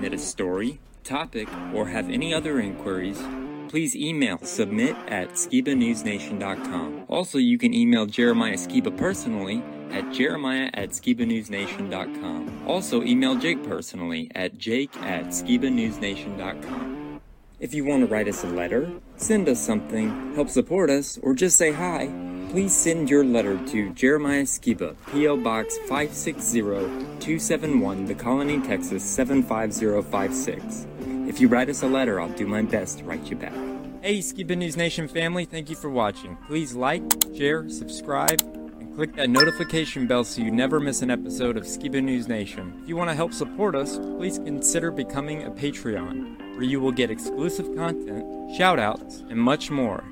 submit 0.00 0.18
a 0.18 0.22
story, 0.22 0.80
topic, 1.04 1.46
or 1.74 1.86
have 1.86 2.08
any 2.08 2.32
other 2.32 2.58
inquiries, 2.58 3.22
please 3.68 3.94
email 3.94 4.38
submit 4.38 4.96
at 5.08 5.28
skibanewsnation.com. 5.32 7.04
Also, 7.06 7.36
you 7.36 7.58
can 7.58 7.74
email 7.74 8.06
Jeremiah 8.06 8.54
Skiba 8.56 8.96
personally 8.96 9.62
at 9.90 10.10
jeremiah 10.10 10.70
at 10.72 10.90
skibanewsnation.com. 10.90 12.64
Also, 12.66 13.02
email 13.02 13.34
Jake 13.34 13.62
personally 13.62 14.30
at 14.34 14.56
jake 14.56 14.96
at 15.02 15.26
skibanewsnation.com. 15.26 17.20
If 17.58 17.74
you 17.74 17.84
want 17.84 18.00
to 18.00 18.06
write 18.06 18.28
us 18.28 18.42
a 18.42 18.48
letter, 18.48 18.90
send 19.18 19.50
us 19.50 19.60
something, 19.60 20.34
help 20.34 20.48
support 20.48 20.88
us, 20.88 21.18
or 21.22 21.34
just 21.34 21.58
say 21.58 21.72
hi, 21.72 22.06
please 22.50 22.74
send 22.74 23.08
your 23.08 23.24
letter 23.24 23.56
to 23.68 23.90
Jeremiah 23.90 24.42
Skiba, 24.42 24.96
P.O. 25.12 25.36
Box 25.36 25.78
560-271, 25.88 28.08
The 28.08 28.14
Colony, 28.16 28.60
Texas 28.60 29.04
75056. 29.04 30.88
If 31.28 31.40
you 31.40 31.46
write 31.46 31.68
us 31.68 31.84
a 31.84 31.86
letter, 31.86 32.20
I'll 32.20 32.28
do 32.30 32.48
my 32.48 32.62
best 32.62 32.98
to 32.98 33.04
write 33.04 33.30
you 33.30 33.36
back. 33.36 33.54
Hey, 34.02 34.18
Skiba 34.18 34.58
News 34.58 34.76
Nation 34.76 35.06
family, 35.06 35.44
thank 35.44 35.70
you 35.70 35.76
for 35.76 35.90
watching. 35.90 36.36
Please 36.48 36.74
like, 36.74 37.04
share, 37.36 37.68
subscribe, 37.68 38.40
and 38.40 38.96
click 38.96 39.14
that 39.14 39.30
notification 39.30 40.08
bell 40.08 40.24
so 40.24 40.42
you 40.42 40.50
never 40.50 40.80
miss 40.80 41.02
an 41.02 41.10
episode 41.12 41.56
of 41.56 41.62
Skiba 41.62 42.02
News 42.02 42.26
Nation. 42.26 42.80
If 42.82 42.88
you 42.88 42.96
want 42.96 43.10
to 43.10 43.16
help 43.16 43.32
support 43.32 43.76
us, 43.76 43.98
please 43.98 44.38
consider 44.38 44.90
becoming 44.90 45.44
a 45.44 45.52
Patreon, 45.52 46.56
where 46.56 46.64
you 46.64 46.80
will 46.80 46.90
get 46.90 47.12
exclusive 47.12 47.66
content, 47.76 48.24
shoutouts, 48.58 49.20
and 49.30 49.38
much 49.38 49.70
more. 49.70 50.02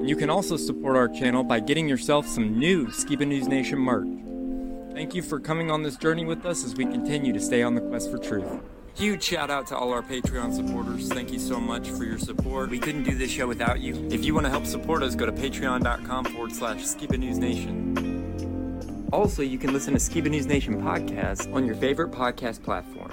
And 0.00 0.08
you 0.08 0.16
can 0.16 0.30
also 0.30 0.56
support 0.56 0.96
our 0.96 1.08
channel 1.08 1.44
by 1.44 1.60
getting 1.60 1.86
yourself 1.86 2.26
some 2.26 2.58
new 2.58 2.86
Skiba 2.86 3.28
News 3.28 3.48
Nation 3.48 3.78
merch. 3.78 4.08
Thank 4.94 5.14
you 5.14 5.20
for 5.20 5.38
coming 5.38 5.70
on 5.70 5.82
this 5.82 5.96
journey 5.96 6.24
with 6.24 6.46
us 6.46 6.64
as 6.64 6.74
we 6.74 6.86
continue 6.86 7.34
to 7.34 7.38
stay 7.38 7.62
on 7.62 7.74
the 7.74 7.82
quest 7.82 8.10
for 8.10 8.16
truth. 8.16 8.50
Huge 8.94 9.22
shout 9.22 9.50
out 9.50 9.66
to 9.66 9.76
all 9.76 9.92
our 9.92 10.00
Patreon 10.00 10.54
supporters. 10.54 11.08
Thank 11.08 11.30
you 11.30 11.38
so 11.38 11.60
much 11.60 11.90
for 11.90 12.04
your 12.04 12.16
support. 12.16 12.70
We 12.70 12.78
couldn't 12.78 13.02
do 13.02 13.14
this 13.14 13.30
show 13.30 13.46
without 13.46 13.80
you. 13.80 14.08
If 14.10 14.24
you 14.24 14.32
want 14.32 14.46
to 14.46 14.50
help 14.50 14.64
support 14.64 15.02
us, 15.02 15.14
go 15.14 15.26
to 15.26 15.32
patreon.com 15.32 16.24
forward 16.24 16.52
slash 16.52 16.78
Skiba 16.78 17.18
News 17.18 17.36
Nation. 17.36 19.06
Also, 19.12 19.42
you 19.42 19.58
can 19.58 19.74
listen 19.74 19.92
to 19.92 20.00
Skiba 20.00 20.30
News 20.30 20.46
Nation 20.46 20.80
podcast 20.80 21.52
on 21.54 21.66
your 21.66 21.74
favorite 21.74 22.10
podcast 22.10 22.62
platform. 22.62 23.12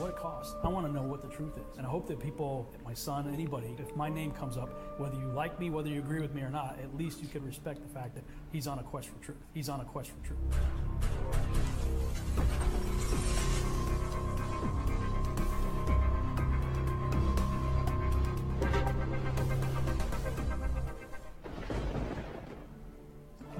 What 0.00 0.10
it 0.10 0.16
costs. 0.16 0.56
I 0.64 0.68
want 0.68 0.86
to 0.86 0.92
know 0.92 1.02
what 1.02 1.20
the 1.20 1.28
truth 1.28 1.52
is. 1.58 1.76
And 1.76 1.86
I 1.86 1.90
hope 1.90 2.08
that 2.08 2.18
people, 2.18 2.72
my 2.86 2.94
son, 2.94 3.30
anybody, 3.34 3.76
if 3.78 3.94
my 3.94 4.08
name 4.08 4.30
comes 4.32 4.56
up, 4.56 4.98
whether 4.98 5.14
you 5.14 5.26
like 5.26 5.60
me, 5.60 5.68
whether 5.68 5.90
you 5.90 5.98
agree 5.98 6.20
with 6.20 6.34
me 6.34 6.40
or 6.40 6.48
not, 6.48 6.78
at 6.82 6.96
least 6.96 7.20
you 7.20 7.28
can 7.28 7.44
respect 7.44 7.82
the 7.82 7.88
fact 7.92 8.14
that 8.14 8.24
he's 8.50 8.66
on 8.66 8.78
a 8.78 8.82
quest 8.82 9.10
for 9.10 9.22
truth. 9.22 9.36
He's 9.52 9.68
on 9.68 9.80
a 9.80 9.84
quest 9.84 10.10
for 10.10 10.26
truth. 10.26 10.38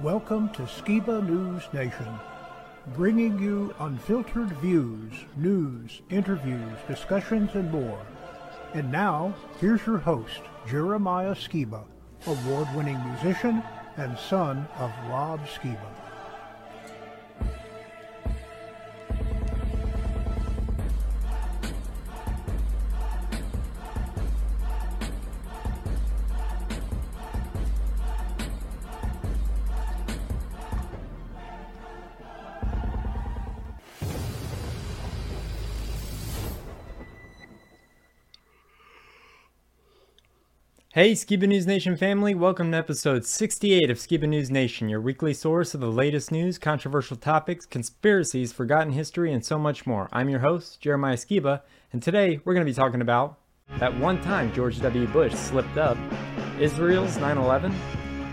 Welcome 0.01 0.49
to 0.53 0.63
Skiba 0.63 1.23
News 1.29 1.61
Nation, 1.71 2.07
bringing 2.95 3.39
you 3.39 3.73
unfiltered 3.79 4.51
views, 4.57 5.13
news, 5.37 6.01
interviews, 6.09 6.77
discussions, 6.87 7.51
and 7.53 7.71
more. 7.71 7.99
And 8.73 8.91
now, 8.91 9.33
here's 9.59 9.85
your 9.85 9.97
host, 9.97 10.41
Jeremiah 10.67 11.35
Skiba, 11.35 11.83
award 12.27 12.67
winning 12.75 12.99
musician 13.03 13.63
and 13.97 14.17
son 14.17 14.67
of 14.77 14.91
Rob 15.09 15.41
Skiba. 15.45 15.90
Hey, 40.93 41.13
Skiba 41.13 41.47
News 41.47 41.65
Nation 41.65 41.95
family, 41.95 42.35
welcome 42.35 42.69
to 42.73 42.77
episode 42.77 43.23
68 43.25 43.89
of 43.89 43.95
Skiba 43.95 44.27
News 44.27 44.51
Nation, 44.51 44.89
your 44.89 44.99
weekly 44.99 45.33
source 45.33 45.73
of 45.73 45.79
the 45.79 45.89
latest 45.89 46.33
news, 46.33 46.57
controversial 46.57 47.15
topics, 47.15 47.65
conspiracies, 47.65 48.51
forgotten 48.51 48.91
history, 48.91 49.31
and 49.31 49.45
so 49.45 49.57
much 49.57 49.87
more. 49.87 50.09
I'm 50.11 50.27
your 50.27 50.41
host, 50.41 50.81
Jeremiah 50.81 51.15
Skiba, 51.15 51.61
and 51.93 52.03
today 52.03 52.41
we're 52.43 52.53
going 52.53 52.65
to 52.65 52.69
be 52.69 52.75
talking 52.75 52.99
about 52.99 53.39
that 53.79 53.97
one 53.99 54.19
time 54.21 54.51
George 54.51 54.81
W. 54.81 55.07
Bush 55.07 55.33
slipped 55.33 55.77
up, 55.77 55.97
Israel's 56.59 57.15
9 57.15 57.37
11, 57.37 57.73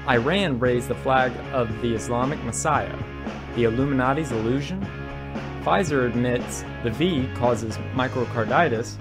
Iran 0.08 0.58
raised 0.58 0.88
the 0.88 0.96
flag 0.96 1.30
of 1.52 1.68
the 1.80 1.94
Islamic 1.94 2.42
Messiah, 2.42 2.98
the 3.54 3.66
Illuminati's 3.66 4.32
illusion, 4.32 4.84
Pfizer 5.62 6.08
admits 6.08 6.64
the 6.82 6.90
V 6.90 7.28
causes 7.36 7.76
myocarditis, 7.94 8.96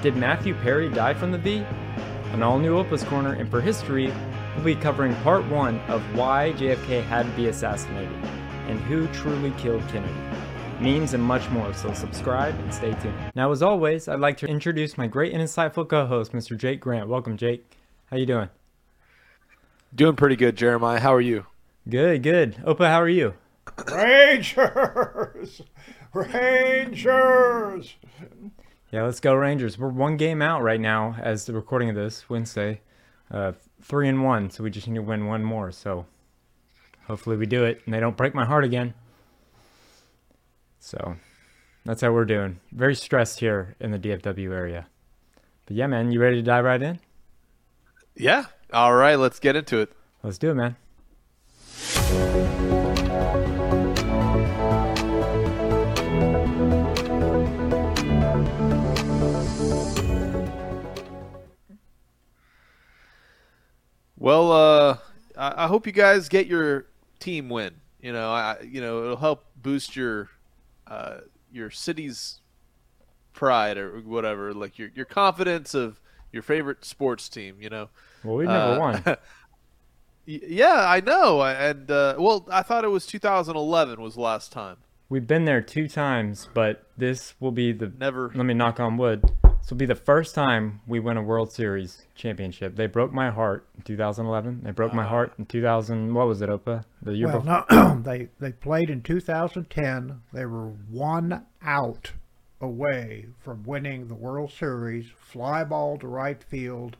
did 0.00 0.16
Matthew 0.16 0.54
Perry 0.54 0.88
die 0.90 1.14
from 1.14 1.32
the 1.32 1.38
V? 1.38 1.66
An 2.34 2.42
all 2.42 2.58
new 2.58 2.76
Opa's 2.76 3.04
Corner, 3.04 3.34
and 3.34 3.48
for 3.48 3.60
history, 3.60 4.12
we'll 4.56 4.64
be 4.64 4.74
covering 4.74 5.14
part 5.22 5.46
one 5.46 5.78
of 5.82 6.02
why 6.16 6.52
JFK 6.56 7.04
had 7.04 7.26
to 7.26 7.32
be 7.36 7.46
assassinated 7.46 8.12
and 8.66 8.80
who 8.80 9.06
truly 9.12 9.52
killed 9.52 9.86
Kennedy. 9.86 10.12
Memes 10.80 11.14
and 11.14 11.22
much 11.22 11.48
more, 11.50 11.72
so 11.72 11.92
subscribe 11.92 12.58
and 12.58 12.74
stay 12.74 12.92
tuned. 12.94 13.14
Now, 13.36 13.52
as 13.52 13.62
always, 13.62 14.08
I'd 14.08 14.18
like 14.18 14.36
to 14.38 14.48
introduce 14.48 14.98
my 14.98 15.06
great 15.06 15.32
and 15.32 15.40
insightful 15.40 15.88
co-host, 15.88 16.32
Mr. 16.32 16.58
Jake 16.58 16.80
Grant. 16.80 17.08
Welcome, 17.08 17.36
Jake. 17.36 17.78
How 18.06 18.16
you 18.16 18.26
doing? 18.26 18.48
Doing 19.94 20.16
pretty 20.16 20.34
good, 20.34 20.56
Jeremiah. 20.56 20.98
How 20.98 21.14
are 21.14 21.20
you? 21.20 21.46
Good, 21.88 22.24
good. 22.24 22.56
Opa, 22.64 22.88
how 22.88 23.00
are 23.00 23.08
you? 23.08 23.34
Rangers! 23.92 25.62
Rangers! 26.12 27.94
Yeah, 28.94 29.02
let's 29.02 29.18
go 29.18 29.34
Rangers. 29.34 29.76
We're 29.76 29.88
one 29.88 30.16
game 30.16 30.40
out 30.40 30.62
right 30.62 30.80
now 30.80 31.16
as 31.20 31.46
the 31.46 31.52
recording 31.52 31.88
of 31.88 31.96
this 31.96 32.30
Wednesday, 32.30 32.80
uh, 33.28 33.50
three 33.82 34.08
and 34.08 34.22
one. 34.22 34.50
So 34.50 34.62
we 34.62 34.70
just 34.70 34.86
need 34.86 34.94
to 34.94 35.02
win 35.02 35.26
one 35.26 35.42
more. 35.42 35.72
So 35.72 36.06
hopefully 37.08 37.36
we 37.36 37.44
do 37.44 37.64
it 37.64 37.82
and 37.84 37.92
they 37.92 37.98
don't 37.98 38.16
break 38.16 38.36
my 38.36 38.44
heart 38.44 38.62
again. 38.62 38.94
So 40.78 41.16
that's 41.84 42.02
how 42.02 42.12
we're 42.12 42.24
doing. 42.24 42.60
Very 42.70 42.94
stressed 42.94 43.40
here 43.40 43.74
in 43.80 43.90
the 43.90 43.98
DFW 43.98 44.52
area. 44.52 44.86
But 45.66 45.74
yeah, 45.74 45.88
man, 45.88 46.12
you 46.12 46.20
ready 46.20 46.36
to 46.36 46.42
dive 46.42 46.64
right 46.64 46.80
in? 46.80 47.00
Yeah. 48.14 48.44
All 48.72 48.94
right, 48.94 49.18
let's 49.18 49.40
get 49.40 49.56
into 49.56 49.80
it. 49.80 49.90
Let's 50.22 50.38
do 50.38 50.52
it, 50.52 50.54
man. 50.54 50.76
Well, 64.24 64.52
uh, 64.52 64.96
I, 65.36 65.64
I 65.64 65.66
hope 65.66 65.86
you 65.86 65.92
guys 65.92 66.28
get 66.30 66.46
your 66.46 66.86
team 67.20 67.48
win. 67.50 67.74
You 68.00 68.12
know, 68.12 68.30
I 68.30 68.56
you 68.62 68.80
know 68.80 69.02
it'll 69.04 69.16
help 69.18 69.44
boost 69.56 69.94
your 69.96 70.30
uh, 70.86 71.18
your 71.52 71.70
city's 71.70 72.40
pride 73.34 73.76
or 73.76 74.00
whatever, 74.00 74.54
like 74.54 74.78
your 74.78 74.88
your 74.94 75.04
confidence 75.04 75.74
of 75.74 76.00
your 76.32 76.42
favorite 76.42 76.84
sports 76.84 77.28
team. 77.28 77.56
You 77.60 77.68
know. 77.70 77.88
Well, 78.22 78.36
we 78.36 78.46
never 78.46 78.72
Uh, 78.74 78.78
won. 78.78 79.16
Yeah, 80.26 80.86
I 80.88 81.00
know, 81.00 81.42
and 81.42 81.90
uh, 81.90 82.14
well, 82.18 82.48
I 82.50 82.62
thought 82.62 82.82
it 82.82 82.88
was 82.88 83.04
2011 83.06 84.00
was 84.00 84.14
the 84.14 84.22
last 84.22 84.52
time. 84.52 84.78
We've 85.10 85.26
been 85.26 85.44
there 85.44 85.60
two 85.60 85.86
times, 85.86 86.48
but 86.54 86.86
this 86.96 87.34
will 87.40 87.52
be 87.52 87.72
the 87.72 87.92
Never. 88.00 88.32
let 88.34 88.46
me 88.46 88.54
knock 88.54 88.80
on 88.80 88.96
wood. 88.96 89.22
This 89.64 89.70
will 89.70 89.78
be 89.78 89.86
the 89.86 89.94
first 89.94 90.34
time 90.34 90.82
we 90.86 91.00
win 91.00 91.16
a 91.16 91.22
World 91.22 91.50
Series 91.50 92.02
championship. 92.14 92.76
They 92.76 92.86
broke 92.86 93.14
my 93.14 93.30
heart 93.30 93.66
in 93.78 93.82
2011. 93.82 94.60
They 94.62 94.72
broke 94.72 94.92
my 94.92 95.06
heart 95.06 95.32
in 95.38 95.46
2000. 95.46 96.12
What 96.12 96.26
was 96.26 96.42
it, 96.42 96.50
Opa? 96.50 96.84
The 97.00 97.14
year 97.14 97.28
Well, 97.28 97.40
before. 97.40 97.66
no, 97.72 97.98
they, 98.04 98.28
they 98.40 98.52
played 98.52 98.90
in 98.90 99.00
2010. 99.00 100.20
They 100.34 100.44
were 100.44 100.66
one 100.90 101.46
out 101.62 102.12
away 102.60 103.28
from 103.42 103.62
winning 103.62 104.08
the 104.08 104.14
World 104.14 104.52
Series. 104.52 105.06
Fly 105.18 105.64
ball 105.64 105.96
to 105.96 106.08
right 106.08 106.44
field. 106.44 106.98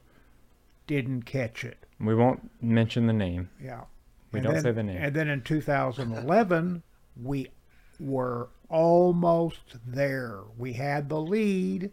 Didn't 0.87 1.27
catch 1.27 1.65
it. 1.65 1.85
We 2.01 2.15
won't 2.15 2.51
mention 2.63 3.07
the 3.07 3.13
name. 3.13 3.51
Yeah. 3.63 3.83
We 4.33 4.39
And 4.39 4.45
don't 4.45 4.55
then- 4.55 4.63
say 4.63 4.73
the 4.73 4.83
name. 4.83 5.03
And 5.03 5.15
then 5.15 5.29
in 5.29 5.43
2011, 5.43 6.83
we 7.23 7.49
were 8.01 8.49
almost 8.71 9.77
there. 9.87 10.41
We 10.57 10.73
had 10.73 11.11
the 11.11 11.21
lead 11.21 11.91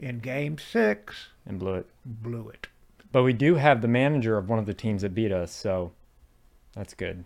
in 0.00 0.18
game 0.18 0.56
six, 0.58 1.28
and 1.46 1.58
blew 1.58 1.74
it. 1.74 1.86
blew 2.04 2.48
it. 2.48 2.66
But 3.12 3.22
we 3.22 3.32
do 3.32 3.54
have 3.56 3.82
the 3.82 3.88
manager 3.88 4.36
of 4.38 4.48
one 4.48 4.58
of 4.58 4.66
the 4.66 4.74
teams 4.74 5.02
that 5.02 5.14
beat 5.14 5.30
us, 5.32 5.52
so 5.52 5.92
that's 6.74 6.94
good. 6.94 7.24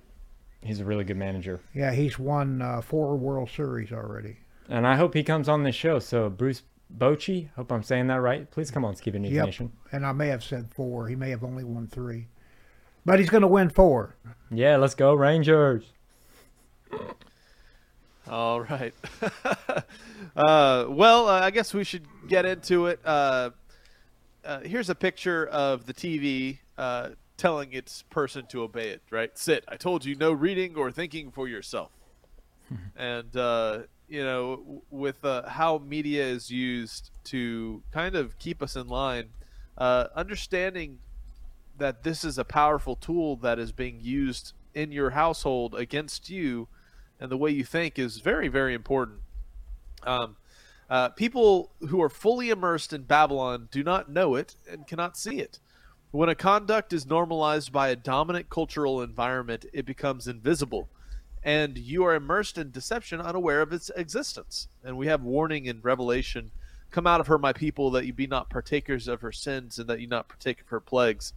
he's 0.63 0.81
a 0.81 0.85
really 0.85 1.05
good 1.05 1.17
manager. 1.17 1.61
Yeah, 1.75 1.93
he's 1.93 2.19
won 2.19 2.61
uh, 2.63 2.81
four 2.81 3.17
World 3.17 3.51
Series 3.51 3.93
already. 3.93 4.39
And 4.69 4.87
I 4.87 4.97
hope 4.97 5.13
he 5.15 5.23
comes 5.23 5.49
on 5.49 5.63
this 5.63 5.75
show. 5.75 5.99
So 5.99 6.31
Bruce 6.31 6.63
Bochy, 6.97 7.51
hope 7.55 7.71
I'm 7.71 7.83
saying 7.83 8.07
that 8.07 8.21
right. 8.23 8.51
Please 8.51 8.71
come 8.71 8.85
on, 8.85 8.95
Skiba 8.95 9.21
News 9.21 9.33
Yep. 9.33 9.45
Nation. 9.47 9.73
And 9.93 10.07
I 10.07 10.13
may 10.13 10.29
have 10.29 10.43
said 10.43 10.71
four. 10.75 11.07
He 11.09 11.17
may 11.17 11.29
have 11.31 11.45
only 11.45 11.65
won 11.65 11.87
three. 11.87 12.29
But 13.05 13.19
he's 13.19 13.29
going 13.29 13.43
to 13.43 13.49
win 13.49 13.69
four. 13.69 14.17
Yeah, 14.51 14.79
let's 14.79 14.95
go 14.95 15.13
Rangers. 15.15 15.85
All 18.29 18.63
right. 18.63 18.95
uh, 20.37 20.87
well, 20.89 21.29
uh, 21.29 21.41
I 21.41 21.51
guess 21.51 21.75
we 21.75 21.85
should 21.85 22.07
get 22.27 22.47
into 22.47 22.87
it. 22.87 23.01
Uh, 23.05 23.51
uh, 24.45 24.61
here's 24.61 24.89
a 24.89 24.95
picture 24.95 25.47
of 25.47 25.85
the 25.85 25.93
TV 25.93 26.59
uh, 26.79 27.11
telling 27.37 27.73
its 27.73 28.03
person 28.09 28.47
to 28.47 28.63
obey 28.63 28.89
it, 28.89 29.03
right? 29.11 29.37
Sit. 29.37 29.65
I 29.69 29.77
told 29.77 30.05
you 30.05 30.15
no 30.15 30.33
reading 30.33 30.77
or 30.77 30.91
thinking 30.91 31.31
for 31.31 31.49
yourself. 31.49 31.91
and, 32.97 33.37
uh, 33.37 33.81
you 34.09 34.25
know, 34.25 34.83
with 34.91 35.23
uh, 35.25 35.49
how 35.49 35.79
media 35.79 36.25
is 36.25 36.51
used 36.51 37.11
to 37.25 37.83
kind 37.93 38.15
of 38.15 38.39
keep 38.39 38.63
us 38.63 38.75
in 38.75 38.89
line, 38.89 39.31
uh, 39.77 40.07
understanding 40.17 40.99
that 41.77 42.05
this 42.05 42.25
is 42.25 42.39
a 42.39 42.45
powerful 42.45 42.97
tool 42.97 43.37
that 43.37 43.59
is 43.59 43.73
being 43.73 43.99
used 44.01 44.55
in 44.73 44.93
your 44.93 45.11
household 45.11 45.75
against 45.75 46.31
you 46.31 46.69
and 47.25 47.33
the 47.33 47.39
way 47.39 47.51
you 47.51 47.65
think 47.65 47.99
is 47.99 48.19
very, 48.19 48.49
very 48.49 48.75
important. 48.75 49.21
Um, 50.03 50.37
uh, 50.91 51.09
people 51.09 51.73
who 51.89 52.03
are 52.03 52.11
fully 52.11 52.51
immersed 52.51 52.93
in 52.93 53.03
Babylon 53.05 53.69
do 53.71 53.83
not 53.83 54.11
know 54.11 54.35
it 54.35 54.57
and 54.71 54.87
cannot 54.87 55.17
see 55.17 55.41
it. 55.41 55.59
When 56.11 56.29
a 56.29 56.35
conduct 56.35 56.93
is 56.93 57.07
normalized 57.07 57.73
by 57.73 57.89
a 57.89 57.97
dominant 57.97 58.51
cultural 58.51 59.01
environment, 59.01 59.65
it 59.73 59.87
becomes 59.87 60.29
invisible, 60.29 60.91
and 61.43 61.79
you 61.79 62.05
are 62.05 62.15
immersed 62.15 62.59
in 62.59 62.71
deception, 62.71 63.23
unaware 63.23 63.63
of 63.63 63.73
its 63.73 63.91
existence. 63.97 64.69
And 64.85 64.99
we 64.99 65.07
have 65.07 65.23
warning 65.23 65.65
in 65.65 65.81
Revelation 65.81 66.51
Come 66.91 67.09
out 67.09 67.21
of 67.21 67.27
her, 67.27 67.39
my 67.39 67.53
people, 67.53 67.91
that 67.93 68.07
you 68.07 68.13
be 68.13 68.29
not 68.29 68.51
partakers 68.51 69.09
of 69.09 69.23
her 69.23 69.33
sins, 69.33 69.81
and 69.81 69.89
that 69.89 70.01
you 70.01 70.07
not 70.07 70.29
partake 70.29 70.61
of 70.61 70.69
her 70.69 70.79
plagues. 70.79 71.33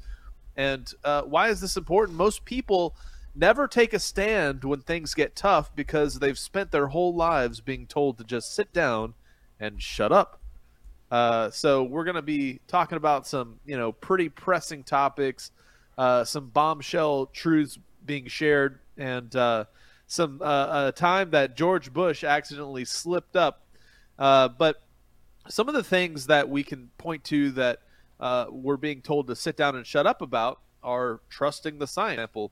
And 0.55 0.93
uh, 1.03 1.23
why 1.23 1.47
is 1.49 1.61
this 1.61 1.77
important? 1.77 2.15
Most 2.15 2.45
people 2.45 2.95
never 3.37 3.67
take 3.67 3.93
a 3.93 3.99
stand 3.99 4.63
when 4.63 4.81
things 4.81 5.13
get 5.13 5.35
tough 5.35 5.75
because 5.75 6.19
they've 6.19 6.37
spent 6.37 6.71
their 6.71 6.87
whole 6.87 7.13
lives 7.13 7.61
being 7.61 7.85
told 7.85 8.17
to 8.17 8.23
just 8.23 8.53
sit 8.53 8.73
down 8.73 9.13
and 9.59 9.81
shut 9.81 10.11
up. 10.11 10.41
Uh, 11.09 11.49
so 11.51 11.83
we're 11.83 12.03
going 12.03 12.15
to 12.15 12.21
be 12.21 12.59
talking 12.67 12.97
about 12.97 13.25
some, 13.25 13.59
you 13.65 13.77
know, 13.77 13.91
pretty 13.91 14.27
pressing 14.27 14.83
topics, 14.83 15.51
uh, 15.97 16.23
some 16.23 16.49
bombshell 16.49 17.27
truths 17.27 17.79
being 18.05 18.27
shared, 18.27 18.79
and 18.97 19.35
uh, 19.35 19.65
some 20.07 20.41
uh, 20.41 20.87
a 20.87 20.91
time 20.91 21.29
that 21.31 21.55
George 21.55 21.93
Bush 21.93 22.23
accidentally 22.23 22.85
slipped 22.85 23.35
up. 23.35 23.65
Uh, 24.19 24.47
but 24.49 24.83
some 25.47 25.67
of 25.69 25.73
the 25.73 25.83
things 25.83 26.27
that 26.27 26.49
we 26.49 26.63
can 26.63 26.89
point 26.97 27.23
to 27.25 27.51
that 27.51 27.79
uh, 28.19 28.47
we're 28.49 28.77
being 28.77 29.01
told 29.01 29.27
to 29.27 29.35
sit 29.35 29.55
down 29.55 29.75
and 29.75 29.85
shut 29.85 30.07
up 30.07 30.21
about 30.21 30.59
are 30.83 31.21
trusting 31.29 31.79
the 31.79 31.87
science. 31.87 32.15
Example, 32.15 32.51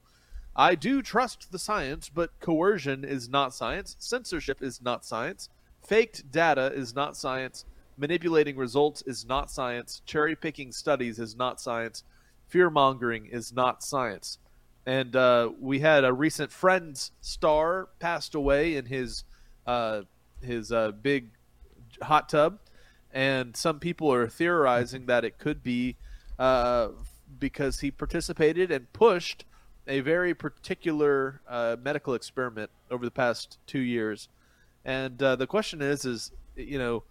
I 0.55 0.75
do 0.75 1.01
trust 1.01 1.51
the 1.51 1.59
science, 1.59 2.09
but 2.09 2.39
coercion 2.39 3.03
is 3.03 3.27
not 3.27 3.53
science. 3.53 3.97
Censorship 3.99 4.61
is 4.61 4.81
not 4.81 5.03
science. 5.03 5.49
Faked 5.85 6.31
data 6.31 6.71
is 6.73 6.95
not 6.95 7.17
science. 7.17 7.65
Manipulating 7.97 8.55
results 8.55 9.01
is 9.05 9.25
not 9.25 9.51
science. 9.51 10.01
Cherry 10.05 10.35
picking 10.35 10.71
studies 10.71 11.19
is 11.19 11.35
not 11.35 11.59
science. 11.59 12.03
Fear 12.47 12.69
mongering 12.69 13.25
is 13.25 13.51
not 13.51 13.83
science. 13.83 14.37
And 14.85 15.15
uh, 15.15 15.51
we 15.59 15.79
had 15.79 16.05
a 16.05 16.13
recent 16.13 16.51
Friends 16.51 17.11
star 17.19 17.89
passed 17.99 18.35
away 18.35 18.75
in 18.75 18.85
his 18.85 19.23
uh, 19.65 20.03
his 20.41 20.71
uh, 20.71 20.91
big 20.91 21.31
hot 22.03 22.29
tub, 22.29 22.59
and 23.11 23.55
some 23.57 23.79
people 23.79 24.13
are 24.13 24.27
theorizing 24.27 25.07
that 25.07 25.25
it 25.25 25.39
could 25.39 25.63
be 25.63 25.95
uh, 26.37 26.89
because 27.39 27.79
he 27.79 27.89
participated 27.89 28.69
and 28.69 28.91
pushed 28.93 29.43
a 29.87 29.99
very 29.99 30.33
particular 30.33 31.41
uh, 31.47 31.75
medical 31.81 32.13
experiment 32.13 32.71
over 32.89 33.05
the 33.05 33.11
past 33.11 33.57
two 33.67 33.79
years. 33.79 34.29
And 34.83 35.21
uh, 35.21 35.35
the 35.35 35.47
question 35.47 35.81
is, 35.81 36.05
is 36.05 36.31
you 36.55 36.77
know, 36.77 37.03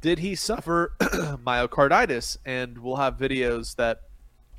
did 0.00 0.18
he 0.18 0.34
suffer 0.34 0.92
myocarditis? 1.00 2.38
And 2.44 2.78
we'll 2.78 2.96
have 2.96 3.16
videos 3.16 3.76
that 3.76 4.02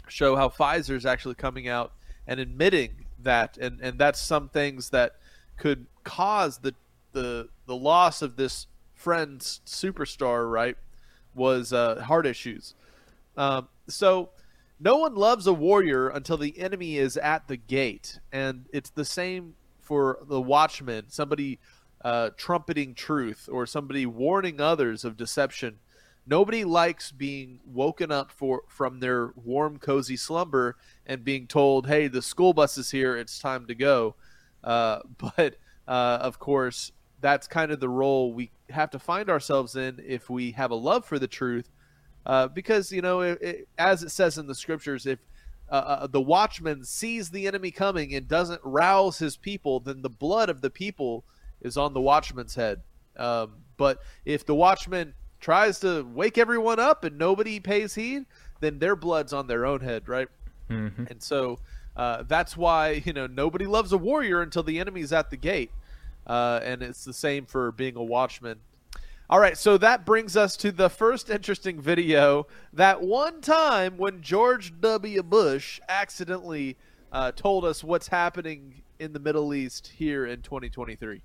show 0.07 0.35
how 0.35 0.49
Pfizer 0.49 0.95
is 0.95 1.05
actually 1.05 1.35
coming 1.35 1.67
out 1.67 1.93
and 2.27 2.39
admitting 2.39 3.05
that, 3.23 3.57
and 3.57 3.79
and 3.81 3.97
that's 3.97 4.19
some 4.19 4.49
things 4.49 4.89
that 4.89 5.15
could 5.57 5.87
cause 6.03 6.59
the 6.59 6.73
the 7.11 7.49
the 7.65 7.75
loss 7.75 8.21
of 8.21 8.35
this 8.35 8.67
friend's 8.93 9.61
superstar, 9.65 10.49
right? 10.49 10.77
Was 11.33 11.73
uh, 11.73 12.03
heart 12.03 12.25
issues. 12.25 12.75
Um, 13.37 13.67
so 13.87 14.29
no 14.79 14.97
one 14.97 15.15
loves 15.15 15.45
a 15.45 15.53
warrior 15.53 16.07
until 16.07 16.37
the 16.37 16.57
enemy 16.59 16.97
is 16.97 17.17
at 17.17 17.47
the 17.47 17.57
gate, 17.57 18.19
and 18.31 18.65
it's 18.71 18.89
the 18.89 19.05
same 19.05 19.55
for 19.81 20.19
the 20.27 20.39
watchman. 20.39 21.05
Somebody 21.09 21.59
uh, 22.03 22.29
trumpeting 22.37 22.93
truth 22.93 23.49
or 23.51 23.65
somebody 23.65 24.05
warning 24.05 24.61
others 24.61 25.03
of 25.03 25.17
deception. 25.17 25.79
Nobody 26.25 26.63
likes 26.63 27.11
being 27.11 27.59
woken 27.65 28.11
up 28.11 28.31
for 28.31 28.61
from 28.67 28.99
their 28.99 29.33
warm, 29.35 29.79
cozy 29.79 30.15
slumber 30.15 30.77
and 31.05 31.25
being 31.25 31.47
told, 31.47 31.87
"Hey, 31.87 32.07
the 32.07 32.21
school 32.21 32.53
bus 32.53 32.77
is 32.77 32.91
here. 32.91 33.17
It's 33.17 33.39
time 33.39 33.65
to 33.67 33.75
go." 33.75 34.15
Uh, 34.63 34.99
but 35.17 35.55
uh, 35.87 36.19
of 36.21 36.39
course, 36.39 36.91
that's 37.19 37.47
kind 37.47 37.71
of 37.71 37.79
the 37.79 37.89
role 37.89 38.31
we 38.31 38.51
have 38.69 38.91
to 38.91 38.99
find 38.99 39.29
ourselves 39.29 39.75
in 39.75 39.99
if 40.05 40.29
we 40.29 40.51
have 40.51 40.71
a 40.71 40.75
love 40.75 41.05
for 41.05 41.19
the 41.19 41.27
truth, 41.27 41.69
uh, 42.29 42.47
because 42.47 42.91
you 42.91 43.01
know, 43.01 43.21
it, 43.21 43.41
it, 43.41 43.67
as 43.79 44.03
it 44.03 44.09
says 44.09 44.37
in 44.37 44.45
the 44.45 44.53
scriptures, 44.53 45.07
if 45.07 45.17
uh, 45.67 45.73
uh, 45.73 46.07
the 46.07 46.21
watchman 46.21 46.83
sees 46.83 47.31
the 47.31 47.47
enemy 47.47 47.71
coming 47.71 48.13
and 48.13 48.27
doesn't 48.27 48.61
rouse 48.63 49.17
his 49.17 49.35
people, 49.35 49.79
then 49.79 50.03
the 50.03 50.11
blood 50.11 50.47
of 50.47 50.61
the 50.61 50.69
people 50.69 51.23
is 51.61 51.75
on 51.75 51.95
the 51.95 51.99
watchman's 51.99 52.53
head. 52.53 52.81
Um, 53.17 53.63
but 53.77 54.03
if 54.25 54.45
the 54.45 54.53
watchman 54.53 55.15
tries 55.39 55.79
to 55.79 56.03
wake 56.13 56.37
everyone 56.37 56.79
up 56.79 57.03
and 57.03 57.17
nobody 57.17 57.59
pays 57.59 57.95
heed, 57.95 58.25
then 58.59 58.77
their 58.77 58.95
blood's 58.95 59.33
on 59.33 59.47
their 59.47 59.65
own 59.65 59.79
head, 59.79 60.07
right? 60.07 60.27
Mm-hmm. 60.69 61.05
And 61.09 61.23
so 61.23 61.57
uh, 61.95 62.25
that's 62.27 62.55
why 62.55 63.01
you 63.05 63.13
know 63.13 63.25
nobody 63.25 63.65
loves 63.65 63.91
a 63.91 63.97
warrior 63.97 64.43
until 64.43 64.61
the 64.61 64.79
enemy's 64.79 65.11
at 65.11 65.31
the 65.31 65.37
gate, 65.37 65.71
uh, 66.27 66.59
and 66.61 66.83
it's 66.83 67.03
the 67.03 67.13
same 67.13 67.47
for 67.47 67.71
being 67.71 67.95
a 67.95 68.03
watchman. 68.03 68.59
All 69.31 69.39
right, 69.39 69.55
so 69.55 69.77
that 69.77 70.07
brings 70.07 70.35
us 70.35 70.57
to 70.57 70.71
the 70.71 70.89
first 70.89 71.29
interesting 71.29 71.79
video. 71.79 72.47
That 72.73 73.03
one 73.03 73.41
time 73.41 73.95
when 73.95 74.23
George 74.23 74.73
W. 74.81 75.21
Bush 75.21 75.79
accidentally 75.87 76.77
uh, 77.11 77.31
told 77.33 77.63
us 77.63 77.83
what's 77.83 78.07
happening 78.07 78.81
in 78.97 79.13
the 79.13 79.19
Middle 79.19 79.53
East 79.53 79.85
here 79.95 80.25
in 80.25 80.41
2023. 80.41 81.21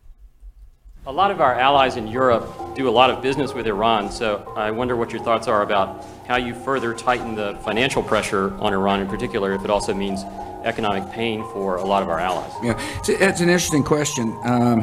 A 1.06 1.12
lot 1.12 1.30
of 1.30 1.40
our 1.40 1.58
allies 1.58 1.96
in 1.96 2.06
Europe 2.06 2.74
do 2.74 2.90
a 2.90 2.92
lot 2.92 3.08
of 3.08 3.22
business 3.22 3.54
with 3.54 3.66
Iran, 3.66 4.12
so 4.12 4.52
I 4.54 4.70
wonder 4.70 4.96
what 4.96 5.10
your 5.10 5.22
thoughts 5.22 5.48
are 5.48 5.62
about 5.62 6.04
how 6.28 6.36
you 6.36 6.54
further 6.54 6.92
tighten 6.92 7.34
the 7.34 7.58
financial 7.64 8.02
pressure 8.02 8.52
on 8.56 8.74
Iran 8.74 9.00
in 9.00 9.08
particular, 9.08 9.54
if 9.54 9.64
it 9.64 9.70
also 9.70 9.94
means 9.94 10.24
economic 10.64 11.10
pain 11.10 11.42
for 11.54 11.76
a 11.76 11.84
lot 11.84 12.02
of 12.02 12.10
our 12.10 12.20
allies. 12.20 12.52
Yeah, 12.62 12.98
it's, 12.98 13.08
it's 13.08 13.40
an 13.40 13.48
interesting 13.48 13.82
question. 13.82 14.38
Um, 14.44 14.82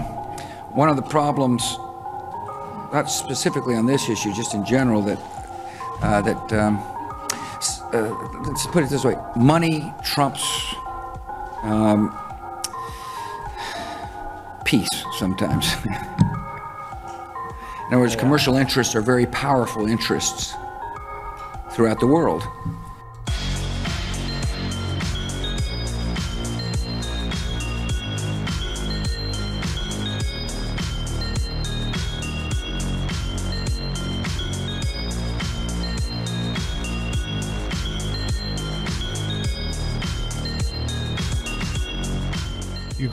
one 0.73 0.89
of 0.89 0.95
the 0.95 1.03
problems, 1.03 1.77
not 2.91 3.09
specifically 3.09 3.75
on 3.75 3.85
this 3.85 4.09
issue, 4.09 4.33
just 4.33 4.53
in 4.53 4.65
general, 4.65 5.01
that 5.01 5.19
uh, 6.01 6.21
that 6.21 6.53
um, 6.53 6.77
uh, 7.93 8.41
let's 8.41 8.65
put 8.67 8.83
it 8.83 8.89
this 8.89 9.03
way: 9.03 9.15
money 9.35 9.93
trumps 10.03 10.75
um, 11.63 12.17
peace 14.65 14.89
sometimes. 15.17 15.73
In 17.91 17.95
other 17.95 18.03
words, 18.03 18.15
commercial 18.15 18.55
interests 18.55 18.95
are 18.95 19.01
very 19.01 19.25
powerful 19.25 19.85
interests 19.85 20.55
throughout 21.71 21.99
the 21.99 22.07
world. 22.07 22.47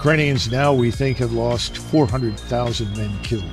Ukrainians 0.08 0.50
now, 0.50 0.72
we 0.72 0.90
think, 0.90 1.18
have 1.18 1.34
lost 1.34 1.76
400,000 1.76 2.96
men 2.96 3.12
killed. 3.22 3.44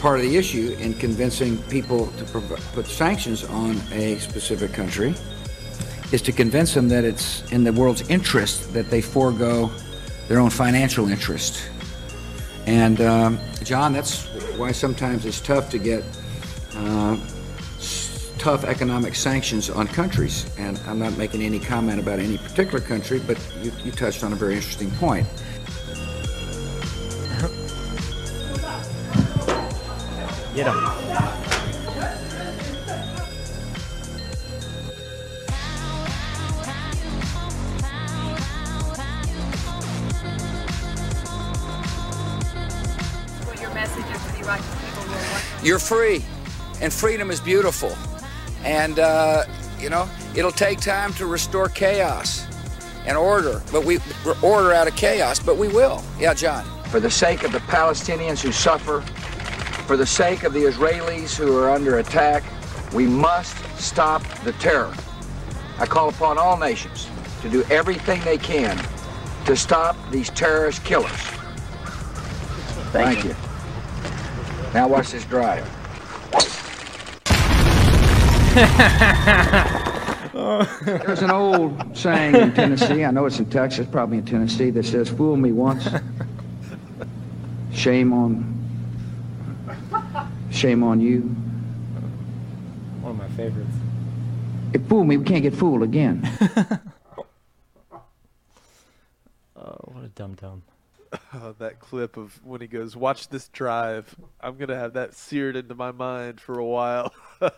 part 0.00 0.18
of 0.18 0.24
the 0.24 0.36
issue 0.36 0.74
in 0.80 0.94
convincing 0.94 1.58
people 1.64 2.06
to 2.12 2.24
put 2.72 2.86
sanctions 2.86 3.44
on 3.44 3.78
a 3.92 4.18
specific 4.18 4.72
country 4.72 5.14
is 6.10 6.22
to 6.22 6.32
convince 6.32 6.72
them 6.72 6.88
that 6.88 7.04
it's 7.04 7.42
in 7.52 7.64
the 7.64 7.72
world's 7.72 8.08
interest 8.08 8.72
that 8.72 8.88
they 8.88 9.02
forego 9.02 9.70
their 10.30 10.38
own 10.38 10.48
financial 10.48 11.08
interest. 11.08 11.60
And 12.64 13.00
um, 13.00 13.40
John, 13.64 13.92
that's 13.92 14.26
why 14.56 14.70
sometimes 14.70 15.26
it's 15.26 15.40
tough 15.40 15.68
to 15.70 15.78
get 15.78 16.04
uh, 16.76 17.16
tough 18.38 18.62
economic 18.62 19.16
sanctions 19.16 19.68
on 19.68 19.88
countries. 19.88 20.46
And 20.56 20.78
I'm 20.86 21.00
not 21.00 21.18
making 21.18 21.42
any 21.42 21.58
comment 21.58 21.98
about 21.98 22.20
any 22.20 22.38
particular 22.38 22.78
country, 22.78 23.18
but 23.18 23.44
you, 23.60 23.72
you 23.82 23.90
touched 23.90 24.22
on 24.22 24.32
a 24.32 24.36
very 24.36 24.54
interesting 24.54 24.92
point. 24.92 25.26
Get 30.54 30.68
him. 30.68 30.99
You're 45.62 45.78
free, 45.78 46.24
and 46.80 46.92
freedom 46.92 47.30
is 47.30 47.40
beautiful. 47.40 47.94
And, 48.64 48.98
uh, 48.98 49.44
you 49.78 49.90
know, 49.90 50.08
it'll 50.34 50.52
take 50.52 50.80
time 50.80 51.12
to 51.14 51.26
restore 51.26 51.68
chaos 51.68 52.46
and 53.06 53.16
order, 53.16 53.62
but 53.70 53.84
we 53.84 53.98
order 54.42 54.72
out 54.72 54.88
of 54.88 54.96
chaos, 54.96 55.38
but 55.38 55.56
we 55.56 55.68
will. 55.68 56.02
Yeah, 56.18 56.34
John. 56.34 56.64
For 56.88 57.00
the 57.00 57.10
sake 57.10 57.42
of 57.42 57.52
the 57.52 57.60
Palestinians 57.60 58.40
who 58.42 58.52
suffer, 58.52 59.02
for 59.86 59.96
the 59.96 60.06
sake 60.06 60.44
of 60.44 60.52
the 60.52 60.60
Israelis 60.64 61.36
who 61.36 61.56
are 61.58 61.70
under 61.70 61.98
attack, 61.98 62.42
we 62.92 63.06
must 63.06 63.56
stop 63.78 64.22
the 64.44 64.52
terror. 64.54 64.94
I 65.78 65.86
call 65.86 66.08
upon 66.08 66.38
all 66.38 66.58
nations 66.58 67.08
to 67.42 67.48
do 67.48 67.62
everything 67.70 68.22
they 68.24 68.38
can 68.38 68.76
to 69.46 69.56
stop 69.56 69.96
these 70.10 70.30
terrorist 70.30 70.84
killers. 70.84 71.10
Thank, 72.92 73.20
Thank 73.20 73.24
you. 73.24 73.30
you. 73.30 73.49
Now 74.72 74.86
watch 74.86 75.10
this 75.10 75.24
drive. 75.24 75.68
There's 80.84 81.22
an 81.22 81.32
old 81.32 81.96
saying 81.96 82.36
in 82.36 82.54
Tennessee, 82.54 83.04
I 83.04 83.10
know 83.10 83.26
it's 83.26 83.40
in 83.40 83.50
Texas, 83.50 83.88
probably 83.90 84.18
in 84.18 84.24
Tennessee, 84.24 84.70
that 84.70 84.84
says, 84.84 85.08
fool 85.08 85.36
me 85.36 85.50
once, 85.50 85.88
shame 87.72 88.12
on, 88.12 88.56
shame 90.50 90.84
on 90.84 91.00
you. 91.00 91.22
One 93.00 93.12
of 93.12 93.18
my 93.18 93.28
favorites. 93.36 93.74
It 94.72 94.86
fooled 94.88 95.08
me, 95.08 95.16
we 95.16 95.24
can't 95.24 95.42
get 95.42 95.54
fooled 95.54 95.82
again. 95.82 96.28
oh, 99.56 99.56
what 99.56 100.04
a 100.04 100.08
dum-dum. 100.14 100.62
Uh, 101.12 101.52
that 101.58 101.80
clip 101.80 102.16
of 102.16 102.40
when 102.44 102.60
he 102.60 102.66
goes, 102.66 102.96
"Watch 102.96 103.28
this 103.28 103.48
drive." 103.48 104.14
I'm 104.40 104.56
gonna 104.56 104.76
have 104.76 104.94
that 104.94 105.14
seared 105.14 105.56
into 105.56 105.74
my 105.74 105.92
mind 105.92 106.40
for 106.40 106.58
a 106.58 106.64
while. 106.64 107.12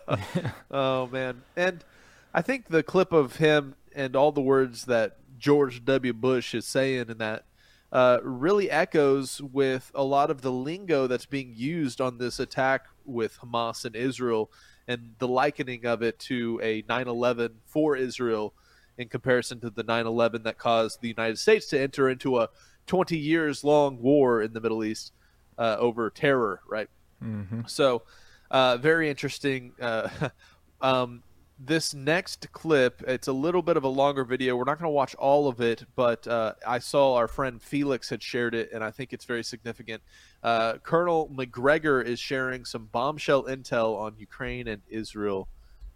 oh 0.70 1.06
man, 1.08 1.42
and 1.56 1.84
I 2.32 2.42
think 2.42 2.68
the 2.68 2.82
clip 2.82 3.12
of 3.12 3.36
him 3.36 3.74
and 3.94 4.16
all 4.16 4.32
the 4.32 4.40
words 4.40 4.86
that 4.86 5.18
George 5.38 5.84
W. 5.84 6.12
Bush 6.12 6.54
is 6.54 6.66
saying 6.66 7.10
in 7.10 7.18
that 7.18 7.44
uh, 7.90 8.18
really 8.22 8.70
echoes 8.70 9.40
with 9.42 9.92
a 9.94 10.02
lot 10.02 10.30
of 10.30 10.40
the 10.40 10.52
lingo 10.52 11.06
that's 11.06 11.26
being 11.26 11.52
used 11.54 12.00
on 12.00 12.16
this 12.16 12.40
attack 12.40 12.86
with 13.04 13.38
Hamas 13.40 13.84
and 13.84 13.94
Israel, 13.94 14.50
and 14.88 15.14
the 15.18 15.28
likening 15.28 15.84
of 15.84 16.02
it 16.02 16.18
to 16.20 16.58
a 16.62 16.82
9/11 16.82 17.56
for 17.66 17.96
Israel 17.96 18.54
in 18.96 19.08
comparison 19.08 19.60
to 19.60 19.70
the 19.70 19.84
9/11 19.84 20.44
that 20.44 20.58
caused 20.58 21.00
the 21.00 21.08
United 21.08 21.38
States 21.38 21.66
to 21.66 21.80
enter 21.80 22.08
into 22.08 22.38
a 22.38 22.48
20 22.86 23.16
years 23.16 23.64
long 23.64 24.00
war 24.00 24.42
in 24.42 24.52
the 24.52 24.60
Middle 24.60 24.84
East 24.84 25.12
uh, 25.58 25.76
over 25.78 26.10
terror, 26.10 26.60
right? 26.68 26.88
Mm-hmm. 27.22 27.62
So, 27.66 28.02
uh, 28.50 28.76
very 28.76 29.08
interesting. 29.08 29.72
Uh, 29.80 30.08
um, 30.80 31.22
this 31.64 31.94
next 31.94 32.50
clip, 32.52 33.02
it's 33.06 33.28
a 33.28 33.32
little 33.32 33.62
bit 33.62 33.76
of 33.76 33.84
a 33.84 33.88
longer 33.88 34.24
video. 34.24 34.56
We're 34.56 34.64
not 34.64 34.78
going 34.78 34.88
to 34.88 34.94
watch 34.94 35.14
all 35.14 35.48
of 35.48 35.60
it, 35.60 35.84
but 35.94 36.26
uh, 36.26 36.54
I 36.66 36.80
saw 36.80 37.14
our 37.14 37.28
friend 37.28 37.62
Felix 37.62 38.10
had 38.10 38.22
shared 38.22 38.54
it, 38.54 38.70
and 38.72 38.82
I 38.82 38.90
think 38.90 39.12
it's 39.12 39.24
very 39.24 39.44
significant. 39.44 40.02
Uh, 40.42 40.74
Colonel 40.82 41.30
Macgregor 41.32 42.02
is 42.02 42.18
sharing 42.18 42.64
some 42.64 42.86
bombshell 42.86 43.44
intel 43.44 43.96
on 43.96 44.14
Ukraine 44.18 44.66
and 44.66 44.82
Israel. 44.88 45.48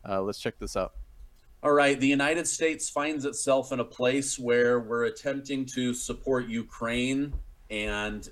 Uh, 0.09 0.23
let's 0.23 0.39
check 0.39 0.59
this 0.59 0.77
out. 0.77 0.93
All 1.63 1.73
right, 1.73 1.99
the 1.99 2.07
United 2.07 2.47
States 2.47 2.91
finds 2.91 3.25
itself 3.25 3.73
in 3.73 3.81
a 3.81 3.85
place 3.85 4.39
where 4.39 4.79
we're 4.79 5.05
attempting 5.05 5.65
to 5.67 5.95
support 5.95 6.49
Ukraine 6.49 7.33
and 7.71 8.29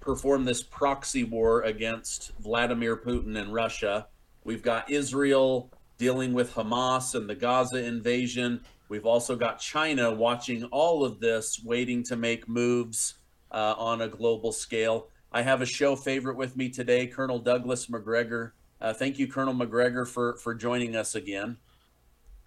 perform 0.00 0.44
this 0.44 0.62
proxy 0.62 1.24
war 1.24 1.62
against 1.62 2.32
Vladimir 2.38 2.96
Putin 2.96 3.40
and 3.40 3.52
Russia. 3.52 4.06
We've 4.44 4.62
got 4.62 4.90
Israel 4.90 5.70
dealing 5.96 6.34
with 6.34 6.54
Hamas 6.54 7.14
and 7.14 7.28
the 7.28 7.34
Gaza 7.34 7.82
invasion. 7.82 8.60
We've 8.88 9.06
also 9.06 9.34
got 9.34 9.58
China 9.58 10.12
watching 10.12 10.64
all 10.64 11.04
of 11.04 11.20
this, 11.20 11.62
waiting 11.64 12.02
to 12.04 12.16
make 12.16 12.48
moves 12.48 13.14
uh, 13.50 13.74
on 13.78 14.02
a 14.02 14.08
global 14.08 14.52
scale. 14.52 15.08
I 15.32 15.42
have 15.42 15.62
a 15.62 15.66
show 15.66 15.96
favorite 15.96 16.36
with 16.36 16.56
me 16.56 16.68
today, 16.68 17.06
Colonel 17.06 17.38
Douglas 17.38 17.88
Macgregor. 17.88 18.54
Uh, 18.80 18.92
thank 18.92 19.18
you, 19.18 19.26
Colonel 19.26 19.54
Macgregor, 19.54 20.04
for 20.04 20.36
for 20.36 20.54
joining 20.54 20.94
us 20.94 21.14
again. 21.14 21.56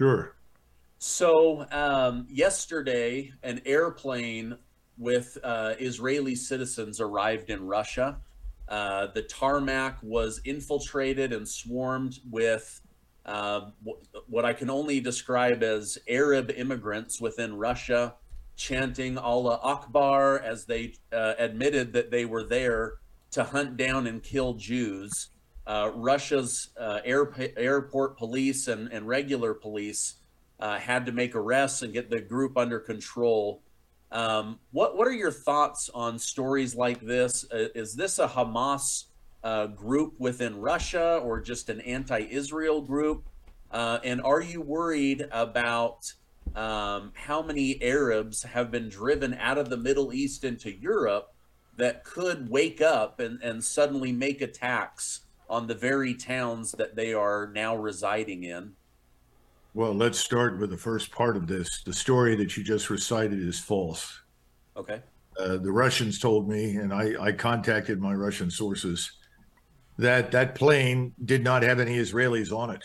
Sure. 0.02 0.34
So 0.98 1.68
um, 1.72 2.26
yesterday, 2.28 3.34
an 3.44 3.62
airplane 3.68 4.58
with 4.98 5.38
uh, 5.44 5.76
Israeli 5.80 6.34
citizens 6.34 7.00
arrived 7.00 7.52
in 7.52 7.68
Russia. 7.68 8.18
Uh, 8.68 9.10
the 9.14 9.22
tarmac 9.22 10.00
was 10.02 10.42
infiltrated 10.44 11.34
and 11.34 11.48
swarmed 11.48 12.18
with 12.32 12.82
uh, 13.28 13.70
what 14.28 14.44
I 14.44 14.54
can 14.54 14.72
only 14.72 15.02
describe 15.02 15.62
as 15.62 16.00
Arab 16.08 16.50
immigrants 16.50 17.22
within 17.22 17.56
Russia 17.56 18.16
chanting 18.56 19.20
Allah 19.20 19.60
Akbar 19.62 20.40
as 20.40 20.66
they 20.66 20.96
uh, 21.14 21.36
admitted 21.38 21.94
that 21.94 22.10
they 22.10 22.26
were 22.26 22.44
there 22.44 22.94
to 23.34 23.44
hunt 23.44 23.78
down 23.78 24.08
and 24.08 24.24
kill 24.24 24.56
Jews 24.56 25.30
uh, 25.68 25.92
Russia's 25.94 26.70
uh, 26.80 27.00
air, 27.06 27.32
airport 27.58 28.18
police 28.18 28.68
and, 28.68 28.92
and 28.92 29.08
regular 29.08 29.54
police 29.54 30.16
uh, 30.60 30.78
had 30.78 31.06
to 31.06 31.12
make 31.12 31.36
arrests 31.36 31.82
and 31.82 31.94
get 31.94 32.10
the 32.10 32.20
group 32.20 32.58
under 32.58 32.80
control. 32.80 33.62
Um, 34.12 34.60
what 34.72 34.98
what 34.98 35.08
are 35.08 35.14
your 35.14 35.32
thoughts 35.32 35.90
on 35.94 36.20
stories 36.20 36.76
like 36.76 37.00
this? 37.02 37.46
Uh, 37.52 37.70
is 37.74 37.96
this 37.96 38.20
a 38.20 38.28
Hamas 38.28 39.06
uh, 39.44 39.68
group 39.68 40.14
within 40.20 40.60
Russia 40.60 41.20
or 41.24 41.40
just 41.40 41.70
an 41.70 41.82
anti-Israel 41.82 42.82
group? 42.82 43.24
Uh, 43.72 44.00
and 44.04 44.22
are 44.22 44.42
you 44.42 44.62
worried 44.62 45.28
about 45.32 46.14
um, 46.56 47.14
how 47.16 47.42
many 47.42 47.82
Arabs 47.82 48.44
have 48.44 48.70
been 48.70 48.90
driven 48.90 49.34
out 49.36 49.58
of 49.58 49.70
the 49.70 49.78
Middle 49.78 50.14
East 50.14 50.44
into 50.44 50.72
Europe 50.72 51.34
that 51.78 52.04
could 52.04 52.50
wake 52.50 52.82
up 52.82 53.20
and, 53.22 53.42
and 53.42 53.64
suddenly 53.64 54.12
make 54.12 54.42
attacks 54.42 55.22
on 55.52 55.68
the 55.68 55.76
very 55.76 56.14
towns 56.14 56.72
that 56.72 56.96
they 56.96 57.14
are 57.14 57.52
now 57.54 57.76
residing 57.76 58.46
in? 58.46 58.72
Well, 59.74 59.94
let's 59.94 60.18
start 60.18 60.58
with 60.60 60.70
the 60.70 60.78
first 60.78 61.12
part 61.12 61.36
of 61.36 61.46
this. 61.46 61.84
The 61.84 61.94
story 61.94 62.36
that 62.38 62.56
you 62.56 62.64
just 62.64 62.90
recited 62.90 63.40
is 63.40 63.60
false. 63.60 64.22
Okay. 64.78 65.02
Uh, 65.38 65.58
the 65.58 65.72
Russians 65.72 66.20
told 66.20 66.48
me, 66.50 66.76
and 66.76 66.94
I, 66.94 67.14
I 67.22 67.32
contacted 67.34 68.02
my 68.02 68.14
Russian 68.14 68.50
sources, 68.50 69.12
that 69.98 70.32
that 70.32 70.56
plane 70.56 71.14
did 71.26 71.44
not 71.44 71.64
have 71.64 71.80
any 71.80 71.98
Israelis 71.98 72.56
on 72.56 72.70
it. 72.70 72.84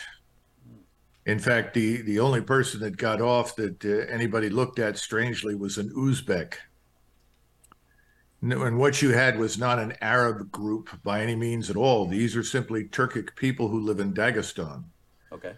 In 1.25 1.39
fact, 1.39 1.75
the, 1.75 2.03
the 2.03 2.21
only 2.21 2.41
person 2.41 2.81
that 2.81 2.97
got 2.97 3.21
off 3.21 3.57
that 3.57 3.85
uh, 3.85 4.13
anybody 4.13 4.49
looked 4.49 4.79
at 4.79 4.99
strangely 4.99 5.55
was 5.55 5.79
an 5.79 5.91
Uzbek 5.91 6.55
and 8.53 8.79
what 8.79 9.01
you 9.01 9.11
had 9.13 9.39
was 9.39 9.59
not 9.59 9.79
an 9.79 9.95
Arab 10.01 10.51
group 10.51 10.91
by 11.03 11.23
any 11.23 11.35
means 11.35 11.71
at 11.71 11.77
all. 11.77 12.07
These 12.07 12.37
are 12.37 12.43
simply 12.43 12.85
Turkic 12.85 13.35
people 13.37 13.69
who 13.69 13.81
live 13.81 14.01
in 14.01 14.13
Dagestan. 14.13 14.85
Okay. 15.33 15.55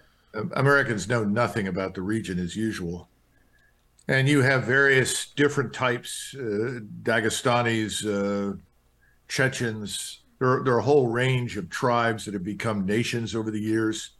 Americans 0.54 1.08
know 1.08 1.24
nothing 1.24 1.68
about 1.68 1.94
the 1.94 2.02
region 2.02 2.38
as 2.38 2.54
usual. 2.54 3.08
And 4.06 4.28
you 4.28 4.42
have 4.42 4.64
various 4.64 5.30
different 5.30 5.72
types 5.72 6.34
uh, 6.38 6.80
Dagestanis, 7.02 8.04
uh, 8.06 8.56
Chechens. 9.28 10.20
There, 10.38 10.62
there, 10.62 10.74
are 10.74 10.78
a 10.78 10.82
whole 10.82 11.08
range 11.08 11.56
of 11.56 11.68
tribes 11.68 12.24
that 12.24 12.34
have 12.34 12.44
become 12.44 12.86
nations 12.86 13.34
over 13.34 13.50
the 13.50 13.60
years. 13.60 14.10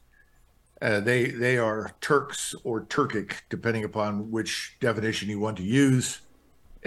Uh, 0.83 1.01
they, 1.01 1.31
they 1.31 1.59
are 1.59 1.93
Turks 2.01 2.55
or 2.65 2.85
Turkic, 2.85 3.43
depending 3.49 3.85
upon 3.85 4.31
which 4.31 4.77
definition 4.81 5.29
you 5.29 5.41
want 5.41 5.57
to 5.57 5.63
use 5.63 6.21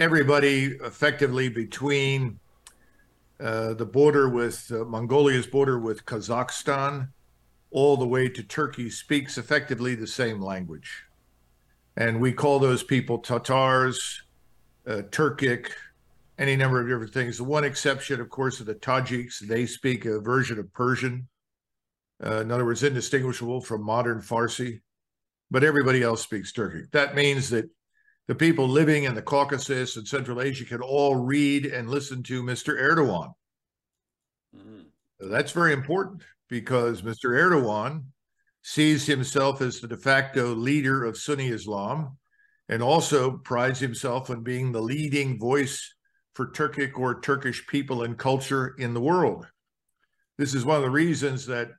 everybody 0.02 0.76
effectively 0.82 1.48
between 1.48 2.40
uh, 3.38 3.72
the 3.74 3.86
border 3.86 4.28
with 4.28 4.68
uh, 4.72 4.84
Mongolia's 4.84 5.46
border 5.46 5.78
with 5.78 6.04
Kazakhstan, 6.04 7.08
all 7.70 7.96
the 7.96 8.06
way 8.06 8.28
to 8.28 8.42
Turkey, 8.42 8.90
speaks 8.90 9.38
effectively 9.38 9.94
the 9.94 10.08
same 10.08 10.40
language. 10.40 11.04
And 11.96 12.20
we 12.20 12.32
call 12.32 12.58
those 12.58 12.82
people 12.82 13.18
Tatars, 13.18 14.22
uh, 14.88 15.02
Turkic, 15.12 15.68
any 16.36 16.56
number 16.56 16.80
of 16.80 16.88
different 16.88 17.14
things. 17.14 17.36
The 17.36 17.44
one 17.44 17.62
exception, 17.62 18.20
of 18.20 18.28
course, 18.28 18.60
are 18.60 18.64
the 18.64 18.74
Tajiks. 18.74 19.38
They 19.38 19.66
speak 19.66 20.04
a 20.04 20.18
version 20.18 20.58
of 20.58 20.72
Persian. 20.72 21.28
Uh, 22.24 22.40
in 22.40 22.50
other 22.50 22.64
words, 22.64 22.82
indistinguishable 22.82 23.60
from 23.60 23.84
modern 23.84 24.20
Farsi. 24.20 24.80
But 25.48 25.62
everybody 25.62 26.02
else 26.02 26.22
speaks 26.22 26.52
Turkic. 26.52 26.90
That 26.90 27.14
means 27.14 27.50
that 27.50 27.70
the 28.28 28.34
people 28.34 28.68
living 28.68 29.04
in 29.04 29.14
the 29.14 29.22
Caucasus 29.22 29.96
and 29.96 30.06
Central 30.06 30.40
Asia 30.40 30.64
can 30.64 30.80
all 30.80 31.16
read 31.16 31.66
and 31.66 31.88
listen 31.88 32.22
to 32.24 32.42
Mr. 32.42 32.80
Erdogan. 32.80 33.32
Mm-hmm. 34.56 35.30
That's 35.30 35.52
very 35.52 35.72
important 35.72 36.22
because 36.48 37.02
Mr. 37.02 37.30
Erdogan 37.30 38.04
sees 38.62 39.06
himself 39.06 39.60
as 39.60 39.80
the 39.80 39.88
de 39.88 39.96
facto 39.96 40.54
leader 40.54 41.04
of 41.04 41.18
Sunni 41.18 41.48
Islam 41.48 42.16
and 42.68 42.82
also 42.82 43.38
prides 43.38 43.80
himself 43.80 44.30
on 44.30 44.42
being 44.42 44.70
the 44.70 44.80
leading 44.80 45.38
voice 45.38 45.94
for 46.34 46.46
Turkic 46.46 46.96
or 46.96 47.20
Turkish 47.20 47.66
people 47.66 48.04
and 48.04 48.16
culture 48.16 48.74
in 48.78 48.94
the 48.94 49.00
world. 49.00 49.46
This 50.38 50.54
is 50.54 50.64
one 50.64 50.76
of 50.76 50.82
the 50.82 50.90
reasons 50.90 51.46
that 51.46 51.70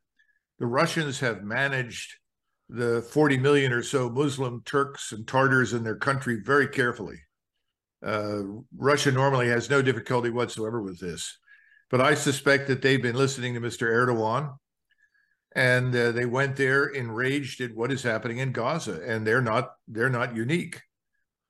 the 0.60 0.68
Russians 0.68 1.20
have 1.22 1.44
managed 1.44 2.16
the 2.70 3.02
40 3.02 3.38
million 3.38 3.72
or 3.72 3.84
so 3.84 4.10
Muslim 4.10 4.62
Turks 4.66 5.12
and 5.12 5.28
Tartars 5.28 5.74
in 5.74 5.84
their 5.84 5.96
country 5.96 6.40
very 6.44 6.68
carefully. 6.68 7.20
Uh, 8.04 8.42
Russia 8.76 9.12
normally 9.12 9.50
has 9.50 9.70
no 9.70 9.82
difficulty 9.82 10.30
whatsoever 10.30 10.82
with 10.82 11.00
this. 11.00 11.38
But 11.90 12.02
I 12.02 12.16
suspect 12.16 12.68
that 12.68 12.82
they've 12.82 13.02
been 13.02 13.16
listening 13.16 13.54
to 13.54 13.62
Mr. 13.62 13.88
Erdogan 13.88 14.56
and 15.56 15.96
uh, 15.96 16.12
they 16.12 16.26
went 16.26 16.56
there 16.56 16.86
enraged 16.86 17.62
at 17.62 17.76
what 17.76 17.92
is 17.92 18.02
happening 18.02 18.40
in 18.40 18.52
Gaza 18.52 19.00
and 19.06 19.26
they're 19.26 19.42
not 19.42 19.74
they're 19.88 20.10
not 20.10 20.36
unique. 20.36 20.82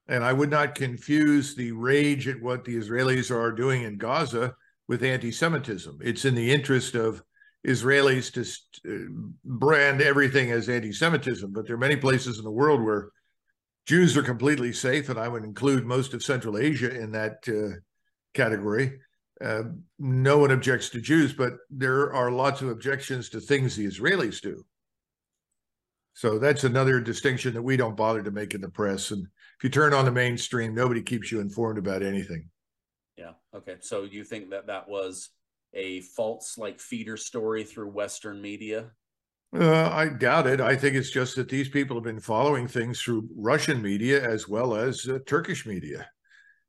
And 0.08 0.24
I 0.24 0.34
would 0.34 0.50
not 0.50 0.75
confuse 0.75 1.55
the 1.55 1.72
rage 1.72 2.27
at 2.27 2.41
what 2.41 2.65
the 2.65 2.75
Israelis 2.75 3.32
are 3.32 3.53
doing 3.53 3.84
in 3.84 3.98
Gaza 3.98 4.53
with 4.88 5.01
anti-Semitism. 5.01 6.00
It's 6.03 6.25
in 6.25 6.36
the 6.36 6.51
interest 6.51 6.96
of 6.96 7.24
Israelis 7.65 8.32
to 8.34 8.41
uh, 8.89 9.29
brand 9.46 10.01
everything 10.01 10.51
as 10.51 10.70
anti-Semitism, 10.70 11.51
but 11.53 11.65
there 11.65 11.75
are 11.75 11.79
many 11.79 11.96
places 11.96 12.38
in 12.38 12.43
the 12.43 12.51
world 12.51 12.84
where 12.84 13.10
Jews 13.86 14.15
are 14.17 14.24
completely 14.24 14.74
safe, 14.74 15.10
and 15.10 15.20
I 15.20 15.27
would 15.27 15.43
include 15.43 15.86
most 15.86 16.13
of 16.13 16.24
Central 16.24 16.58
Asia 16.58 16.93
in 16.93 17.12
that 17.12 17.38
uh, 17.48 17.79
category. 18.34 19.00
Uh, 19.43 19.63
no 20.00 20.38
one 20.38 20.51
objects 20.51 20.89
to 20.89 21.01
Jews, 21.01 21.34
but 21.34 21.53
there 21.70 22.13
are 22.13 22.32
lots 22.32 22.62
of 22.62 22.70
objections 22.70 23.29
to 23.29 23.39
things 23.39 23.75
the 23.75 23.86
Israelis 23.86 24.41
do. 24.41 24.63
So 26.13 26.38
that's 26.38 26.63
another 26.63 27.00
distinction 27.00 27.53
that 27.55 27.62
we 27.62 27.75
don't 27.75 27.98
bother 27.98 28.22
to 28.22 28.32
make 28.32 28.53
in 28.53 28.62
the 28.62 28.70
press. 28.70 29.12
And 29.12 29.24
if 29.58 29.63
you 29.63 29.70
turn 29.70 29.93
on 29.93 30.05
the 30.05 30.12
mainstream, 30.12 30.75
nobody 30.75 31.01
keeps 31.01 31.32
you 31.32 31.39
informed 31.39 31.79
about 31.79 32.03
anything. 32.03 32.50
Yeah. 33.17 33.32
Okay. 33.53 33.77
So 33.82 34.03
you 34.03 34.24
think 34.24 34.51
that 34.51 34.67
that 34.67 34.88
was 34.88 35.29
a 35.74 36.01
false 36.01 36.58
like 36.58 36.80
feeder 36.80 37.18
story 37.18 37.63
through 37.63 37.89
Western 37.89 38.42
media? 38.42 38.92
Uh, 39.56 39.89
I 39.89 40.10
doubt 40.10 40.48
it. 40.48 40.60
I 40.60 40.75
think 40.75 40.96
it's 40.96 41.12
just 41.12 41.36
that 41.36 41.50
these 41.50 41.70
people 41.70 41.96
have 41.96 42.03
been 42.03 42.20
following 42.20 42.68
things 42.68 43.01
through 43.01 43.30
Russian 43.36 43.82
media 43.82 44.27
as 44.27 44.48
well 44.48 44.75
as 44.75 45.08
uh, 45.08 45.20
Turkish 45.27 45.65
media. 45.65 46.08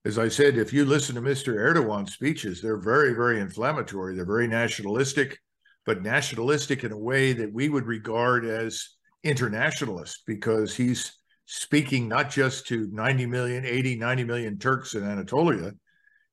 As 0.04 0.18
I 0.18 0.28
said, 0.28 0.58
if 0.58 0.70
you 0.70 0.84
listen 0.84 1.14
to 1.14 1.22
Mr. 1.22 1.54
Erdogan's 1.56 2.12
speeches, 2.12 2.60
they're 2.60 2.80
very, 2.80 3.14
very 3.14 3.40
inflammatory. 3.40 4.14
They're 4.14 4.26
very 4.26 4.46
nationalistic, 4.46 5.38
but 5.86 6.02
nationalistic 6.02 6.84
in 6.84 6.92
a 6.92 6.98
way 6.98 7.32
that 7.32 7.50
we 7.54 7.70
would 7.70 7.86
regard 7.86 8.44
as 8.44 8.86
internationalist 9.22 10.24
because 10.26 10.76
he's 10.76 11.16
speaking 11.46 12.06
not 12.06 12.28
just 12.28 12.66
to 12.66 12.86
90 12.92 13.24
million, 13.24 13.64
80, 13.64 13.96
90 13.96 14.24
million 14.24 14.58
Turks 14.58 14.94
in 14.94 15.04
Anatolia, 15.04 15.72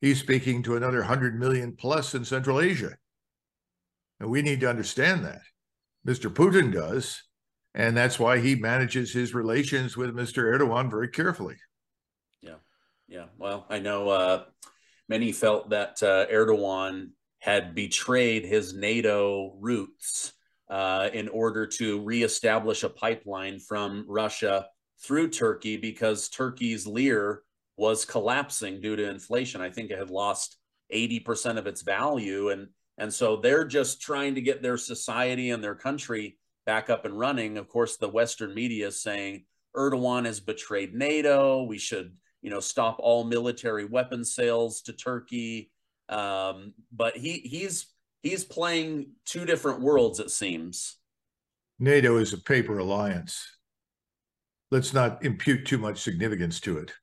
he's 0.01 0.19
speaking 0.19 0.63
to 0.63 0.75
another 0.75 0.99
100 0.99 1.39
million 1.39 1.75
plus 1.75 2.13
in 2.13 2.25
Central 2.25 2.59
Asia. 2.59 2.97
And 4.19 4.29
we 4.29 4.41
need 4.41 4.59
to 4.59 4.69
understand 4.69 5.23
that. 5.23 5.41
Mr. 6.05 6.31
Putin 6.31 6.73
does. 6.73 7.23
And 7.73 7.95
that's 7.95 8.19
why 8.19 8.39
he 8.39 8.55
manages 8.55 9.13
his 9.13 9.33
relations 9.33 9.95
with 9.95 10.13
Mr. 10.13 10.43
Erdogan 10.43 10.89
very 10.89 11.07
carefully. 11.07 11.55
Yeah. 12.41 12.55
Yeah. 13.07 13.25
Well, 13.37 13.65
I 13.69 13.79
know 13.79 14.09
uh, 14.09 14.43
many 15.07 15.31
felt 15.31 15.69
that 15.69 16.03
uh, 16.03 16.25
Erdogan 16.27 17.11
had 17.39 17.73
betrayed 17.73 18.45
his 18.45 18.73
NATO 18.73 19.55
roots 19.59 20.33
uh, 20.69 21.09
in 21.13 21.27
order 21.29 21.65
to 21.65 22.03
reestablish 22.03 22.83
a 22.83 22.89
pipeline 22.89 23.59
from 23.59 24.05
Russia 24.07 24.67
through 25.01 25.29
Turkey 25.29 25.77
because 25.77 26.29
Turkey's 26.29 26.85
lira 26.85 27.39
was 27.77 28.05
collapsing 28.05 28.81
due 28.81 28.95
to 28.95 29.09
inflation. 29.09 29.61
I 29.61 29.69
think 29.69 29.91
it 29.91 29.97
had 29.97 30.09
lost 30.09 30.57
80% 30.93 31.57
of 31.57 31.67
its 31.67 31.81
value. 31.81 32.49
And, 32.49 32.67
and 32.97 33.13
so 33.13 33.37
they're 33.37 33.65
just 33.65 34.01
trying 34.01 34.35
to 34.35 34.41
get 34.41 34.61
their 34.61 34.77
society 34.77 35.51
and 35.51 35.63
their 35.63 35.75
country 35.75 36.37
back 36.65 36.89
up 36.89 37.05
and 37.05 37.17
running. 37.17 37.57
Of 37.57 37.67
course, 37.67 37.97
the 37.97 38.09
Western 38.09 38.53
media 38.53 38.87
is 38.87 39.01
saying 39.01 39.45
Erdogan 39.75 40.25
has 40.25 40.39
betrayed 40.39 40.93
NATO. 40.93 41.63
We 41.63 41.77
should, 41.77 42.15
you 42.41 42.49
know, 42.49 42.59
stop 42.59 42.97
all 42.99 43.23
military 43.23 43.85
weapon 43.85 44.23
sales 44.23 44.81
to 44.83 44.93
Turkey. 44.93 45.71
Um, 46.09 46.73
but 46.91 47.15
he 47.15 47.39
he's 47.39 47.87
he's 48.21 48.43
playing 48.43 49.11
two 49.25 49.45
different 49.45 49.81
worlds, 49.81 50.19
it 50.19 50.31
seems. 50.31 50.97
NATO 51.79 52.17
is 52.17 52.33
a 52.33 52.37
paper 52.37 52.77
alliance. 52.77 53.43
Let's 54.69 54.93
not 54.93 55.23
impute 55.25 55.65
too 55.65 55.77
much 55.77 55.99
significance 55.99 56.59
to 56.61 56.77
it. 56.77 56.93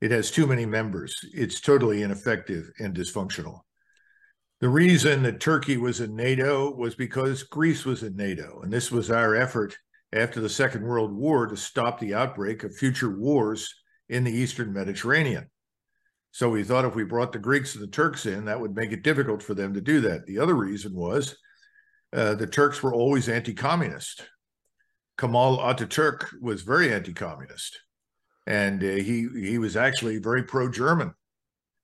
It 0.00 0.10
has 0.12 0.30
too 0.30 0.46
many 0.46 0.64
members. 0.64 1.18
It's 1.34 1.60
totally 1.60 2.02
ineffective 2.02 2.70
and 2.78 2.94
dysfunctional. 2.94 3.60
The 4.60 4.68
reason 4.68 5.22
that 5.22 5.40
Turkey 5.40 5.76
was 5.76 6.00
in 6.00 6.14
NATO 6.14 6.74
was 6.74 6.94
because 6.94 7.42
Greece 7.44 7.84
was 7.84 8.02
in 8.02 8.16
NATO. 8.16 8.60
And 8.62 8.72
this 8.72 8.90
was 8.90 9.10
our 9.10 9.34
effort 9.34 9.76
after 10.12 10.40
the 10.40 10.48
Second 10.48 10.84
World 10.84 11.12
War 11.12 11.46
to 11.46 11.56
stop 11.56 11.98
the 11.98 12.14
outbreak 12.14 12.64
of 12.64 12.76
future 12.76 13.10
wars 13.10 13.72
in 14.08 14.24
the 14.24 14.32
Eastern 14.32 14.72
Mediterranean. 14.72 15.48
So 16.30 16.50
we 16.50 16.62
thought 16.62 16.84
if 16.84 16.94
we 16.94 17.04
brought 17.04 17.32
the 17.32 17.38
Greeks 17.38 17.74
and 17.74 17.82
the 17.82 17.88
Turks 17.88 18.26
in, 18.26 18.44
that 18.44 18.60
would 18.60 18.74
make 18.74 18.92
it 18.92 19.02
difficult 19.02 19.42
for 19.42 19.54
them 19.54 19.74
to 19.74 19.80
do 19.80 20.00
that. 20.02 20.26
The 20.26 20.38
other 20.38 20.54
reason 20.54 20.94
was 20.94 21.36
uh, 22.12 22.34
the 22.34 22.46
Turks 22.46 22.82
were 22.82 22.94
always 22.94 23.28
anti 23.28 23.54
communist. 23.54 24.28
Kemal 25.18 25.58
Ataturk 25.58 26.28
was 26.40 26.62
very 26.62 26.92
anti 26.92 27.12
communist 27.12 27.80
and 28.48 28.82
uh, 28.82 28.86
he 28.86 29.28
he 29.34 29.58
was 29.58 29.76
actually 29.76 30.18
very 30.18 30.42
pro-German 30.42 31.12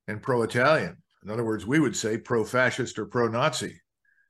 and 0.09 0.23
pro-Italian. 0.23 0.97
In 1.23 1.31
other 1.31 1.45
words, 1.45 1.67
we 1.67 1.79
would 1.79 1.95
say 1.95 2.19
pro-fascist 2.19 2.99
or 2.99 3.07
pro-Nazi, 3.07 3.81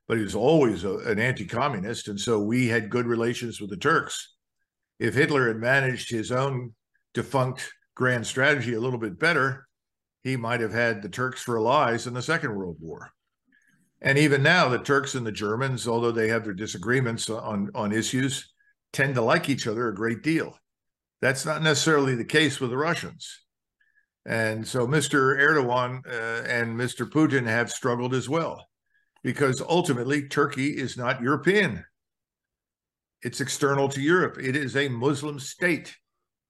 but 0.07 0.17
he 0.17 0.23
was 0.23 0.35
always 0.35 0.83
a, 0.83 0.97
an 0.99 1.17
anti-communist, 1.17 2.09
and 2.09 2.19
so 2.19 2.39
we 2.39 2.67
had 2.67 2.89
good 2.89 3.07
relations 3.07 3.59
with 3.59 3.69
the 3.69 3.77
Turks. 3.77 4.35
If 4.99 5.15
Hitler 5.15 5.47
had 5.47 5.57
managed 5.57 6.09
his 6.11 6.31
own 6.31 6.73
defunct 7.13 7.71
grand 7.95 8.27
strategy 8.27 8.73
a 8.73 8.79
little 8.79 8.99
bit 8.99 9.17
better, 9.17 9.67
he 10.23 10.35
might 10.35 10.59
have 10.59 10.73
had 10.73 11.01
the 11.01 11.09
Turks 11.09 11.41
for 11.41 11.57
allies 11.57 12.05
in 12.05 12.13
the 12.13 12.21
Second 12.21 12.53
World 12.53 12.77
War. 12.81 13.11
And 14.01 14.17
even 14.17 14.43
now, 14.43 14.67
the 14.67 14.79
Turks 14.79 15.15
and 15.15 15.25
the 15.25 15.31
Germans, 15.31 15.87
although 15.87 16.11
they 16.11 16.27
have 16.27 16.43
their 16.43 16.53
disagreements 16.53 17.29
on, 17.29 17.71
on 17.73 17.93
issues, 17.93 18.53
tend 18.91 19.15
to 19.15 19.21
like 19.21 19.49
each 19.49 19.67
other 19.67 19.87
a 19.87 19.95
great 19.95 20.21
deal. 20.21 20.57
That's 21.21 21.45
not 21.45 21.61
necessarily 21.61 22.15
the 22.15 22.25
case 22.25 22.59
with 22.59 22.69
the 22.69 22.77
Russians. 22.77 23.41
And 24.25 24.67
so 24.67 24.87
Mr. 24.87 25.37
Erdogan 25.39 26.05
uh, 26.07 26.47
and 26.47 26.77
Mr. 26.77 27.09
Putin 27.09 27.45
have 27.45 27.71
struggled 27.71 28.13
as 28.13 28.27
well, 28.27 28.65
because 29.23 29.61
ultimately 29.61 30.27
Turkey 30.27 30.69
is 30.69 30.97
not 30.97 31.21
European. 31.21 31.85
It's 33.21 33.41
external 33.41 33.87
to 33.89 34.01
Europe. 34.01 34.37
It 34.39 34.55
is 34.55 34.75
a 34.75 34.89
Muslim 34.89 35.39
state. 35.39 35.95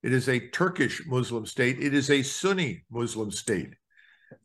It 0.03 0.13
is 0.13 0.29
a 0.29 0.49
Turkish 0.49 1.05
Muslim 1.05 1.45
state. 1.45 1.79
It 1.79 1.93
is 1.93 2.09
a 2.09 2.21
Sunni 2.21 2.83
Muslim 2.89 3.31
state. 3.31 3.73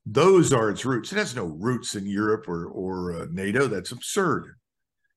Those 0.07 0.53
are 0.53 0.71
its 0.71 0.85
roots. 0.85 1.13
It 1.13 1.19
has 1.19 1.37
no 1.37 1.45
roots 1.45 1.95
in 1.95 2.07
Europe 2.07 2.49
or, 2.49 2.67
or 2.67 3.15
uh, 3.15 3.27
NATO. 3.31 3.67
That's 3.67 3.93
absurd. 3.93 4.57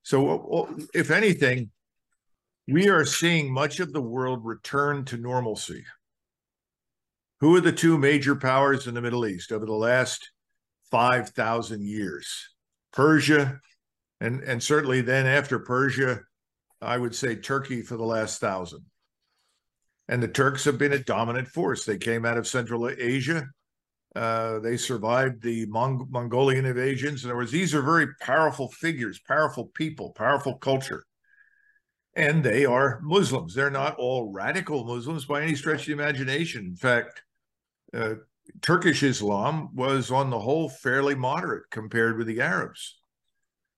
So, 0.04 0.68
if 0.94 1.12
anything, 1.12 1.72
we 2.67 2.89
are 2.89 3.06
seeing 3.06 3.52
much 3.52 3.80
of 3.80 3.91
the 3.91 4.02
world 4.02 4.45
return 4.45 5.04
to 5.06 5.17
normalcy. 5.17 5.84
Who 7.41 7.56
are 7.58 7.62
the 7.62 7.73
two 7.73 7.97
major 7.97 8.36
powers 8.36 8.88
in 8.88 8.93
the 8.93 9.02
Middle 9.02 9.26
East 9.26 9.52
over 9.52 9.65
the 9.65 9.73
last 9.73 10.32
5,000 10.91 11.84
years? 11.84 12.49
Persia, 12.93 13.60
and, 14.21 14.41
and 14.41 14.63
certainly 14.63 15.02
then 15.02 15.26
after 15.26 15.60
Persia, 15.60 16.21
I 16.82 16.97
would 16.97 17.15
say 17.15 17.36
Turkey 17.36 17.82
for 17.82 17.97
the 17.97 18.06
last 18.06 18.39
thousand. 18.39 18.86
And 20.08 20.21
the 20.21 20.28
Turks 20.28 20.63
have 20.65 20.78
been 20.78 20.93
a 20.93 20.99
dominant 20.99 21.47
force. 21.47 21.86
They 21.86 21.97
came 21.97 22.26
out 22.26 22.38
of 22.38 22.47
Central 22.47 22.88
Asia. 22.88 23.47
Uh, 24.15 24.60
they 24.60 24.78
survived 24.78 25.41
the 25.41 25.65
Mong- 25.67 26.10
Mongolian 26.10 26.65
invasions. 26.65 27.23
In 27.23 27.30
other 27.30 27.38
words, 27.38 27.52
these 27.52 27.73
are 27.73 27.82
very 27.82 28.08
powerful 28.21 28.69
figures, 28.69 29.19
powerful 29.28 29.71
people, 29.73 30.12
powerful 30.12 30.56
culture. 30.58 31.04
And 32.15 32.43
they 32.43 32.65
are 32.65 32.99
Muslims. 33.02 33.56
They're 33.56 33.71
not 33.71 33.95
all 33.97 34.32
radical 34.32 34.84
Muslims 34.84 35.26
by 35.26 35.41
any 35.41 35.56
stretch 35.56 35.82
of 35.82 35.86
the 35.88 35.93
imagination. 35.93 36.65
In 36.65 36.76
fact, 36.76 37.23
uh, 37.93 38.15
Turkish 38.62 39.04
Islam 39.04 39.76
was, 39.76 40.12
on 40.12 40.30
the 40.30 40.39
whole, 40.39 40.69
fairly 40.69 41.15
moderate 41.15 41.63
compared 41.71 42.17
with 42.17 42.28
the 42.28 42.41
Arabs. 42.41 42.99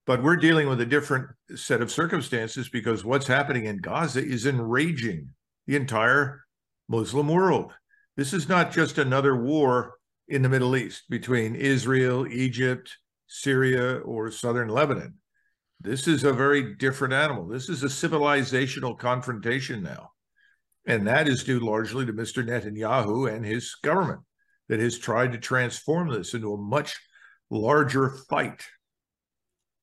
But 0.05 0.21
we're 0.21 0.35
dealing 0.35 0.67
with 0.67 0.81
a 0.81 0.85
different 0.85 1.29
set 1.55 1.81
of 1.81 1.91
circumstances 1.91 2.69
because 2.69 3.03
what's 3.05 3.27
happening 3.27 3.65
in 3.65 3.77
Gaza 3.77 4.23
is 4.23 4.45
enraging 4.45 5.29
the 5.65 5.75
entire 5.75 6.45
Muslim 6.87 7.27
world. 7.27 7.73
This 8.15 8.33
is 8.33 8.47
not 8.47 8.71
just 8.71 8.97
another 8.97 9.35
war 9.35 9.95
in 10.27 10.41
the 10.41 10.49
Middle 10.49 10.75
East 10.75 11.03
between 11.09 11.55
Israel, 11.55 12.27
Egypt, 12.27 12.97
Syria, 13.27 13.97
or 13.97 14.31
southern 14.31 14.69
Lebanon. 14.69 15.15
This 15.85 16.07
is 16.07 16.23
a 16.23 16.33
very 16.33 16.73
different 16.73 17.13
animal. 17.13 17.47
This 17.47 17.69
is 17.69 17.83
a 17.83 17.87
civilizational 17.87 18.97
confrontation 18.97 19.83
now. 19.83 20.09
And 20.87 21.05
that 21.05 21.27
is 21.27 21.43
due 21.43 21.59
largely 21.59 22.07
to 22.07 22.13
Mr. 22.13 22.43
Netanyahu 22.43 23.31
and 23.31 23.45
his 23.45 23.75
government 23.83 24.21
that 24.67 24.79
has 24.79 24.97
tried 24.97 25.31
to 25.33 25.37
transform 25.37 26.09
this 26.09 26.33
into 26.33 26.53
a 26.53 26.57
much 26.57 26.99
larger 27.51 28.15
fight. 28.27 28.63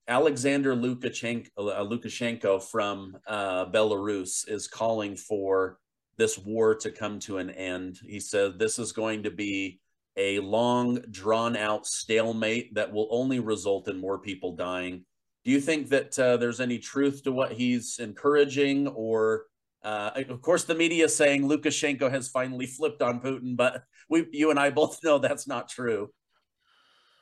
Alexander 0.09 0.75
Lukashenko, 0.75 1.47
uh, 1.57 1.85
Lukashenko 1.85 2.61
from 2.61 3.17
uh, 3.29 3.67
Belarus 3.67 4.49
is 4.49 4.67
calling 4.67 5.15
for 5.15 5.79
this 6.17 6.37
war 6.37 6.75
to 6.75 6.91
come 6.91 7.21
to 7.21 7.39
an 7.39 7.51
end. 7.51 8.01
He 8.05 8.19
said 8.19 8.59
this 8.59 8.81
is 8.81 8.91
going 8.91 9.23
to 9.23 9.31
be 9.31 9.79
a 10.17 10.41
long, 10.41 10.97
drawn 11.13 11.57
out 11.57 11.87
stalemate 11.87 12.75
that 12.75 12.93
will 12.93 13.07
only 13.13 13.39
result 13.39 13.89
in 13.89 14.01
more 14.01 14.19
people 14.19 14.57
dying. 14.57 15.05
Do 15.45 15.51
you 15.51 15.61
think 15.61 15.89
that 15.89 16.19
uh, 16.19 16.37
there's 16.37 16.61
any 16.61 16.79
truth 16.79 17.25
to 17.25 17.33
what 17.33 17.53
he's 17.53 17.99
encouraging? 17.99 18.87
Or, 18.89 19.45
uh, 19.83 20.11
of 20.29 20.41
course, 20.41 20.65
the 20.65 20.75
media 20.75 21.09
saying 21.09 21.49
Lukashenko 21.49 22.11
has 22.11 22.29
finally 22.29 22.67
flipped 22.67 23.03
on 23.03 23.21
Putin, 23.21 23.57
but 23.57 23.83
we, 24.09 24.27
you 24.33 24.51
and 24.51 24.59
I 24.59 24.71
both 24.71 25.03
know 25.03 25.19
that's 25.19 25.49
not 25.49 25.69
true. 25.69 26.11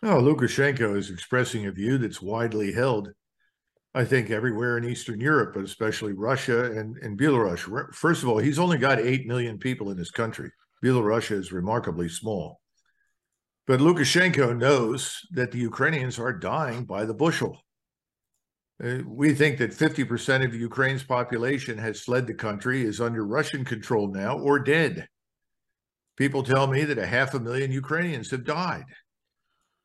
No, 0.03 0.17
Lukashenko 0.21 0.97
is 0.97 1.11
expressing 1.11 1.67
a 1.67 1.73
view 1.73 1.99
that's 1.99 2.23
widely 2.23 2.73
held, 2.73 3.11
I 3.95 4.05
think, 4.05 4.31
everywhere 4.31 4.77
in 4.77 4.85
Eastern 4.85 5.21
Europe, 5.21 5.53
but 5.55 5.65
especially 5.65 6.13
Russia 6.13 6.73
and, 6.73 6.97
and 6.99 7.19
Belarus. 7.19 7.95
First 7.95 8.23
of 8.23 8.29
all, 8.29 8.39
he's 8.39 8.59
only 8.59 8.79
got 8.79 8.99
8 8.99 9.27
million 9.27 9.59
people 9.59 9.91
in 9.91 9.99
his 9.99 10.11
country. 10.11 10.51
Belarus 10.85 11.31
is 11.31 11.53
remarkably 11.53 12.09
small. 12.09 12.61
But 13.67 13.81
Lukashenko 13.81 14.57
knows 14.57 15.21
that 15.33 15.53
the 15.53 15.59
Ukrainians 15.59 16.19
are 16.19 16.33
dying 16.33 16.85
by 16.85 17.05
the 17.05 17.15
bushel. 17.15 17.61
Uh, 18.83 18.99
we 19.07 19.35
think 19.35 19.59
that 19.59 19.73
50% 19.73 20.45
of 20.45 20.55
Ukraine's 20.55 21.03
population 21.03 21.77
has 21.77 22.01
fled 22.01 22.27
the 22.27 22.35
country, 22.35 22.83
is 22.83 23.01
under 23.01 23.27
Russian 23.27 23.65
control 23.65 24.09
now, 24.09 24.39
or 24.39 24.59
dead. 24.59 25.07
People 26.17 26.43
tell 26.43 26.67
me 26.67 26.85
that 26.85 26.99
a 26.99 27.07
half 27.07 27.35
a 27.35 27.41
million 27.41 27.73
Ukrainians 27.73 28.31
have 28.31 28.45
died. 28.45 28.85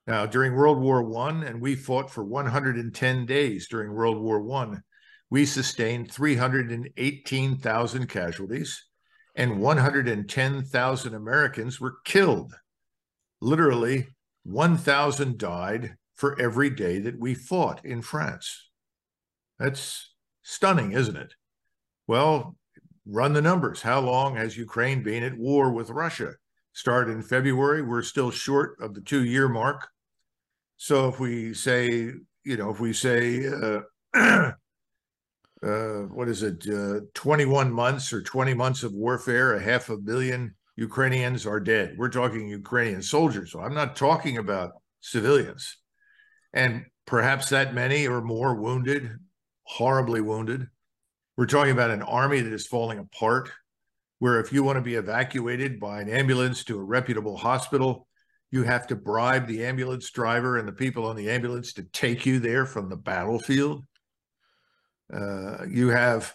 Now, 0.07 0.25
during 0.25 0.53
World 0.53 0.79
War 0.79 1.03
One, 1.03 1.43
and 1.43 1.59
we 1.59 1.75
fought 1.75 2.09
for 2.11 2.23
110 2.23 3.25
days 3.25 3.67
during 3.67 3.91
World 3.91 4.21
War 4.21 4.39
One, 4.41 4.81
we 5.29 5.45
sustained 5.45 6.11
318,000 6.11 8.07
casualties, 8.07 8.85
and 9.35 9.59
110,000 9.59 11.13
Americans 11.13 11.81
were 11.81 11.95
killed. 12.05 12.53
Literally, 13.41 14.07
1,000 14.43 15.37
died 15.37 15.95
for 16.15 16.39
every 16.39 16.69
day 16.69 16.99
that 16.99 17.19
we 17.19 17.33
fought 17.33 17.83
in 17.83 18.01
France. 18.01 18.64
That's 19.59 20.13
stunning, 20.43 20.91
isn't 20.91 21.15
it? 21.15 21.33
Well, 22.07 22.55
run 23.05 23.33
the 23.33 23.41
numbers. 23.41 23.81
How 23.81 23.99
long 23.99 24.35
has 24.35 24.57
Ukraine 24.57 25.03
been 25.03 25.23
at 25.23 25.37
war 25.37 25.71
with 25.71 25.89
Russia? 25.89 26.33
Started 26.73 27.11
in 27.11 27.21
February. 27.21 27.81
We're 27.81 28.01
still 28.01 28.31
short 28.31 28.77
of 28.81 28.93
the 28.93 29.01
two 29.01 29.23
year 29.23 29.47
mark. 29.47 29.87
So 30.77 31.07
if 31.07 31.19
we 31.19 31.53
say, 31.53 32.11
you 32.43 32.57
know, 32.57 32.69
if 32.69 32.79
we 32.79 32.91
say, 32.93 33.47
uh, 33.47 33.79
uh, 34.13 34.51
what 35.61 36.27
is 36.27 36.43
it, 36.43 36.67
uh, 36.69 37.01
21 37.13 37.71
months 37.71 38.11
or 38.11 38.21
20 38.21 38.53
months 38.53 38.83
of 38.83 38.93
warfare, 38.93 39.53
a 39.53 39.61
half 39.61 39.89
a 39.89 39.97
billion 39.97 40.53
Ukrainians 40.75 41.45
are 41.45 41.59
dead. 41.59 41.95
We're 41.97 42.09
talking 42.09 42.47
Ukrainian 42.47 43.01
soldiers. 43.01 43.51
So 43.51 43.61
I'm 43.61 43.73
not 43.73 43.95
talking 43.95 44.37
about 44.37 44.73
civilians. 44.99 45.77
And 46.53 46.85
perhaps 47.05 47.49
that 47.49 47.73
many 47.73 48.07
or 48.07 48.21
more 48.21 48.55
wounded, 48.55 49.17
horribly 49.65 50.21
wounded. 50.21 50.67
We're 51.37 51.45
talking 51.47 51.73
about 51.73 51.91
an 51.91 52.01
army 52.01 52.41
that 52.41 52.53
is 52.53 52.65
falling 52.65 52.99
apart, 52.99 53.51
where 54.19 54.39
if 54.39 54.53
you 54.53 54.63
want 54.63 54.77
to 54.77 54.81
be 54.81 54.95
evacuated 54.95 55.79
by 55.79 56.01
an 56.01 56.09
ambulance 56.09 56.63
to 56.65 56.79
a 56.79 56.83
reputable 56.83 57.35
hospital, 57.35 58.07
you 58.51 58.63
have 58.63 58.87
to 58.87 58.95
bribe 58.95 59.47
the 59.47 59.65
ambulance 59.65 60.09
driver 60.11 60.57
and 60.57 60.67
the 60.67 60.71
people 60.71 61.05
on 61.05 61.15
the 61.15 61.29
ambulance 61.29 61.73
to 61.73 61.83
take 61.83 62.25
you 62.25 62.39
there 62.39 62.65
from 62.65 62.89
the 62.89 62.95
battlefield. 62.95 63.83
Uh, 65.13 65.65
you 65.69 65.89
have 65.89 66.33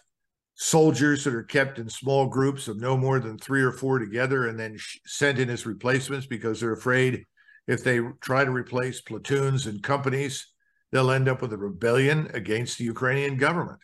soldiers 0.55 1.25
that 1.25 1.35
are 1.35 1.43
kept 1.43 1.79
in 1.79 1.89
small 1.89 2.27
groups 2.27 2.69
of 2.69 2.79
no 2.79 2.95
more 2.95 3.19
than 3.19 3.39
three 3.39 3.63
or 3.63 3.73
four 3.73 3.99
together 3.99 4.49
and 4.49 4.61
then 4.61 4.77
sent 5.07 5.39
in 5.39 5.49
as 5.49 5.65
replacements 5.65 6.27
because 6.27 6.61
they're 6.61 6.75
afraid 6.75 7.25
if 7.67 7.83
they 7.83 8.01
try 8.21 8.45
to 8.45 8.51
replace 8.51 9.01
platoons 9.01 9.67
and 9.67 9.83
companies, 9.83 10.49
they'll 10.93 11.11
end 11.11 11.29
up 11.29 11.43
with 11.43 11.53
a 11.53 11.59
rebellion 11.59 12.31
against 12.35 12.79
the 12.79 12.85
Ukrainian 12.85 13.37
government. 13.37 13.81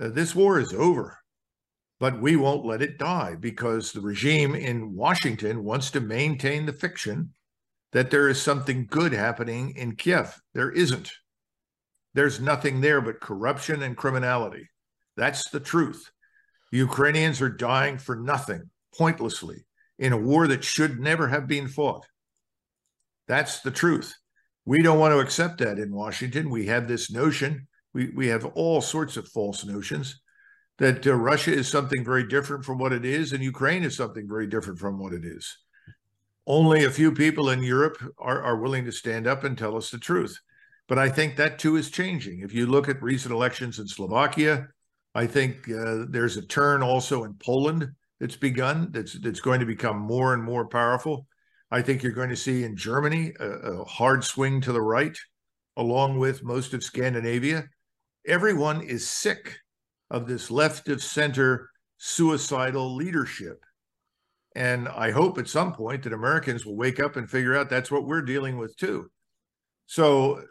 Uh, 0.00 0.08
this 0.08 0.34
war 0.34 0.58
is 0.58 0.72
over, 0.72 1.18
but 2.00 2.20
we 2.20 2.36
won't 2.36 2.66
let 2.66 2.82
it 2.82 2.98
die 2.98 3.36
because 3.38 3.92
the 3.92 4.00
regime 4.00 4.54
in 4.54 4.94
Washington 4.94 5.62
wants 5.64 5.90
to 5.92 6.00
maintain 6.00 6.66
the 6.66 6.72
fiction 6.72 7.30
that 7.92 8.10
there 8.10 8.28
is 8.28 8.42
something 8.42 8.86
good 8.90 9.12
happening 9.12 9.74
in 9.76 9.94
Kiev. 9.94 10.40
There 10.52 10.72
isn't. 10.72 11.12
There's 12.14 12.40
nothing 12.40 12.80
there 12.80 13.00
but 13.00 13.20
corruption 13.20 13.82
and 13.82 13.96
criminality. 13.96 14.68
That's 15.16 15.50
the 15.50 15.60
truth. 15.60 16.10
Ukrainians 16.72 17.40
are 17.40 17.48
dying 17.48 17.98
for 17.98 18.16
nothing, 18.16 18.70
pointlessly, 18.96 19.64
in 19.98 20.12
a 20.12 20.16
war 20.16 20.48
that 20.48 20.64
should 20.64 20.98
never 20.98 21.28
have 21.28 21.46
been 21.46 21.68
fought. 21.68 22.04
That's 23.28 23.60
the 23.60 23.70
truth. 23.70 24.14
We 24.64 24.82
don't 24.82 24.98
want 24.98 25.12
to 25.12 25.18
accept 25.18 25.58
that 25.58 25.78
in 25.78 25.94
Washington. 25.94 26.48
We 26.50 26.66
have 26.66 26.88
this 26.88 27.10
notion, 27.10 27.66
we, 27.92 28.10
we 28.14 28.28
have 28.28 28.44
all 28.44 28.80
sorts 28.80 29.16
of 29.16 29.28
false 29.28 29.64
notions 29.64 30.20
that 30.78 31.06
uh, 31.06 31.14
Russia 31.14 31.52
is 31.52 31.68
something 31.68 32.04
very 32.04 32.26
different 32.26 32.64
from 32.64 32.78
what 32.78 32.92
it 32.92 33.04
is, 33.04 33.32
and 33.32 33.42
Ukraine 33.42 33.84
is 33.84 33.96
something 33.96 34.26
very 34.26 34.46
different 34.46 34.78
from 34.78 34.98
what 34.98 35.12
it 35.12 35.24
is. 35.24 35.56
Only 36.46 36.84
a 36.84 36.90
few 36.90 37.12
people 37.12 37.50
in 37.50 37.62
Europe 37.62 37.96
are, 38.18 38.42
are 38.42 38.60
willing 38.60 38.84
to 38.84 38.92
stand 38.92 39.26
up 39.26 39.44
and 39.44 39.56
tell 39.56 39.76
us 39.76 39.90
the 39.90 39.98
truth. 39.98 40.38
But 40.88 40.98
I 40.98 41.08
think 41.08 41.36
that 41.36 41.58
too 41.58 41.76
is 41.76 41.90
changing. 41.90 42.40
If 42.40 42.52
you 42.52 42.66
look 42.66 42.88
at 42.88 43.02
recent 43.02 43.32
elections 43.32 43.78
in 43.78 43.86
Slovakia, 43.86 44.68
I 45.14 45.26
think 45.26 45.70
uh, 45.70 46.04
there's 46.08 46.36
a 46.36 46.46
turn 46.46 46.82
also 46.82 47.24
in 47.24 47.34
Poland 47.34 47.88
that's 48.20 48.36
begun 48.36 48.90
that's 48.90 49.14
that's 49.14 49.40
going 49.40 49.60
to 49.60 49.66
become 49.66 49.98
more 49.98 50.34
and 50.34 50.42
more 50.42 50.66
powerful. 50.66 51.26
I 51.74 51.82
think 51.82 52.04
you're 52.04 52.12
going 52.12 52.30
to 52.30 52.36
see 52.36 52.62
in 52.62 52.76
Germany 52.76 53.32
a, 53.40 53.48
a 53.48 53.84
hard 53.84 54.22
swing 54.22 54.60
to 54.60 54.70
the 54.70 54.80
right, 54.80 55.18
along 55.76 56.20
with 56.20 56.44
most 56.44 56.72
of 56.72 56.84
Scandinavia. 56.84 57.64
Everyone 58.28 58.80
is 58.80 59.08
sick 59.08 59.58
of 60.08 60.28
this 60.28 60.52
left 60.52 60.88
of 60.88 61.02
center 61.02 61.70
suicidal 61.98 62.94
leadership. 62.94 63.64
And 64.54 64.86
I 64.86 65.10
hope 65.10 65.36
at 65.36 65.48
some 65.48 65.72
point 65.72 66.04
that 66.04 66.12
Americans 66.12 66.64
will 66.64 66.76
wake 66.76 67.00
up 67.00 67.16
and 67.16 67.28
figure 67.28 67.56
out 67.56 67.70
that's 67.70 67.90
what 67.90 68.06
we're 68.06 68.22
dealing 68.22 68.56
with 68.56 68.76
too. 68.76 69.10
So 69.86 70.44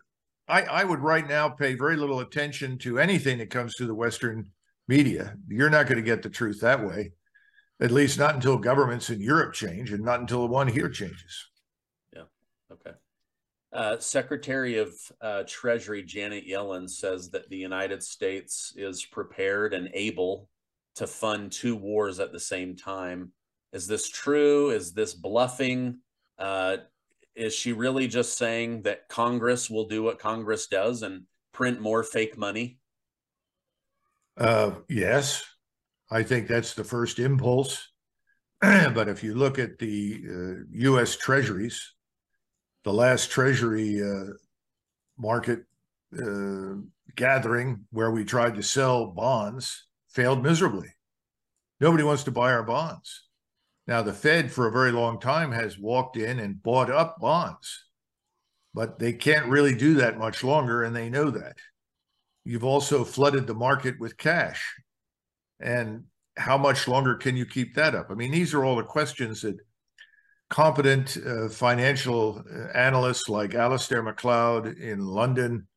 I, 0.49 0.63
I 0.63 0.83
would 0.83 0.99
right 0.99 1.25
now 1.25 1.47
pay 1.47 1.75
very 1.75 1.95
little 1.95 2.19
attention 2.19 2.77
to 2.79 2.99
anything 2.99 3.37
that 3.37 3.49
comes 3.49 3.75
through 3.77 3.87
the 3.87 3.95
Western 3.95 4.51
media. 4.89 5.37
You're 5.47 5.69
not 5.69 5.87
going 5.87 5.99
to 5.99 6.03
get 6.03 6.21
the 6.21 6.29
truth 6.29 6.59
that 6.59 6.85
way, 6.85 7.13
at 7.81 7.91
least 7.91 8.19
not 8.19 8.35
until 8.35 8.57
governments 8.57 9.09
in 9.09 9.21
Europe 9.21 9.53
change 9.53 9.91
and 9.91 10.03
not 10.03 10.19
until 10.19 10.41
the 10.41 10.53
one 10.53 10.67
here 10.67 10.89
changes. 10.89 11.47
Yeah. 12.15 12.23
Okay. 12.71 12.91
Uh, 13.71 13.97
Secretary 13.97 14.77
of 14.77 14.93
uh, 15.19 15.43
Treasury 15.47 16.03
Janet 16.03 16.47
Yellen 16.47 16.89
says 16.89 17.31
that 17.31 17.49
the 17.49 17.57
United 17.57 18.03
States 18.03 18.73
is 18.75 19.03
prepared 19.03 19.73
and 19.73 19.89
able 19.93 20.47
to 20.95 21.07
fund 21.07 21.51
two 21.51 21.75
wars 21.75 22.19
at 22.19 22.31
the 22.31 22.39
same 22.39 22.75
time. 22.75 23.31
Is 23.71 23.87
this 23.87 24.09
true? 24.09 24.69
Is 24.69 24.93
this 24.93 25.15
bluffing? 25.15 25.99
Uh, 26.37 26.77
is 27.35 27.55
she 27.55 27.73
really 27.73 28.07
just 28.07 28.37
saying 28.37 28.83
that 28.83 29.09
Congress 29.09 29.69
will 29.69 29.87
do 29.87 30.03
what 30.03 30.19
Congress 30.19 30.67
does 30.67 31.01
and 31.01 31.23
print 31.51 31.81
more 31.81 32.03
fake 32.03 32.37
money? 32.37 32.77
Uh, 34.37 34.71
yes, 34.87 35.43
I 36.13 36.21
think 36.21 36.47
that's 36.47 36.75
the 36.75 36.83
first 36.83 37.17
impulse. 37.17 37.89
but 38.61 39.09
if 39.09 39.23
you 39.23 39.33
look 39.33 39.57
at 39.57 39.79
the 39.79 40.21
uh, 40.29 40.63
U.S. 40.71 41.17
Treasuries, 41.17 41.93
the 42.83 42.93
last 42.93 43.31
Treasury 43.31 43.99
uh, 43.99 44.33
market 45.17 45.63
uh, 46.15 46.75
gathering 47.15 47.85
where 47.89 48.11
we 48.11 48.25
tried 48.25 48.55
to 48.55 48.61
sell 48.61 49.07
bonds 49.07 49.87
failed 50.09 50.43
miserably. 50.43 50.89
Nobody 51.79 52.03
wants 52.03 52.23
to 52.25 52.31
buy 52.31 52.51
our 52.51 52.63
bonds. 52.63 53.23
Now, 53.87 54.03
the 54.03 54.13
Fed, 54.13 54.51
for 54.51 54.67
a 54.67 54.71
very 54.71 54.91
long 54.91 55.19
time, 55.19 55.51
has 55.51 55.79
walked 55.79 56.15
in 56.15 56.39
and 56.39 56.61
bought 56.61 56.91
up 56.91 57.19
bonds, 57.19 57.85
but 58.71 58.99
they 58.99 59.13
can't 59.13 59.47
really 59.47 59.75
do 59.75 59.95
that 59.95 60.19
much 60.19 60.43
longer, 60.43 60.83
and 60.83 60.95
they 60.95 61.09
know 61.09 61.31
that. 61.31 61.57
You've 62.45 62.63
also 62.63 63.03
flooded 63.03 63.47
the 63.47 63.55
market 63.55 63.99
with 63.99 64.15
cash. 64.15 64.75
And 65.63 66.03
how 66.37 66.57
much 66.57 66.87
longer 66.87 67.15
can 67.15 67.37
you 67.37 67.45
keep 67.45 67.73
that 67.75 67.95
up? 67.95 68.07
I 68.11 68.15
mean, 68.15 68.31
these 68.31 68.53
are 68.53 68.63
all 68.63 68.75
the 68.75 68.83
questions 68.83 69.41
that 69.41 69.57
competent 70.49 71.17
uh, 71.25 71.49
financial 71.49 72.43
uh, 72.53 72.77
analysts 72.77 73.29
like 73.29 73.51
Alasdair 73.51 74.03
Macleod 74.03 74.77
in 74.77 74.99
London, 74.99 75.67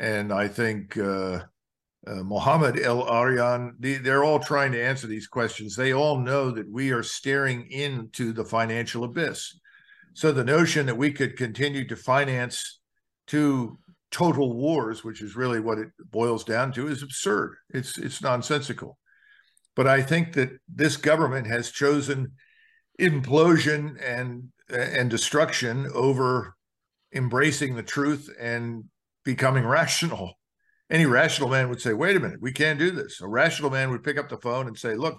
and 0.00 0.32
I 0.32 0.48
think 0.48 0.98
uh, 0.98 1.40
uh, 2.06 2.22
Mohamed 2.24 2.80
El-Erian, 2.80 3.74
the, 3.78 3.98
they're 3.98 4.24
all 4.24 4.40
trying 4.40 4.72
to 4.72 4.84
answer 4.84 5.06
these 5.06 5.28
questions. 5.28 5.76
They 5.76 5.94
all 5.94 6.18
know 6.18 6.50
that 6.50 6.68
we 6.68 6.90
are 6.90 7.04
staring 7.04 7.70
into 7.70 8.32
the 8.32 8.44
financial 8.44 9.04
abyss. 9.04 9.58
So 10.14 10.32
the 10.32 10.44
notion 10.44 10.86
that 10.86 10.96
we 10.96 11.12
could 11.12 11.36
continue 11.36 11.86
to 11.86 11.96
finance 11.96 12.80
two 13.26 13.78
total 14.10 14.52
wars, 14.52 15.04
which 15.04 15.22
is 15.22 15.36
really 15.36 15.60
what 15.60 15.78
it 15.78 15.88
boils 16.10 16.44
down 16.44 16.72
to, 16.72 16.88
is 16.88 17.02
absurd. 17.02 17.56
It's 17.70 17.96
it's 17.98 18.20
nonsensical. 18.20 18.98
But 19.74 19.86
I 19.86 20.02
think 20.02 20.34
that 20.34 20.50
this 20.68 20.96
government 20.96 21.46
has 21.46 21.70
chosen 21.70 22.32
implosion 23.00 23.96
and 24.04 24.48
and 24.68 25.10
destruction 25.10 25.90
over 25.94 26.54
embracing 27.14 27.76
the 27.76 27.82
truth 27.82 28.30
and 28.40 28.84
becoming 29.24 29.66
rational. 29.66 30.34
Any 30.90 31.06
rational 31.06 31.48
man 31.48 31.68
would 31.68 31.80
say, 31.80 31.92
wait 31.92 32.16
a 32.16 32.20
minute, 32.20 32.40
we 32.40 32.52
can't 32.52 32.78
do 32.78 32.90
this. 32.90 33.20
A 33.20 33.28
rational 33.28 33.70
man 33.70 33.90
would 33.90 34.02
pick 34.02 34.18
up 34.18 34.28
the 34.28 34.38
phone 34.38 34.66
and 34.66 34.78
say, 34.78 34.94
look, 34.94 35.18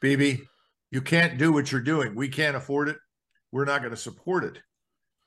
Bibi, 0.00 0.42
you 0.90 1.00
can't 1.00 1.38
do 1.38 1.52
what 1.52 1.72
you're 1.72 1.80
doing. 1.80 2.14
We 2.14 2.28
can't 2.28 2.56
afford 2.56 2.88
it. 2.88 2.96
We're 3.52 3.64
not 3.64 3.80
going 3.80 3.90
to 3.90 3.96
support 3.96 4.44
it. 4.44 4.58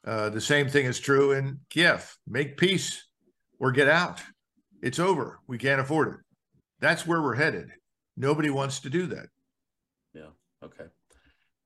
Uh, 0.06 0.30
the 0.30 0.42
same 0.42 0.70
thing 0.70 0.86
is 0.86 1.00
true 1.00 1.32
in 1.32 1.60
Kiev. 1.70 2.16
Make 2.28 2.58
peace 2.58 3.06
or 3.60 3.72
get 3.72 3.88
out. 3.88 4.22
It's 4.82 5.00
over. 5.00 5.40
We 5.48 5.58
can't 5.58 5.82
afford 5.82 6.10
it. 6.10 6.20
That's 6.80 7.06
where 7.08 7.22
we're 7.22 7.36
headed. 7.36 7.70
Nobody 8.17 8.49
wants 8.49 8.80
to 8.80 8.89
do 8.89 9.06
that. 9.08 9.27
Yeah. 10.13 10.30
Okay. 10.63 10.86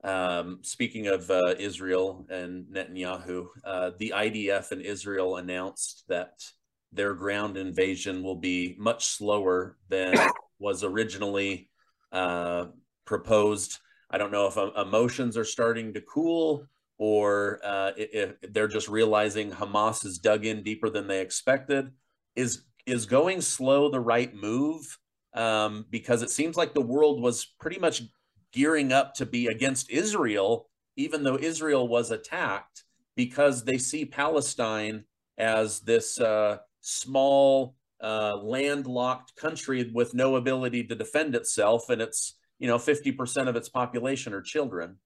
Um, 0.04 0.60
speaking 0.64 1.08
of 1.08 1.30
uh, 1.32 1.56
Israel 1.58 2.26
and 2.30 2.66
Netanyahu, 2.66 3.48
uh, 3.64 3.92
the 3.98 4.14
IDF 4.16 4.72
in 4.74 4.82
Israel 4.82 5.38
announced 5.38 6.04
that 6.10 6.44
their 6.92 7.14
ground 7.14 7.56
invasion 7.56 8.22
will 8.22 8.36
be 8.36 8.76
much 8.78 9.06
slower 9.06 9.78
than 9.88 10.14
was 10.60 10.84
originally 10.84 11.70
uh, 12.12 12.66
proposed. 13.06 13.80
I 14.10 14.18
don't 14.18 14.32
know 14.32 14.48
if 14.48 14.58
uh, 14.58 14.72
emotions 14.76 15.38
are 15.38 15.46
starting 15.46 15.94
to 15.94 16.02
cool 16.02 16.68
or 16.98 17.60
uh, 17.64 17.92
if 17.96 18.34
they're 18.52 18.68
just 18.68 18.90
realizing 18.90 19.52
Hamas 19.52 20.06
is 20.06 20.20
dug 20.20 20.46
in 20.46 20.64
deeper 20.64 20.90
than 20.90 21.08
they 21.08 21.22
expected. 21.22 21.92
Is 22.36 22.64
is 22.86 23.06
going 23.06 23.42
slow 23.42 23.90
the 23.90 24.00
right 24.00 24.34
move? 24.36 24.98
Um, 25.34 25.86
because 25.90 26.22
it 26.22 26.30
seems 26.30 26.58
like 26.58 26.74
the 26.74 26.82
world 26.82 27.22
was 27.22 27.46
pretty 27.60 27.80
much 27.80 28.04
gearing 28.52 28.92
up 28.92 29.14
to 29.16 29.26
be 29.26 29.48
against 29.48 29.90
Israel, 29.90 30.70
even 30.98 31.24
though 31.24 31.38
Israel 31.38 31.88
was 31.88 32.12
attacked, 32.12 32.84
because 33.16 33.64
they 33.64 33.78
see 33.78 34.06
Palestine 34.06 35.06
as 35.38 35.80
this 35.82 36.20
uh, 36.20 36.58
small, 36.82 37.76
uh, 38.02 38.36
landlocked 38.38 39.36
country 39.36 39.90
with 39.94 40.14
no 40.14 40.36
ability 40.36 40.84
to 40.86 40.96
defend 40.96 41.36
itself, 41.36 41.90
and 41.90 42.02
it's 42.02 42.38
you 42.60 42.68
know 42.68 42.78
fifty 42.78 43.12
percent 43.12 43.48
of 43.48 43.56
its 43.56 43.70
population 43.70 44.34
are 44.34 44.42
children. 44.42 44.98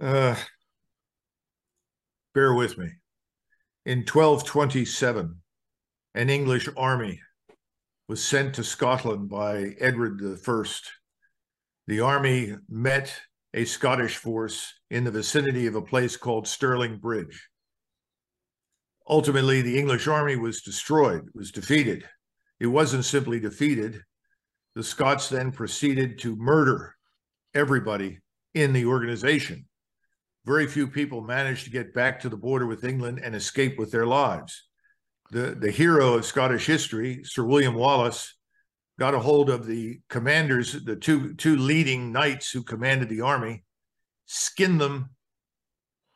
Uh, 0.00 0.34
bear 2.34 2.54
with 2.54 2.76
me. 2.76 2.88
In 3.84 4.00
1227, 4.00 5.36
an 6.14 6.30
English 6.30 6.68
army 6.76 7.20
was 8.08 8.24
sent 8.24 8.54
to 8.54 8.64
Scotland 8.64 9.28
by 9.28 9.74
Edward 9.78 10.20
I. 10.22 10.64
The 11.86 12.00
army 12.00 12.56
met 12.68 13.14
a 13.54 13.64
Scottish 13.64 14.16
force 14.16 14.72
in 14.90 15.04
the 15.04 15.10
vicinity 15.10 15.66
of 15.66 15.74
a 15.74 15.82
place 15.82 16.16
called 16.16 16.48
Stirling 16.48 16.98
Bridge. 16.98 17.48
Ultimately, 19.08 19.62
the 19.62 19.78
English 19.78 20.06
army 20.06 20.36
was 20.36 20.62
destroyed, 20.62 21.28
was 21.34 21.50
defeated. 21.50 22.08
It 22.60 22.66
wasn't 22.66 23.04
simply 23.04 23.40
defeated. 23.40 24.02
The 24.74 24.84
Scots 24.84 25.28
then 25.28 25.52
proceeded 25.52 26.18
to 26.20 26.36
murder 26.36 26.94
everybody 27.54 28.20
in 28.54 28.72
the 28.72 28.86
organization. 28.86 29.66
Very 30.44 30.66
few 30.66 30.86
people 30.86 31.20
managed 31.20 31.64
to 31.64 31.70
get 31.70 31.94
back 31.94 32.20
to 32.20 32.28
the 32.28 32.36
border 32.36 32.66
with 32.66 32.84
England 32.84 33.20
and 33.22 33.34
escape 33.34 33.78
with 33.78 33.90
their 33.90 34.06
lives. 34.06 34.68
The, 35.32 35.56
the 35.58 35.70
hero 35.70 36.14
of 36.14 36.24
Scottish 36.24 36.66
history, 36.66 37.22
Sir 37.24 37.44
William 37.44 37.74
Wallace, 37.74 38.34
got 38.98 39.14
a 39.14 39.18
hold 39.18 39.50
of 39.50 39.66
the 39.66 40.00
commanders, 40.08 40.72
the 40.84 40.96
two, 40.96 41.34
two 41.34 41.56
leading 41.56 42.12
knights 42.12 42.50
who 42.50 42.62
commanded 42.62 43.08
the 43.08 43.22
army, 43.22 43.64
skinned 44.26 44.80
them 44.80 45.10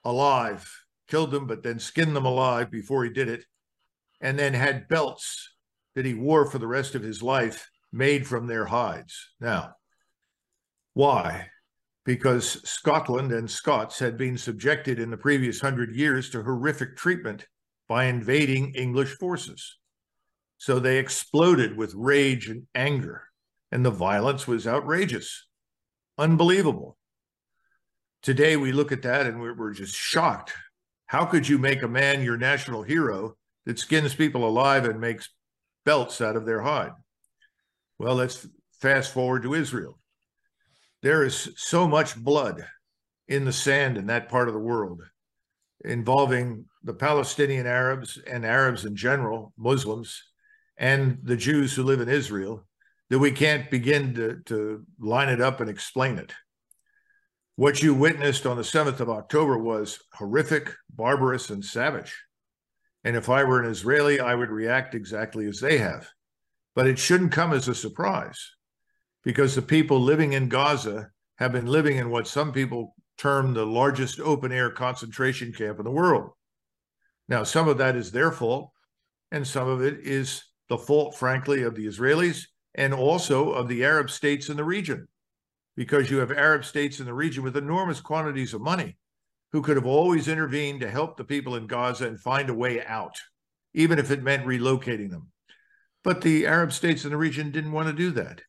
alive 0.05 0.71
killed 1.09 1.31
them, 1.31 1.47
but 1.47 1.63
then 1.63 1.79
skinned 1.79 2.17
them 2.17 2.27
alive 2.27 2.71
before 2.71 3.05
he 3.05 3.11
did 3.11 3.29
it, 3.29 3.45
and 4.21 4.39
then 4.39 4.55
had 4.55 4.89
belts 4.89 5.55
that 5.95 6.05
he 6.05 6.15
wore 6.15 6.51
for 6.51 6.59
the 6.59 6.67
rest 6.67 6.95
of 6.95 7.03
his 7.03 7.23
life 7.23 7.71
made 7.93 8.27
from 8.27 8.47
their 8.47 8.67
hides. 8.67 9.31
Now, 9.41 9.75
why? 10.95 11.49
Because 12.05 12.69
Scotland 12.69 13.33
and 13.33 13.51
Scots 13.51 13.99
had 13.99 14.17
been 14.17 14.39
subjected 14.39 14.99
in 14.99 15.11
the 15.11 15.17
previous 15.17 15.61
hundred 15.61 15.95
years 15.95 16.31
to 16.31 16.43
horrific 16.43 16.97
treatment 16.97 17.47
by 17.89 18.05
invading 18.05 18.75
English 18.75 19.17
forces. 19.17 19.79
So 20.59 20.79
they 20.79 20.99
exploded 20.99 21.77
with 21.77 21.95
rage 21.95 22.49
and 22.49 22.67
anger, 22.75 23.25
and 23.71 23.85
the 23.85 23.91
violence 23.91 24.47
was 24.47 24.67
outrageous, 24.67 25.47
unbelievable. 26.19 26.97
Today, 28.23 28.57
we 28.57 28.73
look 28.73 28.91
at 28.91 29.03
that 29.03 29.27
and 29.27 29.41
we're, 29.41 29.73
just 29.73 29.95
shocked 29.95 30.53
how 31.07 31.25
could 31.25 31.49
you 31.49 31.59
make 31.59 31.83
a 31.83 31.89
man 31.89 32.23
your 32.23 32.37
national 32.37 32.83
hero 32.83 33.37
that 33.65 33.79
skins 33.79 34.15
people 34.15 34.47
alive 34.47 34.85
and 34.85 35.01
makes 35.01 35.29
belts 35.85 36.21
out 36.21 36.37
of 36.37 36.45
their 36.45 36.61
hide? 36.61 36.93
Well, 37.99 38.17
let's 38.17 38.47
fast 38.81 39.13
forward 39.13 39.45
to 39.45 39.55
Israel. 39.55 39.99
There 41.03 41.25
is 41.25 41.53
so 41.57 41.87
much 41.87 42.17
blood 42.17 42.67
in 43.29 43.45
the 43.45 43.53
sand 43.53 43.97
in 43.97 44.07
that 44.07 44.29
part 44.29 44.49
of 44.49 44.55
the 44.55 44.61
world 44.61 45.03
involving 45.87 46.67
the 46.83 46.95
Palestinian 46.95 47.67
Arabs 47.67 48.19
and 48.27 48.45
Arabs 48.45 48.85
in 48.85 48.97
general, 48.97 49.53
Muslims, 49.57 50.23
and 50.77 51.19
the 51.23 51.37
Jews 51.37 51.75
who 51.75 51.83
live 51.83 52.01
in 52.01 52.09
Israel 52.09 52.67
that 53.09 53.19
we 53.19 53.31
can't 53.31 53.71
begin 53.71 54.15
to, 54.15 54.41
to 54.47 54.85
line 54.99 55.29
it 55.29 55.41
up 55.41 55.61
and 55.61 55.71
explain 55.71 56.19
it. 56.19 56.33
What 57.55 57.83
you 57.83 57.95
witnessed 57.95 58.47
on 58.47 58.57
the 58.57 58.63
7th 58.63 59.01
of 59.01 59.09
October 59.09 59.57
was 59.57 59.99
horrific, 60.13 60.75
barbarous, 60.91 61.49
and 61.49 61.65
savage. 61.65 62.15
And 63.05 63.17
if 63.17 63.31
I 63.31 63.45
were 63.45 63.63
an 63.63 63.71
Israeli, 63.71 64.21
I 64.21 64.35
would 64.35 64.51
react 64.51 64.95
exactly 64.95 65.47
as 65.47 65.61
they 65.61 65.79
have. 65.79 66.09
But 66.75 66.87
it 66.87 66.99
shouldn't 66.99 67.33
come 67.33 67.53
as 67.53 67.69
a 67.69 67.75
surprise 67.75 68.53
because 69.25 69.55
the 69.55 69.63
people 69.63 70.01
living 70.01 70.35
in 70.35 70.49
Gaza 70.49 71.11
have 71.39 71.53
been 71.53 71.67
living 71.67 71.97
in 71.97 72.11
what 72.11 72.27
some 72.27 72.53
people 72.53 72.95
term 73.19 73.55
the 73.55 73.67
largest 73.67 74.21
open 74.21 74.53
air 74.53 74.71
concentration 74.71 75.53
camp 75.53 75.79
in 75.79 75.85
the 75.85 75.91
world. 75.91 76.31
Now, 77.29 77.43
some 77.43 77.69
of 77.69 77.79
that 77.79 77.97
is 77.97 78.13
their 78.13 78.31
fault, 78.31 78.71
and 79.33 79.47
some 79.47 79.69
of 79.69 79.83
it 79.83 80.01
is 80.01 80.45
the 80.69 80.79
fault, 80.79 81.17
frankly, 81.17 81.63
of 81.63 81.75
the 81.75 81.87
Israelis 81.87 82.47
and 82.75 82.93
also 82.93 83.53
of 83.53 83.69
the 83.69 83.85
Arab 83.85 84.11
states 84.11 84.49
in 84.49 84.57
the 84.57 84.65
region 84.65 85.09
because 85.77 86.11
you 86.11 86.19
have 86.19 86.31
Arab 86.31 86.65
states 86.65 87.01
in 87.01 87.07
the 87.07 87.15
region 87.15 87.43
with 87.43 87.57
enormous 87.57 88.01
quantities 88.01 88.55
of 88.55 88.61
money 88.61 88.97
who 89.53 89.63
could 89.63 89.77
have 89.77 89.87
always 89.87 90.29
intervened 90.29 90.81
to 90.81 90.91
help 90.91 91.17
the 91.17 91.25
people 91.25 91.57
in 91.57 91.67
Gaza 91.67 92.07
and 92.07 92.19
find 92.21 92.51
a 92.51 92.55
way 92.55 92.85
out, 92.85 93.17
even 93.75 93.99
if 93.99 94.11
it 94.11 94.23
meant 94.23 94.47
relocating 94.47 95.11
them. 95.11 95.29
But 96.03 96.21
the 96.21 96.47
Arab 96.47 96.73
states 96.73 97.05
in 97.05 97.11
the 97.11 97.17
region 97.17 97.51
didn't 97.51 97.73
want 97.73 97.89
to 97.89 97.95
do 97.95 98.11
that. 98.13 98.41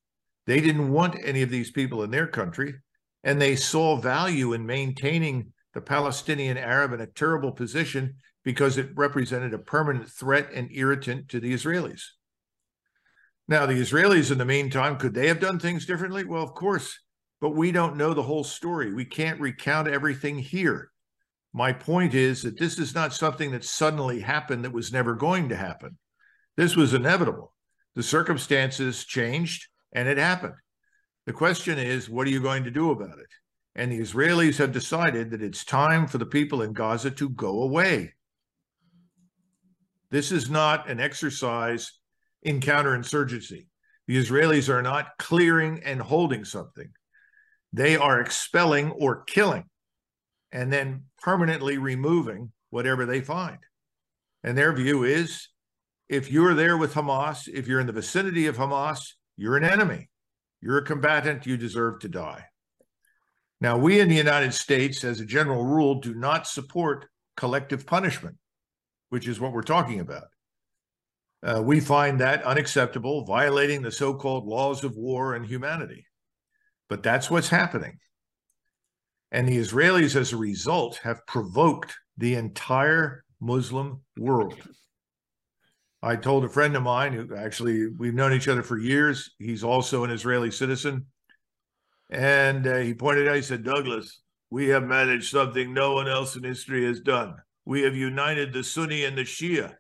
They 0.46 0.62
didn't 0.62 0.92
want 0.92 1.18
any 1.24 1.42
of 1.42 1.50
these 1.50 1.72
people 1.72 2.04
in 2.04 2.12
their 2.12 2.28
country, 2.28 2.76
and 3.28 3.42
they 3.42 3.58
saw 3.58 3.98
value 3.98 4.54
in 4.54 4.66
maintaining 4.66 5.52
the 5.74 5.82
Palestinian 5.82 6.58
Arab 6.58 6.94
in 6.94 7.02
a 7.02 7.08
terrible 7.08 7.52
position 7.52 8.16
because 8.46 8.78
it 8.78 8.90
represented 8.96 9.54
a 9.54 9.60
permanent 9.60 10.08
threat 10.08 10.50
and 10.54 10.72
irritant 10.72 11.28
to 11.28 11.42
the 11.42 11.54
Israelis. 11.54 12.04
Now, 13.50 13.66
the 13.66 13.74
Israelis, 13.74 14.32
in 14.32 14.38
the 14.38 14.46
meantime, 14.46 14.96
could 14.96 15.14
they 15.14 15.28
have 15.28 15.42
done 15.42 15.60
things 15.60 15.86
differently? 15.86 16.24
Well, 16.24 16.42
of 16.42 16.54
course, 16.54 17.00
but 17.42 17.50
we 17.50 17.74
don't 17.74 17.98
know 17.98 18.14
the 18.14 18.24
whole 18.24 18.46
story. 18.46 18.94
We 18.94 19.04
can't 19.04 19.42
recount 19.42 19.90
everything 19.90 20.38
here. 20.38 20.90
My 21.54 21.74
point 21.74 22.14
is 22.14 22.44
that 22.44 22.58
this 22.58 22.80
is 22.80 22.96
not 22.96 23.14
something 23.14 23.52
that 23.52 23.66
suddenly 23.66 24.22
happened 24.22 24.64
that 24.64 24.72
was 24.72 24.94
never 24.94 25.16
going 25.16 25.50
to 25.50 25.58
happen. 25.58 25.98
This 26.56 26.78
was 26.78 26.94
inevitable. 26.94 27.54
The 27.94 28.04
circumstances 28.04 29.04
changed 29.04 29.68
and 29.92 30.08
it 30.08 30.18
happened. 30.18 30.56
The 31.28 31.34
question 31.34 31.78
is, 31.78 32.10
what 32.10 32.26
are 32.26 32.30
you 32.30 32.40
going 32.40 32.64
to 32.64 32.72
do 32.72 32.92
about 32.92 33.20
it? 33.20 33.28
And 33.76 33.92
the 33.92 34.00
Israelis 34.00 34.58
have 34.60 34.72
decided 34.72 35.30
that 35.32 35.44
it's 35.44 35.66
time 35.66 36.08
for 36.08 36.18
the 36.18 36.26
people 36.26 36.62
in 36.62 36.72
Gaza 36.72 37.12
to 37.12 37.30
go 37.30 37.64
away. 37.64 38.14
This 40.10 40.32
is 40.32 40.50
not 40.50 40.90
an 40.90 41.02
exercise 41.02 41.92
in 42.44 42.62
counterinsurgency. 42.62 43.68
The 44.08 44.18
Israelis 44.18 44.70
are 44.70 44.82
not 44.82 45.18
clearing 45.20 45.82
and 45.84 46.02
holding 46.02 46.46
something. 46.46 46.90
They 47.74 47.98
are 47.98 48.22
expelling 48.22 48.92
or 48.92 49.26
killing 49.26 49.66
and 50.54 50.72
then 50.72 51.04
permanently 51.22 51.78
removing 51.78 52.54
whatever 52.70 53.06
they 53.06 53.20
find. 53.20 53.58
And 54.46 54.58
their 54.58 54.72
view 54.72 55.04
is 55.04 55.50
if 56.08 56.32
you're 56.32 56.54
there 56.54 56.78
with 56.78 56.94
Hamas, 56.94 57.50
if 57.50 57.68
you're 57.68 57.82
in 57.82 57.88
the 57.88 57.92
vicinity 57.92 58.48
of 58.48 58.56
Hamas, 58.56 59.12
you're 59.36 59.58
an 59.58 59.66
enemy. 59.66 60.10
You're 60.62 60.80
a 60.80 60.86
combatant. 60.86 61.46
You 61.46 61.58
deserve 61.58 62.00
to 62.00 62.10
die. 62.10 62.46
Now, 63.60 63.78
we 63.78 64.00
in 64.00 64.10
the 64.10 64.16
United 64.16 64.54
States, 64.54 65.04
as 65.04 65.20
a 65.20 65.26
general 65.26 65.64
rule, 65.64 65.96
do 66.00 66.14
not 66.14 66.48
support 66.48 67.06
collective 67.36 67.86
punishment, 67.88 68.38
which 69.10 69.28
is 69.28 69.40
what 69.40 69.52
we're 69.52 69.62
talking 69.62 70.00
about. 70.00 70.26
Uh, 71.44 71.62
we 71.64 71.80
find 71.80 72.20
that 72.20 72.44
unacceptable, 72.44 73.26
violating 73.26 73.82
the 73.82 73.92
so 73.92 74.14
called 74.14 74.46
laws 74.46 74.84
of 74.84 74.96
war 74.96 75.36
and 75.36 75.46
humanity. 75.46 76.06
But 76.90 77.04
that's 77.04 77.30
what's 77.30 77.50
happening. 77.50 78.00
And 79.32 79.48
the 79.48 79.58
Israelis, 79.58 80.16
as 80.16 80.34
a 80.34 80.38
result, 80.38 81.00
have 81.04 81.26
provoked 81.28 81.96
the 82.18 82.36
entire 82.36 83.24
Muslim 83.40 84.02
world. 84.18 84.58
I 86.02 86.16
told 86.16 86.46
a 86.46 86.50
friend 86.50 86.76
of 86.76 86.84
mine 86.84 87.14
who 87.14 87.36
actually 87.36 87.88
we've 87.88 88.14
known 88.14 88.34
each 88.34 88.48
other 88.48 88.64
for 88.64 88.78
years. 88.78 89.32
He's 89.40 89.64
also 89.64 90.04
an 90.04 90.12
Israeli 90.12 90.52
citizen. 90.52 91.08
And 92.10 92.68
uh, 92.68 92.78
he 92.78 92.94
pointed 92.94 93.28
out, 93.28 93.36
he 93.36 93.42
said, 93.42 93.64
Douglas, 93.64 94.22
we 94.50 94.68
have 94.70 94.84
managed 94.84 95.32
something 95.32 95.74
no 95.74 95.94
one 95.94 96.08
else 96.08 96.36
in 96.36 96.44
history 96.44 96.86
has 96.86 97.02
done. 97.02 97.36
We 97.66 97.82
have 97.82 97.96
united 97.96 98.54
the 98.54 98.64
Sunni 98.64 99.04
and 99.04 99.18
the 99.18 99.24
Shia. 99.24 99.74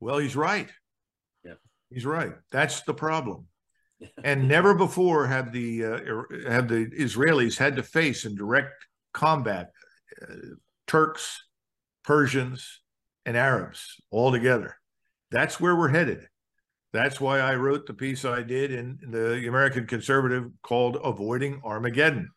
Well, 0.00 0.18
he's 0.18 0.36
right. 0.36 0.68
Yeah. 1.44 1.54
He's 1.90 2.06
right. 2.06 2.32
That's 2.50 2.82
the 2.82 2.94
problem. 2.94 3.46
and 4.24 4.48
never 4.48 4.74
before 4.74 5.26
have 5.26 5.52
the 5.52 5.84
uh, 5.84 6.48
have 6.48 6.68
the 6.68 6.86
Israelis 6.86 7.58
had 7.58 7.76
to 7.76 7.82
face 7.82 8.24
in 8.24 8.36
direct 8.36 8.86
combat 9.12 9.70
uh, 10.22 10.34
Turks, 10.86 11.44
Persians, 12.04 12.80
and 13.28 13.36
Arabs 13.36 14.00
all 14.10 14.32
together. 14.32 14.74
That's 15.30 15.60
where 15.60 15.76
we're 15.76 15.90
headed. 15.90 16.26
That's 16.94 17.20
why 17.20 17.40
I 17.40 17.56
wrote 17.56 17.86
the 17.86 17.92
piece 17.92 18.24
I 18.24 18.42
did 18.42 18.72
in 18.72 18.98
the 19.06 19.46
American 19.46 19.86
Conservative 19.86 20.50
called 20.62 20.96
Avoiding 21.04 21.60
Armageddon. 21.62 22.30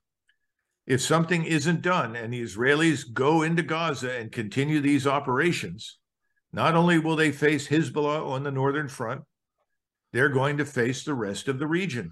If 0.85 1.01
something 1.01 1.45
isn't 1.45 1.81
done 1.81 2.17
and 2.17 2.33
the 2.33 2.41
Israelis 2.41 3.05
go 3.13 3.41
into 3.41 3.63
Gaza 3.63 4.11
and 4.11 4.33
continue 4.33 4.81
these 4.81 5.07
operations, 5.07 5.97
not 6.51 6.75
only 6.75 6.99
will 6.99 7.15
they 7.15 7.31
face 7.31 7.69
Hezbollah 7.69 8.29
on 8.29 8.43
the 8.43 8.51
northern 8.51 8.89
front, 8.89 9.21
they're 10.11 10.27
going 10.27 10.57
to 10.57 10.65
face 10.65 11.05
the 11.05 11.13
rest 11.13 11.47
of 11.47 11.57
the 11.57 11.67
region. 11.67 12.11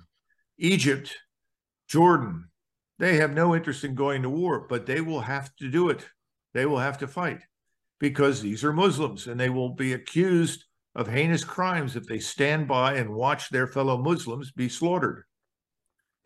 Egypt, 0.57 1.17
Jordan, 1.89 2.45
they 2.97 3.17
have 3.17 3.33
no 3.33 3.53
interest 3.53 3.83
in 3.83 3.93
going 3.93 4.21
to 4.21 4.29
war, 4.29 4.67
but 4.69 4.85
they 4.85 5.01
will 5.01 5.19
have 5.19 5.53
to 5.57 5.69
do 5.69 5.89
it. 5.89 6.07
They 6.53 6.65
will 6.65 6.79
have 6.79 6.99
to 6.99 7.07
fight 7.07 7.41
because 7.99 8.41
these 8.41 8.63
are 8.63 8.73
Muslims 8.73 9.27
and 9.27 9.39
they 9.39 9.49
will 9.49 9.69
be 9.69 9.93
accused 9.93 10.65
of 10.95 11.07
heinous 11.07 11.43
crimes 11.43 11.95
if 11.95 12.05
they 12.05 12.19
stand 12.19 12.67
by 12.67 12.95
and 12.95 13.13
watch 13.13 13.49
their 13.49 13.67
fellow 13.67 13.97
Muslims 13.97 14.51
be 14.51 14.69
slaughtered. 14.69 15.23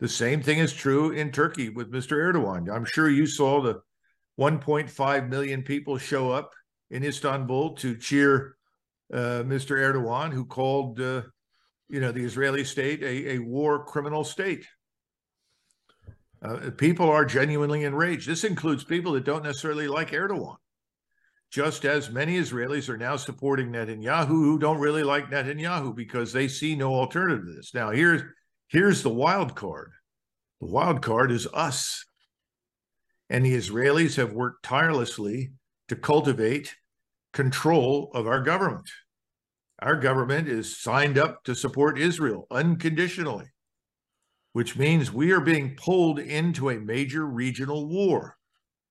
The 0.00 0.08
same 0.08 0.42
thing 0.42 0.58
is 0.58 0.72
true 0.72 1.10
in 1.10 1.30
Turkey 1.30 1.68
with 1.68 1.92
Mr. 1.92 2.16
Erdogan. 2.16 2.72
I'm 2.74 2.84
sure 2.84 3.08
you 3.08 3.26
saw 3.26 3.60
the 3.60 3.80
1.5 4.40 5.28
million 5.28 5.62
people 5.62 5.98
show 5.98 6.30
up 6.30 6.52
in 6.90 7.04
Istanbul 7.04 7.74
to 7.76 7.96
cheer 7.96 8.56
uh, 9.12 9.42
Mr. 9.44 9.76
Erdogan, 9.76 10.32
who 10.32 10.44
called, 10.44 11.00
uh, 11.00 11.22
you 11.88 12.00
know, 12.00 12.10
the 12.10 12.24
Israeli 12.24 12.64
state 12.64 13.02
a, 13.02 13.34
a 13.34 13.38
war 13.38 13.84
criminal 13.84 14.24
state. 14.24 14.66
Uh, 16.42 16.70
people 16.76 17.08
are 17.08 17.24
genuinely 17.24 17.84
enraged. 17.84 18.28
This 18.28 18.44
includes 18.44 18.84
people 18.84 19.12
that 19.12 19.24
don't 19.24 19.44
necessarily 19.44 19.88
like 19.88 20.10
Erdogan 20.10 20.56
just 21.54 21.84
as 21.84 22.10
many 22.10 22.36
Israelis 22.36 22.88
are 22.88 22.96
now 22.96 23.14
supporting 23.14 23.70
Netanyahu 23.70 24.26
who 24.26 24.58
don't 24.58 24.80
really 24.80 25.04
like 25.04 25.30
Netanyahu 25.30 25.94
because 25.94 26.32
they 26.32 26.48
see 26.48 26.74
no 26.74 26.92
alternative 26.92 27.46
to 27.46 27.52
this. 27.52 27.72
Now, 27.72 27.90
here's 27.90 28.22
here's 28.66 29.04
the 29.04 29.10
wild 29.10 29.54
card. 29.54 29.92
The 30.60 30.66
wild 30.66 31.00
card 31.00 31.30
is 31.30 31.46
us. 31.54 32.06
And 33.30 33.46
the 33.46 33.54
Israelis 33.54 34.16
have 34.16 34.32
worked 34.32 34.64
tirelessly 34.64 35.52
to 35.86 35.94
cultivate 35.94 36.74
control 37.32 38.10
of 38.14 38.26
our 38.26 38.42
government. 38.42 38.90
Our 39.78 39.94
government 39.94 40.48
is 40.48 40.80
signed 40.82 41.18
up 41.18 41.44
to 41.44 41.54
support 41.54 42.00
Israel 42.00 42.48
unconditionally, 42.50 43.46
which 44.54 44.76
means 44.76 45.12
we 45.12 45.30
are 45.30 45.40
being 45.40 45.76
pulled 45.76 46.18
into 46.18 46.70
a 46.70 46.80
major 46.80 47.24
regional 47.24 47.86
war. 47.88 48.38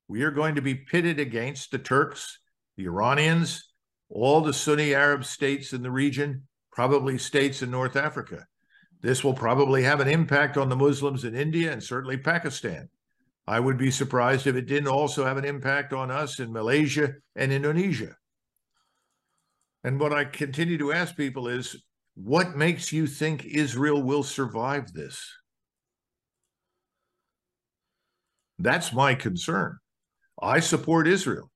We 0.07 0.23
are 0.23 0.31
going 0.31 0.55
to 0.55 0.61
be 0.61 0.75
pitted 0.75 1.19
against 1.19 1.71
the 1.71 1.79
Turks 1.79 2.39
the 2.77 2.85
Iranians, 2.85 3.69
all 4.09 4.41
the 4.41 4.53
Sunni 4.53 4.93
Arab 4.93 5.25
states 5.25 5.73
in 5.73 5.81
the 5.81 5.91
region, 5.91 6.47
probably 6.71 7.17
states 7.17 7.61
in 7.61 7.71
North 7.71 7.95
Africa. 7.95 8.45
This 9.01 9.23
will 9.23 9.33
probably 9.33 9.83
have 9.83 9.99
an 9.99 10.07
impact 10.07 10.57
on 10.57 10.69
the 10.69 10.75
Muslims 10.75 11.25
in 11.25 11.35
India 11.35 11.71
and 11.71 11.83
certainly 11.83 12.17
Pakistan. 12.17 12.89
I 13.45 13.59
would 13.59 13.77
be 13.77 13.91
surprised 13.91 14.47
if 14.47 14.55
it 14.55 14.67
didn't 14.67 14.87
also 14.87 15.25
have 15.25 15.37
an 15.37 15.45
impact 15.45 15.91
on 15.91 16.09
us 16.09 16.39
in 16.39 16.53
Malaysia 16.53 17.13
and 17.35 17.51
Indonesia. 17.51 18.15
And 19.83 19.99
what 19.99 20.13
I 20.13 20.23
continue 20.23 20.77
to 20.77 20.93
ask 20.93 21.17
people 21.17 21.49
is 21.49 21.75
what 22.15 22.55
makes 22.55 22.93
you 22.93 23.05
think 23.07 23.43
Israel 23.43 24.01
will 24.01 24.23
survive 24.23 24.93
this? 24.93 25.21
That's 28.59 28.93
my 28.93 29.15
concern. 29.15 29.77
I 30.41 30.61
support 30.61 31.07
Israel. 31.07 31.51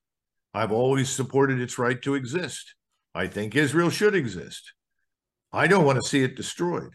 I've 0.57 0.71
always 0.71 1.07
supported 1.07 1.61
its 1.61 1.77
right 1.77 2.01
to 2.01 2.15
exist. 2.15 2.73
I 3.13 3.27
think 3.27 3.55
Israel 3.55 3.91
should 3.91 4.15
exist. 4.15 4.73
I 5.53 5.67
don't 5.67 5.85
want 5.85 6.01
to 6.01 6.09
see 6.09 6.23
it 6.23 6.35
destroyed. 6.35 6.93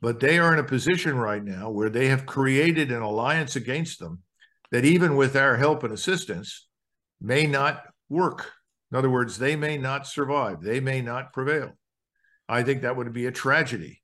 But 0.00 0.20
they 0.20 0.38
are 0.38 0.54
in 0.54 0.58
a 0.58 0.64
position 0.64 1.18
right 1.18 1.44
now 1.44 1.68
where 1.68 1.90
they 1.90 2.08
have 2.08 2.24
created 2.24 2.90
an 2.90 3.02
alliance 3.02 3.56
against 3.56 3.98
them 3.98 4.22
that, 4.70 4.86
even 4.86 5.16
with 5.16 5.36
our 5.36 5.58
help 5.58 5.82
and 5.82 5.92
assistance, 5.92 6.66
may 7.20 7.46
not 7.46 7.82
work. 8.08 8.52
In 8.90 8.96
other 8.96 9.10
words, 9.10 9.36
they 9.36 9.54
may 9.54 9.76
not 9.76 10.06
survive, 10.06 10.62
they 10.62 10.80
may 10.80 11.02
not 11.02 11.34
prevail. 11.34 11.72
I 12.48 12.62
think 12.62 12.80
that 12.80 12.96
would 12.96 13.12
be 13.12 13.26
a 13.26 13.32
tragedy. 13.32 14.00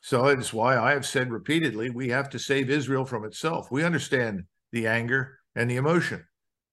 So 0.00 0.28
it's 0.28 0.50
why 0.50 0.78
I 0.78 0.92
have 0.92 1.04
said 1.04 1.30
repeatedly 1.30 1.90
we 1.90 2.08
have 2.08 2.30
to 2.30 2.38
save 2.38 2.70
Israel 2.70 3.04
from 3.04 3.26
itself. 3.26 3.70
We 3.70 3.84
understand 3.84 4.44
the 4.72 4.86
anger 4.86 5.40
and 5.54 5.70
the 5.70 5.76
emotion, 5.76 6.24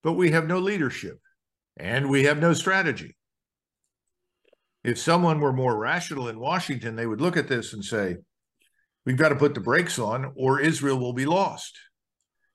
but 0.02 0.14
we 0.14 0.30
have 0.30 0.46
no 0.46 0.58
leadership 0.58 1.18
and 1.76 2.08
we 2.08 2.24
have 2.24 2.38
no 2.38 2.52
strategy. 2.52 3.16
If 4.84 4.98
someone 4.98 5.40
were 5.40 5.52
more 5.52 5.76
rational 5.76 6.28
in 6.28 6.38
Washington, 6.38 6.96
they 6.96 7.06
would 7.06 7.20
look 7.20 7.36
at 7.36 7.48
this 7.48 7.72
and 7.72 7.84
say, 7.84 8.16
we've 9.06 9.16
got 9.16 9.28
to 9.30 9.36
put 9.36 9.54
the 9.54 9.60
brakes 9.60 9.98
on 9.98 10.32
or 10.36 10.60
Israel 10.60 10.98
will 10.98 11.12
be 11.12 11.26
lost. 11.26 11.78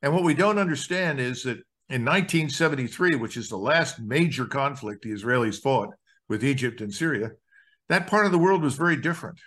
And 0.01 0.13
what 0.13 0.23
we 0.23 0.33
don't 0.33 0.59
understand 0.59 1.19
is 1.19 1.43
that 1.43 1.57
in 1.89 2.03
1973, 2.03 3.15
which 3.15 3.37
is 3.37 3.49
the 3.49 3.57
last 3.57 3.99
major 3.99 4.45
conflict 4.45 5.03
the 5.03 5.13
Israelis 5.13 5.61
fought 5.61 5.89
with 6.27 6.43
Egypt 6.43 6.81
and 6.81 6.93
Syria, 6.93 7.31
that 7.87 8.07
part 8.07 8.25
of 8.25 8.33
the 8.33 8.37
world 8.37 8.61
was 8.61 8.75
very 8.75 8.97
different. 8.97 9.39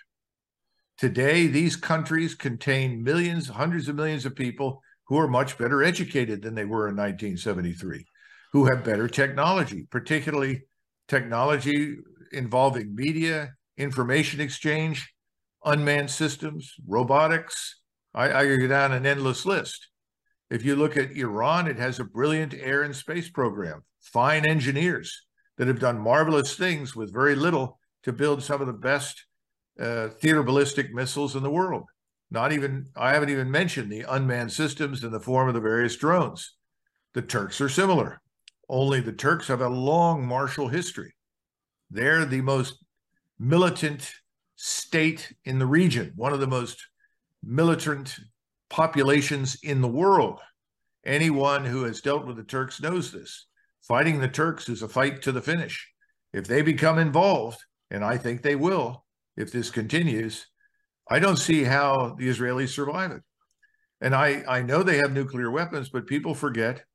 Today, 0.97 1.47
these 1.47 1.75
countries 1.75 2.33
contain 2.33 3.03
millions, 3.03 3.47
hundreds 3.47 3.87
of 3.87 3.95
millions 3.95 4.25
of 4.25 4.35
people 4.35 4.81
who 5.05 5.17
are 5.17 5.27
much 5.27 5.57
better 5.57 5.83
educated 5.83 6.41
than 6.41 6.55
they 6.55 6.65
were 6.65 6.87
in 6.87 6.95
1973 6.95 8.05
who 8.51 8.65
have 8.65 8.83
better 8.83 9.07
technology, 9.07 9.87
particularly 9.89 10.63
technology 11.07 11.97
involving 12.31 12.95
media, 12.95 13.53
information 13.77 14.39
exchange, 14.39 15.13
unmanned 15.63 16.09
systems, 16.09 16.73
robotics. 16.87 17.79
I, 18.13 18.31
I 18.31 18.57
go 18.57 18.67
down 18.67 18.91
an 18.91 19.05
endless 19.05 19.45
list. 19.45 19.87
If 20.49 20.65
you 20.65 20.75
look 20.75 20.97
at 20.97 21.11
Iran, 21.11 21.67
it 21.67 21.79
has 21.79 21.99
a 21.99 22.03
brilliant 22.03 22.53
air 22.53 22.83
and 22.83 22.95
space 22.95 23.29
program, 23.29 23.83
fine 24.01 24.45
engineers 24.45 25.25
that 25.57 25.67
have 25.67 25.79
done 25.79 25.99
marvelous 25.99 26.55
things 26.55 26.95
with 26.95 27.13
very 27.13 27.35
little 27.35 27.79
to 28.03 28.11
build 28.11 28.43
some 28.43 28.59
of 28.59 28.67
the 28.67 28.73
best 28.73 29.25
uh, 29.79 30.09
theater 30.09 30.43
ballistic 30.43 30.93
missiles 30.93 31.35
in 31.35 31.43
the 31.43 31.49
world. 31.49 31.85
Not 32.29 32.51
even, 32.51 32.87
I 32.95 33.13
haven't 33.13 33.29
even 33.29 33.51
mentioned 33.51 33.91
the 33.91 34.05
unmanned 34.07 34.51
systems 34.51 35.03
in 35.03 35.11
the 35.11 35.19
form 35.19 35.47
of 35.47 35.53
the 35.53 35.59
various 35.61 35.95
drones. 35.95 36.53
The 37.13 37.21
Turks 37.21 37.59
are 37.61 37.69
similar, 37.69 38.21
only 38.71 39.01
the 39.01 39.11
Turks 39.11 39.49
have 39.49 39.61
a 39.61 39.67
long 39.67 40.25
martial 40.25 40.69
history. 40.69 41.13
They're 41.91 42.25
the 42.25 42.41
most 42.41 42.83
militant 43.37 44.09
state 44.55 45.33
in 45.43 45.59
the 45.59 45.65
region, 45.65 46.13
one 46.15 46.31
of 46.31 46.39
the 46.39 46.47
most 46.47 46.87
militant 47.43 48.17
populations 48.69 49.57
in 49.61 49.81
the 49.81 49.87
world. 49.87 50.39
Anyone 51.05 51.65
who 51.65 51.83
has 51.83 51.99
dealt 51.99 52.25
with 52.25 52.37
the 52.37 52.43
Turks 52.43 52.81
knows 52.81 53.11
this. 53.11 53.47
Fighting 53.81 54.21
the 54.21 54.29
Turks 54.29 54.69
is 54.69 54.81
a 54.81 54.87
fight 54.87 55.21
to 55.23 55.33
the 55.33 55.41
finish. 55.41 55.89
If 56.31 56.47
they 56.47 56.61
become 56.61 56.97
involved, 56.97 57.59
and 57.89 58.05
I 58.05 58.17
think 58.17 58.41
they 58.41 58.55
will 58.55 59.05
if 59.35 59.51
this 59.51 59.69
continues, 59.69 60.45
I 61.09 61.19
don't 61.19 61.37
see 61.37 61.63
how 61.63 62.15
the 62.17 62.29
Israelis 62.29 62.69
survive 62.69 63.11
it. 63.11 63.21
And 63.99 64.15
I, 64.15 64.43
I 64.47 64.61
know 64.61 64.81
they 64.81 64.97
have 64.97 65.11
nuclear 65.11 65.51
weapons, 65.51 65.89
but 65.89 66.07
people 66.07 66.33
forget 66.33 66.85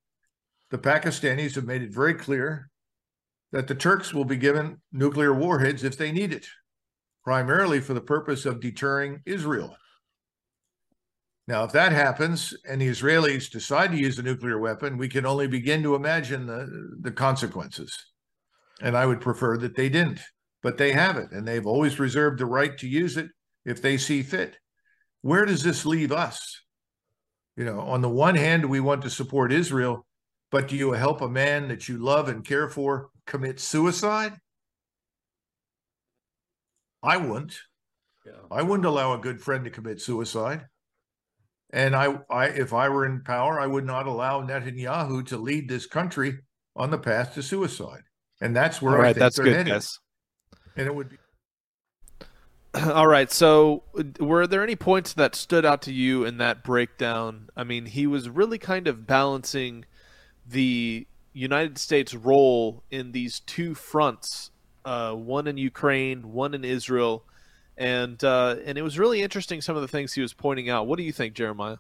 the 0.71 0.79
Pakistanis 0.79 1.55
have 1.55 1.65
made 1.65 1.83
it 1.83 1.93
very 1.93 2.15
clear 2.15 2.71
that 3.53 3.69
the 3.69 3.75
Turks 3.75 4.13
will 4.13 4.25
be 4.25 4.37
given 4.37 4.81
nuclear 4.93 5.33
warheads 5.33 5.85
if 5.85 5.97
they 5.97 6.13
need 6.13 6.33
it, 6.33 6.47
primarily 7.25 7.81
for 7.81 7.95
the 7.95 8.01
purpose 8.01 8.45
of 8.45 8.61
deterring 8.61 9.23
Israel. 9.25 9.77
Now, 11.49 11.63
if 11.63 11.73
that 11.73 11.93
happens 11.93 12.55
and 12.69 12.81
the 12.81 12.89
Israelis 12.89 13.51
decide 13.51 13.93
to 13.93 13.99
use 13.99 14.19
a 14.19 14.23
nuclear 14.23 14.59
weapon, 14.59 14.99
we 14.99 15.09
can 15.09 15.25
only 15.25 15.47
begin 15.47 15.83
to 15.85 15.95
imagine 15.95 16.47
the, 16.47 16.97
the 17.01 17.13
consequences. 17.13 17.97
And 18.83 18.97
I 18.97 19.07
would 19.07 19.21
prefer 19.21 19.57
that 19.59 19.77
they 19.77 19.89
didn't, 19.89 20.21
but 20.63 20.77
they 20.77 20.93
have 20.93 21.17
it, 21.17 21.31
and 21.31 21.47
they've 21.47 21.67
always 21.67 22.01
reserved 22.01 22.41
the 22.41 22.47
right 22.47 22.77
to 22.79 22.89
use 22.89 23.17
it 23.17 23.29
if 23.65 23.81
they 23.81 23.97
see 23.97 24.23
fit. 24.23 24.59
Where 25.23 25.45
does 25.45 25.63
this 25.63 25.87
leave 25.87 26.13
us? 26.13 26.63
You 27.57 27.65
know, 27.65 27.81
on 27.81 28.03
the 28.03 28.09
one 28.09 28.35
hand, 28.35 28.67
we 28.67 28.81
want 28.81 29.03
to 29.03 29.11
support 29.11 29.53
Israel, 29.53 30.06
but 30.57 30.69
do 30.69 30.77
you 30.77 30.93
help 30.93 31.21
a 31.21 31.29
man 31.29 31.69
that 31.69 31.87
you 31.87 31.99
love 31.99 32.31
and 32.31 32.43
care 32.43 32.67
for 32.67 33.11
commit 33.27 33.61
suicide? 33.61 34.33
I 37.03 37.19
wouldn't. 37.19 37.59
Yeah. 38.25 38.33
I 38.51 38.63
wouldn't 38.63 38.87
allow 38.87 39.13
a 39.13 39.19
good 39.19 39.43
friend 39.43 39.65
to 39.65 39.71
commit 39.71 40.01
suicide. 40.01 40.65
And 41.75 41.95
I, 41.95 42.21
I, 42.31 42.47
if 42.47 42.73
I 42.73 42.89
were 42.89 43.05
in 43.05 43.23
power, 43.23 43.61
I 43.61 43.67
would 43.67 43.85
not 43.85 44.07
allow 44.07 44.41
Netanyahu 44.41 45.27
to 45.27 45.37
lead 45.37 45.69
this 45.69 45.85
country 45.85 46.39
on 46.75 46.91
the 46.91 46.97
path 46.97 47.35
to 47.35 47.43
suicide. 47.43 48.05
And 48.41 48.57
that's 48.57 48.81
where 48.81 48.95
All 48.95 49.03
right, 49.03 49.09
I 49.09 49.13
think 49.13 49.19
that's 49.19 49.37
they're 49.37 49.45
good, 49.45 49.57
headed. 49.57 49.73
Yes. 49.75 49.99
And 50.75 50.87
it 50.87 50.95
would 50.95 51.11
be 51.11 51.19
All 52.95 53.09
right. 53.09 53.31
So, 53.31 53.83
were 54.19 54.47
there 54.47 54.63
any 54.63 54.77
points 54.77 55.13
that 55.13 55.35
stood 55.35 55.67
out 55.67 55.83
to 55.83 55.93
you 55.93 56.25
in 56.25 56.39
that 56.39 56.65
breakdown? 56.65 57.51
I 57.55 57.63
mean, 57.63 57.85
he 57.85 58.07
was 58.07 58.31
really 58.31 58.57
kind 58.57 58.89
of 58.89 59.07
balancing 59.07 59.85
the 60.49 61.07
United 61.33 61.79
States' 61.79 62.15
role 62.15 62.83
in 62.91 63.13
these 63.13 63.41
two 63.41 63.75
fronts, 63.75 64.51
uh, 64.85 65.13
one 65.13 65.47
in 65.47 65.59
Ukraine, 65.59 66.33
one 66.33 66.55
in 66.55 66.65
Israel, 66.65 67.25
and 67.77 68.23
uh, 68.25 68.57
and 68.65 68.79
it 68.79 68.83
was 68.83 68.99
really 68.99 69.23
interesting 69.23 69.61
some 69.61 69.77
of 69.77 69.83
the 69.83 69.89
things 69.89 70.15
he 70.15 70.23
was 70.23 70.33
pointing 70.33 70.71
out. 70.71 70.87
What 70.87 70.97
do 70.97 71.03
you 71.03 71.13
think, 71.13 71.35
Jeremiah? 71.35 71.77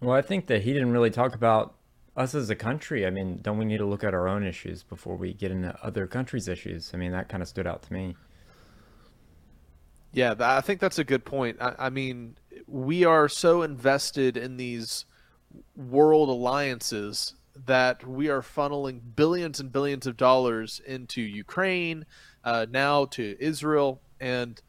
Well, 0.00 0.16
I 0.16 0.22
think 0.22 0.46
that 0.46 0.62
he 0.62 0.72
didn't 0.72 0.92
really 0.92 1.10
talk 1.10 1.34
about 1.34 1.74
us 2.16 2.34
as 2.34 2.50
a 2.50 2.56
country. 2.56 3.06
I 3.06 3.10
mean, 3.10 3.38
don't 3.42 3.58
we 3.58 3.64
need 3.64 3.78
to 3.78 3.86
look 3.86 4.02
at 4.02 4.14
our 4.14 4.28
own 4.28 4.44
issues 4.44 4.82
before 4.82 5.16
we 5.16 5.32
get 5.32 5.50
into 5.50 5.76
other 5.84 6.06
countries' 6.06 6.48
issues? 6.48 6.90
I 6.94 6.96
mean, 6.96 7.12
that 7.12 7.28
kind 7.28 7.42
of 7.42 7.48
stood 7.48 7.66
out 7.66 7.82
to 7.82 7.92
me. 7.92 8.16
Yeah, 10.12 10.34
I 10.40 10.62
think 10.62 10.80
that's 10.80 10.98
a 10.98 11.04
good 11.04 11.24
point. 11.24 11.58
I, 11.60 11.74
I 11.78 11.90
mean, 11.90 12.36
we 12.66 13.04
are 13.04 13.28
so 13.28 13.62
invested 13.62 14.36
in 14.36 14.56
these 14.56 15.04
world 15.76 16.28
alliances 16.28 17.34
that 17.66 18.06
we 18.06 18.28
are 18.28 18.42
funneling 18.42 19.00
billions 19.16 19.60
and 19.60 19.72
billions 19.72 20.06
of 20.06 20.16
dollars 20.16 20.80
into 20.86 21.20
Ukraine, 21.20 22.06
uh, 22.44 22.66
now 22.70 23.06
to 23.06 23.36
Israel, 23.40 24.00
and 24.20 24.60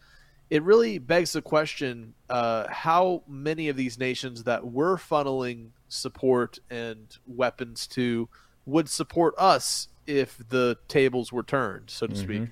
it 0.50 0.64
really 0.64 0.98
begs 0.98 1.34
the 1.34 1.42
question: 1.42 2.14
uh, 2.30 2.68
how 2.70 3.24
many 3.28 3.70
of 3.70 3.76
these 3.76 3.98
nations 4.00 4.44
that 4.44 4.66
we're 4.66 4.98
funneling 4.98 5.70
support 5.88 6.60
and 6.70 7.18
weapons 7.28 7.88
to 7.88 8.30
would 8.66 8.90
support 8.90 9.34
us 9.38 9.88
if 10.08 10.38
the 10.50 10.78
tables 10.88 11.32
were 11.32 11.44
turned, 11.44 11.90
so 11.90 12.08
to 12.08 12.14
mm-hmm. 12.14 12.24
speak? 12.24 12.50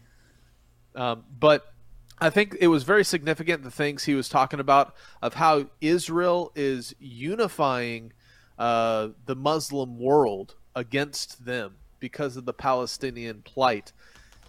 Um, 0.96 1.24
but 1.40 1.74
I 2.20 2.30
think 2.30 2.58
it 2.60 2.68
was 2.68 2.84
very 2.84 3.04
significant 3.04 3.64
the 3.64 3.72
things 3.72 4.06
he 4.06 4.16
was 4.16 4.28
talking 4.28 4.60
about 4.60 4.96
of 5.22 5.36
how 5.36 5.68
Israel 5.82 6.52
is 6.56 6.96
unifying 7.00 8.14
uh, 8.58 9.10
the 9.26 9.36
Muslim 9.36 9.99
world 9.99 10.55
against 10.76 11.45
them 11.45 11.76
because 11.99 12.38
of 12.38 12.45
the 12.45 12.53
Palestinian 12.53 13.41
plight, 13.43 13.91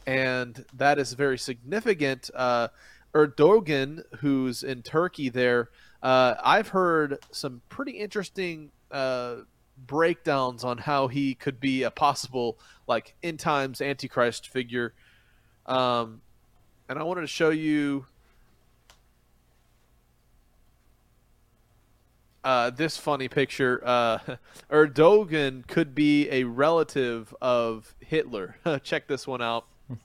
and 0.07 0.65
that 0.75 0.99
is 0.99 1.13
very 1.13 1.39
significant. 1.39 2.31
Uh, 2.35 2.69
Erdogan, 3.15 4.03
who's 4.19 4.63
in 4.63 4.83
Turkey, 4.83 5.29
there, 5.29 5.71
uh, 6.03 6.35
I've 6.43 6.69
heard 6.69 7.19
some 7.33 7.63
pretty 7.69 7.93
interesting 7.93 8.71
uh, 8.91 9.37
breakdowns 9.87 10.65
on 10.65 10.79
how 10.79 11.09
he 11.09 11.35
could 11.35 11.61
be 11.61 11.83
a 11.83 11.91
possible 11.91 12.59
like 12.87 13.15
end 13.23 13.41
times 13.41 13.81
antichrist 13.81 14.49
figure. 14.49 14.95
Um, 15.67 16.23
and 16.89 16.99
I 16.99 17.03
wanted 17.03 17.23
to 17.23 17.27
show 17.27 17.51
you 17.51 18.07
uh, 22.45 22.71
this 22.71 22.97
funny 22.97 23.29
picture. 23.29 23.83
Uh, 23.85 24.19
Erdogan 24.71 25.67
could 25.67 25.95
be 25.95 26.29
a 26.31 26.45
relative 26.45 27.35
of 27.41 27.95
Hitler. 28.01 28.57
Check 28.83 29.07
this 29.09 29.27
one 29.27 29.43
out. 29.43 29.67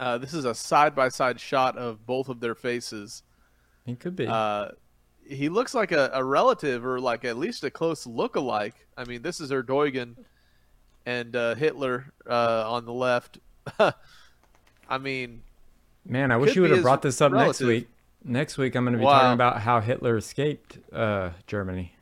Uh, 0.00 0.16
this 0.16 0.32
is 0.32 0.44
a 0.44 0.54
side 0.54 0.94
by 0.94 1.08
side 1.08 1.40
shot 1.40 1.76
of 1.76 2.06
both 2.06 2.28
of 2.28 2.38
their 2.38 2.54
faces. 2.54 3.24
He 3.84 3.96
could 3.96 4.14
be. 4.14 4.28
Uh, 4.28 4.68
he 5.26 5.48
looks 5.48 5.74
like 5.74 5.90
a, 5.90 6.08
a, 6.14 6.22
relative 6.22 6.86
or 6.86 7.00
like 7.00 7.24
at 7.24 7.36
least 7.36 7.64
a 7.64 7.70
close 7.72 8.06
look 8.06 8.36
alike. 8.36 8.86
I 8.96 9.02
mean, 9.02 9.22
this 9.22 9.40
is 9.40 9.50
Erdogan 9.50 10.14
and 11.04 11.34
uh, 11.34 11.56
Hitler 11.56 12.12
uh, 12.30 12.70
on 12.70 12.84
the 12.84 12.92
left. 12.92 13.40
I 14.88 14.98
mean, 15.00 15.42
Man, 16.08 16.32
I 16.32 16.36
wish 16.36 16.56
you 16.56 16.62
would 16.62 16.70
have 16.70 16.82
brought 16.82 17.02
this 17.02 17.20
up 17.20 17.32
relative. 17.32 17.66
next 17.66 17.68
week. 17.68 17.88
Next 18.24 18.58
week, 18.58 18.74
I'm 18.74 18.84
going 18.84 18.92
to 18.92 18.98
be 18.98 19.04
wow. 19.04 19.20
talking 19.20 19.34
about 19.34 19.60
how 19.60 19.80
Hitler 19.80 20.16
escaped 20.16 20.78
uh, 20.92 21.30
Germany. 21.46 21.94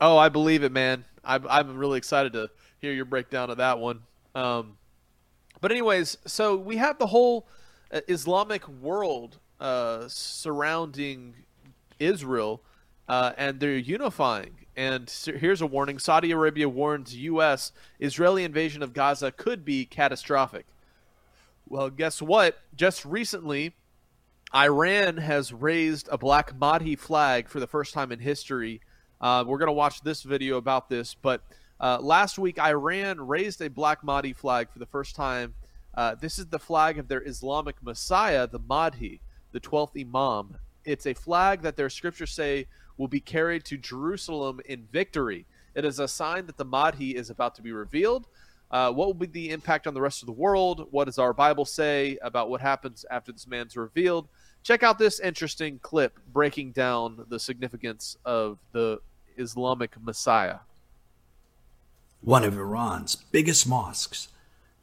Oh, 0.00 0.16
I 0.16 0.28
believe 0.28 0.62
it, 0.62 0.72
man. 0.72 1.04
I'm, 1.24 1.46
I'm 1.48 1.76
really 1.76 1.98
excited 1.98 2.32
to 2.34 2.50
hear 2.80 2.92
your 2.92 3.04
breakdown 3.04 3.50
of 3.50 3.56
that 3.56 3.78
one. 3.78 4.02
Um, 4.34 4.76
but, 5.60 5.72
anyways, 5.72 6.18
so 6.26 6.56
we 6.56 6.76
have 6.76 6.98
the 6.98 7.06
whole 7.06 7.48
uh, 7.90 8.00
Islamic 8.08 8.68
world 8.68 9.38
uh, 9.58 10.04
surrounding 10.06 11.34
Israel, 11.98 12.62
uh, 13.08 13.32
and 13.36 13.58
they're 13.58 13.76
unifying. 13.76 14.54
And 14.76 15.10
here's 15.24 15.60
a 15.60 15.66
warning 15.66 15.98
Saudi 15.98 16.30
Arabia 16.30 16.68
warns 16.68 17.16
U.S. 17.16 17.72
Israeli 17.98 18.44
invasion 18.44 18.82
of 18.82 18.92
Gaza 18.92 19.32
could 19.32 19.64
be 19.64 19.84
catastrophic. 19.84 20.66
Well, 21.68 21.90
guess 21.90 22.22
what? 22.22 22.58
Just 22.76 23.04
recently, 23.04 23.74
Iran 24.54 25.18
has 25.18 25.52
raised 25.52 26.08
a 26.10 26.16
black 26.16 26.56
Mahdi 26.56 26.96
flag 26.96 27.48
for 27.48 27.60
the 27.60 27.66
first 27.66 27.92
time 27.92 28.10
in 28.12 28.18
history. 28.18 28.80
Uh, 29.20 29.44
we're 29.46 29.58
going 29.58 29.66
to 29.66 29.72
watch 29.72 30.00
this 30.00 30.22
video 30.22 30.56
about 30.56 30.88
this, 30.88 31.14
but 31.14 31.42
uh, 31.80 31.98
last 32.00 32.38
week, 32.38 32.58
Iran 32.58 33.20
raised 33.20 33.60
a 33.60 33.68
black 33.68 34.02
Mahdi 34.02 34.32
flag 34.32 34.70
for 34.72 34.78
the 34.78 34.86
first 34.86 35.14
time. 35.14 35.54
Uh, 35.94 36.14
this 36.14 36.38
is 36.38 36.46
the 36.46 36.58
flag 36.58 36.98
of 36.98 37.08
their 37.08 37.22
Islamic 37.26 37.76
Messiah, 37.82 38.46
the 38.46 38.58
Mahdi, 38.58 39.20
the 39.52 39.60
12th 39.60 40.00
Imam. 40.00 40.56
It's 40.84 41.06
a 41.06 41.12
flag 41.12 41.60
that 41.62 41.76
their 41.76 41.90
scriptures 41.90 42.32
say 42.32 42.66
will 42.96 43.08
be 43.08 43.20
carried 43.20 43.66
to 43.66 43.76
Jerusalem 43.76 44.60
in 44.64 44.88
victory. 44.90 45.44
It 45.74 45.84
is 45.84 45.98
a 45.98 46.08
sign 46.08 46.46
that 46.46 46.56
the 46.56 46.64
Mahdi 46.64 47.14
is 47.14 47.28
about 47.28 47.54
to 47.56 47.62
be 47.62 47.72
revealed. 47.72 48.26
Uh, 48.70 48.92
what 48.92 49.06
will 49.06 49.14
be 49.14 49.26
the 49.26 49.50
impact 49.50 49.86
on 49.86 49.94
the 49.94 50.00
rest 50.00 50.22
of 50.22 50.26
the 50.26 50.32
world? 50.32 50.88
What 50.90 51.04
does 51.04 51.18
our 51.18 51.32
Bible 51.32 51.64
say 51.64 52.18
about 52.22 52.50
what 52.50 52.60
happens 52.60 53.04
after 53.10 53.32
this 53.32 53.46
man's 53.46 53.76
revealed? 53.76 54.28
Check 54.62 54.82
out 54.82 54.98
this 54.98 55.20
interesting 55.20 55.78
clip 55.80 56.18
breaking 56.32 56.72
down 56.72 57.24
the 57.28 57.38
significance 57.38 58.16
of 58.24 58.58
the 58.72 59.00
Islamic 59.36 60.00
Messiah. 60.00 60.58
One 62.20 62.44
of 62.44 62.56
Iran's 62.56 63.14
biggest 63.14 63.66
mosques, 63.66 64.28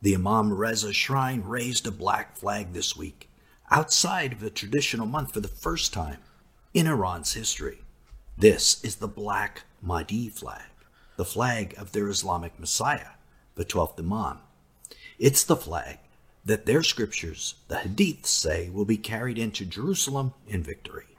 the 0.02 0.16
Imam 0.16 0.54
Reza 0.54 0.94
Shrine, 0.94 1.44
raised 1.44 1.86
a 1.86 1.92
black 1.92 2.36
flag 2.36 2.74
this 2.74 2.96
week 2.96 3.30
outside 3.70 4.34
of 4.34 4.40
the 4.40 4.50
traditional 4.50 5.06
month 5.06 5.34
for 5.34 5.40
the 5.40 5.48
first 5.48 5.94
time 5.94 6.20
in 6.74 6.88
Iran's 6.88 7.34
history. 7.34 7.80
This 8.38 8.84
is 8.84 8.98
the 8.98 9.08
Black 9.08 9.64
Mahdi 9.82 10.30
flag, 10.30 10.70
the 11.16 11.26
flag 11.26 11.74
of 11.78 11.92
their 11.92 12.10
Islamic 12.10 12.60
Messiah 12.60 13.16
the 13.56 13.66
12th 13.66 14.00
Imam. 14.00 14.40
It's 15.18 15.44
the 15.44 15.56
flag 15.56 16.00
that 16.46 16.66
their 16.68 16.84
scriptures, 16.84 17.56
the 17.68 17.76
Hadiths, 17.76 18.28
say 18.28 18.70
will 18.70 18.86
be 18.86 18.98
carried 18.98 19.38
into 19.38 19.66
Jerusalem 19.66 20.34
in 20.48 20.62
victory. 20.62 21.18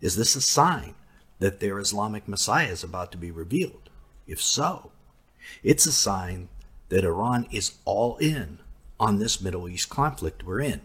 Is 0.00 0.16
this 0.16 0.36
a 0.36 0.40
sign 0.40 0.94
that 1.40 1.60
their 1.60 1.78
Islamic 1.78 2.28
Messiah 2.28 2.68
is 2.68 2.84
about 2.84 3.10
to 3.12 3.18
be 3.18 3.30
revealed? 3.30 3.90
If 4.26 4.40
so, 4.40 4.92
it's 5.62 5.86
a 5.86 5.92
sign 5.92 6.48
that 6.88 7.04
Iran 7.04 7.46
is 7.50 7.72
all 7.84 8.16
in 8.18 8.58
on 9.00 9.18
this 9.18 9.40
Middle 9.40 9.68
East 9.68 9.88
conflict 9.88 10.44
we're 10.44 10.60
in. 10.60 10.82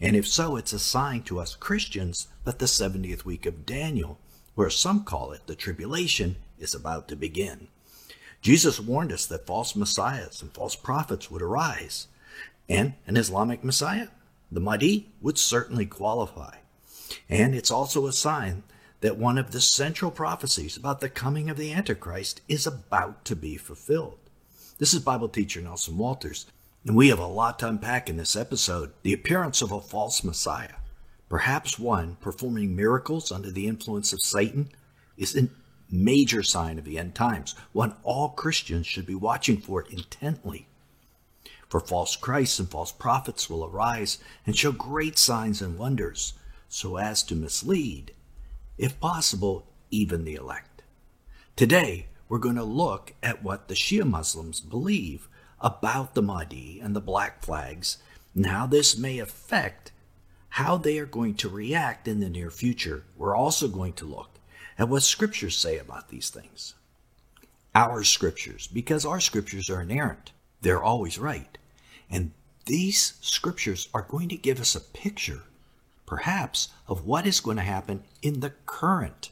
And 0.00 0.14
if 0.14 0.26
so, 0.26 0.56
it's 0.56 0.74
a 0.74 0.78
sign 0.78 1.22
to 1.22 1.40
us 1.40 1.54
Christians 1.54 2.28
that 2.44 2.58
the 2.58 2.66
70th 2.66 3.24
week 3.24 3.46
of 3.46 3.64
Daniel, 3.64 4.18
where 4.54 4.68
some 4.68 5.04
call 5.04 5.32
it 5.32 5.46
the 5.46 5.54
tribulation, 5.54 6.36
is 6.58 6.74
about 6.74 7.08
to 7.08 7.16
begin. 7.16 7.68
Jesus 8.42 8.78
warned 8.78 9.12
us 9.12 9.26
that 9.26 9.46
false 9.46 9.74
messiahs 9.74 10.42
and 10.42 10.52
false 10.52 10.76
prophets 10.76 11.30
would 11.30 11.42
arise, 11.42 12.08
and 12.68 12.94
an 13.06 13.16
Islamic 13.16 13.62
messiah, 13.62 14.08
the 14.50 14.60
Mahdi, 14.60 15.08
would 15.20 15.38
certainly 15.38 15.86
qualify. 15.86 16.56
And 17.28 17.54
it's 17.54 17.70
also 17.70 18.06
a 18.06 18.12
sign 18.12 18.62
that 19.00 19.16
one 19.16 19.38
of 19.38 19.50
the 19.50 19.60
central 19.60 20.10
prophecies 20.10 20.76
about 20.76 21.00
the 21.00 21.08
coming 21.08 21.50
of 21.50 21.56
the 21.56 21.72
Antichrist 21.72 22.40
is 22.48 22.66
about 22.66 23.24
to 23.26 23.36
be 23.36 23.56
fulfilled. 23.56 24.18
This 24.78 24.94
is 24.94 25.00
Bible 25.00 25.28
teacher 25.28 25.60
Nelson 25.60 25.96
Walters, 25.96 26.46
and 26.84 26.96
we 26.96 27.08
have 27.08 27.18
a 27.18 27.26
lot 27.26 27.58
to 27.60 27.68
unpack 27.68 28.08
in 28.08 28.16
this 28.16 28.36
episode. 28.36 28.92
The 29.02 29.12
appearance 29.12 29.62
of 29.62 29.72
a 29.72 29.80
false 29.80 30.24
Messiah, 30.24 30.74
perhaps 31.28 31.78
one 31.78 32.16
performing 32.20 32.76
miracles 32.76 33.30
under 33.30 33.50
the 33.50 33.66
influence 33.66 34.12
of 34.12 34.20
Satan, 34.20 34.70
is 35.16 35.36
a 35.36 35.48
major 35.90 36.42
sign 36.42 36.78
of 36.78 36.84
the 36.84 36.98
end 36.98 37.14
times, 37.14 37.54
one 37.72 37.94
all 38.02 38.30
Christians 38.30 38.86
should 38.86 39.06
be 39.06 39.14
watching 39.14 39.58
for 39.58 39.82
intently. 39.90 40.66
For 41.68 41.80
false 41.80 42.16
Christs 42.16 42.58
and 42.58 42.68
false 42.68 42.92
prophets 42.92 43.50
will 43.50 43.64
arise 43.64 44.18
and 44.46 44.56
show 44.56 44.72
great 44.72 45.18
signs 45.18 45.60
and 45.60 45.78
wonders, 45.78 46.34
so 46.68 46.96
as 46.96 47.22
to 47.24 47.34
mislead, 47.34 48.12
if 48.78 49.00
possible, 49.00 49.66
even 49.90 50.24
the 50.24 50.34
elect. 50.34 50.82
Today, 51.56 52.06
we're 52.28 52.38
going 52.38 52.56
to 52.56 52.64
look 52.64 53.14
at 53.22 53.42
what 53.42 53.68
the 53.68 53.74
Shia 53.74 54.08
Muslims 54.08 54.60
believe 54.60 55.28
about 55.60 56.14
the 56.14 56.22
Mahdi 56.22 56.80
and 56.82 56.94
the 56.94 57.00
black 57.00 57.42
flags 57.42 57.98
and 58.34 58.46
how 58.46 58.66
this 58.66 58.98
may 58.98 59.18
affect 59.18 59.92
how 60.50 60.76
they 60.76 60.98
are 60.98 61.06
going 61.06 61.34
to 61.34 61.48
react 61.48 62.06
in 62.08 62.20
the 62.20 62.28
near 62.28 62.50
future. 62.50 63.04
We're 63.16 63.36
also 63.36 63.68
going 63.68 63.94
to 63.94 64.04
look 64.04 64.38
at 64.78 64.88
what 64.88 65.02
scriptures 65.02 65.56
say 65.56 65.78
about 65.78 66.08
these 66.08 66.30
things. 66.30 66.74
Our 67.74 68.04
scriptures, 68.04 68.66
because 68.66 69.04
our 69.04 69.20
scriptures 69.20 69.68
are 69.70 69.82
inerrant, 69.82 70.32
they're 70.62 70.82
always 70.82 71.18
right. 71.18 71.58
And 72.10 72.32
these 72.66 73.14
scriptures 73.20 73.88
are 73.94 74.06
going 74.08 74.28
to 74.28 74.36
give 74.36 74.60
us 74.60 74.74
a 74.74 74.80
picture, 74.80 75.42
perhaps, 76.04 76.68
of 76.88 77.06
what 77.06 77.26
is 77.26 77.40
going 77.40 77.56
to 77.56 77.62
happen 77.62 78.02
in 78.22 78.40
the 78.40 78.52
current 78.66 79.30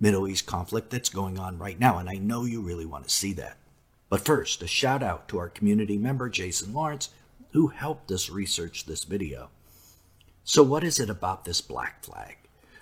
Middle 0.00 0.28
East 0.28 0.46
conflict 0.46 0.90
that's 0.90 1.08
going 1.08 1.38
on 1.38 1.58
right 1.58 1.78
now. 1.78 1.98
And 1.98 2.08
I 2.08 2.14
know 2.14 2.44
you 2.44 2.60
really 2.60 2.86
want 2.86 3.04
to 3.04 3.14
see 3.14 3.32
that. 3.34 3.56
But 4.08 4.24
first, 4.24 4.62
a 4.62 4.66
shout 4.66 5.02
out 5.02 5.28
to 5.28 5.38
our 5.38 5.48
community 5.48 5.98
member, 5.98 6.28
Jason 6.28 6.72
Lawrence, 6.72 7.10
who 7.52 7.68
helped 7.68 8.10
us 8.10 8.30
research 8.30 8.86
this 8.86 9.04
video. 9.04 9.50
So, 10.44 10.62
what 10.62 10.84
is 10.84 10.98
it 10.98 11.10
about 11.10 11.44
this 11.44 11.60
black 11.60 12.04
flag? 12.04 12.36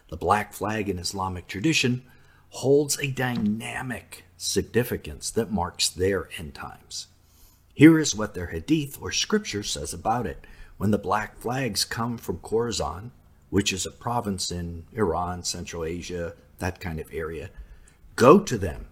The 0.09 0.17
black 0.17 0.53
flag 0.53 0.89
in 0.89 0.99
Islamic 0.99 1.49
tradition 1.49 2.05
holds 2.51 2.99
a 2.99 3.11
dynamic 3.11 4.25
significance 4.37 5.31
that 5.31 5.51
marks 5.51 5.89
their 5.89 6.29
end 6.39 6.55
times. 6.55 7.09
Here 7.77 7.99
is 7.99 8.17
what 8.17 8.33
their 8.33 8.47
hadith 8.47 8.99
or 9.03 9.13
scripture 9.13 9.63
says 9.63 9.93
about 9.93 10.27
it. 10.27 10.47
When 10.79 10.93
the 10.93 10.99
black 10.99 11.39
flags 11.39 11.85
come 11.85 12.17
from 12.17 12.39
Khorasan, 12.39 13.11
which 13.51 13.71
is 13.71 13.85
a 13.85 13.91
province 13.91 14.51
in 14.51 14.87
Iran, 14.95 15.45
Central 15.45 15.85
Asia, 15.85 16.33
that 16.59 16.81
kind 16.81 16.99
of 16.99 17.13
area, 17.13 17.51
go 18.17 18.41
to 18.41 18.57
them 18.57 18.87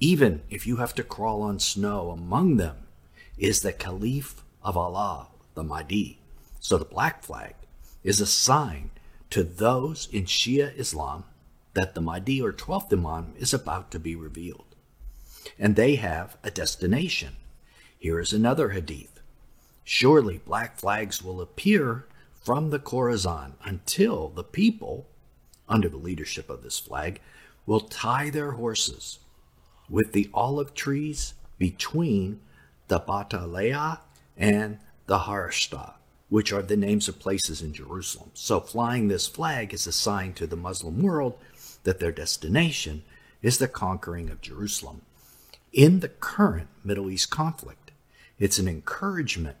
even 0.00 0.42
if 0.50 0.66
you 0.66 0.76
have 0.76 0.94
to 0.94 1.04
crawl 1.04 1.42
on 1.42 1.58
snow 1.58 2.10
among 2.10 2.56
them, 2.56 2.76
is 3.38 3.60
the 3.60 3.72
Caliph 3.72 4.42
of 4.62 4.76
Allah, 4.76 5.28
the 5.54 5.62
Mahdi. 5.62 6.18
So 6.60 6.76
the 6.76 6.84
black 6.84 7.22
flag 7.22 7.54
is 8.02 8.20
a 8.20 8.26
sign 8.26 8.90
to 9.30 9.44
those 9.44 10.08
in 10.12 10.24
Shia 10.24 10.76
Islam 10.76 11.24
that 11.74 11.94
the 11.94 12.00
Mahdi 12.00 12.42
or 12.42 12.52
12th 12.52 12.92
Imam 12.92 13.34
is 13.38 13.54
about 13.54 13.90
to 13.92 13.98
be 13.98 14.14
revealed. 14.14 14.74
And 15.58 15.76
they 15.76 15.94
have 15.96 16.36
a 16.42 16.50
destination. 16.50 17.36
Here 18.04 18.20
is 18.20 18.34
another 18.34 18.68
hadith. 18.68 19.22
Surely 19.82 20.36
black 20.36 20.78
flags 20.78 21.22
will 21.22 21.40
appear 21.40 22.04
from 22.34 22.68
the 22.68 22.78
Khorasan 22.78 23.52
until 23.64 24.28
the 24.28 24.44
people, 24.44 25.06
under 25.70 25.88
the 25.88 25.96
leadership 25.96 26.50
of 26.50 26.62
this 26.62 26.78
flag, 26.78 27.22
will 27.64 27.80
tie 27.80 28.28
their 28.28 28.50
horses 28.50 29.20
with 29.88 30.12
the 30.12 30.28
olive 30.34 30.74
trees 30.74 31.32
between 31.56 32.40
the 32.88 33.00
Batalea 33.00 34.00
and 34.36 34.80
the 35.06 35.20
Harashta, 35.20 35.94
which 36.28 36.52
are 36.52 36.60
the 36.60 36.76
names 36.76 37.08
of 37.08 37.18
places 37.18 37.62
in 37.62 37.72
Jerusalem. 37.72 38.32
So 38.34 38.60
flying 38.60 39.08
this 39.08 39.26
flag 39.26 39.72
is 39.72 39.86
a 39.86 39.92
sign 39.92 40.34
to 40.34 40.46
the 40.46 40.56
Muslim 40.56 41.02
world 41.02 41.38
that 41.84 42.00
their 42.00 42.12
destination 42.12 43.02
is 43.40 43.56
the 43.56 43.66
conquering 43.66 44.28
of 44.28 44.42
Jerusalem. 44.42 45.00
In 45.72 46.00
the 46.00 46.10
current 46.10 46.68
Middle 46.84 47.10
East 47.10 47.30
conflict, 47.30 47.83
it's 48.44 48.58
an 48.58 48.68
encouragement 48.68 49.56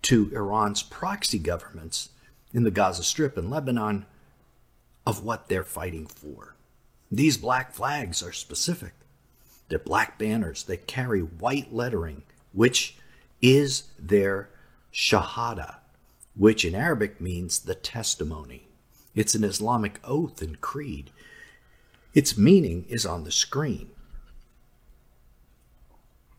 to 0.00 0.30
Iran's 0.32 0.82
proxy 0.82 1.38
governments 1.38 2.08
in 2.54 2.64
the 2.64 2.70
Gaza 2.70 3.02
Strip 3.02 3.36
and 3.36 3.50
Lebanon 3.50 4.06
of 5.06 5.22
what 5.22 5.48
they're 5.48 5.62
fighting 5.62 6.06
for. 6.06 6.54
These 7.12 7.36
black 7.36 7.74
flags 7.74 8.22
are 8.22 8.32
specific. 8.32 8.94
They're 9.68 9.78
black 9.78 10.18
banners 10.18 10.62
that 10.62 10.86
carry 10.86 11.20
white 11.20 11.74
lettering, 11.74 12.22
which 12.54 12.96
is 13.42 13.88
their 13.98 14.48
shahada, 14.90 15.74
which 16.34 16.64
in 16.64 16.74
Arabic 16.74 17.20
means 17.20 17.58
the 17.58 17.74
testimony. 17.74 18.68
It's 19.14 19.34
an 19.34 19.44
Islamic 19.44 20.00
oath 20.02 20.40
and 20.40 20.58
creed. 20.62 21.10
Its 22.14 22.38
meaning 22.38 22.86
is 22.88 23.04
on 23.04 23.24
the 23.24 23.30
screen. 23.30 23.90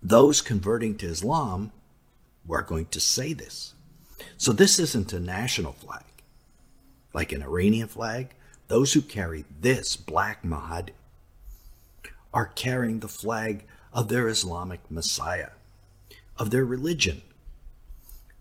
Those 0.02 0.42
converting 0.42 0.98
to 0.98 1.08
Islam 1.08 1.72
were 2.48 2.62
going 2.62 2.88
to 2.88 3.00
say 3.00 3.34
this. 3.34 3.74
So 4.38 4.52
this 4.52 4.80
isn't 4.80 5.14
a 5.14 5.20
national 5.20 5.74
flag, 5.74 6.04
like 7.14 7.32
an 7.32 7.42
Iranian 7.42 7.88
flag. 7.88 8.30
Those 8.68 8.94
who 8.94 9.02
carry 9.02 9.46
this 9.62 9.96
black 9.96 10.44
Mahdi 10.44 10.94
are 12.34 12.48
carrying 12.48 13.00
the 13.00 13.08
flag 13.08 13.66
of 13.94 14.10
their 14.10 14.28
Islamic 14.28 14.80
Messiah, 14.92 15.52
of 16.38 16.50
their 16.50 16.66
religion. 16.66 17.22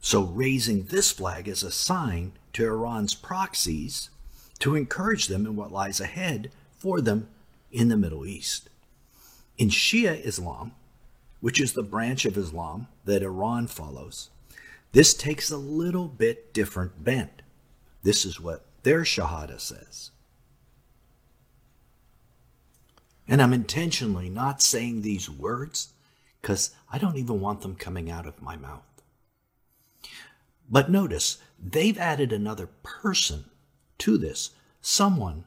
So, 0.00 0.22
raising 0.22 0.84
this 0.84 1.12
flag 1.12 1.48
is 1.48 1.62
a 1.62 1.70
sign 1.70 2.32
to 2.52 2.66
Iran's 2.66 3.14
proxies 3.14 4.10
to 4.58 4.74
encourage 4.74 5.28
them 5.28 5.46
in 5.46 5.56
what 5.56 5.72
lies 5.72 6.00
ahead 6.00 6.50
for 6.76 7.00
them 7.00 7.28
in 7.72 7.88
the 7.88 7.96
Middle 7.96 8.26
East. 8.26 8.68
In 9.56 9.68
Shia 9.68 10.20
Islam, 10.24 10.72
which 11.44 11.60
is 11.60 11.74
the 11.74 11.82
branch 11.82 12.24
of 12.24 12.38
Islam 12.38 12.88
that 13.04 13.22
Iran 13.22 13.66
follows, 13.66 14.30
this 14.92 15.12
takes 15.12 15.50
a 15.50 15.58
little 15.58 16.08
bit 16.08 16.54
different 16.54 17.04
bent. 17.04 17.42
This 18.02 18.24
is 18.24 18.40
what 18.40 18.64
their 18.82 19.02
Shahada 19.02 19.60
says. 19.60 20.10
And 23.28 23.42
I'm 23.42 23.52
intentionally 23.52 24.30
not 24.30 24.62
saying 24.62 25.02
these 25.02 25.28
words 25.28 25.92
because 26.40 26.70
I 26.90 26.96
don't 26.96 27.18
even 27.18 27.42
want 27.42 27.60
them 27.60 27.76
coming 27.76 28.10
out 28.10 28.24
of 28.24 28.40
my 28.40 28.56
mouth. 28.56 29.02
But 30.70 30.90
notice, 30.90 31.36
they've 31.62 31.98
added 31.98 32.32
another 32.32 32.70
person 32.82 33.44
to 33.98 34.16
this, 34.16 34.52
someone 34.80 35.44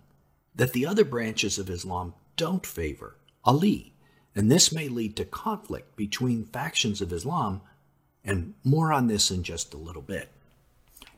that 0.53 0.73
the 0.73 0.85
other 0.85 1.03
branches 1.03 1.57
of 1.57 1.71
Islam 1.71 2.13
don't 2.35 2.67
favor, 2.67 3.15
Ali. 3.43 3.93
And 4.37 4.51
this 4.51 4.71
may 4.71 4.87
lead 4.87 5.15
to 5.15 5.25
conflict 5.25 5.95
between 5.95 6.45
factions 6.45 7.01
of 7.01 7.11
Islam, 7.11 7.61
and 8.23 8.53
more 8.63 8.93
on 8.93 9.07
this 9.07 9.31
in 9.31 9.41
just 9.41 9.73
a 9.73 9.77
little 9.77 10.03
bit. 10.03 10.29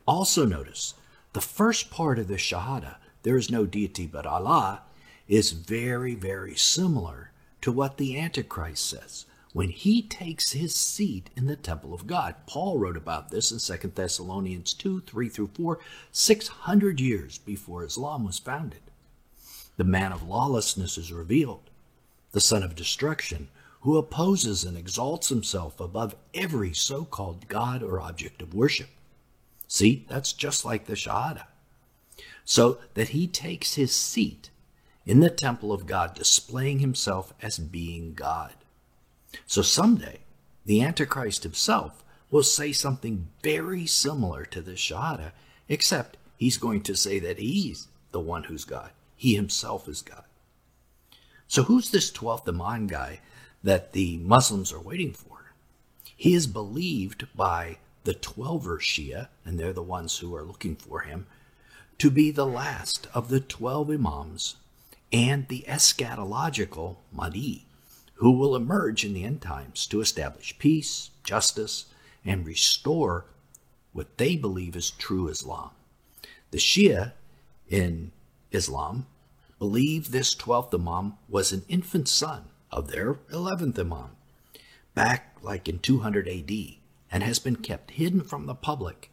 Also, 0.06 0.46
notice 0.46 0.94
the 1.34 1.42
first 1.42 1.90
part 1.90 2.18
of 2.18 2.28
the 2.28 2.36
Shahada, 2.36 2.96
there 3.22 3.36
is 3.36 3.50
no 3.50 3.66
deity 3.66 4.06
but 4.06 4.24
Allah, 4.24 4.80
is 5.28 5.52
very, 5.52 6.14
very 6.14 6.54
similar 6.54 7.30
to 7.60 7.70
what 7.70 7.98
the 7.98 8.18
Antichrist 8.18 8.88
says 8.88 9.26
when 9.52 9.68
he 9.68 10.00
takes 10.00 10.52
his 10.52 10.74
seat 10.74 11.28
in 11.36 11.44
the 11.46 11.56
temple 11.56 11.92
of 11.92 12.06
God. 12.06 12.36
Paul 12.46 12.78
wrote 12.78 12.96
about 12.96 13.30
this 13.30 13.52
in 13.52 13.78
2 13.78 13.88
Thessalonians 13.88 14.72
2 14.72 15.02
3 15.02 15.28
through 15.28 15.50
4, 15.52 15.78
600 16.10 17.00
years 17.00 17.36
before 17.36 17.84
Islam 17.84 18.24
was 18.24 18.38
founded. 18.38 18.80
The 19.76 19.84
man 19.84 20.10
of 20.10 20.26
lawlessness 20.26 20.96
is 20.96 21.12
revealed, 21.12 21.69
the 22.32 22.40
son 22.40 22.62
of 22.62 22.74
destruction, 22.74 23.48
who 23.80 23.96
opposes 23.96 24.64
and 24.64 24.76
exalts 24.76 25.28
himself 25.28 25.80
above 25.80 26.14
every 26.34 26.72
so 26.74 27.04
called 27.04 27.48
God 27.48 27.82
or 27.82 28.00
object 28.00 28.42
of 28.42 28.54
worship. 28.54 28.90
See, 29.66 30.04
that's 30.08 30.32
just 30.32 30.64
like 30.64 30.86
the 30.86 30.94
Shahada. 30.94 31.44
So 32.44 32.78
that 32.94 33.10
he 33.10 33.26
takes 33.26 33.74
his 33.74 33.94
seat 33.94 34.50
in 35.06 35.20
the 35.20 35.30
temple 35.30 35.72
of 35.72 35.86
God, 35.86 36.14
displaying 36.14 36.80
himself 36.80 37.32
as 37.40 37.58
being 37.58 38.14
God. 38.14 38.54
So 39.46 39.62
someday, 39.62 40.20
the 40.66 40.82
Antichrist 40.82 41.42
himself 41.42 42.04
will 42.30 42.42
say 42.42 42.72
something 42.72 43.28
very 43.42 43.86
similar 43.86 44.44
to 44.44 44.60
the 44.60 44.72
Shahada, 44.72 45.32
except 45.68 46.16
he's 46.36 46.58
going 46.58 46.82
to 46.82 46.94
say 46.94 47.18
that 47.18 47.38
he's 47.38 47.88
the 48.12 48.20
one 48.20 48.44
who's 48.44 48.64
God. 48.64 48.90
He 49.16 49.34
himself 49.34 49.88
is 49.88 50.02
God. 50.02 50.24
So 51.50 51.64
who's 51.64 51.90
this 51.90 52.12
12th 52.12 52.48
Imam 52.48 52.86
guy 52.86 53.18
that 53.64 53.92
the 53.92 54.18
Muslims 54.18 54.72
are 54.72 54.80
waiting 54.80 55.12
for? 55.12 55.52
He 56.16 56.32
is 56.32 56.46
believed 56.46 57.26
by 57.34 57.78
the 58.04 58.14
Twelver 58.14 58.78
Shia, 58.78 59.30
and 59.44 59.58
they're 59.58 59.72
the 59.72 59.82
ones 59.82 60.18
who 60.18 60.32
are 60.36 60.44
looking 60.44 60.76
for 60.76 61.00
him, 61.00 61.26
to 61.98 62.08
be 62.08 62.30
the 62.30 62.46
last 62.46 63.08
of 63.12 63.30
the 63.30 63.40
12 63.40 63.90
Imams 63.90 64.54
and 65.12 65.48
the 65.48 65.64
eschatological 65.66 66.98
Mahdi, 67.10 67.66
who 68.14 68.30
will 68.30 68.54
emerge 68.54 69.04
in 69.04 69.12
the 69.12 69.24
end 69.24 69.42
times 69.42 69.88
to 69.88 70.00
establish 70.00 70.56
peace, 70.60 71.10
justice, 71.24 71.86
and 72.24 72.46
restore 72.46 73.24
what 73.92 74.18
they 74.18 74.36
believe 74.36 74.76
is 74.76 74.92
true 74.92 75.26
Islam. 75.26 75.70
The 76.52 76.58
Shia 76.58 77.10
in 77.68 78.12
Islam 78.52 79.06
believe 79.60 80.10
this 80.10 80.34
12th 80.34 80.74
Imam 80.74 81.12
was 81.28 81.52
an 81.52 81.62
infant 81.68 82.08
son 82.08 82.44
of 82.72 82.90
their 82.90 83.14
11th 83.30 83.78
Imam 83.78 84.16
back 84.94 85.36
like 85.42 85.68
in 85.68 85.78
200 85.78 86.26
AD 86.26 86.50
and 87.12 87.22
has 87.22 87.38
been 87.38 87.56
kept 87.56 87.92
hidden 87.92 88.22
from 88.22 88.46
the 88.46 88.54
public 88.54 89.10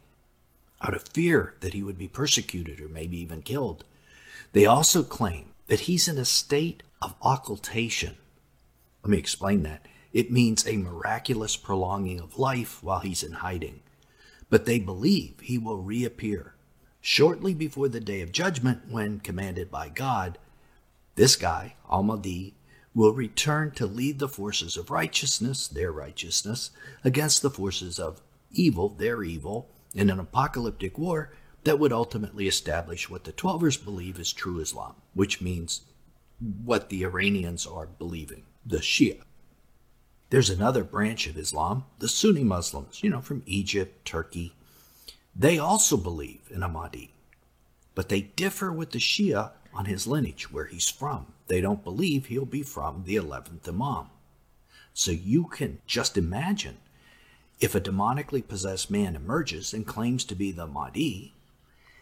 out 0.80 0.94
of 0.94 1.06
fear 1.06 1.54
that 1.60 1.74
he 1.74 1.82
would 1.82 1.98
be 1.98 2.08
persecuted 2.08 2.80
or 2.80 2.88
maybe 2.88 3.20
even 3.20 3.42
killed. 3.42 3.84
They 4.52 4.64
also 4.64 5.02
claim 5.02 5.50
that 5.66 5.80
he's 5.80 6.08
in 6.08 6.16
a 6.16 6.24
state 6.24 6.82
of 7.02 7.14
occultation. 7.20 8.16
Let 9.02 9.10
me 9.10 9.18
explain 9.18 9.64
that. 9.64 9.84
It 10.14 10.32
means 10.32 10.66
a 10.66 10.78
miraculous 10.78 11.56
prolonging 11.56 12.20
of 12.20 12.38
life 12.38 12.82
while 12.82 13.00
he's 13.00 13.22
in 13.22 13.32
hiding. 13.32 13.80
But 14.48 14.64
they 14.64 14.78
believe 14.78 15.40
he 15.40 15.58
will 15.58 15.76
reappear 15.76 16.54
shortly 17.00 17.54
before 17.54 17.88
the 17.88 18.00
day 18.00 18.20
of 18.20 18.32
judgment 18.32 18.82
when, 18.90 19.20
commanded 19.20 19.70
by 19.70 19.88
God, 19.88 20.38
this 21.14 21.36
guy, 21.36 21.74
Al 21.90 22.02
Mahdi, 22.02 22.54
will 22.94 23.12
return 23.12 23.70
to 23.72 23.86
lead 23.86 24.18
the 24.18 24.28
forces 24.28 24.76
of 24.76 24.90
righteousness, 24.90 25.68
their 25.68 25.92
righteousness, 25.92 26.70
against 27.04 27.42
the 27.42 27.50
forces 27.50 27.98
of 27.98 28.20
evil, 28.50 28.88
their 28.90 29.22
evil, 29.22 29.68
in 29.94 30.10
an 30.10 30.20
apocalyptic 30.20 30.98
war 30.98 31.32
that 31.64 31.78
would 31.78 31.92
ultimately 31.92 32.46
establish 32.46 33.10
what 33.10 33.24
the 33.24 33.32
Twelvers 33.32 33.82
believe 33.82 34.18
is 34.18 34.32
true 34.32 34.60
Islam, 34.60 34.94
which 35.14 35.40
means 35.40 35.82
what 36.40 36.88
the 36.88 37.04
Iranians 37.04 37.66
are 37.66 37.86
believing, 37.86 38.44
the 38.64 38.78
Shia. 38.78 39.22
There's 40.30 40.50
another 40.50 40.84
branch 40.84 41.26
of 41.26 41.38
Islam, 41.38 41.84
the 41.98 42.08
Sunni 42.08 42.44
Muslims, 42.44 43.02
you 43.02 43.10
know, 43.10 43.20
from 43.20 43.42
Egypt, 43.46 44.04
Turkey. 44.04 44.54
They 45.38 45.58
also 45.58 45.96
believe 45.96 46.40
in 46.50 46.64
a 46.64 46.68
Mahdi, 46.68 47.12
but 47.94 48.08
they 48.08 48.22
differ 48.22 48.72
with 48.72 48.90
the 48.90 48.98
Shia 48.98 49.52
on 49.72 49.84
his 49.84 50.06
lineage, 50.06 50.50
where 50.50 50.66
he's 50.66 50.88
from. 50.88 51.32
They 51.46 51.60
don't 51.60 51.84
believe 51.84 52.26
he'll 52.26 52.44
be 52.44 52.64
from 52.64 53.04
the 53.04 53.14
11th 53.14 53.68
Imam. 53.68 54.06
So 54.92 55.12
you 55.12 55.44
can 55.44 55.78
just 55.86 56.18
imagine 56.18 56.78
if 57.60 57.74
a 57.74 57.80
demonically 57.80 58.46
possessed 58.46 58.90
man 58.90 59.14
emerges 59.14 59.72
and 59.72 59.86
claims 59.86 60.24
to 60.24 60.34
be 60.34 60.50
the 60.50 60.66
Mahdi 60.66 61.34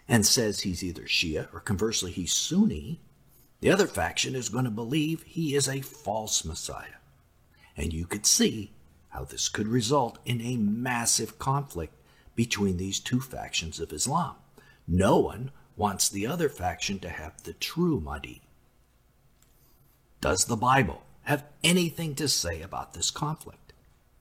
and 0.08 0.24
says 0.24 0.60
he's 0.60 0.82
either 0.82 1.02
Shia 1.02 1.52
or 1.52 1.60
conversely 1.60 2.12
he's 2.12 2.32
Sunni, 2.32 3.00
the 3.60 3.70
other 3.70 3.86
faction 3.86 4.34
is 4.34 4.48
going 4.48 4.64
to 4.64 4.70
believe 4.70 5.22
he 5.24 5.54
is 5.54 5.68
a 5.68 5.80
false 5.82 6.44
Messiah 6.44 6.96
and 7.76 7.92
you 7.92 8.06
could 8.06 8.26
see 8.26 8.70
how 9.10 9.24
this 9.24 9.48
could 9.48 9.68
result 9.68 10.18
in 10.24 10.40
a 10.40 10.56
massive 10.56 11.38
conflict 11.38 11.95
between 12.36 12.76
these 12.76 13.00
two 13.00 13.20
factions 13.20 13.80
of 13.80 13.92
Islam. 13.92 14.36
No 14.86 15.18
one 15.18 15.50
wants 15.76 16.08
the 16.08 16.26
other 16.26 16.48
faction 16.48 17.00
to 17.00 17.08
have 17.08 17.42
the 17.42 17.54
true 17.54 18.00
Mahdi. 18.00 18.42
Does 20.20 20.44
the 20.44 20.56
Bible 20.56 21.02
have 21.24 21.44
anything 21.64 22.14
to 22.14 22.28
say 22.28 22.62
about 22.62 22.94
this 22.94 23.10
conflict? 23.10 23.72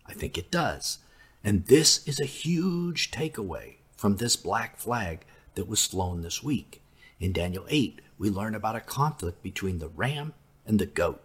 I 0.07 0.13
think 0.13 0.37
it 0.37 0.49
does. 0.49 0.99
And 1.43 1.65
this 1.65 2.05
is 2.07 2.19
a 2.19 2.25
huge 2.25 3.11
takeaway 3.11 3.75
from 3.95 4.15
this 4.15 4.35
black 4.35 4.77
flag 4.77 5.25
that 5.53 5.67
was 5.67 5.85
flown 5.85 6.21
this 6.21 6.41
week. 6.41 6.81
In 7.19 7.31
Daniel 7.31 7.65
8, 7.69 8.01
we 8.17 8.29
learn 8.29 8.55
about 8.55 8.75
a 8.75 8.81
conflict 8.81 9.43
between 9.43 9.79
the 9.79 9.87
ram 9.87 10.33
and 10.65 10.79
the 10.79 10.85
goat. 10.85 11.21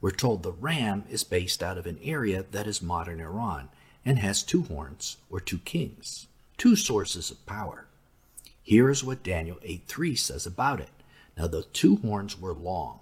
We're 0.00 0.10
told 0.10 0.42
the 0.42 0.52
ram 0.52 1.04
is 1.08 1.24
based 1.24 1.62
out 1.62 1.78
of 1.78 1.86
an 1.86 1.98
area 2.02 2.44
that 2.50 2.66
is 2.66 2.82
modern 2.82 3.20
Iran 3.20 3.70
and 4.04 4.18
has 4.18 4.42
two 4.42 4.62
horns 4.62 5.16
or 5.30 5.40
two 5.40 5.58
kings, 5.58 6.26
two 6.56 6.76
sources 6.76 7.30
of 7.30 7.44
power. 7.46 7.86
Here 8.62 8.90
is 8.90 9.04
what 9.04 9.22
Daniel 9.22 9.58
8:3 9.62 10.16
says 10.16 10.46
about 10.46 10.80
it. 10.80 10.90
Now 11.36 11.46
the 11.46 11.62
two 11.62 11.96
horns 11.96 12.38
were 12.38 12.54
long, 12.54 13.00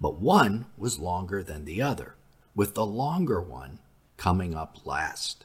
but 0.00 0.20
one 0.20 0.66
was 0.76 0.98
longer 0.98 1.42
than 1.42 1.64
the 1.64 1.82
other, 1.82 2.14
with 2.54 2.74
the 2.74 2.86
longer 2.86 3.40
one 3.40 3.78
coming 4.16 4.54
up 4.54 4.86
last. 4.86 5.44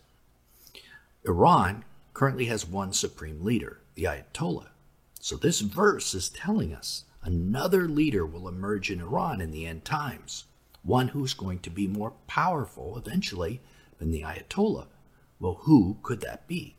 Iran 1.26 1.86
currently 2.14 2.46
has 2.46 2.66
one 2.66 2.94
supreme 2.94 3.44
leader, 3.44 3.80
the 3.96 4.04
Ayatollah. 4.04 4.70
So 5.20 5.38
this 5.38 5.62
verse 5.62 6.14
is 6.14 6.30
telling 6.30 6.74
us 6.74 7.06
another 7.22 7.88
leader 7.88 8.26
will 8.26 8.48
emerge 8.48 8.92
in 8.92 9.00
Iran 9.00 9.40
in 9.40 9.52
the 9.52 9.66
end 9.66 9.86
times 9.86 10.46
one 10.84 11.10
who's 11.10 11.34
going 11.34 11.60
to 11.60 11.70
be 11.70 11.88
more 11.88 12.12
powerful 12.28 12.98
eventually 12.98 13.62
than 14.00 14.12
the 14.12 14.22
Ayatollah. 14.22 14.88
Well, 15.40 15.60
who 15.62 15.98
could 16.04 16.22
that 16.22 16.48
be? 16.48 16.76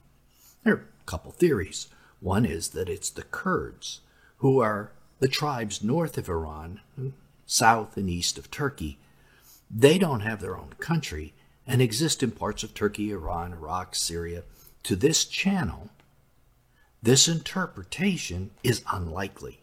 There 0.62 0.74
are 0.74 0.76
a 0.78 1.04
couple 1.06 1.32
theories. 1.32 1.88
One 2.20 2.46
is 2.46 2.70
that 2.70 2.88
it's 2.88 3.10
the 3.10 3.22
Kurds, 3.22 4.00
who 4.38 4.60
are 4.60 4.92
the 5.18 5.28
tribes 5.28 5.82
north 5.82 6.16
of 6.18 6.28
Iran, 6.28 6.80
south 7.46 7.96
and 7.96 8.08
east 8.08 8.38
of 8.38 8.50
Turkey. 8.50 8.98
They 9.70 9.98
don't 9.98 10.20
have 10.20 10.40
their 10.40 10.56
own 10.56 10.74
country 10.78 11.34
and 11.66 11.80
exist 11.80 12.22
in 12.22 12.30
parts 12.30 12.62
of 12.62 12.74
Turkey, 12.74 13.10
Iran, 13.10 13.52
Iraq, 13.52 13.94
Syria. 13.94 14.44
To 14.84 14.96
this 14.96 15.24
channel, 15.24 15.90
this 17.02 17.28
interpretation 17.28 18.50
is 18.62 18.82
unlikely 18.92 19.60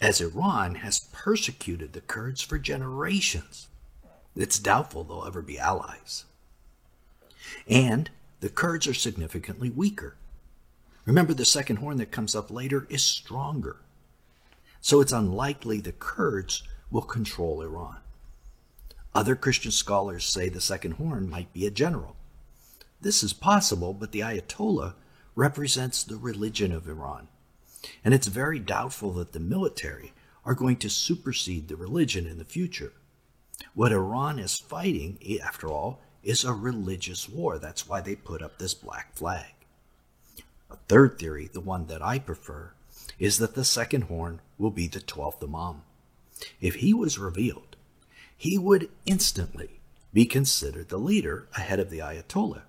as 0.00 0.20
Iran 0.20 0.76
has 0.76 1.00
persecuted 1.12 1.92
the 1.92 2.00
Kurds 2.00 2.40
for 2.40 2.58
generations. 2.58 3.68
It's 4.36 4.58
doubtful 4.58 5.04
they'll 5.04 5.26
ever 5.26 5.42
be 5.42 5.58
allies. 5.58 6.24
And 7.68 8.10
the 8.40 8.48
Kurds 8.48 8.86
are 8.86 8.94
significantly 8.94 9.70
weaker. 9.70 10.16
Remember, 11.04 11.34
the 11.34 11.44
second 11.44 11.76
horn 11.76 11.96
that 11.98 12.10
comes 12.10 12.34
up 12.34 12.50
later 12.50 12.86
is 12.90 13.02
stronger. 13.02 13.76
So 14.80 15.00
it's 15.00 15.12
unlikely 15.12 15.80
the 15.80 15.92
Kurds 15.92 16.62
will 16.90 17.02
control 17.02 17.62
Iran. 17.62 17.98
Other 19.14 19.34
Christian 19.34 19.70
scholars 19.70 20.24
say 20.24 20.48
the 20.48 20.60
second 20.60 20.92
horn 20.92 21.28
might 21.28 21.52
be 21.52 21.66
a 21.66 21.70
general. 21.70 22.16
This 23.00 23.22
is 23.22 23.32
possible, 23.32 23.94
but 23.94 24.12
the 24.12 24.20
Ayatollah 24.20 24.94
represents 25.34 26.02
the 26.02 26.16
religion 26.16 26.72
of 26.72 26.88
Iran 26.88 27.28
and 28.04 28.14
it's 28.14 28.26
very 28.26 28.58
doubtful 28.58 29.12
that 29.12 29.32
the 29.32 29.40
military 29.40 30.12
are 30.44 30.54
going 30.54 30.76
to 30.76 30.90
supersede 30.90 31.68
the 31.68 31.76
religion 31.76 32.26
in 32.26 32.38
the 32.38 32.44
future. 32.44 32.92
What 33.74 33.92
Iran 33.92 34.38
is 34.38 34.56
fighting, 34.56 35.18
eh, 35.24 35.38
after 35.42 35.68
all, 35.68 36.00
is 36.22 36.44
a 36.44 36.52
religious 36.52 37.28
war. 37.28 37.58
That's 37.58 37.88
why 37.88 38.00
they 38.00 38.14
put 38.14 38.42
up 38.42 38.58
this 38.58 38.74
black 38.74 39.14
flag. 39.14 39.52
A 40.70 40.76
third 40.88 41.18
theory, 41.18 41.48
the 41.52 41.60
one 41.60 41.86
that 41.86 42.02
I 42.02 42.18
prefer, 42.18 42.72
is 43.18 43.38
that 43.38 43.54
the 43.54 43.64
second 43.64 44.02
horn 44.02 44.40
will 44.58 44.70
be 44.70 44.86
the 44.86 45.00
12th 45.00 45.42
Imam. 45.42 45.82
If 46.60 46.76
he 46.76 46.92
was 46.92 47.18
revealed, 47.18 47.76
he 48.36 48.58
would 48.58 48.88
instantly 49.06 49.80
be 50.12 50.24
considered 50.26 50.88
the 50.88 50.98
leader 50.98 51.48
ahead 51.56 51.80
of 51.80 51.90
the 51.90 51.98
Ayatollah. 51.98 52.62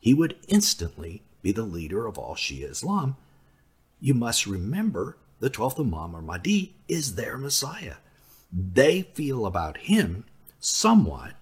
He 0.00 0.14
would 0.14 0.36
instantly 0.48 1.22
be 1.42 1.52
the 1.52 1.62
leader 1.62 2.06
of 2.06 2.18
all 2.18 2.34
Shia 2.34 2.70
Islam 2.70 3.16
you 4.00 4.14
must 4.14 4.46
remember 4.46 5.16
the 5.40 5.50
12th 5.50 5.78
Imam 5.78 6.16
or 6.16 6.22
Mahdi 6.22 6.74
is 6.88 7.14
their 7.14 7.36
Messiah. 7.36 7.96
They 8.50 9.02
feel 9.02 9.46
about 9.46 9.76
him 9.76 10.24
somewhat 10.58 11.34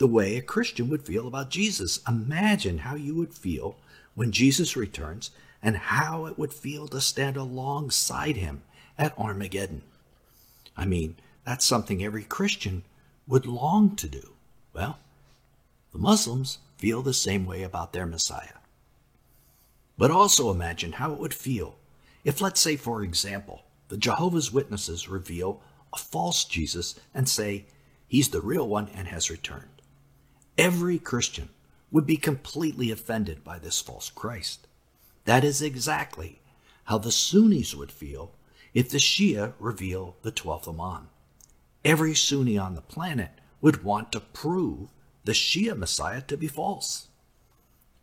the 0.00 0.06
way 0.06 0.34
a 0.38 0.42
Christian 0.42 0.88
would 0.88 1.02
feel 1.02 1.28
about 1.28 1.50
Jesus. 1.50 2.00
Imagine 2.08 2.78
how 2.78 2.94
you 2.94 3.14
would 3.16 3.34
feel 3.34 3.76
when 4.14 4.32
Jesus 4.32 4.74
returns 4.74 5.30
and 5.62 5.76
how 5.76 6.24
it 6.24 6.38
would 6.38 6.54
feel 6.54 6.88
to 6.88 7.02
stand 7.02 7.36
alongside 7.36 8.36
him 8.36 8.62
at 8.96 9.16
Armageddon. 9.18 9.82
I 10.74 10.86
mean, 10.86 11.16
that's 11.44 11.66
something 11.66 12.02
every 12.02 12.24
Christian 12.24 12.82
would 13.26 13.44
long 13.44 13.94
to 13.96 14.08
do. 14.08 14.32
Well, 14.72 14.98
the 15.92 15.98
Muslims 15.98 16.60
feel 16.78 17.02
the 17.02 17.12
same 17.12 17.44
way 17.44 17.62
about 17.62 17.92
their 17.92 18.06
Messiah. 18.06 18.56
But 19.98 20.10
also 20.10 20.50
imagine 20.50 20.92
how 20.92 21.12
it 21.12 21.18
would 21.18 21.34
feel 21.34 21.76
if, 22.24 22.40
let's 22.40 22.60
say, 22.60 22.76
for 22.76 23.02
example, 23.02 23.64
the 23.88 23.98
Jehovah's 23.98 24.50
Witnesses 24.50 25.10
reveal 25.10 25.60
a 25.92 25.98
false 25.98 26.46
Jesus 26.46 26.98
and 27.12 27.28
say 27.28 27.66
he's 28.08 28.30
the 28.30 28.40
real 28.40 28.66
one 28.66 28.88
and 28.94 29.08
has 29.08 29.28
returned. 29.28 29.69
Every 30.58 30.98
Christian 30.98 31.48
would 31.90 32.06
be 32.06 32.16
completely 32.16 32.90
offended 32.90 33.42
by 33.42 33.58
this 33.58 33.80
false 33.80 34.10
Christ. 34.10 34.66
That 35.24 35.44
is 35.44 35.62
exactly 35.62 36.40
how 36.84 36.98
the 36.98 37.12
Sunnis 37.12 37.74
would 37.74 37.92
feel 37.92 38.32
if 38.74 38.88
the 38.90 38.98
Shia 38.98 39.54
reveal 39.58 40.16
the 40.22 40.32
12th 40.32 40.68
Imam. 40.68 41.08
Every 41.84 42.14
Sunni 42.14 42.58
on 42.58 42.74
the 42.74 42.80
planet 42.80 43.30
would 43.60 43.84
want 43.84 44.12
to 44.12 44.20
prove 44.20 44.88
the 45.24 45.32
Shia 45.32 45.76
Messiah 45.76 46.20
to 46.22 46.36
be 46.36 46.46
false. 46.46 47.08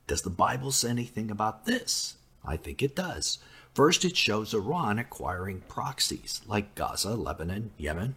Does 0.08 0.22
the 0.22 0.30
Bible 0.30 0.72
say 0.72 0.90
anything 0.90 1.30
about 1.30 1.66
this? 1.66 2.16
I 2.46 2.58
think 2.58 2.82
it 2.82 2.96
does. 2.96 3.40
First, 3.74 4.06
it 4.06 4.16
shows 4.16 4.54
Iran 4.54 4.98
acquiring 4.98 5.62
proxies 5.68 6.42
like 6.48 6.76
Gaza, 6.76 7.16
Lebanon, 7.16 7.72
Yemen. 7.78 8.16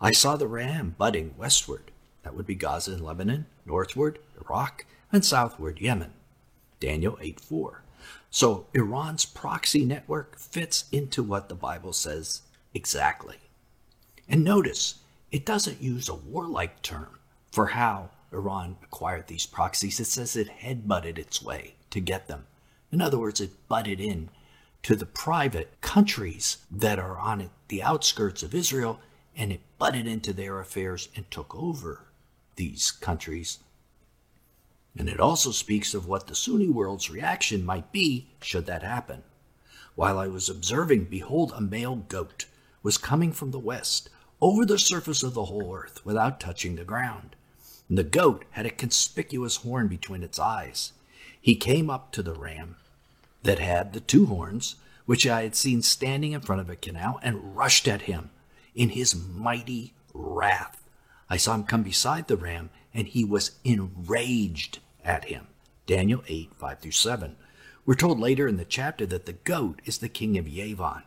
I 0.00 0.12
saw 0.12 0.36
the 0.36 0.48
ram 0.48 0.94
budding 0.98 1.34
westward. 1.36 1.90
That 2.22 2.34
would 2.34 2.46
be 2.46 2.54
Gaza 2.54 2.92
and 2.92 3.04
Lebanon, 3.04 3.46
northward, 3.64 4.18
Iraq, 4.40 4.84
and 5.12 5.24
southward, 5.24 5.80
Yemen. 5.80 6.12
Daniel 6.80 7.18
8 7.20 7.40
4. 7.40 7.82
So 8.30 8.66
Iran's 8.74 9.26
proxy 9.26 9.84
network 9.84 10.38
fits 10.38 10.84
into 10.90 11.22
what 11.22 11.48
the 11.48 11.54
Bible 11.54 11.92
says 11.92 12.42
exactly. 12.72 13.36
And 14.28 14.44
notice, 14.44 14.96
it 15.30 15.44
doesn't 15.44 15.82
use 15.82 16.08
a 16.08 16.14
warlike 16.14 16.82
term 16.82 17.18
for 17.50 17.68
how 17.68 18.10
Iran 18.32 18.76
acquired 18.82 19.26
these 19.26 19.46
proxies. 19.46 19.98
It 20.00 20.06
says 20.06 20.36
it 20.36 20.60
headbutted 20.62 21.18
its 21.18 21.42
way 21.42 21.74
to 21.90 22.00
get 22.00 22.28
them. 22.28 22.46
In 22.92 23.00
other 23.00 23.18
words, 23.18 23.40
it 23.40 23.68
butted 23.68 24.00
in 24.00 24.30
to 24.82 24.96
the 24.96 25.06
private 25.06 25.80
countries 25.80 26.58
that 26.70 26.98
are 26.98 27.18
on 27.18 27.50
the 27.68 27.82
outskirts 27.82 28.42
of 28.42 28.54
Israel 28.54 29.00
and 29.36 29.52
it 29.52 29.60
butted 29.78 30.06
into 30.06 30.32
their 30.32 30.60
affairs 30.60 31.08
and 31.14 31.30
took 31.30 31.54
over 31.54 32.06
these 32.60 32.90
countries. 32.90 33.58
And 34.94 35.08
it 35.08 35.18
also 35.18 35.50
speaks 35.50 35.94
of 35.94 36.06
what 36.06 36.26
the 36.26 36.34
Sunni 36.34 36.68
world's 36.68 37.10
reaction 37.10 37.64
might 37.64 37.90
be 37.90 38.26
should 38.42 38.66
that 38.66 38.82
happen. 38.82 39.22
While 39.94 40.18
I 40.18 40.26
was 40.26 40.50
observing, 40.50 41.06
behold, 41.06 41.54
a 41.56 41.62
male 41.62 41.96
goat 41.96 42.44
was 42.82 42.98
coming 42.98 43.32
from 43.32 43.50
the 43.50 43.58
west 43.58 44.10
over 44.42 44.66
the 44.66 44.78
surface 44.78 45.22
of 45.22 45.32
the 45.32 45.46
whole 45.46 45.74
earth 45.74 46.04
without 46.04 46.38
touching 46.38 46.76
the 46.76 46.84
ground. 46.84 47.34
And 47.88 47.96
the 47.96 48.04
goat 48.04 48.44
had 48.50 48.66
a 48.66 48.70
conspicuous 48.70 49.56
horn 49.56 49.88
between 49.88 50.22
its 50.22 50.38
eyes. 50.38 50.92
He 51.40 51.54
came 51.54 51.88
up 51.88 52.12
to 52.12 52.22
the 52.22 52.34
ram 52.34 52.76
that 53.42 53.58
had 53.58 53.94
the 53.94 54.00
two 54.00 54.26
horns, 54.26 54.76
which 55.06 55.26
I 55.26 55.44
had 55.44 55.56
seen 55.56 55.80
standing 55.80 56.32
in 56.32 56.42
front 56.42 56.60
of 56.60 56.68
a 56.68 56.76
canal, 56.76 57.20
and 57.22 57.56
rushed 57.56 57.88
at 57.88 58.02
him 58.02 58.28
in 58.74 58.90
his 58.90 59.14
mighty 59.14 59.94
wrath. 60.12 60.79
I 61.30 61.36
saw 61.36 61.54
him 61.54 61.62
come 61.62 61.84
beside 61.84 62.26
the 62.26 62.36
ram, 62.36 62.70
and 62.92 63.06
he 63.06 63.24
was 63.24 63.52
enraged 63.64 64.80
at 65.04 65.26
him. 65.26 65.46
Daniel 65.86 66.24
8, 66.26 66.50
5 66.58 66.78
through 66.80 66.90
7. 66.90 67.36
We're 67.86 67.94
told 67.94 68.18
later 68.18 68.48
in 68.48 68.56
the 68.56 68.64
chapter 68.64 69.06
that 69.06 69.26
the 69.26 69.32
goat 69.32 69.80
is 69.84 69.98
the 69.98 70.08
king 70.08 70.36
of 70.36 70.46
Yavan, 70.46 71.02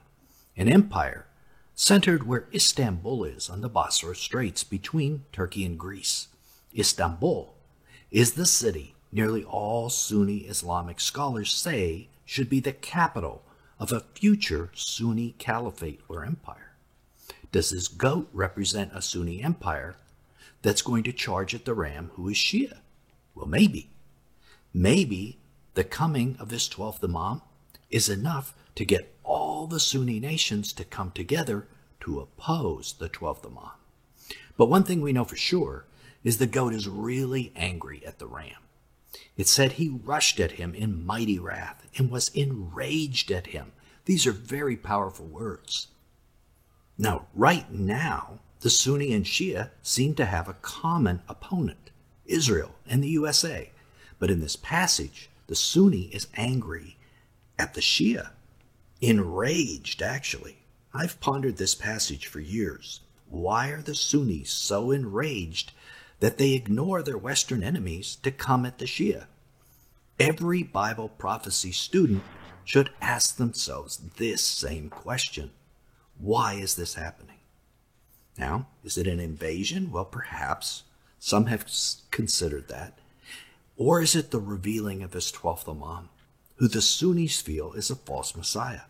an 0.55 0.69
empire 0.69 1.27
centered 1.75 2.25
where 2.25 2.47
Istanbul 2.53 3.25
is 3.25 3.49
on 3.49 3.61
the 3.61 3.69
Bosphorus 3.69 4.19
Straits 4.19 4.63
between 4.63 5.25
Turkey 5.33 5.65
and 5.65 5.77
Greece. 5.77 6.29
Istanbul 6.77 7.53
is 8.09 8.33
the 8.33 8.45
city 8.45 8.95
nearly 9.11 9.43
all 9.43 9.89
Sunni 9.89 10.39
Islamic 10.39 10.99
scholars 10.99 11.53
say 11.53 12.07
should 12.25 12.49
be 12.49 12.59
the 12.59 12.73
capital 12.73 13.43
of 13.79 13.91
a 13.91 14.05
future 14.15 14.71
Sunni 14.73 15.35
caliphate 15.37 16.01
or 16.07 16.23
empire. 16.23 16.73
Does 17.51 17.71
this 17.71 17.87
goat 17.87 18.29
represent 18.33 18.91
a 18.93 19.01
Sunni 19.01 19.43
empire 19.43 19.95
that's 20.63 20.81
going 20.81 21.03
to 21.03 21.13
charge 21.13 21.53
at 21.53 21.65
the 21.65 21.75
ram 21.75 22.09
who 22.15 22.27
is 22.29 22.35
Shia? 22.35 22.79
Well, 23.35 23.45
maybe. 23.45 23.91
Maybe 24.73 25.37
the 25.75 25.83
coming 25.83 26.35
of 26.39 26.49
this 26.49 26.67
12th 26.67 27.03
Imam 27.03 27.41
is 27.91 28.09
enough 28.09 28.55
to 28.75 28.85
get 28.85 29.13
all 29.23 29.67
the 29.67 29.79
Sunni 29.79 30.19
nations 30.19 30.73
to 30.73 30.83
come 30.83 31.11
together 31.11 31.67
to 31.99 32.19
oppose 32.19 32.93
the 32.93 33.09
12th 33.09 33.45
Imam. 33.45 33.71
But 34.57 34.69
one 34.69 34.83
thing 34.83 35.01
we 35.01 35.13
know 35.13 35.25
for 35.25 35.35
sure 35.35 35.85
is 36.23 36.37
the 36.37 36.47
goat 36.47 36.73
is 36.73 36.87
really 36.87 37.51
angry 37.55 38.03
at 38.05 38.19
the 38.19 38.27
ram. 38.27 38.63
It 39.35 39.47
said 39.47 39.73
he 39.73 39.89
rushed 39.89 40.39
at 40.39 40.53
him 40.53 40.73
in 40.73 41.05
mighty 41.05 41.39
wrath 41.39 41.87
and 41.97 42.09
was 42.09 42.29
enraged 42.29 43.31
at 43.31 43.47
him. 43.47 43.73
These 44.05 44.25
are 44.27 44.31
very 44.31 44.77
powerful 44.77 45.25
words. 45.25 45.87
Now, 46.97 47.27
right 47.33 47.71
now, 47.71 48.39
the 48.63 48.69
Sunni 48.69 49.11
and 49.11 49.25
Shia 49.25 49.71
seem 49.81 50.15
to 50.15 50.23
have 50.25 50.47
a 50.47 50.55
common 50.61 51.21
opponent 51.27 51.91
Israel 52.25 52.75
and 52.87 53.03
the 53.03 53.09
USA. 53.09 53.71
But 54.19 54.31
in 54.31 54.39
this 54.39 54.55
passage, 54.55 55.29
the 55.47 55.55
Sunni 55.55 56.03
is 56.13 56.27
angry 56.37 56.95
at 57.59 57.73
the 57.73 57.81
Shia, 57.81 58.29
enraged, 59.01 60.01
actually. 60.01 60.59
I've 60.93 61.19
pondered 61.19 61.57
this 61.57 61.75
passage 61.75 62.25
for 62.25 62.39
years. 62.39 63.01
Why 63.27 63.67
are 63.67 63.81
the 63.81 63.95
Sunnis 63.95 64.49
so 64.49 64.91
enraged 64.91 65.73
that 66.21 66.37
they 66.37 66.53
ignore 66.53 67.03
their 67.03 67.17
Western 67.17 67.63
enemies 67.63 68.15
to 68.23 68.31
come 68.31 68.65
at 68.65 68.77
the 68.77 68.85
Shia? 68.85 69.25
Every 70.17 70.63
Bible 70.63 71.09
prophecy 71.09 71.73
student 71.73 72.23
should 72.63 72.91
ask 73.01 73.35
themselves 73.35 73.97
this 74.15 74.41
same 74.41 74.89
question 74.89 75.51
Why 76.17 76.53
is 76.53 76.75
this 76.75 76.93
happening? 76.93 77.32
Now, 78.37 78.67
is 78.83 78.97
it 78.97 79.07
an 79.07 79.19
invasion? 79.19 79.91
Well, 79.91 80.05
perhaps. 80.05 80.83
Some 81.19 81.45
have 81.45 81.65
considered 82.11 82.67
that. 82.67 82.99
Or 83.77 84.01
is 84.01 84.15
it 84.15 84.31
the 84.31 84.39
revealing 84.39 85.01
of 85.03 85.13
his 85.13 85.31
12th 85.31 85.69
Imam, 85.69 86.09
who 86.57 86.67
the 86.67 86.81
Sunnis 86.81 87.41
feel 87.41 87.73
is 87.73 87.89
a 87.89 87.95
false 87.95 88.35
Messiah? 88.35 88.81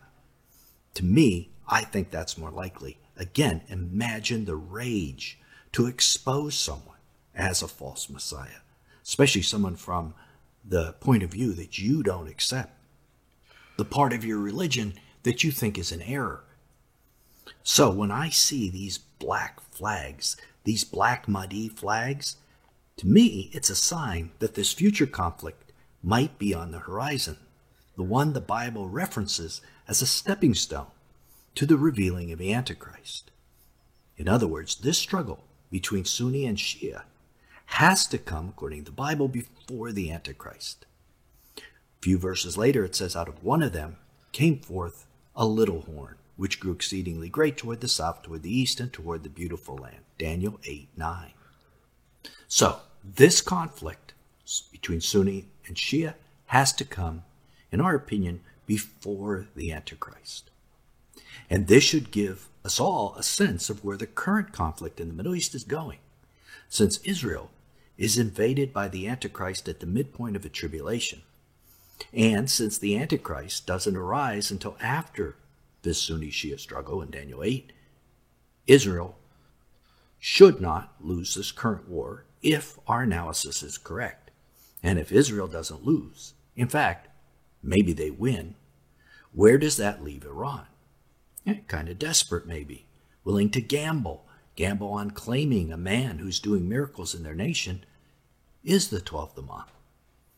To 0.94 1.04
me, 1.04 1.50
I 1.68 1.82
think 1.82 2.10
that's 2.10 2.38
more 2.38 2.50
likely. 2.50 2.98
Again, 3.16 3.62
imagine 3.68 4.44
the 4.44 4.56
rage 4.56 5.38
to 5.72 5.86
expose 5.86 6.54
someone 6.54 6.98
as 7.34 7.62
a 7.62 7.68
false 7.68 8.10
Messiah, 8.10 8.60
especially 9.02 9.42
someone 9.42 9.76
from 9.76 10.14
the 10.64 10.92
point 10.94 11.22
of 11.22 11.30
view 11.30 11.52
that 11.52 11.78
you 11.78 12.02
don't 12.02 12.28
accept, 12.28 12.72
the 13.76 13.84
part 13.84 14.12
of 14.12 14.24
your 14.24 14.38
religion 14.38 14.94
that 15.22 15.44
you 15.44 15.50
think 15.50 15.78
is 15.78 15.92
an 15.92 16.02
error. 16.02 16.44
So 17.62 17.90
when 17.90 18.10
I 18.10 18.28
see 18.30 18.68
these 18.68 18.98
black 19.24 19.58
flags, 19.70 20.36
these 20.64 20.84
black 20.84 21.26
Mahdi 21.26 21.68
flags, 21.68 22.36
to 22.98 23.06
me, 23.06 23.50
it's 23.54 23.70
a 23.70 23.74
sign 23.74 24.32
that 24.38 24.54
this 24.54 24.72
future 24.72 25.06
conflict 25.06 25.72
might 26.02 26.38
be 26.38 26.52
on 26.52 26.72
the 26.72 26.80
horizon, 26.80 27.38
the 27.96 28.02
one 28.02 28.34
the 28.34 28.40
Bible 28.40 28.88
references 28.90 29.62
as 29.88 30.02
a 30.02 30.06
stepping 30.06 30.54
stone 30.54 30.88
to 31.54 31.64
the 31.64 31.78
revealing 31.78 32.32
of 32.32 32.38
the 32.38 32.52
Antichrist. 32.52 33.30
In 34.18 34.28
other 34.28 34.46
words, 34.46 34.76
this 34.76 34.98
struggle 34.98 35.44
between 35.70 36.04
Sunni 36.04 36.44
and 36.44 36.58
Shia 36.58 37.04
has 37.66 38.06
to 38.08 38.18
come, 38.18 38.50
according 38.50 38.80
to 38.80 38.90
the 38.90 38.96
Bible, 38.96 39.28
before 39.28 39.90
the 39.90 40.10
Antichrist. 40.10 40.84
A 41.56 41.62
few 42.02 42.18
verses 42.18 42.58
later, 42.58 42.84
it 42.84 42.94
says, 42.94 43.16
Out 43.16 43.28
of 43.28 43.42
one 43.42 43.62
of 43.62 43.72
them 43.72 43.96
came 44.32 44.60
forth 44.60 45.06
a 45.34 45.46
little 45.46 45.80
horn, 45.80 46.16
which 46.36 46.60
grew 46.60 46.72
exceedingly 46.72 47.28
great 47.28 47.56
toward 47.56 47.80
the 47.80 47.88
south, 47.88 48.22
toward 48.22 48.42
the 48.42 48.56
east, 48.56 48.80
and 48.80 48.92
toward 48.92 49.22
the 49.22 49.28
beautiful 49.28 49.76
land. 49.76 50.00
Daniel 50.18 50.58
8 50.64 50.88
9. 50.96 51.32
So, 52.48 52.80
this 53.02 53.40
conflict 53.40 54.14
between 54.72 55.00
Sunni 55.00 55.46
and 55.66 55.76
Shia 55.76 56.14
has 56.46 56.72
to 56.74 56.84
come, 56.84 57.24
in 57.70 57.80
our 57.80 57.94
opinion, 57.94 58.40
before 58.66 59.46
the 59.54 59.72
Antichrist. 59.72 60.50
And 61.50 61.66
this 61.66 61.84
should 61.84 62.10
give 62.10 62.48
us 62.64 62.80
all 62.80 63.14
a 63.16 63.22
sense 63.22 63.68
of 63.68 63.84
where 63.84 63.96
the 63.96 64.06
current 64.06 64.52
conflict 64.52 65.00
in 65.00 65.08
the 65.08 65.14
Middle 65.14 65.34
East 65.34 65.54
is 65.54 65.64
going. 65.64 65.98
Since 66.68 66.98
Israel 66.98 67.50
is 67.96 68.18
invaded 68.18 68.72
by 68.72 68.88
the 68.88 69.06
Antichrist 69.06 69.68
at 69.68 69.80
the 69.80 69.86
midpoint 69.86 70.36
of 70.36 70.44
a 70.44 70.48
tribulation, 70.48 71.22
and 72.12 72.50
since 72.50 72.78
the 72.78 72.96
Antichrist 72.96 73.66
doesn't 73.66 73.96
arise 73.96 74.50
until 74.50 74.76
after 74.80 75.36
this 75.84 76.02
Sunni 76.02 76.30
Shia 76.30 76.58
struggle 76.58 77.00
in 77.00 77.10
Daniel 77.10 77.44
8, 77.44 77.72
Israel 78.66 79.16
should 80.18 80.60
not 80.60 80.94
lose 81.00 81.34
this 81.34 81.52
current 81.52 81.88
war 81.88 82.24
if 82.42 82.78
our 82.88 83.02
analysis 83.02 83.62
is 83.62 83.78
correct. 83.78 84.30
And 84.82 84.98
if 84.98 85.12
Israel 85.12 85.46
doesn't 85.46 85.84
lose, 85.84 86.34
in 86.56 86.68
fact, 86.68 87.08
maybe 87.62 87.92
they 87.92 88.10
win, 88.10 88.54
where 89.32 89.58
does 89.58 89.76
that 89.76 90.02
leave 90.02 90.24
Iran? 90.24 90.66
Yeah, 91.44 91.58
kind 91.68 91.88
of 91.88 91.98
desperate, 91.98 92.46
maybe, 92.46 92.86
willing 93.22 93.50
to 93.50 93.60
gamble, 93.60 94.24
gamble 94.56 94.88
on 94.88 95.10
claiming 95.10 95.72
a 95.72 95.76
man 95.76 96.18
who's 96.18 96.40
doing 96.40 96.68
miracles 96.68 97.14
in 97.14 97.22
their 97.22 97.34
nation 97.34 97.84
is 98.62 98.88
the 98.88 99.00
12th 99.00 99.38
Imam. 99.38 99.64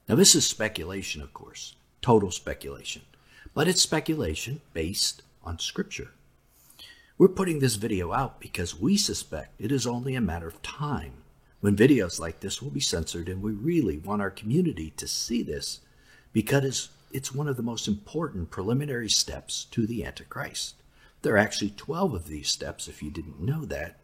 Now, 0.09 0.15
this 0.15 0.35
is 0.35 0.47
speculation, 0.47 1.23
of 1.23 1.33
course, 1.33 1.75
total 2.01 2.31
speculation, 2.31 3.03
but 3.55 3.69
it's 3.69 3.83
speculation 3.83 4.61
based 4.73 5.23
on 5.47 5.59
Scripture. 5.59 6.11
We're 7.17 7.29
putting 7.29 7.61
this 7.61 7.77
video 7.77 8.13
out 8.13 8.41
because 8.41 8.79
we 8.79 8.97
suspect 8.97 9.59
it 9.59 9.73
is 9.73 9.87
only 9.87 10.15
a 10.15 10.21
matter 10.21 10.49
of 10.49 10.61
time 10.61 11.23
when 11.61 11.77
videos 11.77 12.21
like 12.21 12.41
this 12.41 12.61
will 12.61 12.71
be 12.71 12.81
censored, 12.81 13.29
and 13.29 13.43
we 13.43 13.53
really 13.53 13.99
want 13.99 14.21
our 14.21 14.31
community 14.31 14.91
to 14.99 15.09
see 15.09 15.43
this 15.43 15.81
because 16.33 16.91
it's 17.13 17.35
one 17.35 17.49
of 17.49 17.57
the 17.57 17.63
most 17.63 17.89
important 17.89 18.51
preliminary 18.51 19.09
steps 19.09 19.65
to 19.71 19.87
the 19.87 20.05
Antichrist. 20.05 20.75
There 21.23 21.35
are 21.35 21.39
actually 21.39 21.71
12 21.71 22.13
of 22.13 22.29
these 22.29 22.51
steps 22.51 22.89
if 22.89 23.03
you 23.03 23.11
didn't 23.11 23.41
know 23.41 23.65
that. 23.65 23.99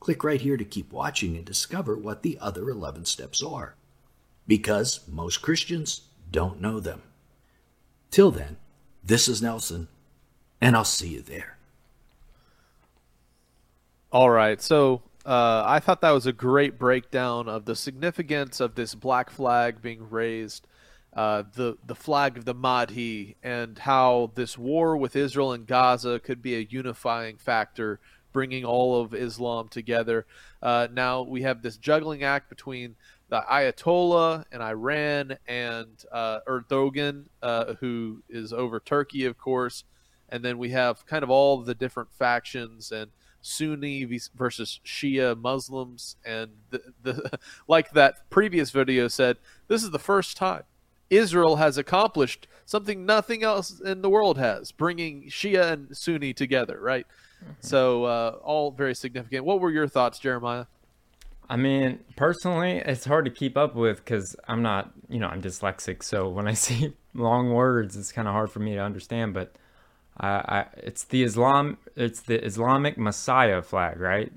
Click 0.00 0.24
right 0.24 0.40
here 0.40 0.56
to 0.56 0.64
keep 0.64 0.92
watching 0.92 1.36
and 1.36 1.44
discover 1.44 1.96
what 1.96 2.22
the 2.22 2.38
other 2.40 2.70
11 2.70 3.04
steps 3.04 3.42
are. 3.42 3.74
Because 4.46 5.00
most 5.06 5.42
Christians 5.42 6.02
don't 6.30 6.60
know 6.60 6.80
them. 6.80 7.02
Till 8.10 8.30
then, 8.30 8.56
this 9.04 9.28
is 9.28 9.42
Nelson, 9.42 9.88
and 10.60 10.76
I'll 10.76 10.84
see 10.84 11.08
you 11.08 11.22
there. 11.22 11.56
All 14.12 14.30
right. 14.30 14.62
So 14.62 15.02
uh, 15.26 15.64
I 15.66 15.80
thought 15.80 16.00
that 16.02 16.12
was 16.12 16.26
a 16.26 16.32
great 16.32 16.78
breakdown 16.78 17.48
of 17.48 17.64
the 17.64 17.74
significance 17.74 18.60
of 18.60 18.74
this 18.74 18.94
black 18.94 19.30
flag 19.30 19.82
being 19.82 20.08
raised, 20.10 20.66
uh, 21.14 21.44
the 21.54 21.78
the 21.86 21.94
flag 21.94 22.36
of 22.36 22.44
the 22.44 22.54
Mahdi, 22.54 23.36
and 23.42 23.78
how 23.78 24.30
this 24.34 24.58
war 24.58 24.96
with 24.96 25.16
Israel 25.16 25.52
and 25.52 25.66
Gaza 25.66 26.20
could 26.20 26.42
be 26.42 26.56
a 26.56 26.66
unifying 26.70 27.38
factor, 27.38 27.98
bringing 28.32 28.64
all 28.64 29.00
of 29.00 29.14
Islam 29.14 29.68
together. 29.68 30.26
Uh, 30.62 30.88
now 30.92 31.22
we 31.22 31.42
have 31.42 31.62
this 31.62 31.76
juggling 31.76 32.22
act 32.22 32.48
between 32.48 32.96
the 33.30 33.42
Ayatollah 33.50 34.44
and 34.52 34.62
Iran 34.62 35.36
and 35.48 35.88
uh, 36.12 36.40
Erdogan, 36.46 37.24
uh, 37.42 37.74
who 37.80 38.22
is 38.28 38.52
over 38.52 38.78
Turkey, 38.78 39.24
of 39.24 39.38
course, 39.38 39.84
and 40.28 40.44
then 40.44 40.58
we 40.58 40.70
have 40.70 41.06
kind 41.06 41.22
of 41.22 41.30
all 41.30 41.58
the 41.58 41.74
different 41.74 42.12
factions 42.12 42.90
and 42.92 43.10
Sunni 43.44 44.04
versus 44.34 44.80
Shia 44.86 45.38
Muslims, 45.38 46.16
and 46.24 46.50
the, 46.70 46.80
the 47.02 47.38
like 47.68 47.90
that 47.92 48.30
previous 48.30 48.70
video 48.70 49.06
said, 49.06 49.36
this 49.68 49.82
is 49.82 49.90
the 49.90 49.98
first 49.98 50.36
time 50.36 50.62
Israel 51.10 51.56
has 51.56 51.76
accomplished 51.76 52.46
something 52.64 53.04
nothing 53.04 53.42
else 53.42 53.80
in 53.80 54.00
the 54.00 54.08
world 54.08 54.38
has, 54.38 54.72
bringing 54.72 55.24
Shia 55.24 55.72
and 55.72 55.96
Sunni 55.96 56.32
together, 56.32 56.78
right? 56.80 57.06
Mm-hmm. 57.42 57.52
So 57.60 58.04
uh, 58.04 58.38
all 58.42 58.70
very 58.70 58.94
significant. 58.94 59.44
What 59.44 59.60
were 59.60 59.70
your 59.70 59.88
thoughts, 59.88 60.18
Jeremiah? 60.18 60.64
I 61.48 61.56
mean, 61.56 62.00
personally, 62.16 62.78
it's 62.78 63.04
hard 63.04 63.26
to 63.26 63.30
keep 63.30 63.56
up 63.58 63.74
with 63.74 63.98
because 63.98 64.34
I'm 64.48 64.62
not, 64.62 64.92
you 65.10 65.18
know, 65.18 65.28
I'm 65.28 65.42
dyslexic. 65.42 66.02
So 66.02 66.28
when 66.28 66.48
I 66.48 66.52
see 66.54 66.94
long 67.12 67.52
words, 67.52 67.96
it's 67.96 68.12
kind 68.12 68.26
of 68.26 68.32
hard 68.32 68.50
for 68.50 68.60
me 68.60 68.74
to 68.74 68.80
understand. 68.80 69.34
But 69.34 69.54
I, 70.18 70.28
I, 70.28 70.66
it's 70.76 71.04
the 71.04 71.22
Islam, 71.24 71.78
it's 71.96 72.20
the 72.20 72.44
Islamic 72.44 72.98
Messiah 72.98 73.62
flag, 73.62 74.00
right? 74.00 74.32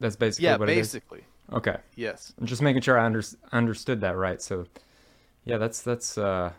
That's 0.00 0.16
basically 0.16 0.46
yeah, 0.46 0.56
what 0.56 0.66
basically. 0.66 1.18
it 1.18 1.24
is. 1.50 1.54
Okay. 1.54 1.76
Yes. 1.94 2.32
I'm 2.40 2.46
just 2.46 2.62
making 2.62 2.82
sure 2.82 2.98
I 2.98 3.04
under, 3.04 3.22
understood 3.52 4.00
that 4.00 4.16
right. 4.16 4.42
So, 4.42 4.66
yeah, 5.44 5.58
that's 5.58 5.82
that's 5.82 6.18
uh, 6.18 6.52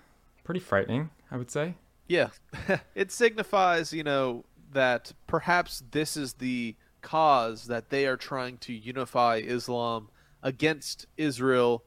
pretty 0.44 0.60
frightening, 0.60 1.10
I 1.32 1.38
would 1.38 1.52
say. 1.52 1.76
Yeah, 2.08 2.30
it 2.96 3.12
signifies, 3.12 3.92
you 3.92 4.04
know, 4.04 4.46
that 4.72 5.12
perhaps 5.28 5.84
this 5.92 6.16
is 6.16 6.34
the 6.34 6.76
cause 7.02 7.66
that 7.66 7.90
they 7.90 8.06
are 8.06 8.18
trying 8.18 8.58
to 8.60 8.74
unify 8.74 9.38
Islam 9.38 10.10
against 10.44 11.08
Israel, 11.18 11.84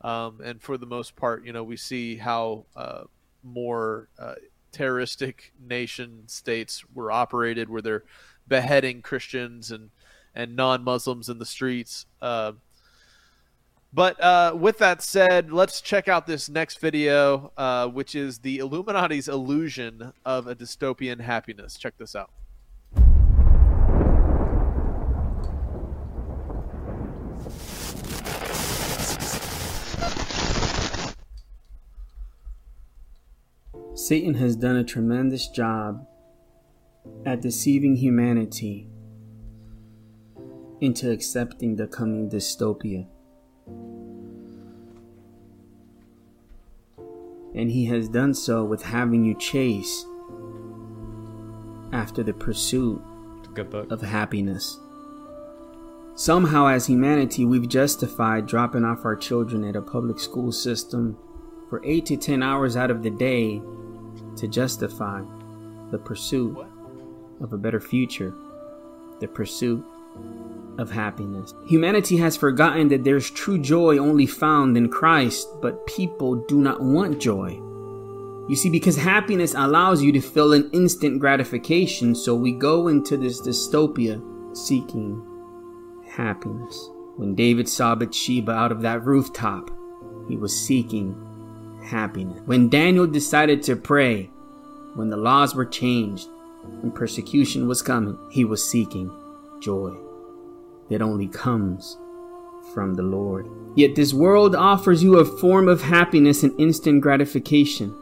um, 0.00 0.40
and 0.42 0.62
for 0.62 0.78
the 0.78 0.86
most 0.86 1.16
part, 1.16 1.44
you 1.44 1.52
know, 1.52 1.64
we 1.64 1.76
see 1.76 2.16
how 2.16 2.64
uh, 2.74 3.04
more 3.42 4.08
uh, 4.18 4.34
terroristic 4.72 5.52
nation 5.60 6.24
states 6.26 6.84
were 6.94 7.10
operated, 7.10 7.68
where 7.68 7.82
they're 7.82 8.04
beheading 8.46 9.02
Christians 9.02 9.70
and 9.70 9.90
and 10.34 10.54
non-Muslims 10.54 11.28
in 11.28 11.38
the 11.38 11.46
streets. 11.46 12.06
Uh, 12.22 12.52
but 13.92 14.22
uh, 14.22 14.54
with 14.54 14.78
that 14.78 15.02
said, 15.02 15.50
let's 15.50 15.80
check 15.80 16.06
out 16.06 16.26
this 16.26 16.48
next 16.48 16.78
video, 16.78 17.50
uh, 17.56 17.88
which 17.88 18.14
is 18.14 18.38
the 18.38 18.58
Illuminati's 18.58 19.28
illusion 19.28 20.12
of 20.24 20.46
a 20.46 20.54
dystopian 20.54 21.20
happiness. 21.20 21.76
Check 21.76 21.94
this 21.98 22.14
out. 22.14 22.30
Satan 33.98 34.34
has 34.34 34.54
done 34.54 34.76
a 34.76 34.84
tremendous 34.84 35.48
job 35.48 36.06
at 37.26 37.42
deceiving 37.42 37.96
humanity 37.96 38.86
into 40.80 41.10
accepting 41.10 41.74
the 41.74 41.88
coming 41.88 42.30
dystopia. 42.30 43.08
And 47.56 47.72
he 47.72 47.86
has 47.86 48.08
done 48.08 48.34
so 48.34 48.64
with 48.64 48.82
having 48.82 49.24
you 49.24 49.34
chase 49.36 50.04
after 51.92 52.22
the 52.22 52.34
pursuit 52.34 53.02
of 53.90 54.00
happiness. 54.00 54.78
Somehow, 56.14 56.68
as 56.68 56.86
humanity, 56.86 57.44
we've 57.44 57.68
justified 57.68 58.46
dropping 58.46 58.84
off 58.84 59.04
our 59.04 59.16
children 59.16 59.64
at 59.64 59.74
a 59.74 59.82
public 59.82 60.20
school 60.20 60.52
system 60.52 61.18
for 61.68 61.82
8 61.84 62.06
to 62.06 62.16
10 62.16 62.44
hours 62.44 62.76
out 62.76 62.92
of 62.92 63.02
the 63.02 63.10
day 63.10 63.60
to 64.36 64.48
justify 64.48 65.22
the 65.90 65.98
pursuit 65.98 66.56
of 67.40 67.52
a 67.52 67.58
better 67.58 67.80
future, 67.80 68.34
the 69.20 69.28
pursuit 69.28 69.84
of 70.78 70.90
happiness. 70.90 71.54
Humanity 71.66 72.16
has 72.16 72.36
forgotten 72.36 72.88
that 72.88 73.04
there's 73.04 73.30
true 73.30 73.58
joy 73.58 73.98
only 73.98 74.26
found 74.26 74.76
in 74.76 74.88
Christ, 74.88 75.48
but 75.60 75.86
people 75.86 76.36
do 76.46 76.58
not 76.58 76.80
want 76.80 77.20
joy. 77.20 77.60
You 78.48 78.56
see, 78.56 78.70
because 78.70 78.96
happiness 78.96 79.54
allows 79.54 80.02
you 80.02 80.12
to 80.12 80.20
feel 80.20 80.52
an 80.52 80.70
instant 80.72 81.18
gratification, 81.18 82.14
so 82.14 82.34
we 82.34 82.52
go 82.52 82.88
into 82.88 83.16
this 83.16 83.42
dystopia 83.42 84.22
seeking 84.56 85.22
happiness. 86.08 86.90
When 87.16 87.34
David 87.34 87.68
saw 87.68 87.94
Bathsheba 87.94 88.52
out 88.52 88.72
of 88.72 88.80
that 88.82 89.04
rooftop, 89.04 89.70
he 90.28 90.36
was 90.36 90.58
seeking 90.58 91.14
happiness. 91.84 92.40
When 92.46 92.68
Daniel 92.68 93.06
decided 93.06 93.62
to 93.64 93.76
pray, 93.76 94.30
when 94.94 95.10
the 95.10 95.16
laws 95.16 95.54
were 95.54 95.66
changed 95.66 96.28
and 96.82 96.94
persecution 96.94 97.68
was 97.68 97.82
coming, 97.82 98.18
he 98.30 98.44
was 98.44 98.68
seeking 98.68 99.10
joy 99.60 99.96
that 100.90 101.02
only 101.02 101.28
comes 101.28 101.96
from 102.74 102.94
the 102.94 103.02
Lord. 103.02 103.48
Yet 103.76 103.94
this 103.94 104.12
world 104.12 104.54
offers 104.54 105.02
you 105.02 105.18
a 105.18 105.24
form 105.24 105.68
of 105.68 105.82
happiness 105.82 106.42
and 106.42 106.58
instant 106.60 107.00
gratification. 107.00 107.94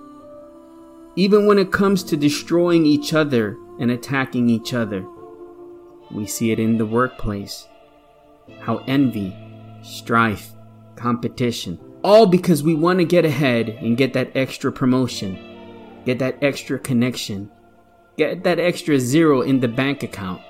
Even 1.15 1.47
when 1.47 1.59
it 1.59 1.73
comes 1.73 2.03
to 2.05 2.17
destroying 2.17 2.85
each 2.85 3.15
other 3.15 3.57
and 3.79 3.91
attacking 3.91 4.49
each 4.49 4.75
other, 4.75 5.07
we 6.11 6.27
see 6.27 6.51
it 6.51 6.59
in 6.59 6.79
the 6.79 6.87
workplace. 6.87 7.67
How 8.61 8.79
envy, 8.87 9.35
strife, 9.83 10.53
competition, 10.95 11.79
all 12.07 12.25
because 12.25 12.63
we 12.63 12.73
want 12.73 13.01
to 13.01 13.05
get 13.05 13.25
ahead 13.25 13.69
and 13.69 13.97
get 13.97 14.13
that 14.13 14.31
extra 14.37 14.71
promotion, 14.71 15.37
get 16.05 16.21
that 16.21 16.39
extra 16.41 16.79
connection, 16.79 17.51
get 18.17 18.45
that 18.45 18.61
extra 18.61 19.01
zero 19.01 19.41
in 19.41 19.59
the 19.59 19.67
bank 19.67 20.05
account 20.05 20.41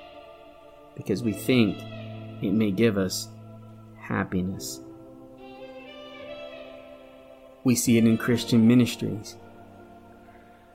because 0.95 1.23
we 1.23 1.33
think 1.33 1.75
it 2.43 2.51
may 2.51 2.69
give 2.69 2.95
us 2.95 3.29
happiness. 3.97 4.81
We 7.63 7.73
see 7.73 7.97
it 7.97 8.05
in 8.05 8.19
Christian 8.19 8.67
ministries. 8.67 9.35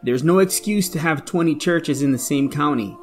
There's 0.02 0.24
no 0.24 0.40
excuse 0.40 0.88
to 0.88 0.98
have 0.98 1.24
20 1.24 1.54
churches 1.54 2.02
in 2.02 2.10
the 2.10 2.18
same 2.18 2.50
county, 2.50 2.98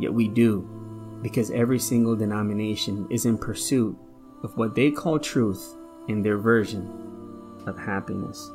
yet 0.00 0.14
we 0.14 0.28
do, 0.28 1.20
because 1.22 1.50
every 1.50 1.78
single 1.78 2.16
denomination 2.16 3.06
is 3.10 3.26
in 3.26 3.36
pursuit 3.36 3.98
of 4.42 4.56
what 4.56 4.74
they 4.74 4.90
call 4.90 5.18
truth 5.18 5.76
in 6.08 6.22
their 6.22 6.38
version 6.38 7.01
of 7.66 7.78
happiness. 7.78 8.50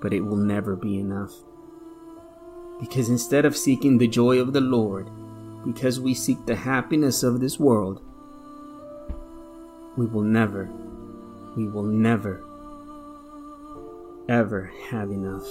But 0.00 0.12
it 0.12 0.20
will 0.20 0.36
never 0.36 0.76
be 0.76 0.98
enough. 0.98 1.32
Because 2.80 3.08
instead 3.08 3.44
of 3.44 3.56
seeking 3.56 3.98
the 3.98 4.06
joy 4.06 4.38
of 4.38 4.52
the 4.52 4.60
Lord, 4.60 5.10
because 5.64 6.00
we 6.00 6.14
seek 6.14 6.44
the 6.46 6.54
happiness 6.54 7.22
of 7.22 7.40
this 7.40 7.58
world, 7.58 8.00
we 9.96 10.06
will 10.06 10.22
never, 10.22 10.70
we 11.56 11.66
will 11.66 11.82
never, 11.82 12.44
ever 14.28 14.72
have 14.90 15.10
enough. 15.10 15.46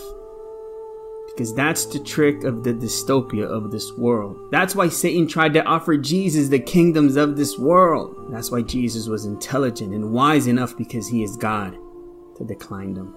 Because 1.27 1.53
that's 1.53 1.85
the 1.85 1.99
trick 1.99 2.45
of 2.45 2.63
the 2.63 2.73
dystopia 2.73 3.43
of 3.43 3.69
this 3.71 3.91
world. 3.93 4.49
That's 4.49 4.73
why 4.73 4.87
Satan 4.87 5.27
tried 5.27 5.53
to 5.53 5.63
offer 5.65 5.97
Jesus 5.97 6.47
the 6.47 6.59
kingdoms 6.59 7.17
of 7.17 7.35
this 7.35 7.57
world. 7.57 8.31
That's 8.31 8.49
why 8.49 8.61
Jesus 8.61 9.07
was 9.07 9.25
intelligent 9.25 9.93
and 9.93 10.13
wise 10.13 10.47
enough 10.47 10.75
because 10.77 11.09
he 11.09 11.23
is 11.23 11.35
God 11.35 11.77
to 12.37 12.43
decline 12.43 12.93
them. 12.93 13.15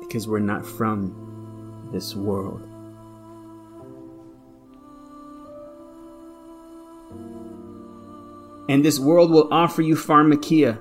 Because 0.00 0.26
we're 0.28 0.38
not 0.38 0.64
from 0.66 1.88
this 1.92 2.14
world. 2.14 2.62
And 8.68 8.84
this 8.84 8.98
world 8.98 9.30
will 9.30 9.52
offer 9.52 9.82
you 9.82 9.94
pharmakeia. 9.94 10.80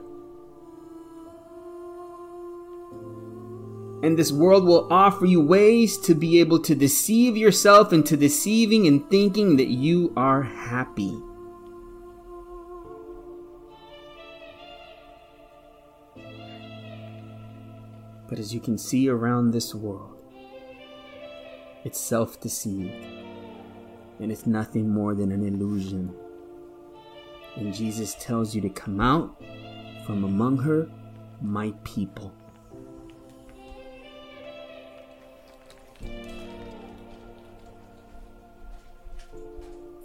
And 4.04 4.18
this 4.20 4.32
world 4.32 4.66
will 4.66 4.92
offer 4.92 5.26
you 5.26 5.42
ways 5.42 5.98
to 6.00 6.14
be 6.14 6.40
able 6.40 6.60
to 6.60 6.76
deceive 6.76 7.38
yourself 7.38 7.94
into 7.94 8.18
deceiving 8.18 8.86
and 8.88 9.08
thinking 9.10 9.58
that 9.58 9.68
you 9.68 10.14
are 10.16 10.44
happy. 10.44 11.20
But 18.28 18.40
as 18.40 18.54
you 18.54 18.60
can 18.60 18.78
see 18.78 19.08
around 19.10 19.52
this 19.52 19.76
world, 19.76 20.22
it's 21.84 22.00
self 22.00 22.40
deceived 22.42 23.06
and 24.20 24.32
it's 24.32 24.46
nothing 24.46 24.90
more 24.90 25.14
than 25.14 25.32
an 25.32 25.44
illusion. 25.44 26.14
And 27.56 27.74
Jesus 27.74 28.16
tells 28.16 28.56
you 28.56 28.62
to 28.62 28.70
come 28.70 29.00
out 29.00 29.42
from 30.06 30.24
among 30.24 30.58
her, 30.58 30.90
my 31.42 31.74
people. 31.84 32.34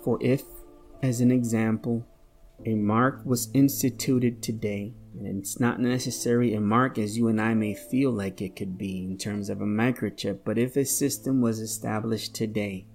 For 0.03 0.18
if, 0.21 0.43
as 1.03 1.21
an 1.21 1.31
example, 1.31 2.07
a 2.64 2.75
mark 2.75 3.21
was 3.25 3.51
instituted 3.53 4.43
today, 4.43 4.95
and 5.19 5.39
it's 5.39 5.59
not 5.59 5.81
necessary 5.81 6.55
a 6.55 6.61
mark 6.61 6.99
as 6.99 7.17
you 7.17 7.29
and 7.29 7.41
I 7.41 7.55
may 7.55 7.75
feel 7.75 8.11
like 8.11 8.41
it 8.41 8.57
could 8.57 8.79
be 8.79 9.05
in 9.05 9.19
terms 9.19 9.51
of 9.51 9.61
a 9.61 9.67
microchip, 9.67 10.41
but 10.45 10.59
if 10.59 10.77
a 10.77 10.85
system 10.85 11.41
was 11.41 11.59
established 11.59 12.35
today 12.35 12.87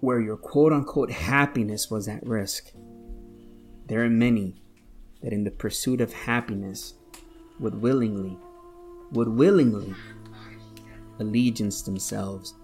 where 0.00 0.20
your 0.20 0.36
quote 0.36 0.72
unquote 0.72 1.10
happiness 1.10 1.90
was 1.90 2.08
at 2.08 2.26
risk, 2.26 2.72
there 3.86 4.02
are 4.02 4.10
many 4.10 4.62
that 5.22 5.32
in 5.32 5.44
the 5.44 5.50
pursuit 5.50 6.00
of 6.00 6.12
happiness 6.12 6.94
would 7.60 7.80
willingly, 7.80 8.36
would 9.12 9.28
willingly 9.28 9.94
allegiance 11.20 11.82
themselves 11.82 12.54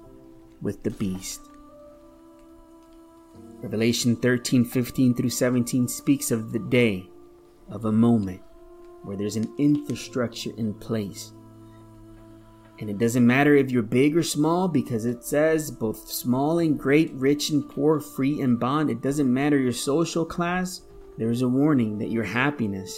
with 0.60 0.82
the 0.82 0.90
beast. 0.90 1.40
Revelation 3.60 4.16
13 4.16 4.64
15 4.64 5.14
through 5.14 5.30
17 5.30 5.88
speaks 5.88 6.30
of 6.30 6.52
the 6.52 6.58
day, 6.58 7.07
of 7.70 7.84
a 7.84 7.92
moment 7.92 8.40
where 9.02 9.16
there's 9.16 9.36
an 9.36 9.52
infrastructure 9.58 10.50
in 10.56 10.74
place. 10.74 11.32
And 12.80 12.88
it 12.88 12.98
doesn't 12.98 13.26
matter 13.26 13.56
if 13.56 13.70
you're 13.70 13.82
big 13.82 14.16
or 14.16 14.22
small 14.22 14.68
because 14.68 15.04
it 15.04 15.24
says 15.24 15.70
both 15.70 16.08
small 16.08 16.60
and 16.60 16.78
great, 16.78 17.12
rich 17.14 17.50
and 17.50 17.68
poor, 17.68 18.00
free 18.00 18.40
and 18.40 18.58
bond. 18.58 18.88
It 18.90 19.02
doesn't 19.02 19.32
matter 19.32 19.58
your 19.58 19.72
social 19.72 20.24
class. 20.24 20.82
There's 21.16 21.42
a 21.42 21.48
warning 21.48 21.98
that 21.98 22.10
your 22.10 22.24
happiness 22.24 22.96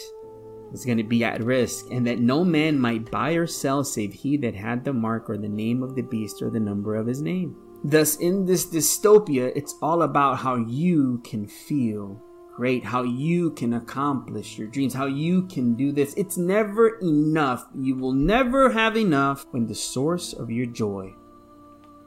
is 0.73 0.85
going 0.85 0.99
to 0.99 1.05
be 1.05 1.25
at 1.25 1.43
risk 1.43 1.87
and 1.91 2.07
that 2.07 2.21
no 2.21 2.45
man 2.45 2.79
might 2.79 3.11
buy 3.11 3.33
or 3.33 3.47
sell 3.47 3.83
save 3.83 4.12
he 4.12 4.37
that 4.37 4.55
had 4.55 4.85
the 4.85 4.93
mark 4.93 5.31
or 5.31 5.39
the 5.39 5.49
name 5.49 5.83
of 5.83 5.95
the 5.95 6.03
beast 6.03 6.43
or 6.43 6.51
the 6.51 6.61
number 6.61 6.95
of 6.95 7.07
his 7.07 7.23
name. 7.23 7.57
Thus, 7.83 8.16
in 8.16 8.45
this 8.45 8.66
dystopia, 8.66 9.53
it's 9.57 9.75
all 9.81 10.03
about 10.03 10.39
how 10.39 10.57
you 10.57 11.23
can 11.25 11.47
feel 11.47 12.23
great, 12.61 12.84
how 12.84 13.02
you 13.02 13.48
can 13.52 13.72
accomplish 13.72 14.58
your 14.58 14.68
dreams, 14.68 14.92
how 14.92 15.06
you 15.06 15.46
can 15.46 15.74
do 15.74 15.92
this. 15.92 16.12
It's 16.12 16.36
never 16.36 16.98
enough. 16.98 17.66
You 17.74 17.94
will 17.94 18.12
never 18.12 18.68
have 18.68 18.98
enough 18.98 19.46
when 19.52 19.66
the 19.66 19.74
source 19.74 20.34
of 20.34 20.50
your 20.50 20.66
joy 20.66 21.14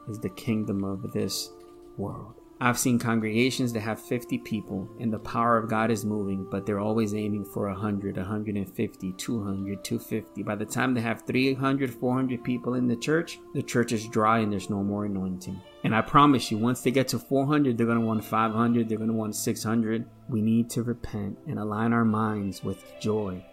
is 0.08 0.20
the 0.20 0.28
kingdom 0.28 0.84
of 0.84 1.10
this 1.12 1.50
world. 1.96 2.34
I've 2.60 2.78
seen 2.78 3.00
congregations 3.00 3.72
that 3.72 3.80
have 3.80 4.00
50 4.00 4.38
people 4.38 4.88
and 5.00 5.12
the 5.12 5.18
power 5.18 5.58
of 5.58 5.68
God 5.68 5.90
is 5.90 6.04
moving, 6.04 6.46
but 6.48 6.64
they're 6.64 6.78
always 6.78 7.12
aiming 7.12 7.44
for 7.44 7.68
100, 7.68 8.16
150, 8.16 9.12
200, 9.12 9.84
250. 9.84 10.42
By 10.44 10.54
the 10.54 10.64
time 10.64 10.94
they 10.94 11.00
have 11.00 11.26
300, 11.26 11.92
400 11.92 12.44
people 12.44 12.74
in 12.74 12.86
the 12.86 12.96
church, 12.96 13.40
the 13.54 13.62
church 13.62 13.90
is 13.90 14.06
dry 14.06 14.38
and 14.38 14.52
there's 14.52 14.70
no 14.70 14.84
more 14.84 15.04
anointing. 15.04 15.60
And 15.82 15.96
I 15.96 16.00
promise 16.00 16.50
you, 16.50 16.58
once 16.58 16.80
they 16.80 16.92
get 16.92 17.08
to 17.08 17.18
400, 17.18 17.76
they're 17.76 17.86
going 17.86 17.98
to 17.98 18.06
want 18.06 18.24
500, 18.24 18.88
they're 18.88 18.98
going 18.98 19.10
to 19.10 19.14
want 19.14 19.34
600. 19.34 20.06
We 20.28 20.40
need 20.40 20.70
to 20.70 20.84
repent 20.84 21.36
and 21.48 21.58
align 21.58 21.92
our 21.92 22.04
minds 22.04 22.62
with 22.62 22.84
joy 23.00 23.44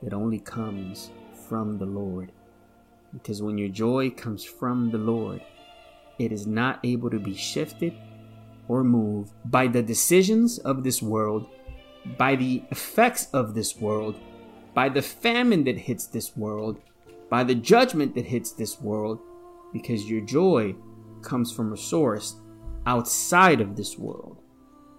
that 0.00 0.14
only 0.14 0.38
comes 0.38 1.10
from 1.48 1.76
the 1.78 1.86
Lord. 1.86 2.30
Because 3.12 3.42
when 3.42 3.58
your 3.58 3.68
joy 3.68 4.10
comes 4.10 4.44
from 4.44 4.90
the 4.90 4.98
Lord, 4.98 5.42
it 6.18 6.30
is 6.30 6.46
not 6.46 6.78
able 6.84 7.10
to 7.10 7.18
be 7.18 7.34
shifted 7.34 7.94
or 8.68 8.84
move 8.84 9.30
by 9.44 9.66
the 9.66 9.82
decisions 9.82 10.58
of 10.58 10.82
this 10.84 11.02
world, 11.02 11.48
by 12.18 12.36
the 12.36 12.62
effects 12.70 13.28
of 13.32 13.54
this 13.54 13.76
world, 13.76 14.18
by 14.74 14.88
the 14.88 15.02
famine 15.02 15.64
that 15.64 15.78
hits 15.78 16.06
this 16.06 16.36
world, 16.36 16.80
by 17.30 17.44
the 17.44 17.54
judgment 17.54 18.14
that 18.14 18.26
hits 18.26 18.52
this 18.52 18.80
world, 18.80 19.20
because 19.72 20.08
your 20.08 20.20
joy 20.20 20.74
comes 21.22 21.50
from 21.52 21.72
a 21.72 21.76
source 21.76 22.36
outside 22.86 23.60
of 23.60 23.76
this 23.76 23.98
world. 23.98 24.38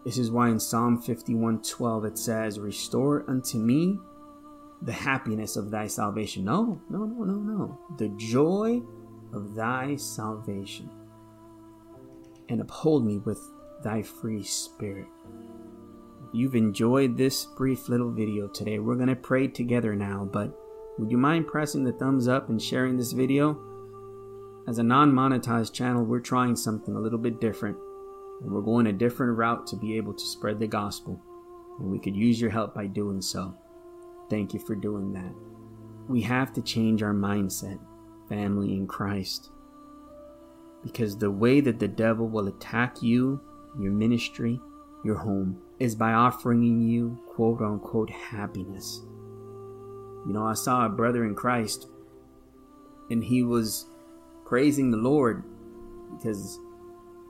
This 0.06 0.18
is 0.18 0.32
why 0.32 0.50
in 0.50 0.60
Psalm 0.60 1.02
51:12 1.02 2.06
it 2.06 2.18
says, 2.18 2.60
"Restore 2.60 3.26
unto 3.28 3.58
me 3.58 4.00
the 4.82 4.92
happiness 4.92 5.56
of 5.56 5.72
thy 5.72 5.88
salvation." 5.88 6.46
No, 6.46 6.80
no, 6.90 7.06
no, 7.06 7.24
no, 7.24 7.40
no. 7.40 7.80
The 7.98 8.10
joy 8.10 8.84
of 9.34 9.56
thy 9.56 9.96
salvation. 9.96 10.90
And 12.50 12.62
uphold 12.62 13.06
me 13.06 13.18
with 13.20 13.40
thy 13.86 14.02
free 14.02 14.44
spirit. 14.44 15.08
You've 16.34 16.56
enjoyed 16.56 17.16
this 17.16 17.46
brief 17.46 17.88
little 17.88 18.12
video 18.12 18.48
today, 18.48 18.80
we're 18.80 18.96
going 18.96 19.08
to 19.08 19.16
pray 19.16 19.48
together 19.48 19.96
now, 19.96 20.28
but 20.30 20.54
would 20.98 21.12
you 21.12 21.18
mind 21.18 21.48
pressing 21.48 21.84
the 21.84 21.94
thumbs 21.94 22.28
up 22.28 22.50
and 22.50 22.62
sharing 22.62 22.98
this 22.98 23.12
video? 23.12 23.58
As 24.68 24.80
a 24.80 24.84
non 24.84 25.14
monetized 25.14 25.72
channel, 25.72 26.04
we're 26.04 26.20
trying 26.20 26.56
something 26.56 26.96
a 26.96 27.00
little 27.00 27.20
bit 27.20 27.40
different, 27.40 27.78
and 28.42 28.52
we're 28.52 28.62
going 28.62 28.88
a 28.88 28.92
different 28.92 29.38
route 29.38 29.68
to 29.68 29.76
be 29.76 29.96
able 29.96 30.16
to 30.16 30.26
spread 30.26 30.60
the 30.60 30.68
gospel, 30.68 31.22
and 31.80 31.90
we 31.90 32.00
could 32.00 32.16
use 32.16 32.42
your 32.42 32.50
help 32.50 32.74
by 32.74 32.88
doing 32.88 33.22
so. 33.22 33.56
Thank 34.32 34.54
you 34.56 34.60
for 34.60 34.76
doing 34.76 35.14
that. 35.14 35.34
We 36.10 36.22
have 36.22 36.52
to 36.54 36.62
change 36.64 37.04
our 37.04 37.14
mindset, 37.14 37.80
family 38.28 38.74
in 38.74 38.88
Christ. 38.88 39.52
Because 40.84 41.18
the 41.18 41.32
way 41.32 41.62
that 41.62 41.80
the 41.80 41.88
devil 41.88 42.28
will 42.28 42.48
attack 42.48 43.04
you 43.04 43.40
your 43.80 43.92
ministry, 43.92 44.60
your 45.04 45.18
home, 45.18 45.62
is 45.80 45.96
by 45.96 46.14
offering 46.14 46.82
you 46.82 47.20
quote 47.28 47.62
unquote 47.62 48.10
happiness. 48.10 49.02
You 50.26 50.34
know, 50.34 50.46
I 50.46 50.54
saw 50.54 50.86
a 50.86 50.90
brother 50.90 51.26
in 51.26 51.36
Christ 51.36 51.88
and 53.10 53.24
he 53.24 53.44
was 53.44 53.86
praising 54.46 54.92
the 54.92 54.98
Lord 54.98 55.44
because 56.16 56.60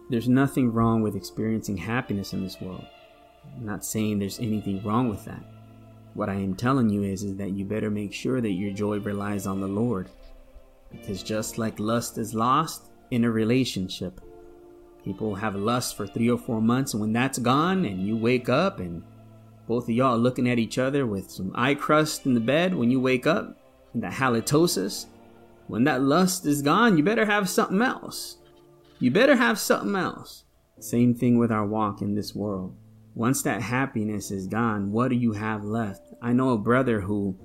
there's 0.09 0.29
nothing 0.29 0.71
wrong 0.71 1.01
with 1.01 1.15
experiencing 1.15 1.77
happiness 1.77 2.33
in 2.33 2.43
this 2.43 2.61
world. 2.61 2.85
I'm 3.57 3.65
not 3.65 3.85
saying 3.85 4.19
there's 4.19 4.39
anything 4.39 4.83
wrong 4.83 5.09
with 5.09 5.25
that. 5.25 5.43
What 6.13 6.29
I 6.29 6.35
am 6.35 6.55
telling 6.55 6.89
you 6.89 7.03
is, 7.03 7.23
is 7.23 7.35
that 7.37 7.51
you 7.51 7.65
better 7.65 7.89
make 7.89 8.13
sure 8.13 8.39
that 8.39 8.51
your 8.51 8.71
joy 8.71 8.99
relies 8.99 9.47
on 9.47 9.59
the 9.59 9.67
Lord. 9.67 10.09
Because 10.91 11.23
just 11.23 11.57
like 11.57 11.79
lust 11.79 12.17
is 12.17 12.33
lost 12.33 12.89
in 13.11 13.25
a 13.25 13.31
relationship, 13.31 14.21
People 15.05 15.35
have 15.35 15.55
lust 15.55 15.95
for 15.95 16.07
three 16.07 16.31
or 16.31 16.37
four 16.37 16.59
months, 16.59 16.93
and 16.93 17.01
when 17.01 17.13
that's 17.13 17.37
gone, 17.37 17.85
and 17.85 18.05
you 18.05 18.17
wake 18.17 18.49
up, 18.49 18.79
and 18.79 19.03
both 19.67 19.83
of 19.83 19.91
y'all 19.91 20.17
looking 20.17 20.49
at 20.49 20.57
each 20.57 20.79
other 20.79 21.05
with 21.05 21.29
some 21.29 21.51
eye 21.53 21.75
crust 21.75 22.25
in 22.25 22.33
the 22.33 22.39
bed 22.39 22.73
when 22.73 22.89
you 22.89 22.99
wake 22.99 23.27
up, 23.27 23.55
and 23.93 24.01
that 24.01 24.13
halitosis, 24.13 25.05
when 25.67 25.83
that 25.83 26.01
lust 26.01 26.47
is 26.47 26.63
gone, 26.63 26.97
you 26.97 27.03
better 27.03 27.25
have 27.25 27.47
something 27.47 27.83
else. 27.83 28.37
You 28.99 29.11
better 29.11 29.35
have 29.35 29.59
something 29.59 29.95
else. 29.95 30.45
Same 30.79 31.13
thing 31.13 31.37
with 31.37 31.51
our 31.51 31.67
walk 31.67 32.01
in 32.01 32.15
this 32.15 32.33
world. 32.33 32.75
Once 33.13 33.43
that 33.43 33.61
happiness 33.61 34.31
is 34.31 34.47
gone, 34.47 34.91
what 34.91 35.09
do 35.09 35.15
you 35.15 35.33
have 35.33 35.63
left? 35.63 36.13
I 36.21 36.33
know 36.33 36.49
a 36.49 36.57
brother 36.57 36.99
who 36.99 37.37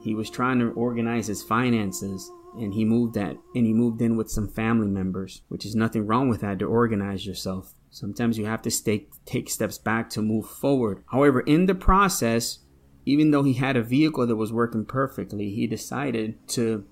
he 0.00 0.14
was 0.14 0.30
trying 0.30 0.60
to 0.60 0.70
organize 0.70 1.26
his 1.26 1.42
finances 1.42 2.30
and 2.56 2.74
he 2.74 2.84
moved 2.84 3.14
that 3.14 3.36
and 3.54 3.66
he 3.66 3.72
moved 3.72 4.00
in 4.00 4.16
with 4.16 4.30
some 4.30 4.48
family 4.48 4.88
members, 4.88 5.42
which 5.48 5.64
is 5.64 5.74
nothing 5.74 6.06
wrong 6.06 6.28
with 6.28 6.40
that 6.40 6.58
to 6.58 6.64
organize 6.64 7.26
yourself. 7.26 7.74
Sometimes 7.90 8.38
you 8.38 8.46
have 8.46 8.62
to 8.62 8.70
stay, 8.70 9.06
take 9.24 9.48
steps 9.48 9.78
back 9.78 10.10
to 10.10 10.22
move 10.22 10.46
forward. 10.46 11.02
However, 11.10 11.40
in 11.40 11.66
the 11.66 11.74
process, 11.74 12.60
even 13.06 13.30
though 13.30 13.42
he 13.42 13.54
had 13.54 13.76
a 13.76 13.82
vehicle 13.82 14.26
that 14.26 14.36
was 14.36 14.52
working 14.52 14.84
perfectly, 14.84 15.50
he 15.50 15.66
decided 15.66 16.46
to 16.48 16.84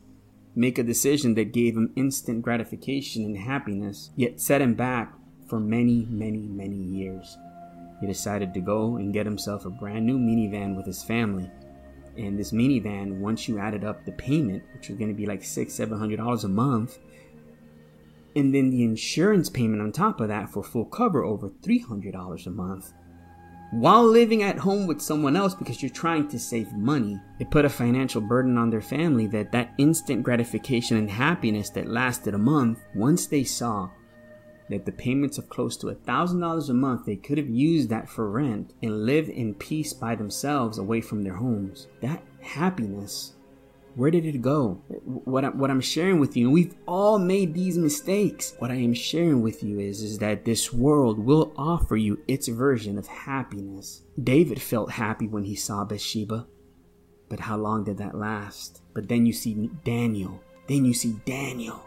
make 0.54 0.78
a 0.78 0.82
decision 0.82 1.34
that 1.34 1.52
gave 1.52 1.76
him 1.76 1.92
instant 1.96 2.42
gratification 2.42 3.24
and 3.24 3.36
happiness, 3.36 4.11
yet 4.16 4.40
set 4.40 4.62
him 4.62 4.74
back 4.74 5.12
for 5.48 5.61
many, 5.61 6.07
many, 6.09 6.48
many 6.48 6.76
years. 6.76 7.36
He 8.00 8.07
decided 8.07 8.54
to 8.54 8.61
go 8.61 8.96
and 8.96 9.12
get 9.12 9.26
himself 9.26 9.64
a 9.64 9.70
brand 9.70 10.07
new 10.07 10.18
minivan 10.18 10.76
with 10.76 10.86
his 10.86 11.02
family 11.02 11.50
and 12.19 12.39
this 12.39 12.53
minivan, 12.53 13.19
once 13.19 13.49
you 13.49 13.59
added 13.59 13.85
up 13.85 14.05
the 14.05 14.12
payment, 14.12 14.62
which 14.75 14.89
was 14.89 14.99
going 14.99 15.11
to 15.11 15.14
be 15.14 15.27
like 15.27 15.45
six, 15.45 15.75
seven 15.75 15.99
hundred 15.99 16.17
dollars 16.17 16.45
a 16.45 16.49
month, 16.49 16.99
and 18.35 18.55
then 18.55 18.71
the 18.71 18.85
insurance 18.85 19.49
payment 19.49 19.81
on 19.83 19.93
top 19.93 20.21
of 20.21 20.29
that 20.29 20.51
for 20.51 20.62
full 20.62 20.85
cover 20.85 21.25
over 21.25 21.49
three 21.62 21.79
hundred 21.79 22.12
dollars 22.12 22.47
a 22.47 22.51
month, 22.51 22.93
while 23.71 24.05
living 24.05 24.43
at 24.43 24.59
home 24.59 24.87
with 24.87 25.01
someone 25.01 25.37
else 25.37 25.55
because 25.55 25.83
you're 25.83 25.91
trying 25.91 26.29
to 26.29 26.39
save 26.39 26.73
money. 26.73 27.21
It 27.39 27.51
put 27.51 27.64
a 27.64 27.71
financial 27.71 28.21
burden 28.21 28.57
on 28.59 28.71
their 28.71 28.83
family 28.83 29.27
that 29.29 29.53
that 29.53 29.75
instant 29.79 30.23
gratification 30.23 30.97
and 30.97 31.11
happiness 31.11 31.71
that 31.71 31.89
lasted 31.89 32.35
a 32.35 32.39
month, 32.39 32.81
once 32.95 33.27
they 33.27 33.45
saw 33.45 33.91
that 34.71 34.85
the 34.85 34.93
payments 34.93 35.39
of 35.39 35.49
close 35.49 35.77
to 35.77 35.89
a 35.89 35.95
thousand 35.95 36.41
dollars 36.41 36.69
a 36.69 36.75
month 36.75 37.07
they 37.07 37.17
could 37.17 37.39
have 37.39 37.49
used 37.49 37.89
that 37.89 38.09
for 38.09 38.31
rent 38.31 38.75
and 38.83 39.07
live 39.07 39.29
in 39.29 39.55
peace 39.55 39.93
by 39.93 40.14
themselves 40.14 40.79
away 40.79 41.01
from 41.01 41.23
their 41.23 41.37
homes. 41.37 41.87
That 42.01 42.23
happiness 42.41 43.35
where 43.97 44.11
did 44.11 44.27
it 44.27 44.43
go? 44.43 44.83
What, 45.25 45.47
I, 45.47 45.49
what 45.49 45.71
I'm 45.71 45.81
sharing 45.81 46.21
with 46.21 46.37
you, 46.37 46.45
and 46.45 46.53
we've 46.53 46.75
all 46.87 47.19
made 47.19 47.55
these 47.55 47.79
mistakes. 47.79 48.55
What 48.59 48.71
I 48.71 48.75
am 48.75 48.93
sharing 48.93 49.41
with 49.41 49.62
you 49.62 49.81
is, 49.81 50.03
is 50.03 50.19
that 50.19 50.45
this 50.45 50.71
world 50.71 51.19
will 51.19 51.55
offer 51.57 51.97
you 51.97 52.23
its 52.29 52.47
version 52.47 52.99
of 52.99 53.07
happiness. 53.07 54.03
David 54.23 54.61
felt 54.61 54.93
happy 54.93 55.27
when 55.27 55.45
he 55.45 55.55
saw 55.57 55.85
Bathsheba. 55.85 56.47
But 57.31 57.41
how 57.41 57.57
long 57.57 57.85
did 57.85 57.97
that 57.97 58.14
last? 58.14 58.83
But 58.93 59.09
then 59.09 59.25
you 59.25 59.33
see 59.33 59.71
Daniel. 59.83 60.43
Then 60.69 60.85
you 60.85 60.93
see 60.93 61.17
Daniel 61.25 61.86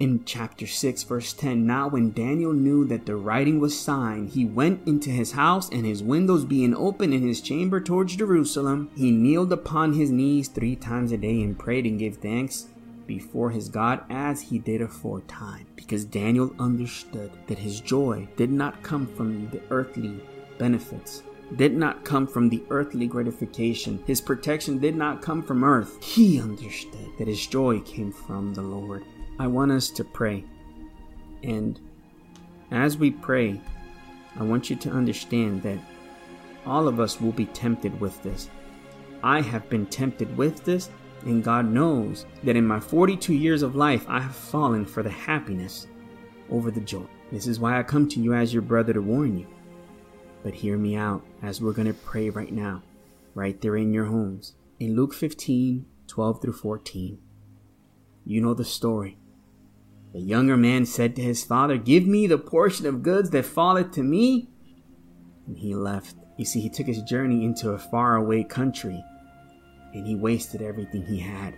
in 0.00 0.24
chapter 0.24 0.66
6, 0.66 1.02
verse 1.02 1.34
10, 1.34 1.66
now 1.66 1.86
when 1.86 2.12
Daniel 2.12 2.54
knew 2.54 2.86
that 2.86 3.04
the 3.04 3.14
writing 3.14 3.60
was 3.60 3.78
signed, 3.78 4.30
he 4.30 4.46
went 4.46 4.88
into 4.88 5.10
his 5.10 5.32
house, 5.32 5.68
and 5.68 5.84
his 5.84 6.02
windows 6.02 6.46
being 6.46 6.74
open 6.74 7.12
in 7.12 7.20
his 7.20 7.42
chamber 7.42 7.82
towards 7.82 8.16
Jerusalem, 8.16 8.90
he 8.96 9.10
kneeled 9.10 9.52
upon 9.52 9.92
his 9.92 10.10
knees 10.10 10.48
three 10.48 10.74
times 10.74 11.12
a 11.12 11.18
day 11.18 11.42
and 11.42 11.58
prayed 11.58 11.84
and 11.84 11.98
gave 11.98 12.16
thanks 12.16 12.68
before 13.06 13.50
his 13.50 13.68
God 13.68 14.02
as 14.08 14.40
he 14.40 14.58
did 14.58 14.80
aforetime. 14.80 15.66
Because 15.76 16.06
Daniel 16.06 16.54
understood 16.58 17.30
that 17.46 17.58
his 17.58 17.82
joy 17.82 18.26
did 18.36 18.50
not 18.50 18.82
come 18.82 19.06
from 19.06 19.50
the 19.50 19.60
earthly 19.68 20.18
benefits, 20.56 21.24
did 21.56 21.76
not 21.76 22.06
come 22.06 22.26
from 22.26 22.48
the 22.48 22.62
earthly 22.70 23.06
gratification. 23.06 24.02
His 24.06 24.22
protection 24.22 24.78
did 24.78 24.96
not 24.96 25.20
come 25.20 25.42
from 25.42 25.62
earth. 25.62 26.02
He 26.02 26.40
understood 26.40 27.10
that 27.18 27.28
his 27.28 27.46
joy 27.46 27.80
came 27.80 28.12
from 28.12 28.54
the 28.54 28.62
Lord. 28.62 29.04
I 29.40 29.46
want 29.46 29.72
us 29.72 29.88
to 29.92 30.04
pray. 30.04 30.44
And 31.42 31.80
as 32.70 32.98
we 32.98 33.10
pray, 33.10 33.58
I 34.38 34.42
want 34.42 34.68
you 34.68 34.76
to 34.76 34.90
understand 34.90 35.62
that 35.62 35.78
all 36.66 36.86
of 36.86 37.00
us 37.00 37.22
will 37.22 37.32
be 37.32 37.46
tempted 37.46 37.98
with 38.02 38.22
this. 38.22 38.50
I 39.22 39.40
have 39.40 39.70
been 39.70 39.86
tempted 39.86 40.36
with 40.36 40.62
this, 40.64 40.90
and 41.22 41.42
God 41.42 41.64
knows 41.64 42.26
that 42.42 42.54
in 42.54 42.66
my 42.66 42.80
42 42.80 43.32
years 43.32 43.62
of 43.62 43.76
life, 43.76 44.04
I 44.08 44.20
have 44.20 44.36
fallen 44.36 44.84
for 44.84 45.02
the 45.02 45.08
happiness 45.08 45.86
over 46.50 46.70
the 46.70 46.82
joy. 46.82 47.06
This 47.32 47.46
is 47.46 47.58
why 47.58 47.78
I 47.78 47.82
come 47.82 48.10
to 48.10 48.20
you 48.20 48.34
as 48.34 48.52
your 48.52 48.60
brother 48.60 48.92
to 48.92 49.00
warn 49.00 49.38
you. 49.38 49.46
But 50.42 50.52
hear 50.52 50.76
me 50.76 50.96
out 50.96 51.24
as 51.42 51.62
we're 51.62 51.72
going 51.72 51.88
to 51.88 51.94
pray 51.94 52.28
right 52.28 52.52
now, 52.52 52.82
right 53.34 53.58
there 53.62 53.78
in 53.78 53.94
your 53.94 54.04
homes. 54.04 54.52
In 54.78 54.96
Luke 54.96 55.14
15 55.14 55.86
12 56.08 56.42
through 56.42 56.52
14, 56.52 57.18
you 58.26 58.40
know 58.42 58.52
the 58.52 58.66
story. 58.66 59.16
The 60.12 60.20
younger 60.20 60.56
man 60.56 60.86
said 60.86 61.14
to 61.16 61.22
his 61.22 61.44
father, 61.44 61.76
Give 61.76 62.06
me 62.06 62.26
the 62.26 62.38
portion 62.38 62.86
of 62.86 63.02
goods 63.02 63.30
that 63.30 63.46
falleth 63.46 63.92
to 63.92 64.02
me. 64.02 64.48
And 65.46 65.56
he 65.56 65.74
left. 65.74 66.16
You 66.36 66.44
see, 66.44 66.60
he 66.60 66.70
took 66.70 66.86
his 66.86 67.02
journey 67.02 67.44
into 67.44 67.70
a 67.70 67.78
faraway 67.78 68.44
country 68.44 69.04
and 69.92 70.06
he 70.06 70.14
wasted 70.14 70.62
everything 70.62 71.04
he 71.04 71.18
had 71.18 71.54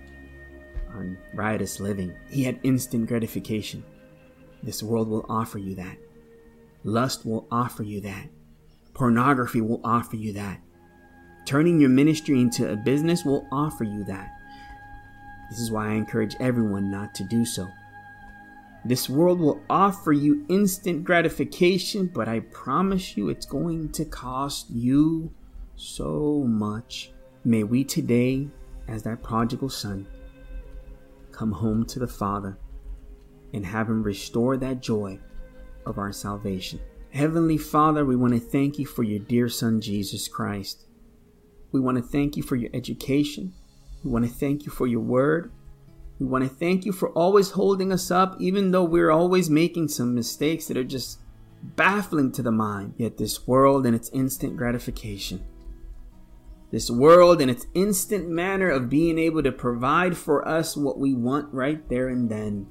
on 0.94 1.18
riotous 1.34 1.80
living. 1.80 2.14
He 2.30 2.44
had 2.44 2.60
instant 2.62 3.06
gratification. 3.06 3.84
This 4.62 4.82
world 4.82 5.08
will 5.08 5.26
offer 5.28 5.58
you 5.58 5.74
that. 5.76 5.96
Lust 6.84 7.24
will 7.24 7.46
offer 7.50 7.82
you 7.82 8.00
that. 8.02 8.28
Pornography 8.94 9.60
will 9.60 9.80
offer 9.84 10.16
you 10.16 10.32
that. 10.34 10.60
Turning 11.46 11.80
your 11.80 11.90
ministry 11.90 12.40
into 12.40 12.70
a 12.70 12.76
business 12.76 13.24
will 13.24 13.46
offer 13.50 13.84
you 13.84 14.04
that. 14.04 14.30
This 15.50 15.60
is 15.60 15.70
why 15.70 15.88
I 15.88 15.92
encourage 15.92 16.36
everyone 16.40 16.90
not 16.90 17.14
to 17.16 17.24
do 17.24 17.44
so. 17.44 17.68
This 18.84 19.08
world 19.08 19.38
will 19.38 19.60
offer 19.70 20.12
you 20.12 20.44
instant 20.48 21.04
gratification, 21.04 22.10
but 22.12 22.28
I 22.28 22.40
promise 22.40 23.16
you 23.16 23.28
it's 23.28 23.46
going 23.46 23.92
to 23.92 24.04
cost 24.04 24.70
you 24.70 25.32
so 25.76 26.44
much. 26.48 27.12
May 27.44 27.62
we 27.62 27.84
today, 27.84 28.48
as 28.88 29.04
that 29.04 29.22
prodigal 29.22 29.68
son, 29.68 30.06
come 31.30 31.52
home 31.52 31.86
to 31.86 32.00
the 32.00 32.08
Father 32.08 32.58
and 33.52 33.64
have 33.64 33.88
Him 33.88 34.02
restore 34.02 34.56
that 34.56 34.80
joy 34.80 35.18
of 35.86 35.98
our 35.98 36.12
salvation. 36.12 36.80
Heavenly 37.10 37.58
Father, 37.58 38.04
we 38.04 38.16
want 38.16 38.32
to 38.32 38.40
thank 38.40 38.78
you 38.78 38.86
for 38.86 39.02
your 39.02 39.18
dear 39.18 39.48
Son, 39.48 39.80
Jesus 39.80 40.28
Christ. 40.28 40.86
We 41.70 41.78
want 41.78 41.98
to 41.98 42.02
thank 42.02 42.36
you 42.36 42.42
for 42.42 42.56
your 42.56 42.70
education. 42.74 43.52
We 44.02 44.10
want 44.10 44.24
to 44.24 44.30
thank 44.30 44.64
you 44.64 44.72
for 44.72 44.86
your 44.86 45.00
word. 45.00 45.52
We 46.22 46.28
want 46.28 46.44
to 46.44 46.50
thank 46.50 46.86
you 46.86 46.92
for 46.92 47.08
always 47.14 47.50
holding 47.50 47.90
us 47.90 48.12
up, 48.12 48.36
even 48.38 48.70
though 48.70 48.84
we're 48.84 49.10
always 49.10 49.50
making 49.50 49.88
some 49.88 50.14
mistakes 50.14 50.66
that 50.66 50.76
are 50.76 50.84
just 50.84 51.18
baffling 51.74 52.30
to 52.30 52.44
the 52.44 52.52
mind. 52.52 52.94
Yet, 52.96 53.16
this 53.18 53.44
world 53.44 53.86
and 53.86 53.96
its 53.96 54.08
instant 54.10 54.56
gratification, 54.56 55.42
this 56.70 56.88
world 56.92 57.40
and 57.40 57.50
its 57.50 57.66
instant 57.74 58.28
manner 58.28 58.70
of 58.70 58.88
being 58.88 59.18
able 59.18 59.42
to 59.42 59.50
provide 59.50 60.16
for 60.16 60.46
us 60.46 60.76
what 60.76 60.96
we 60.96 61.12
want 61.12 61.52
right 61.52 61.88
there 61.88 62.08
and 62.08 62.30
then. 62.30 62.68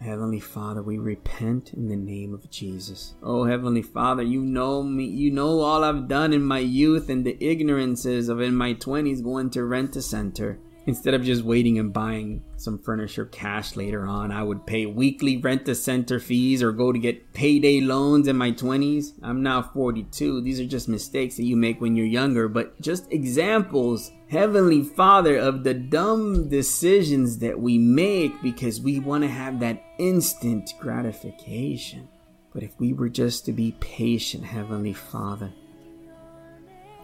Heavenly 0.00 0.38
Father, 0.38 0.80
we 0.80 0.98
repent 0.98 1.74
in 1.74 1.88
the 1.88 1.96
name 1.96 2.32
of 2.32 2.48
Jesus. 2.50 3.16
Oh, 3.20 3.42
Heavenly 3.42 3.82
Father, 3.82 4.22
you 4.22 4.42
know 4.42 4.84
me. 4.84 5.06
You 5.06 5.32
know 5.32 5.58
all 5.58 5.82
I've 5.82 6.06
done 6.06 6.32
in 6.32 6.44
my 6.44 6.60
youth 6.60 7.08
and 7.08 7.26
the 7.26 7.36
ignorances 7.44 8.28
of 8.28 8.40
in 8.40 8.54
my 8.54 8.74
20s 8.74 9.24
going 9.24 9.50
to 9.50 9.64
rent 9.64 9.96
a 9.96 10.02
center. 10.02 10.60
Instead 10.88 11.12
of 11.12 11.22
just 11.22 11.44
waiting 11.44 11.78
and 11.78 11.92
buying 11.92 12.42
some 12.56 12.78
furniture 12.78 13.26
cash 13.26 13.76
later 13.76 14.06
on, 14.06 14.32
I 14.32 14.42
would 14.42 14.64
pay 14.64 14.86
weekly 14.86 15.36
rent 15.36 15.68
a 15.68 15.74
center 15.74 16.18
fees 16.18 16.62
or 16.62 16.72
go 16.72 16.92
to 16.92 16.98
get 16.98 17.34
payday 17.34 17.82
loans 17.82 18.26
in 18.26 18.38
my 18.38 18.52
20s. 18.52 19.12
I'm 19.22 19.42
now 19.42 19.60
42. 19.60 20.40
These 20.40 20.60
are 20.60 20.66
just 20.66 20.88
mistakes 20.88 21.36
that 21.36 21.44
you 21.44 21.56
make 21.56 21.82
when 21.82 21.94
you're 21.94 22.06
younger, 22.06 22.48
but 22.48 22.80
just 22.80 23.12
examples, 23.12 24.10
Heavenly 24.30 24.82
Father, 24.82 25.36
of 25.36 25.62
the 25.62 25.74
dumb 25.74 26.48
decisions 26.48 27.36
that 27.40 27.60
we 27.60 27.76
make 27.76 28.40
because 28.40 28.80
we 28.80 28.98
want 28.98 29.24
to 29.24 29.28
have 29.28 29.60
that 29.60 29.84
instant 29.98 30.72
gratification. 30.80 32.08
But 32.54 32.62
if 32.62 32.70
we 32.78 32.94
were 32.94 33.10
just 33.10 33.44
to 33.44 33.52
be 33.52 33.72
patient, 33.72 34.42
Heavenly 34.42 34.94
Father, 34.94 35.52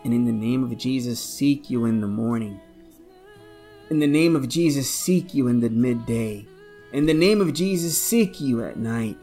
and 0.05 0.15
in 0.15 0.25
the 0.25 0.33
name 0.33 0.65
of 0.65 0.75
Jesus, 0.79 1.23
seek 1.23 1.69
you 1.69 1.85
in 1.85 2.01
the 2.01 2.09
morning 2.09 2.63
in 3.90 3.98
the 3.98 4.06
name 4.06 4.35
of 4.35 4.48
Jesus, 4.48 4.89
seek 4.89 5.35
you 5.35 5.48
in 5.48 5.61
the 5.61 5.70
midday. 5.70 6.47
In 6.93 7.06
the 7.06 7.15
name 7.15 7.40
of 7.40 7.52
Jesus, 7.52 8.01
seek 8.01 8.40
you 8.40 8.65
at 8.65 8.77
night. 8.77 9.19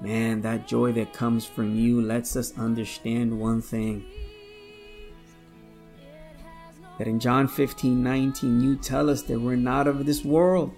Man, 0.00 0.40
that 0.42 0.66
joy 0.66 0.92
that 0.92 1.12
comes 1.12 1.44
from 1.44 1.76
you 1.76 2.00
lets 2.00 2.34
us 2.34 2.56
understand 2.58 3.38
one 3.38 3.60
thing. 3.60 4.04
That 6.98 7.06
in 7.06 7.20
John 7.20 7.48
15 7.48 8.02
19, 8.02 8.60
you 8.60 8.76
tell 8.76 9.08
us 9.08 9.22
that 9.22 9.40
we're 9.40 9.56
not 9.56 9.86
of 9.86 10.06
this 10.06 10.24
world 10.24 10.72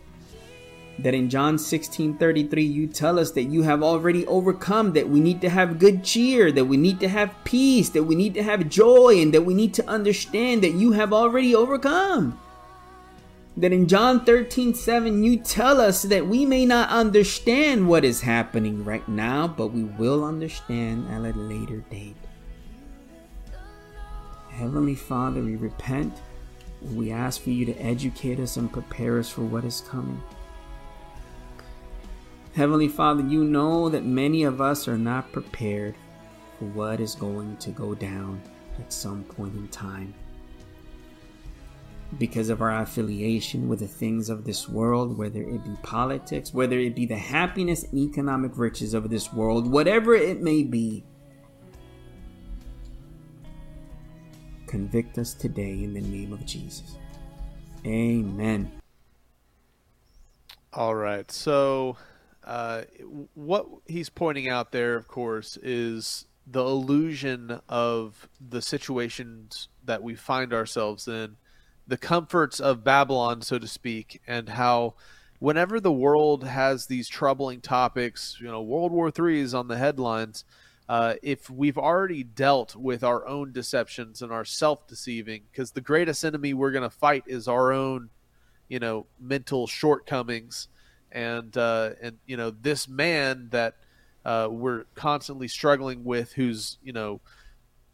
that 0.98 1.14
in 1.14 1.30
John 1.30 1.58
16 1.58 2.18
33, 2.18 2.62
you 2.62 2.86
tell 2.86 3.18
us 3.18 3.30
that 3.32 3.44
you 3.44 3.62
have 3.62 3.82
already 3.82 4.26
overcome, 4.26 4.92
that 4.92 5.08
we 5.08 5.20
need 5.20 5.40
to 5.40 5.48
have 5.48 5.78
good 5.78 6.04
cheer, 6.04 6.52
that 6.52 6.66
we 6.66 6.76
need 6.76 7.00
to 7.00 7.08
have 7.08 7.34
peace, 7.44 7.88
that 7.90 8.04
we 8.04 8.14
need 8.14 8.34
to 8.34 8.42
have 8.42 8.68
joy, 8.68 9.20
and 9.20 9.32
that 9.34 9.42
we 9.42 9.54
need 9.54 9.74
to 9.74 9.88
understand 9.88 10.62
that 10.62 10.72
you 10.72 10.92
have 10.92 11.12
already 11.12 11.54
overcome. 11.54 12.38
That 13.56 13.72
in 13.72 13.86
John 13.88 14.24
13 14.24 14.74
7, 14.74 15.22
you 15.22 15.38
tell 15.38 15.80
us 15.80 16.02
that 16.02 16.26
we 16.26 16.46
may 16.46 16.64
not 16.64 16.88
understand 16.88 17.88
what 17.88 18.04
is 18.04 18.22
happening 18.22 18.84
right 18.84 19.06
now, 19.08 19.46
but 19.46 19.68
we 19.68 19.84
will 19.84 20.24
understand 20.24 21.08
at 21.10 21.34
a 21.34 21.38
later 21.38 21.78
date. 21.90 22.16
Heavenly 24.50 24.94
Father, 24.94 25.42
we 25.42 25.56
repent. 25.56 26.14
We 26.94 27.10
ask 27.10 27.40
for 27.40 27.50
you 27.50 27.64
to 27.66 27.74
educate 27.74 28.40
us 28.40 28.56
and 28.56 28.72
prepare 28.72 29.18
us 29.18 29.30
for 29.30 29.42
what 29.42 29.64
is 29.64 29.82
coming. 29.82 30.22
Heavenly 32.54 32.88
Father, 32.88 33.22
you 33.22 33.44
know 33.44 33.88
that 33.88 34.04
many 34.04 34.42
of 34.42 34.60
us 34.60 34.86
are 34.86 34.98
not 34.98 35.32
prepared 35.32 35.94
for 36.58 36.66
what 36.66 37.00
is 37.00 37.14
going 37.14 37.56
to 37.56 37.70
go 37.70 37.94
down 37.94 38.42
at 38.78 38.92
some 38.92 39.24
point 39.24 39.54
in 39.54 39.68
time. 39.68 40.12
Because 42.18 42.50
of 42.50 42.60
our 42.60 42.82
affiliation 42.82 43.70
with 43.70 43.78
the 43.78 43.88
things 43.88 44.28
of 44.28 44.44
this 44.44 44.68
world, 44.68 45.16
whether 45.16 45.40
it 45.40 45.64
be 45.64 45.74
politics, 45.82 46.52
whether 46.52 46.78
it 46.78 46.94
be 46.94 47.06
the 47.06 47.16
happiness 47.16 47.84
and 47.84 47.98
economic 47.98 48.58
riches 48.58 48.92
of 48.92 49.08
this 49.08 49.32
world, 49.32 49.66
whatever 49.66 50.14
it 50.14 50.42
may 50.42 50.62
be, 50.62 51.04
convict 54.66 55.16
us 55.16 55.32
today 55.32 55.84
in 55.84 55.94
the 55.94 56.02
name 56.02 56.34
of 56.34 56.44
Jesus. 56.44 56.96
Amen. 57.86 58.70
All 60.74 60.94
right. 60.94 61.30
So 61.30 61.96
uh, 62.44 62.82
what 63.34 63.66
he's 63.86 64.08
pointing 64.08 64.48
out 64.48 64.72
there, 64.72 64.96
of 64.96 65.08
course, 65.08 65.56
is 65.62 66.26
the 66.46 66.64
illusion 66.64 67.60
of 67.68 68.28
the 68.40 68.62
situations 68.62 69.68
that 69.84 70.02
we 70.02 70.14
find 70.14 70.52
ourselves 70.52 71.06
in, 71.06 71.36
the 71.86 71.96
comforts 71.96 72.60
of 72.60 72.84
Babylon, 72.84 73.42
so 73.42 73.58
to 73.58 73.66
speak, 73.66 74.20
and 74.26 74.50
how 74.50 74.94
whenever 75.38 75.80
the 75.80 75.92
world 75.92 76.44
has 76.44 76.86
these 76.86 77.08
troubling 77.08 77.60
topics, 77.60 78.38
you 78.40 78.46
know, 78.46 78.62
World 78.62 78.92
War 78.92 79.12
III 79.16 79.40
is 79.40 79.54
on 79.54 79.68
the 79.68 79.76
headlines. 79.76 80.44
Uh, 80.88 81.14
if 81.22 81.48
we've 81.48 81.78
already 81.78 82.22
dealt 82.22 82.76
with 82.76 83.02
our 83.02 83.26
own 83.26 83.52
deceptions 83.52 84.20
and 84.20 84.32
our 84.32 84.44
self-deceiving, 84.44 85.42
because 85.50 85.72
the 85.72 85.80
greatest 85.80 86.24
enemy 86.24 86.54
we're 86.54 86.72
going 86.72 86.82
to 86.82 86.90
fight 86.90 87.24
is 87.26 87.48
our 87.48 87.72
own, 87.72 88.10
you 88.68 88.78
know, 88.78 89.06
mental 89.18 89.66
shortcomings, 89.66 90.68
and 91.12 91.56
uh, 91.56 91.90
and 92.00 92.18
you 92.26 92.36
know 92.36 92.50
this 92.50 92.88
man 92.88 93.48
that 93.50 93.76
uh, 94.24 94.48
we're 94.50 94.84
constantly 94.94 95.48
struggling 95.48 96.04
with, 96.04 96.32
who's 96.32 96.78
you 96.82 96.92
know 96.92 97.20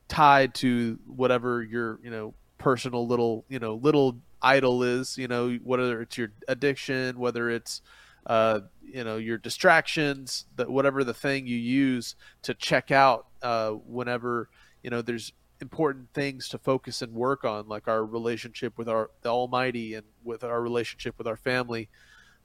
tied 0.09 0.55
to 0.55 0.99
whatever 1.07 1.63
your 1.63 2.01
you 2.03 2.11
know 2.11 2.35
personal 2.57 3.07
little 3.07 3.45
you 3.49 3.59
know 3.59 3.75
little 3.75 4.19
idol 4.43 4.83
is, 4.83 5.19
you 5.19 5.29
know, 5.29 5.59
whether 5.65 6.03
it's 6.03 6.17
your 6.17 6.33
addiction, 6.47 7.19
whether 7.19 7.51
it's 7.51 7.83
uh, 8.27 8.61
you 8.83 9.05
know 9.05 9.17
your 9.17 9.39
distractions, 9.39 10.47
that 10.57 10.71
whatever 10.71 11.05
the 11.05 11.15
thing 11.15 11.47
you 11.47 11.57
use 11.57 12.15
to 12.43 12.55
check 12.55 12.91
out 12.91 13.27
uh, 13.43 13.71
whenever 13.71 14.49
you 14.83 14.91
know 14.91 15.03
there's 15.03 15.33
important 15.61 16.09
things 16.15 16.49
to 16.49 16.59
focus 16.59 17.03
and 17.03 17.13
work 17.13 17.45
on, 17.45 17.69
like 17.69 17.89
our 17.89 18.05
relationship 18.05 18.79
with 18.79 18.89
our 18.89 19.11
the 19.23 19.29
Almighty 19.29 19.95
and 19.95 20.07
with 20.25 20.45
our 20.45 20.61
relationship 20.61 21.17
with 21.19 21.27
our 21.27 21.37
family. 21.37 21.89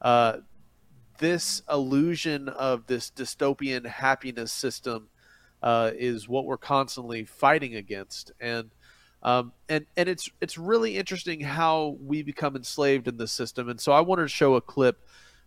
Uh, 0.02 0.38
this 1.18 1.61
illusion 1.69 2.49
of 2.49 2.88
this 2.88 3.11
dystopian 3.11 3.85
happiness 3.85 4.52
system 4.52 5.10
uh, 5.61 5.91
is 5.95 6.27
what 6.27 6.45
we're 6.45 6.57
constantly 6.57 7.23
fighting 7.23 7.76
against, 7.76 8.31
and 8.40 8.72
um, 9.23 9.53
and 9.69 9.85
and 9.95 10.10
it's 10.10 10.30
it's 10.41 10.57
really 10.57 10.98
interesting 10.98 11.40
how 11.40 11.98
we 12.02 12.22
become 12.22 12.56
enslaved 12.56 13.07
in 13.07 13.18
this 13.18 13.31
system. 13.31 13.69
And 13.69 13.80
so 13.80 13.91
I 13.94 14.02
wanted 14.02 14.23
to 14.23 14.27
show 14.27 14.56
a 14.56 14.61
clip 14.61 14.99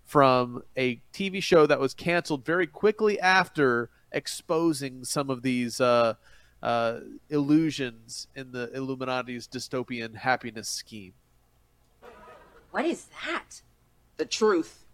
from 0.04 0.62
a 0.76 1.00
TV 1.12 1.42
show 1.42 1.66
that 1.66 1.80
was 1.80 1.92
canceled 1.92 2.44
very 2.44 2.66
quickly 2.66 3.20
after 3.20 3.90
exposing 4.12 5.04
some 5.04 5.28
of 5.28 5.42
these 5.42 5.80
uh, 5.80 6.14
uh, 6.62 7.00
illusions 7.28 8.28
in 8.34 8.52
the 8.52 8.70
Illuminati's 8.74 9.46
dystopian 9.46 10.14
happiness 10.14 10.68
scheme. 10.68 11.12
What 12.70 12.86
is 12.86 13.08
that? 13.24 13.62
The 14.16 14.24
truth. 14.24 14.85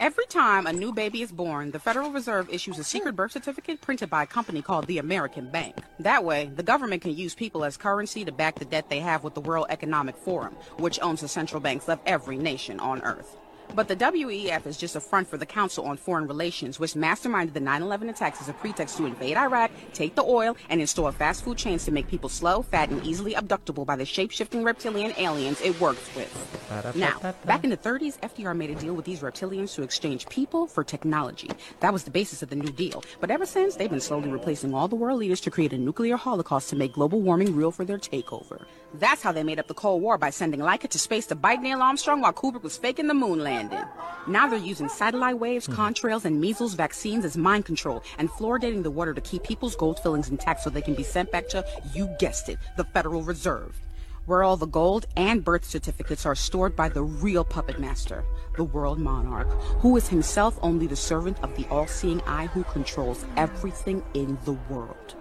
Every 0.00 0.26
time 0.26 0.66
a 0.66 0.72
new 0.72 0.92
baby 0.92 1.22
is 1.22 1.32
born, 1.32 1.72
the 1.72 1.80
Federal 1.80 2.12
Reserve 2.12 2.48
issues 2.50 2.78
a 2.78 2.84
secret 2.84 3.16
birth 3.16 3.32
certificate 3.32 3.80
printed 3.80 4.08
by 4.08 4.22
a 4.22 4.26
company 4.26 4.62
called 4.62 4.86
the 4.86 4.98
American 4.98 5.50
Bank. 5.50 5.74
That 5.98 6.24
way, 6.24 6.50
the 6.54 6.62
government 6.62 7.02
can 7.02 7.16
use 7.16 7.34
people 7.34 7.64
as 7.64 7.76
currency 7.76 8.24
to 8.24 8.30
back 8.30 8.58
the 8.58 8.64
debt 8.64 8.88
they 8.88 9.00
have 9.00 9.24
with 9.24 9.34
the 9.34 9.40
World 9.40 9.66
Economic 9.70 10.16
Forum, 10.16 10.54
which 10.76 11.00
owns 11.02 11.20
the 11.20 11.28
central 11.28 11.60
banks 11.60 11.88
of 11.88 11.98
every 12.06 12.38
nation 12.38 12.78
on 12.78 13.02
Earth. 13.02 13.36
But 13.74 13.88
the 13.88 13.96
WEF 13.96 14.66
is 14.66 14.76
just 14.76 14.96
a 14.96 15.00
front 15.00 15.28
for 15.28 15.36
the 15.36 15.46
Council 15.46 15.84
on 15.84 15.96
Foreign 15.96 16.26
Relations, 16.26 16.80
which 16.80 16.94
masterminded 16.94 17.52
the 17.52 17.60
9 17.60 17.82
11 17.82 18.08
attacks 18.08 18.40
as 18.40 18.48
a 18.48 18.52
pretext 18.52 18.96
to 18.96 19.06
invade 19.06 19.36
Iraq, 19.36 19.70
take 19.92 20.14
the 20.14 20.22
oil, 20.24 20.56
and 20.68 20.80
install 20.80 21.10
fast 21.12 21.44
food 21.44 21.58
chains 21.58 21.84
to 21.84 21.92
make 21.92 22.08
people 22.08 22.28
slow, 22.28 22.62
fat, 22.62 22.88
and 22.90 23.04
easily 23.04 23.34
abductable 23.34 23.86
by 23.86 23.96
the 23.96 24.04
shape 24.04 24.30
shifting 24.30 24.64
reptilian 24.64 25.12
aliens 25.16 25.60
it 25.60 25.78
works 25.80 26.08
with. 26.16 26.94
Now, 26.96 27.18
back 27.44 27.64
in 27.64 27.70
the 27.70 27.76
30s, 27.76 28.18
FDR 28.20 28.56
made 28.56 28.70
a 28.70 28.74
deal 28.74 28.94
with 28.94 29.04
these 29.04 29.20
reptilians 29.20 29.74
to 29.74 29.82
exchange 29.82 30.28
people 30.28 30.66
for 30.66 30.84
technology. 30.84 31.50
That 31.80 31.92
was 31.92 32.04
the 32.04 32.10
basis 32.10 32.42
of 32.42 32.50
the 32.50 32.56
New 32.56 32.70
Deal. 32.72 33.02
But 33.20 33.30
ever 33.30 33.46
since, 33.46 33.76
they've 33.76 33.90
been 33.90 34.00
slowly 34.00 34.30
replacing 34.30 34.74
all 34.74 34.88
the 34.88 34.96
world 34.96 35.20
leaders 35.20 35.40
to 35.42 35.50
create 35.50 35.72
a 35.72 35.78
nuclear 35.78 36.16
holocaust 36.16 36.68
to 36.70 36.76
make 36.76 36.92
global 36.92 37.20
warming 37.20 37.54
real 37.54 37.70
for 37.70 37.84
their 37.84 37.98
takeover. 37.98 38.64
That's 38.94 39.22
how 39.22 39.32
they 39.32 39.42
made 39.42 39.58
up 39.58 39.66
the 39.66 39.74
Cold 39.74 40.00
War 40.00 40.16
by 40.16 40.30
sending 40.30 40.60
Laika 40.60 40.88
to 40.88 40.98
space 40.98 41.26
to 41.26 41.34
bite 41.34 41.60
Neil 41.60 41.82
Armstrong 41.82 42.22
while 42.22 42.32
Kubrick 42.32 42.62
was 42.62 42.78
faking 42.78 43.06
the 43.06 43.14
moon 43.14 43.40
landing. 43.40 43.84
Now 44.26 44.48
they're 44.48 44.58
using 44.58 44.88
satellite 44.88 45.38
waves, 45.38 45.66
hmm. 45.66 45.74
contrails, 45.74 46.24
and 46.24 46.40
measles 46.40 46.74
vaccines 46.74 47.24
as 47.26 47.36
mind 47.36 47.66
control 47.66 48.02
and 48.16 48.30
fluoridating 48.30 48.82
the 48.82 48.90
water 48.90 49.12
to 49.12 49.20
keep 49.20 49.42
people's 49.42 49.76
gold 49.76 50.00
fillings 50.00 50.30
intact 50.30 50.62
so 50.62 50.70
they 50.70 50.80
can 50.80 50.94
be 50.94 51.02
sent 51.02 51.30
back 51.30 51.48
to, 51.48 51.64
you 51.94 52.08
guessed 52.18 52.48
it, 52.48 52.58
the 52.78 52.84
Federal 52.84 53.22
Reserve. 53.22 53.78
Where 54.24 54.42
all 54.42 54.56
the 54.56 54.66
gold 54.66 55.06
and 55.16 55.44
birth 55.44 55.64
certificates 55.64 56.24
are 56.24 56.34
stored 56.34 56.74
by 56.74 56.88
the 56.88 57.02
real 57.02 57.44
puppet 57.44 57.78
master, 57.78 58.24
the 58.56 58.64
world 58.64 58.98
monarch, 58.98 59.50
who 59.80 59.96
is 59.96 60.08
himself 60.08 60.58
only 60.62 60.86
the 60.86 60.96
servant 60.96 61.38
of 61.42 61.54
the 61.56 61.66
all 61.68 61.86
seeing 61.86 62.22
eye 62.22 62.46
who 62.46 62.64
controls 62.64 63.24
everything 63.36 64.02
in 64.14 64.38
the 64.44 64.52
world. 64.70 65.17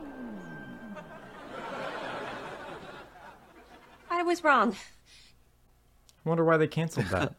I 4.17 4.23
was 4.23 4.43
wrong. 4.43 4.75
I 6.25 6.29
wonder 6.29 6.43
why 6.43 6.57
they 6.57 6.65
canceled 6.65 7.05
that. 7.07 7.35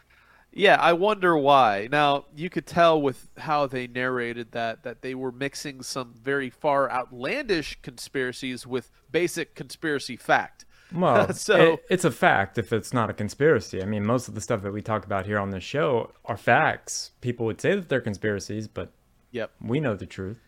yeah, 0.52 0.76
I 0.76 0.92
wonder 0.92 1.36
why. 1.36 1.88
Now, 1.90 2.26
you 2.36 2.48
could 2.48 2.66
tell 2.66 3.02
with 3.02 3.28
how 3.36 3.66
they 3.66 3.88
narrated 3.88 4.52
that 4.52 4.84
that 4.84 5.02
they 5.02 5.16
were 5.16 5.32
mixing 5.32 5.82
some 5.82 6.14
very 6.22 6.48
far 6.48 6.88
outlandish 6.88 7.82
conspiracies 7.82 8.64
with 8.64 8.92
basic 9.10 9.56
conspiracy 9.56 10.16
fact. 10.16 10.64
Well, 10.92 11.32
so 11.34 11.74
it, 11.74 11.84
it's 11.88 12.04
a 12.04 12.10
fact 12.10 12.58
if 12.58 12.72
it's 12.72 12.92
not 12.92 13.10
a 13.10 13.12
conspiracy. 13.12 13.80
I 13.80 13.84
mean, 13.84 14.04
most 14.04 14.26
of 14.26 14.34
the 14.34 14.40
stuff 14.40 14.62
that 14.62 14.72
we 14.72 14.82
talk 14.82 15.04
about 15.04 15.24
here 15.24 15.38
on 15.38 15.50
this 15.50 15.62
show 15.62 16.10
are 16.24 16.36
facts. 16.36 17.12
People 17.20 17.46
would 17.46 17.60
say 17.60 17.76
that 17.76 17.88
they're 17.88 18.00
conspiracies, 18.00 18.66
but 18.66 18.90
yep, 19.30 19.52
we 19.60 19.78
know 19.78 19.94
the 19.94 20.04
truth. 20.04 20.40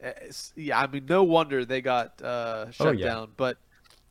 It's, 0.00 0.54
yeah, 0.56 0.80
I 0.80 0.86
mean, 0.86 1.04
no 1.04 1.24
wonder 1.24 1.66
they 1.66 1.82
got 1.82 2.22
uh, 2.22 2.70
shut 2.70 2.86
oh, 2.86 2.90
yeah. 2.92 3.04
down. 3.04 3.32
But 3.36 3.58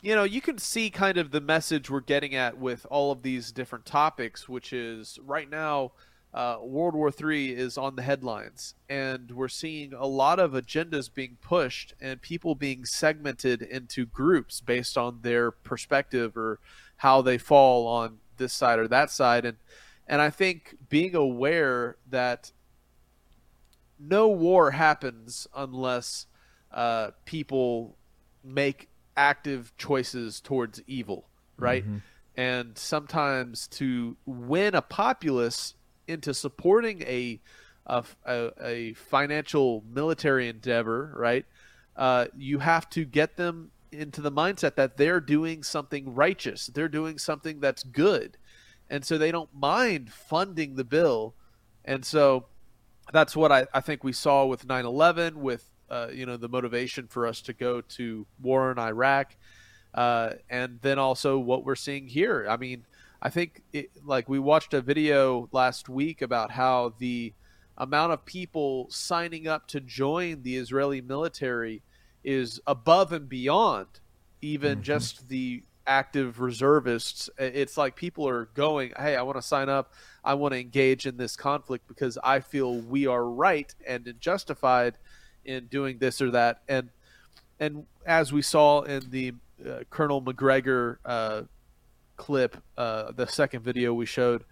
you 0.01 0.15
know, 0.15 0.23
you 0.23 0.41
can 0.41 0.57
see 0.57 0.89
kind 0.89 1.17
of 1.17 1.31
the 1.31 1.41
message 1.41 1.89
we're 1.89 2.01
getting 2.01 2.35
at 2.35 2.57
with 2.57 2.85
all 2.89 3.11
of 3.11 3.23
these 3.23 3.51
different 3.51 3.85
topics, 3.85 4.47
which 4.47 4.71
is 4.71 5.17
right 5.25 5.49
now, 5.49 5.91
uh, 6.33 6.57
World 6.61 6.93
War 6.93 7.09
III 7.11 7.55
is 7.55 7.77
on 7.77 7.95
the 7.95 8.03
headlines, 8.03 8.75
and 8.87 9.31
we're 9.31 9.47
seeing 9.47 9.93
a 9.93 10.05
lot 10.05 10.39
of 10.39 10.51
agendas 10.51 11.11
being 11.11 11.37
pushed 11.41 11.93
and 11.99 12.21
people 12.21 12.53
being 12.53 12.85
segmented 12.85 13.61
into 13.63 14.05
groups 14.05 14.61
based 14.61 14.97
on 14.97 15.19
their 15.23 15.49
perspective 15.49 16.37
or 16.37 16.59
how 16.97 17.21
they 17.21 17.37
fall 17.37 17.87
on 17.87 18.19
this 18.37 18.53
side 18.53 18.77
or 18.77 18.87
that 18.87 19.09
side. 19.09 19.45
And 19.45 19.57
and 20.07 20.21
I 20.21 20.29
think 20.29 20.75
being 20.89 21.15
aware 21.15 21.97
that 22.09 22.51
no 23.99 24.27
war 24.27 24.71
happens 24.71 25.47
unless 25.55 26.27
uh, 26.71 27.11
people 27.25 27.95
make 28.43 28.89
active 29.17 29.75
choices 29.77 30.39
towards 30.39 30.81
evil, 30.87 31.27
right? 31.57 31.83
Mm-hmm. 31.83 31.97
And 32.35 32.77
sometimes 32.77 33.67
to 33.69 34.15
win 34.25 34.75
a 34.75 34.81
populace 34.81 35.73
into 36.07 36.33
supporting 36.33 37.01
a 37.01 37.41
a, 37.87 38.51
a 38.61 38.93
financial 38.93 39.83
military 39.89 40.49
endeavor, 40.49 41.13
right? 41.15 41.45
Uh, 41.95 42.25
you 42.37 42.59
have 42.59 42.89
to 42.89 43.05
get 43.05 43.37
them 43.37 43.71
into 43.91 44.21
the 44.21 44.31
mindset 44.31 44.75
that 44.75 44.97
they're 44.97 45.21
doing 45.21 45.63
something 45.63 46.13
righteous, 46.13 46.67
they're 46.67 46.89
doing 46.89 47.17
something 47.17 47.59
that's 47.59 47.83
good, 47.83 48.37
and 48.89 49.05
so 49.05 49.17
they 49.17 49.31
don't 49.31 49.49
mind 49.53 50.11
funding 50.11 50.75
the 50.75 50.83
bill. 50.83 51.33
And 51.85 52.05
so 52.05 52.47
that's 53.13 53.35
what 53.35 53.51
I, 53.51 53.67
I 53.73 53.79
think 53.79 54.03
we 54.03 54.11
saw 54.11 54.45
with 54.45 54.67
9/11, 54.67 55.35
with 55.35 55.71
uh, 55.89 56.07
you 56.11 56.25
know 56.25 56.37
the 56.37 56.49
motivation 56.49 57.07
for 57.07 57.27
us 57.27 57.41
to 57.41 57.53
go 57.53 57.81
to 57.81 58.25
war 58.41 58.71
in 58.71 58.79
Iraq, 58.79 59.35
uh, 59.93 60.31
and 60.49 60.79
then 60.81 60.99
also 60.99 61.37
what 61.37 61.65
we're 61.65 61.75
seeing 61.75 62.07
here. 62.07 62.45
I 62.49 62.57
mean, 62.57 62.85
I 63.21 63.29
think 63.29 63.63
it, 63.73 63.91
like 64.03 64.29
we 64.29 64.39
watched 64.39 64.73
a 64.73 64.81
video 64.81 65.49
last 65.51 65.89
week 65.89 66.21
about 66.21 66.51
how 66.51 66.93
the 66.99 67.33
amount 67.77 68.11
of 68.11 68.25
people 68.25 68.87
signing 68.89 69.47
up 69.47 69.67
to 69.67 69.79
join 69.79 70.41
the 70.41 70.57
Israeli 70.57 71.01
military 71.01 71.83
is 72.23 72.59
above 72.65 73.13
and 73.13 73.29
beyond 73.29 73.87
even 74.41 74.73
mm-hmm. 74.73 74.81
just 74.81 75.29
the 75.29 75.63
active 75.85 76.41
reservists. 76.41 77.29
It's 77.37 77.77
like 77.77 77.95
people 77.95 78.27
are 78.27 78.45
going, 78.53 78.91
"Hey, 78.97 79.15
I 79.15 79.21
want 79.21 79.37
to 79.37 79.41
sign 79.41 79.69
up. 79.69 79.93
I 80.23 80.33
want 80.33 80.53
to 80.53 80.59
engage 80.59 81.05
in 81.05 81.17
this 81.17 81.35
conflict 81.35 81.87
because 81.87 82.17
I 82.23 82.41
feel 82.41 82.75
we 82.75 83.07
are 83.07 83.23
right 83.23 83.73
and 83.87 84.13
justified 84.19 84.97
in 85.47 85.65
doing 85.67 85.97
this 85.97 86.21
or 86.21 86.29
that." 86.31 86.61
And 86.67 86.89
and 87.59 87.85
as 88.05 88.31
we 88.31 88.41
saw 88.41 88.81
in 88.81 89.09
the 89.09 89.33
uh, 89.65 89.79
Colonel 89.89 90.21
Macgregor 90.21 90.99
uh, 91.05 91.43
clip, 92.15 92.57
uh, 92.77 93.11
the 93.11 93.25
second 93.27 93.63
video 93.63 93.93
we 93.93 94.05
showed, 94.05 94.43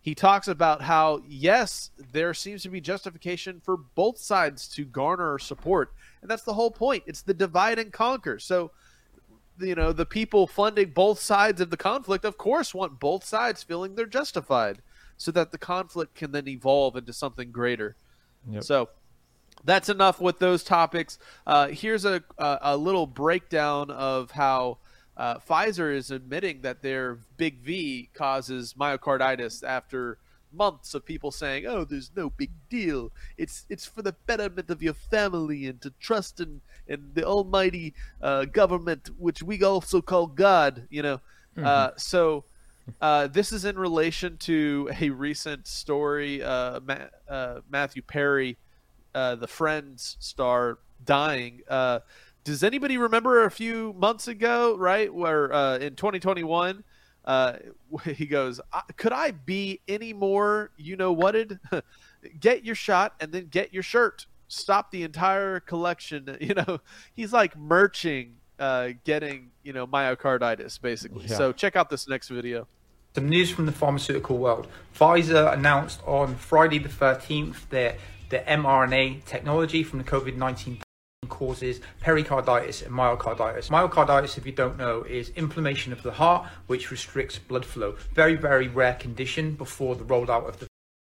he 0.00 0.14
talks 0.14 0.48
about 0.48 0.82
how 0.82 1.22
yes, 1.28 1.90
there 2.12 2.34
seems 2.34 2.62
to 2.62 2.68
be 2.68 2.80
justification 2.80 3.60
for 3.60 3.76
both 3.76 4.18
sides 4.18 4.68
to 4.68 4.84
garner 4.84 5.38
support, 5.38 5.92
and 6.22 6.30
that's 6.30 6.44
the 6.44 6.54
whole 6.54 6.70
point. 6.70 7.04
It's 7.06 7.22
the 7.22 7.34
divide 7.34 7.78
and 7.78 7.92
conquer. 7.92 8.38
So 8.38 8.70
you 9.60 9.74
know 9.74 9.92
the 9.92 10.06
people 10.06 10.46
funding 10.46 10.90
both 10.90 11.18
sides 11.20 11.60
of 11.60 11.70
the 11.70 11.76
conflict, 11.76 12.24
of 12.24 12.38
course, 12.38 12.74
want 12.74 13.00
both 13.00 13.24
sides 13.24 13.62
feeling 13.62 13.94
they're 13.94 14.06
justified, 14.06 14.82
so 15.16 15.30
that 15.32 15.50
the 15.50 15.58
conflict 15.58 16.14
can 16.14 16.32
then 16.32 16.48
evolve 16.48 16.96
into 16.96 17.12
something 17.12 17.50
greater. 17.50 17.96
Yep. 18.50 18.64
So 18.64 18.88
that's 19.64 19.88
enough 19.88 20.20
with 20.20 20.38
those 20.38 20.62
topics. 20.64 21.18
Uh, 21.46 21.68
here's 21.68 22.04
a, 22.04 22.22
a, 22.38 22.58
a 22.62 22.76
little 22.76 23.06
breakdown 23.06 23.90
of 23.90 24.30
how 24.32 24.78
uh, 25.16 25.38
Pfizer 25.38 25.94
is 25.94 26.10
admitting 26.10 26.62
that 26.62 26.82
their 26.82 27.18
big 27.36 27.60
V 27.60 28.08
causes 28.14 28.74
myocarditis 28.78 29.64
after 29.64 30.18
months 30.52 30.94
of 30.94 31.04
people 31.04 31.30
saying, 31.30 31.66
"Oh, 31.66 31.84
there's 31.84 32.10
no 32.16 32.30
big 32.30 32.50
deal. 32.70 33.12
It's 33.36 33.66
it's 33.68 33.84
for 33.84 34.02
the 34.02 34.14
betterment 34.26 34.70
of 34.70 34.82
your 34.82 34.94
family 34.94 35.66
and 35.66 35.80
to 35.82 35.92
trust 36.00 36.40
in 36.40 36.60
in 36.86 37.10
the 37.14 37.24
Almighty 37.24 37.94
uh, 38.22 38.44
government, 38.46 39.10
which 39.18 39.42
we 39.42 39.62
also 39.62 40.00
call 40.00 40.26
God." 40.26 40.86
You 40.90 41.02
know, 41.02 41.20
uh, 41.62 41.90
so. 41.96 42.44
Uh, 43.02 43.26
this 43.26 43.52
is 43.52 43.66
in 43.66 43.78
relation 43.78 44.38
to 44.38 44.88
a 44.98 45.10
recent 45.10 45.66
story. 45.66 46.42
Uh, 46.42 46.80
Ma- 46.80 47.08
uh, 47.28 47.60
Matthew 47.68 48.00
Perry, 48.00 48.56
uh, 49.14 49.34
the 49.36 49.46
Friends 49.48 50.16
star, 50.20 50.78
dying. 51.04 51.62
Uh, 51.68 52.00
does 52.44 52.62
anybody 52.64 52.96
remember 52.96 53.44
a 53.44 53.50
few 53.50 53.92
months 53.98 54.28
ago, 54.28 54.76
right, 54.76 55.12
where 55.12 55.52
uh, 55.52 55.78
in 55.78 55.96
2021, 55.96 56.82
uh, 57.24 57.54
he 58.04 58.26
goes, 58.26 58.60
"I- 58.72 58.82
"Could 58.96 59.12
I 59.12 59.32
be 59.32 59.80
any 59.88 60.12
more, 60.12 60.70
you 60.76 60.96
know 60.96 61.12
whated? 61.12 61.58
get 62.40 62.64
your 62.64 62.74
shot 62.74 63.14
and 63.20 63.32
then 63.32 63.48
get 63.50 63.72
your 63.72 63.82
shirt. 63.82 64.26
Stop 64.48 64.90
the 64.90 65.02
entire 65.02 65.60
collection." 65.60 66.36
You 66.40 66.54
know, 66.54 66.80
he's 67.14 67.32
like 67.32 67.56
merching, 67.56 68.36
uh, 68.58 68.90
getting 69.04 69.50
you 69.62 69.72
know 69.72 69.86
myocarditis 69.86 70.80
basically. 70.80 71.26
Yeah. 71.26 71.36
So 71.36 71.52
check 71.52 71.76
out 71.76 71.90
this 71.90 72.08
next 72.08 72.28
video. 72.28 72.66
Some 73.14 73.28
news 73.28 73.50
from 73.50 73.66
the 73.66 73.72
pharmaceutical 73.72 74.38
world. 74.38 74.68
Pfizer 74.96 75.52
announced 75.52 76.00
on 76.06 76.36
Friday 76.36 76.78
the 76.78 76.88
13th 76.88 77.68
that 77.70 77.96
the 78.30 78.38
mRNA 78.40 79.24
technology 79.24 79.82
from 79.82 79.98
the 79.98 80.04
COVID 80.04 80.36
19 80.36 80.78
causes 81.28 81.80
pericarditis 82.00 82.82
and 82.82 82.92
myocarditis. 82.92 83.68
Myocarditis, 83.70 84.38
if 84.38 84.46
you 84.46 84.52
don't 84.52 84.78
know, 84.78 85.02
is 85.02 85.30
inflammation 85.30 85.92
of 85.92 86.02
the 86.02 86.12
heart, 86.12 86.46
which 86.66 86.90
restricts 86.90 87.38
blood 87.38 87.64
flow. 87.64 87.96
Very, 88.14 88.36
very 88.36 88.68
rare 88.68 88.94
condition 88.94 89.52
before 89.52 89.94
the 89.94 90.04
rollout 90.04 90.48
of 90.48 90.58
the 90.58 90.66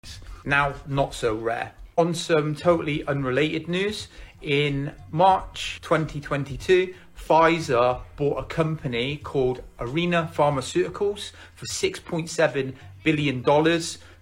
vaccines. 0.04 0.28
now 0.46 0.74
not 0.88 1.14
so 1.14 1.36
rare. 1.36 1.74
On 1.98 2.14
some 2.14 2.56
totally 2.56 3.06
unrelated 3.06 3.68
news, 3.68 4.08
in 4.42 4.94
March 5.12 5.80
2022, 5.84 6.94
Pfizer 7.16 8.02
bought 8.16 8.40
a 8.40 8.44
company 8.46 9.18
called 9.18 9.62
Arena 9.80 10.32
Pharmaceuticals 10.34 11.32
for 11.54 11.66
$6.7 11.68 12.74
billion, 13.04 13.82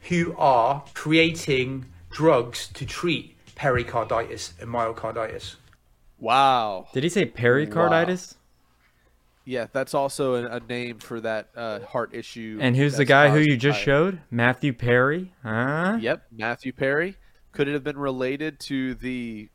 who 0.10 0.36
are 0.38 0.84
creating 0.94 1.86
drugs 2.10 2.68
to 2.73 2.86
treat 2.86 3.36
pericarditis 3.56 4.53
and 4.60 4.69
myocarditis. 4.69 5.56
Wow. 6.19 6.88
Did 6.94 7.03
he 7.03 7.10
say 7.10 7.26
pericarditis? 7.26 8.36
Yeah, 9.45 9.68
that's 9.72 9.94
also 9.94 10.36
a, 10.36 10.57
a 10.57 10.60
name 10.60 10.99
for 10.99 11.19
that 11.22 11.49
uh, 11.56 11.80
heart 11.80 12.14
issue. 12.14 12.60
And 12.61 12.76
who's 12.76 12.98
the 12.98 13.06
guy 13.06 13.30
who 13.30 13.40
you 13.40 13.57
just 13.57 13.80
by- 13.80 13.84
showed? 13.84 14.22
Matthew 14.30 14.73
Perry? 14.73 15.34
Huh? 15.44 15.98
Yep, 15.99 16.23
Matthew 16.31 16.72
Perry. 16.73 17.15
Could 17.52 17.68
it 17.68 17.73
have 17.73 17.84
been 17.84 17.98
related 17.98 18.60
to 18.61 18.94
the, 18.95 19.49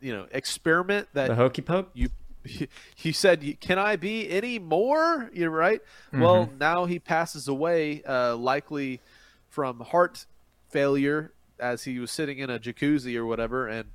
you 0.00 0.14
know, 0.14 0.26
experiment 0.30 1.08
that 1.14 1.28
The 1.28 1.34
hokey 1.34 1.62
poke? 1.62 1.90
You, 1.94 2.10
you 2.98 3.12
said, 3.12 3.58
"Can 3.60 3.78
I 3.78 3.96
be 3.96 4.30
any 4.30 4.58
more?" 4.60 5.28
You're 5.32 5.50
right. 5.50 5.80
Well, 6.12 6.46
Mhm. 6.46 6.58
now 6.58 6.84
he 6.84 6.98
passes 7.00 7.48
away, 7.48 8.02
uh, 8.04 8.36
likely 8.36 9.00
from 9.48 9.80
heart 9.80 10.26
failure, 10.70 11.32
as 11.58 11.84
he 11.84 11.98
was 11.98 12.10
sitting 12.10 12.38
in 12.38 12.50
a 12.50 12.58
jacuzzi 12.58 13.16
or 13.16 13.26
whatever. 13.26 13.68
And 13.68 13.90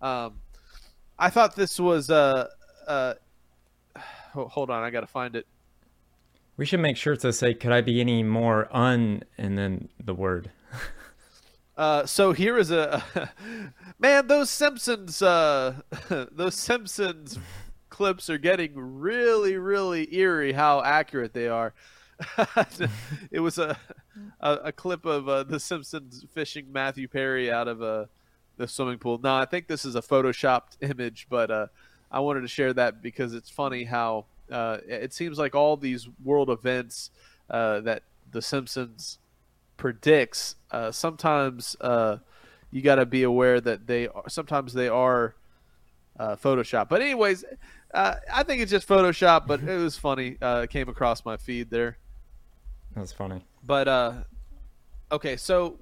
um, 0.00 0.40
I 1.18 1.30
thought 1.30 1.56
this 1.56 1.80
was 1.80 2.10
uh, 2.10 2.48
uh, 2.86 3.14
ho- 3.96 4.48
hold 4.48 4.70
on, 4.70 4.82
I 4.82 4.90
got 4.90 5.00
to 5.00 5.06
find 5.06 5.34
it. 5.36 5.46
We 6.56 6.66
should 6.66 6.80
make 6.80 6.96
sure 6.96 7.16
to 7.16 7.32
say, 7.32 7.54
could 7.54 7.72
I 7.72 7.80
be 7.80 8.00
any 8.00 8.22
more 8.22 8.68
un 8.74 9.22
and 9.36 9.56
then 9.56 9.88
the 10.02 10.14
word. 10.14 10.50
Uh, 11.76 12.04
so 12.04 12.32
here 12.32 12.58
is 12.58 12.72
a 12.72 13.00
man. 14.00 14.26
Those 14.26 14.50
Simpsons, 14.50 15.22
uh, 15.22 15.74
those 16.32 16.56
Simpsons 16.56 17.38
clips 17.88 18.28
are 18.28 18.36
getting 18.36 18.72
really, 18.74 19.56
really 19.56 20.12
eerie. 20.12 20.54
How 20.54 20.82
accurate 20.82 21.34
they 21.34 21.46
are. 21.46 21.74
it 23.30 23.40
was 23.40 23.58
a 23.58 23.76
a, 24.40 24.52
a 24.64 24.72
clip 24.72 25.04
of 25.04 25.28
uh, 25.28 25.44
the 25.44 25.60
Simpsons 25.60 26.24
fishing 26.32 26.72
Matthew 26.72 27.08
Perry 27.08 27.50
out 27.50 27.68
of 27.68 27.82
uh, 27.82 28.06
the 28.56 28.66
swimming 28.66 28.98
pool. 28.98 29.20
No, 29.22 29.36
I 29.36 29.44
think 29.44 29.68
this 29.68 29.84
is 29.84 29.94
a 29.94 30.02
photoshopped 30.02 30.76
image, 30.80 31.26
but 31.30 31.50
uh, 31.50 31.66
I 32.10 32.20
wanted 32.20 32.40
to 32.42 32.48
share 32.48 32.72
that 32.74 33.02
because 33.02 33.34
it's 33.34 33.50
funny 33.50 33.84
how 33.84 34.26
uh, 34.50 34.78
it 34.86 35.12
seems 35.12 35.38
like 35.38 35.54
all 35.54 35.76
these 35.76 36.08
world 36.24 36.50
events 36.50 37.10
uh, 37.50 37.80
that 37.80 38.02
the 38.30 38.42
Simpsons 38.42 39.18
predicts, 39.76 40.56
uh, 40.70 40.90
sometimes 40.90 41.76
you 42.70 42.82
got 42.82 42.96
to 42.96 43.06
be 43.06 43.22
aware 43.22 43.60
that 43.60 43.86
they 43.86 44.08
are, 44.08 44.28
sometimes 44.28 44.74
they 44.74 44.88
are 44.88 45.34
uh, 46.18 46.36
Photoshop. 46.36 46.88
But 46.88 47.00
anyways, 47.00 47.44
uh, 47.94 48.16
I 48.32 48.42
think 48.42 48.60
it's 48.60 48.70
just 48.70 48.88
Photoshop, 48.88 49.46
but 49.46 49.62
it 49.62 49.76
was 49.76 49.96
funny. 49.96 50.36
Uh, 50.40 50.62
it 50.64 50.70
came 50.70 50.88
across 50.88 51.24
my 51.24 51.36
feed 51.36 51.70
there. 51.70 51.98
That's 52.98 53.12
funny. 53.12 53.44
But 53.64 53.88
uh, 53.88 54.12
okay, 55.12 55.36
so 55.36 55.78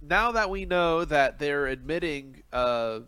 now 0.00 0.32
that 0.32 0.50
we 0.50 0.64
know 0.64 1.04
that 1.04 1.38
they're 1.38 1.66
admitting 1.66 2.42
uh, 2.52 3.00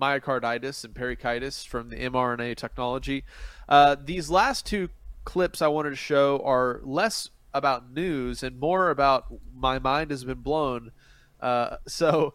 myocarditis 0.00 0.84
and 0.84 0.94
pericarditis 0.94 1.64
from 1.64 1.88
the 1.88 1.96
mRNA 1.96 2.56
technology, 2.56 3.24
uh, 3.68 3.96
these 4.02 4.30
last 4.30 4.66
two 4.66 4.88
clips 5.24 5.62
I 5.62 5.68
wanted 5.68 5.90
to 5.90 5.96
show 5.96 6.40
are 6.44 6.80
less 6.82 7.30
about 7.54 7.92
news 7.92 8.42
and 8.42 8.58
more 8.58 8.90
about 8.90 9.26
my 9.54 9.78
mind 9.78 10.10
has 10.10 10.24
been 10.24 10.40
blown. 10.40 10.92
Uh, 11.40 11.76
so 11.86 12.34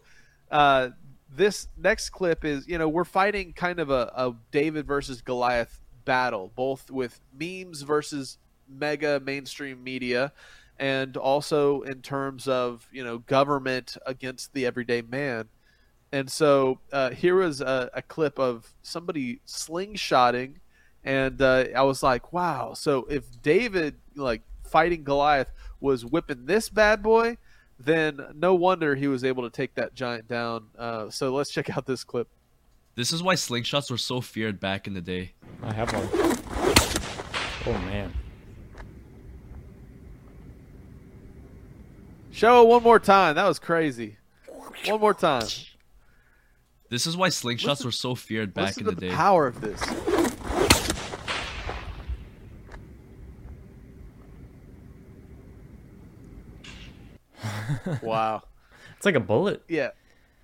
uh, 0.50 0.90
this 1.34 1.68
next 1.76 2.10
clip 2.10 2.44
is, 2.44 2.66
you 2.68 2.78
know, 2.78 2.88
we're 2.88 3.04
fighting 3.04 3.52
kind 3.52 3.80
of 3.80 3.90
a, 3.90 4.12
a 4.14 4.34
David 4.50 4.86
versus 4.86 5.20
Goliath 5.20 5.80
battle, 6.04 6.50
both 6.54 6.90
with 6.90 7.20
memes 7.38 7.82
versus 7.82 8.38
mega 8.68 9.20
mainstream 9.20 9.82
media 9.82 10.32
and 10.78 11.16
also 11.16 11.82
in 11.82 12.02
terms 12.02 12.46
of 12.46 12.86
you 12.92 13.02
know 13.04 13.18
government 13.18 13.96
against 14.06 14.52
the 14.52 14.64
everyday 14.66 15.02
man 15.02 15.48
and 16.12 16.30
so 16.30 16.80
uh, 16.92 17.10
here 17.10 17.36
was 17.36 17.60
a, 17.60 17.90
a 17.92 18.02
clip 18.02 18.38
of 18.38 18.72
somebody 18.82 19.40
slingshotting 19.46 20.54
and 21.04 21.42
uh, 21.42 21.64
i 21.76 21.82
was 21.82 22.02
like 22.02 22.32
wow 22.32 22.72
so 22.74 23.06
if 23.10 23.24
david 23.42 23.96
like 24.14 24.42
fighting 24.64 25.02
goliath 25.02 25.50
was 25.80 26.04
whipping 26.04 26.46
this 26.46 26.68
bad 26.68 27.02
boy 27.02 27.36
then 27.80 28.20
no 28.34 28.54
wonder 28.54 28.94
he 28.94 29.06
was 29.06 29.22
able 29.24 29.42
to 29.42 29.50
take 29.50 29.74
that 29.74 29.94
giant 29.94 30.26
down 30.28 30.66
uh, 30.78 31.08
so 31.10 31.32
let's 31.34 31.50
check 31.50 31.76
out 31.76 31.86
this 31.86 32.04
clip 32.04 32.28
This 32.94 33.12
is 33.12 33.22
why 33.22 33.34
slingshots 33.36 33.90
were 33.92 33.96
so 33.96 34.20
feared 34.20 34.58
back 34.58 34.88
in 34.88 34.94
the 34.94 35.00
day. 35.00 35.34
I 35.62 35.72
have 35.72 35.92
one. 35.92 36.08
Oh 37.64 37.78
man. 37.86 38.12
Show 42.38 42.62
it 42.62 42.68
one 42.68 42.82
more 42.82 42.98
time 43.00 43.34
that 43.34 43.46
was 43.46 43.58
crazy 43.58 44.16
one 44.86 45.00
more 45.00 45.12
time 45.14 45.46
This 46.88 47.06
is 47.06 47.16
why 47.16 47.28
slingshots 47.28 47.84
were 47.84 47.90
so 47.90 48.14
feared 48.14 48.54
back 48.54 48.76
Listen 48.76 48.82
in 48.84 48.88
to 48.90 48.94
the 48.94 49.00
the 49.00 49.08
day. 49.08 49.14
power 49.14 49.46
of 49.46 49.60
this 49.60 49.80
wow 58.02 58.42
It's 58.96 59.06
like 59.06 59.14
a 59.14 59.20
bullet. 59.20 59.62
Yeah. 59.68 59.90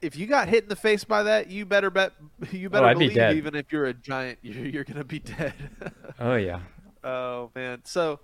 If 0.00 0.16
you 0.16 0.28
got 0.28 0.48
hit 0.48 0.62
in 0.62 0.68
the 0.68 0.76
face 0.76 1.02
by 1.02 1.24
that, 1.24 1.50
you 1.50 1.66
better 1.66 1.90
bet 1.90 2.12
you 2.52 2.70
better 2.70 2.86
Oh, 2.86 2.88
I'd 2.90 2.98
be 3.00 3.06
believe 3.06 3.16
dead. 3.16 3.36
even 3.36 3.56
if 3.56 3.72
you're 3.72 3.86
a 3.86 3.94
giant, 3.94 4.38
you're, 4.42 4.64
you're 4.66 4.84
gonna 4.84 5.02
be 5.02 5.18
dead. 5.18 5.54
Oh 6.20 6.36
yeah. 6.36 6.60
oh 7.04 7.50
man. 7.56 7.80
So 7.82 8.20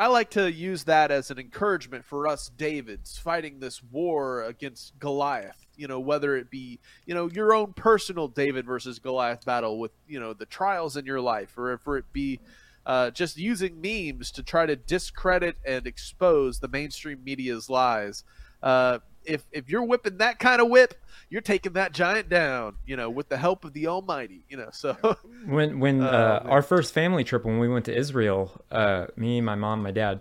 I 0.00 0.06
like 0.06 0.30
to 0.30 0.50
use 0.50 0.84
that 0.84 1.10
as 1.10 1.30
an 1.30 1.38
encouragement 1.38 2.06
for 2.06 2.26
us 2.26 2.50
Davids 2.56 3.18
fighting 3.18 3.60
this 3.60 3.82
war 3.82 4.44
against 4.44 4.98
Goliath. 4.98 5.66
You 5.76 5.88
know, 5.88 6.00
whether 6.00 6.38
it 6.38 6.48
be, 6.48 6.80
you 7.04 7.14
know, 7.14 7.28
your 7.28 7.52
own 7.52 7.74
personal 7.74 8.26
David 8.26 8.64
versus 8.64 8.98
Goliath 8.98 9.44
battle 9.44 9.78
with, 9.78 9.90
you 10.08 10.18
know, 10.18 10.32
the 10.32 10.46
trials 10.46 10.96
in 10.96 11.04
your 11.04 11.20
life, 11.20 11.58
or 11.58 11.74
if 11.74 11.86
it 11.86 12.10
be 12.14 12.40
uh, 12.86 13.10
just 13.10 13.36
using 13.36 13.78
memes 13.78 14.30
to 14.30 14.42
try 14.42 14.64
to 14.64 14.74
discredit 14.74 15.58
and 15.66 15.86
expose 15.86 16.60
the 16.60 16.68
mainstream 16.68 17.22
media's 17.22 17.68
lies. 17.68 18.24
Uh, 18.62 19.00
if 19.24 19.44
if 19.52 19.68
you're 19.68 19.84
whipping 19.84 20.18
that 20.18 20.38
kind 20.38 20.60
of 20.60 20.68
whip, 20.68 20.94
you're 21.28 21.40
taking 21.40 21.74
that 21.74 21.92
giant 21.92 22.28
down, 22.28 22.76
you 22.86 22.96
know, 22.96 23.10
with 23.10 23.28
the 23.28 23.36
help 23.36 23.64
of 23.64 23.72
the 23.72 23.86
Almighty, 23.86 24.44
you 24.48 24.56
know. 24.56 24.70
So 24.72 24.96
when 25.46 25.80
when 25.80 26.02
Oh, 26.02 26.06
uh, 26.06 26.42
our 26.46 26.62
first 26.62 26.92
family 26.94 27.24
trip 27.24 27.44
when 27.44 27.58
we 27.58 27.68
went 27.68 27.84
to 27.86 27.96
Israel, 27.96 28.60
uh, 28.70 29.06
me, 29.16 29.40
my 29.40 29.54
mom, 29.54 29.82
my 29.82 29.90
dad, 29.90 30.20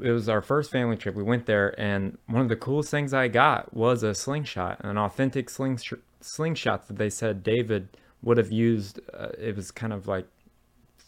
it 0.00 0.10
was 0.10 0.28
our 0.28 0.42
first 0.42 0.70
family 0.70 0.96
trip. 0.96 1.14
We 1.14 1.22
went 1.22 1.46
there, 1.46 1.78
and 1.80 2.18
one 2.26 2.42
of 2.42 2.48
the 2.48 2.56
coolest 2.56 2.90
things 2.90 3.14
I 3.14 3.28
got 3.28 3.74
was 3.74 4.02
a 4.02 4.14
slingshot, 4.14 4.80
an 4.84 4.98
authentic 4.98 5.48
sling 5.50 5.78
slingshot 6.20 6.88
that 6.88 6.98
they 6.98 7.10
said 7.10 7.42
David 7.42 7.96
would 8.22 8.36
have 8.38 8.52
used. 8.52 9.00
Uh, 9.14 9.28
it 9.38 9.56
was 9.56 9.70
kind 9.70 9.92
of 9.92 10.06
like 10.06 10.26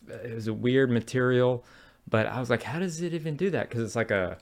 it 0.09 0.35
was 0.35 0.47
a 0.47 0.55
weird 0.55 0.90
material, 0.90 1.65
but 2.09 2.27
I 2.27 2.40
was 2.40 2.51
like, 2.51 2.62
how 2.62 2.78
does 2.78 3.01
it 3.03 3.15
even 3.15 3.36
do 3.36 3.51
that? 3.51 3.69
Because 3.69 3.82
it's 3.82 3.97
like 3.97 4.11
a 4.11 4.39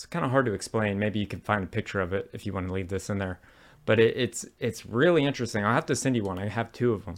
it's 0.00 0.06
kind 0.06 0.24
of 0.24 0.30
hard 0.30 0.46
to 0.46 0.54
explain. 0.54 0.98
Maybe 0.98 1.18
you 1.18 1.26
can 1.26 1.40
find 1.40 1.62
a 1.62 1.66
picture 1.66 2.00
of 2.00 2.14
it 2.14 2.30
if 2.32 2.46
you 2.46 2.54
want 2.54 2.66
to 2.68 2.72
leave 2.72 2.88
this 2.88 3.10
in 3.10 3.18
there. 3.18 3.38
But 3.84 4.00
it, 4.00 4.16
it's 4.16 4.46
it's 4.58 4.86
really 4.86 5.26
interesting. 5.26 5.62
I'll 5.62 5.74
have 5.74 5.84
to 5.86 5.94
send 5.96 6.16
you 6.16 6.22
one. 6.22 6.38
I 6.38 6.48
have 6.48 6.72
two 6.72 6.94
of 6.94 7.04
them. 7.04 7.16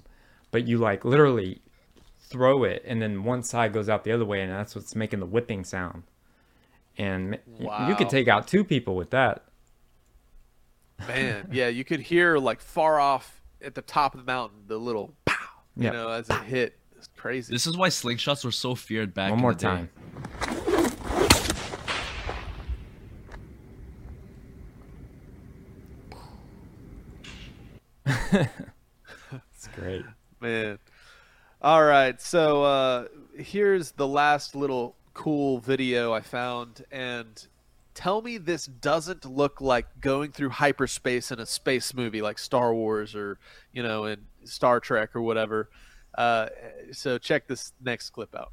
But 0.50 0.66
you 0.66 0.78
like 0.78 1.04
literally 1.04 1.62
throw 2.18 2.64
it, 2.64 2.82
and 2.84 3.00
then 3.00 3.22
one 3.22 3.44
side 3.44 3.72
goes 3.72 3.88
out 3.88 4.02
the 4.02 4.10
other 4.10 4.24
way, 4.24 4.42
and 4.42 4.50
that's 4.50 4.74
what's 4.74 4.96
making 4.96 5.20
the 5.20 5.26
whipping 5.26 5.62
sound. 5.62 6.02
And 6.98 7.38
you 7.60 7.94
could 7.94 8.08
take 8.10 8.26
out 8.26 8.48
two 8.48 8.64
people 8.64 8.96
with 8.96 9.10
that. 9.10 9.44
man, 11.06 11.50
yeah, 11.52 11.68
you 11.68 11.84
could 11.84 12.00
hear 12.00 12.36
like 12.36 12.60
far 12.60 12.98
off 12.98 13.42
at 13.64 13.76
the 13.76 13.82
top 13.82 14.14
of 14.14 14.20
the 14.20 14.26
mountain 14.26 14.58
the 14.66 14.76
little 14.76 15.14
pow, 15.24 15.36
you 15.76 15.84
Yeah. 15.84 15.90
know, 15.90 16.08
as 16.08 16.28
it 16.28 16.42
hit. 16.42 16.78
It's 16.96 17.08
crazy. 17.16 17.54
This 17.54 17.68
is 17.68 17.76
why 17.76 17.90
slingshots 17.90 18.44
were 18.44 18.50
so 18.50 18.74
feared 18.74 19.14
back 19.14 19.30
One 19.30 19.38
in 19.38 19.42
more 19.42 19.54
the 19.54 19.58
day. 19.60 19.88
It's 28.06 29.68
great. 29.74 30.04
Man. 30.40 30.78
All 31.60 31.84
right. 31.84 32.20
So 32.20 32.64
uh, 32.64 33.06
here's 33.36 33.92
the 33.92 34.08
last 34.08 34.54
little 34.54 34.96
cool 35.14 35.58
video 35.58 36.12
I 36.12 36.20
found. 36.20 36.84
And 36.90 37.46
tell 37.94 38.22
me 38.22 38.38
this 38.38 38.66
doesn't 38.66 39.24
look 39.24 39.60
like 39.60 40.00
going 40.00 40.32
through 40.32 40.50
hyperspace 40.50 41.30
in 41.30 41.38
a 41.38 41.46
space 41.46 41.94
movie 41.94 42.22
like 42.22 42.38
Star 42.38 42.74
Wars 42.74 43.14
or, 43.14 43.38
you 43.72 43.82
know, 43.82 44.06
in 44.06 44.26
Star 44.44 44.80
Trek 44.80 45.14
or 45.14 45.22
whatever. 45.22 45.70
Uh, 46.16 46.48
so 46.90 47.18
check 47.18 47.46
this 47.46 47.72
next 47.80 48.10
clip 48.10 48.34
out. 48.34 48.52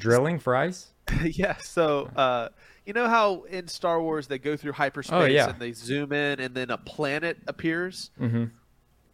Drilling 0.00 0.38
for 0.40 0.56
ice? 0.56 0.92
yeah. 1.24 1.56
So, 1.58 2.10
uh, 2.16 2.48
you 2.84 2.92
know 2.92 3.08
how 3.08 3.42
in 3.44 3.68
Star 3.68 4.00
Wars 4.02 4.26
they 4.26 4.38
go 4.38 4.56
through 4.56 4.72
hyperspace 4.72 5.14
Oh, 5.16 5.24
yeah. 5.24 5.50
and 5.50 5.60
they 5.60 5.72
zoom 5.72 6.12
in 6.12 6.40
and 6.40 6.54
then 6.54 6.70
a 6.70 6.78
planet 6.78 7.38
appears? 7.46 8.10
Mm-hmm. 8.20 8.44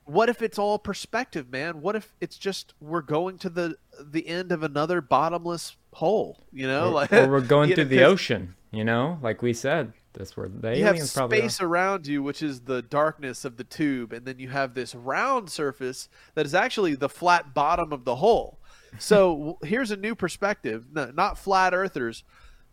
What 0.05 0.29
if 0.29 0.41
it's 0.41 0.59
all 0.59 0.79
perspective, 0.79 1.51
man? 1.51 1.81
What 1.81 1.97
if 1.97 2.15
it's 2.21 2.39
just 2.39 2.75
we're 2.81 3.03
going 3.03 3.39
to 3.39 3.51
the 3.51 3.77
the 4.01 4.27
end 4.29 4.53
of 4.53 4.63
another 4.63 5.01
bottomless 5.01 5.77
hole? 5.95 6.45
You 6.53 6.69
know, 6.69 6.87
Or, 6.89 6.91
like 6.93 7.13
or 7.13 7.29
we're 7.29 7.41
going 7.57 7.75
through 7.75 7.85
know, 7.85 7.91
the 7.91 8.05
ocean, 8.05 8.55
you 8.71 8.85
know, 8.85 9.19
like 9.23 9.43
we 9.43 9.53
said. 9.53 9.93
That's 10.15 10.35
where 10.35 10.49
the 10.49 10.71
You 10.75 10.85
have 10.85 10.95
aliens 10.95 11.13
probably 11.13 11.39
are. 11.39 11.41
space 11.43 11.61
around 11.61 12.07
you, 12.07 12.23
which 12.23 12.41
is 12.43 12.61
the 12.61 12.81
darkness 12.81 13.45
of 13.45 13.59
the 13.59 13.65
tube, 13.65 14.15
and 14.15 14.25
then 14.25 14.39
you 14.39 14.49
have 14.49 14.73
this 14.73 14.95
round 14.95 15.51
surface 15.51 16.09
that 16.35 16.47
is 16.47 16.55
actually 16.55 16.95
the 16.95 17.09
flat 17.11 17.53
bottom 17.53 17.93
of 17.93 18.05
the 18.07 18.17
hole. 18.17 18.59
So 18.99 19.59
here's 19.63 19.91
a 19.91 19.97
new 19.97 20.15
perspective: 20.15 20.87
no, 20.93 21.11
not 21.15 21.39
flat 21.39 21.75
earthers, 21.75 22.25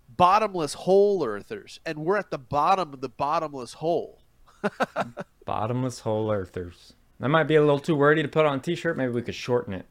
bottomless 0.09 0.73
hole 0.73 1.23
earthers, 1.25 1.79
and 1.85 1.99
we're 1.99 2.17
at 2.17 2.31
the 2.31 2.37
bottom 2.37 2.93
of 2.93 3.01
the 3.01 3.09
bottomless 3.09 3.73
hole. 3.73 4.19
Bottomless 5.45 5.99
hole 5.99 6.31
earthers. 6.31 6.93
That 7.19 7.29
might 7.29 7.43
be 7.43 7.55
a 7.55 7.61
little 7.61 7.79
too 7.79 7.95
wordy 7.95 8.21
to 8.21 8.27
put 8.29 8.45
on 8.45 8.59
a 8.59 8.61
t-shirt. 8.61 8.97
Maybe 8.97 9.11
we 9.11 9.21
could 9.21 9.35
shorten 9.35 9.73
it. 9.73 9.85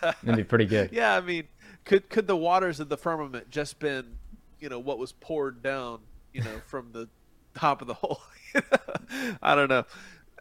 That'd 0.00 0.36
be 0.36 0.44
pretty 0.44 0.66
good. 0.66 0.90
Yeah, 0.92 1.16
I 1.16 1.20
mean, 1.20 1.44
could 1.84 2.08
could 2.08 2.26
the 2.26 2.36
waters 2.36 2.80
of 2.80 2.88
the 2.88 2.96
firmament 2.96 3.50
just 3.50 3.78
been, 3.78 4.16
you 4.58 4.68
know, 4.68 4.78
what 4.78 4.98
was 4.98 5.12
poured 5.12 5.62
down, 5.62 6.00
you 6.32 6.42
know, 6.42 6.60
from 6.66 6.92
the 6.92 7.08
top 7.54 7.82
of 7.82 7.86
the 7.88 7.94
hole? 7.94 8.20
I 9.42 9.54
don't 9.54 9.68
know. 9.68 9.84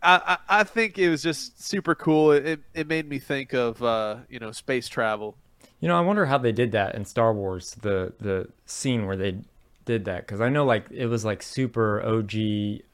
I, 0.02 0.38
I, 0.48 0.64
think 0.64 0.98
it 0.98 1.10
was 1.10 1.22
just 1.22 1.62
super 1.62 1.96
cool. 1.96 2.32
It 2.32 2.62
it 2.74 2.88
made 2.88 3.08
me 3.08 3.20
think 3.20 3.54
of 3.54 3.82
uh, 3.84 4.18
you 4.30 4.40
know 4.40 4.52
space 4.52 4.88
travel. 4.88 5.36
You 5.80 5.88
know, 5.88 5.98
I 5.98 6.02
wonder 6.02 6.26
how 6.26 6.38
they 6.38 6.52
did 6.52 6.72
that 6.74 6.96
in 6.96 7.06
Star 7.06 7.34
Wars, 7.34 7.76
the 7.82 8.14
the 8.20 8.50
scene 8.66 9.06
where 9.06 9.16
they 9.16 9.38
did 9.86 10.06
that, 10.06 10.26
because 10.26 10.42
I 10.42 10.50
know 10.50 10.66
like 10.66 10.86
it 10.92 11.08
was 11.08 11.26
like 11.26 11.42
super 11.42 12.02
OG 12.02 12.34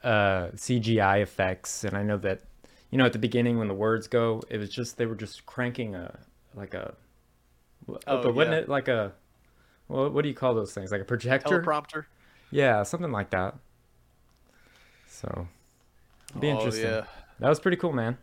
uh, 0.02 0.50
CGI 0.54 1.22
effects, 1.22 1.84
and 1.84 1.96
I 1.96 2.02
know 2.02 2.16
that 2.18 2.42
you 2.90 2.98
know 2.98 3.06
at 3.06 3.12
the 3.12 3.18
beginning 3.18 3.58
when 3.58 3.68
the 3.68 3.74
words 3.74 4.08
go, 4.08 4.42
it 4.48 4.58
was 4.58 4.70
just 4.70 4.96
they 4.96 5.06
were 5.06 5.16
just 5.16 5.46
cranking 5.46 5.94
a 5.94 6.18
like 6.54 6.74
a, 6.74 6.94
Oh, 7.88 8.22
but 8.22 8.34
wasn't 8.34 8.54
yeah. 8.54 8.60
it 8.62 8.68
like 8.68 8.88
a 8.88 9.12
what 9.86 10.12
what 10.12 10.22
do 10.22 10.28
you 10.28 10.34
call 10.34 10.54
those 10.54 10.72
things? 10.72 10.90
Like 10.90 11.00
a 11.00 11.04
projector? 11.04 11.60
Teleprompter. 11.62 12.06
Yeah, 12.50 12.82
something 12.82 13.12
like 13.12 13.30
that. 13.30 13.54
So, 15.08 15.48
it'd 16.38 16.40
be 16.40 16.50
Oh, 16.50 16.70
yeah. 16.72 17.04
That 17.38 17.48
was 17.48 17.60
pretty 17.60 17.76
cool, 17.76 17.92
man. 17.92 18.18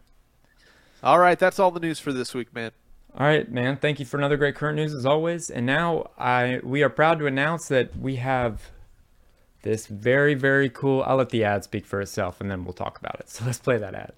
All 1.04 1.20
right, 1.20 1.38
that's 1.38 1.60
all 1.60 1.72
the 1.72 1.80
news 1.80 2.00
for 2.00 2.14
this 2.14 2.34
week, 2.34 2.54
man. 2.54 2.72
All 3.16 3.28
right, 3.28 3.50
man. 3.52 3.78
Thank 3.78 4.00
you 4.00 4.06
for 4.06 4.18
another 4.18 4.38
great 4.38 4.56
current 4.56 4.76
news 4.76 4.94
as 4.94 5.06
always. 5.06 5.50
And 5.50 5.66
now 5.66 6.10
I 6.18 6.62
we 6.64 6.82
are 6.82 6.90
proud 6.90 7.20
to 7.20 7.28
announce 7.28 7.68
that 7.68 7.96
we 7.96 8.16
have 8.16 8.72
this 9.62 9.86
very 9.86 10.34
very 10.34 10.70
cool. 10.70 11.04
I'll 11.06 11.18
let 11.18 11.30
the 11.30 11.44
ad 11.44 11.64
speak 11.64 11.86
for 11.86 12.02
itself, 12.02 12.42
and 12.42 12.50
then 12.50 12.64
we'll 12.64 12.74
talk 12.74 12.98
about 13.00 13.20
it. 13.20 13.30
So 13.30 13.46
let's 13.46 13.60
play 13.60 13.78
that 13.78 13.94
ad. 13.94 14.14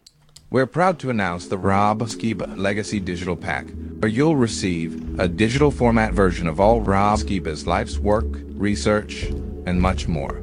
We're 0.51 0.67
proud 0.67 0.99
to 0.99 1.09
announce 1.09 1.47
the 1.47 1.57
Rob 1.57 2.01
Skiba 2.03 2.55
Legacy 2.55 2.99
Digital 2.99 3.35
Pack, 3.35 3.65
where 3.99 4.09
you'll 4.09 4.35
receive 4.35 5.19
a 5.19 5.27
digital 5.27 5.71
format 5.71 6.13
version 6.13 6.47
of 6.47 6.59
all 6.59 6.81
Rob 6.81 7.19
Skiba's 7.19 7.65
life's 7.65 7.97
work, 7.97 8.27
research, 8.53 9.23
and 9.65 9.81
much 9.81 10.07
more. 10.07 10.41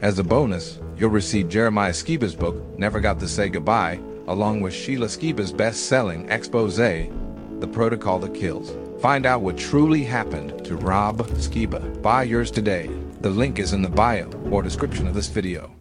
As 0.00 0.18
a 0.18 0.24
bonus, 0.24 0.78
you'll 1.02 1.10
receive 1.10 1.48
Jeremiah 1.48 1.90
Skiba's 1.90 2.36
book, 2.36 2.54
Never 2.78 3.00
Got 3.00 3.18
to 3.18 3.26
Say 3.26 3.48
Goodbye, 3.48 3.98
along 4.28 4.60
with 4.60 4.72
Sheila 4.72 5.08
Skiba's 5.08 5.52
best-selling 5.52 6.30
expose, 6.30 6.76
The 6.76 7.68
Protocol 7.72 8.20
That 8.20 8.34
Kills. 8.34 8.72
Find 9.02 9.26
out 9.26 9.40
what 9.40 9.58
truly 9.58 10.04
happened 10.04 10.64
to 10.64 10.76
Rob 10.76 11.26
Skiba. 11.30 12.00
Buy 12.02 12.22
yours 12.22 12.52
today. 12.52 12.88
The 13.20 13.30
link 13.30 13.58
is 13.58 13.72
in 13.72 13.82
the 13.82 13.88
bio 13.88 14.30
or 14.48 14.62
description 14.62 15.08
of 15.08 15.14
this 15.14 15.26
video. 15.26 15.74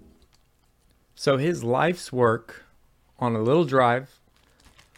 So 1.13 1.37
his 1.37 1.63
life's 1.63 2.11
work 2.11 2.65
on 3.19 3.35
a 3.35 3.43
little 3.43 3.65
drive, 3.65 4.19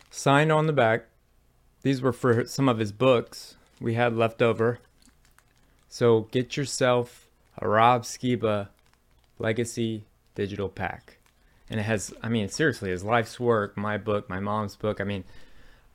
signed 0.09 0.53
on 0.53 0.67
the 0.67 0.71
back. 0.71 1.07
These 1.81 2.01
were 2.01 2.13
for 2.13 2.45
some 2.45 2.69
of 2.69 2.79
his 2.79 2.93
books 2.93 3.57
we 3.81 3.95
had 3.95 4.15
left 4.15 4.41
over. 4.41 4.79
So 5.89 6.29
get 6.31 6.55
yourself 6.55 7.27
a 7.57 7.67
Rob 7.67 8.03
Skiba 8.03 8.69
Legacy 9.37 10.05
Digital 10.35 10.69
Pack. 10.69 11.17
And 11.69 11.79
it 11.79 11.83
has, 11.83 12.13
I 12.21 12.29
mean, 12.29 12.49
seriously, 12.49 12.91
his 12.91 13.03
life's 13.03 13.39
work, 13.39 13.77
my 13.77 13.97
book, 13.97 14.29
my 14.29 14.39
mom's 14.39 14.75
book. 14.75 14.99
I 14.99 15.03
mean, 15.03 15.23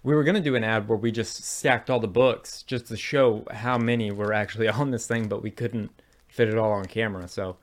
we 0.02 0.14
were 0.14 0.24
going 0.24 0.34
to 0.34 0.40
do 0.40 0.54
an 0.54 0.64
ad 0.64 0.88
where 0.88 0.98
we 0.98 1.12
just 1.12 1.44
stacked 1.44 1.90
all 1.90 2.00
the 2.00 2.08
books 2.08 2.62
just 2.62 2.86
to 2.86 2.96
show 2.96 3.44
how 3.50 3.78
many 3.78 4.10
were 4.10 4.32
actually 4.32 4.68
on 4.68 4.90
this 4.90 5.06
thing, 5.06 5.28
but 5.28 5.42
we 5.42 5.50
couldn't 5.50 5.90
fit 6.28 6.48
it 6.48 6.56
all 6.56 6.72
on 6.72 6.84
camera. 6.86 7.28
So, 7.28 7.56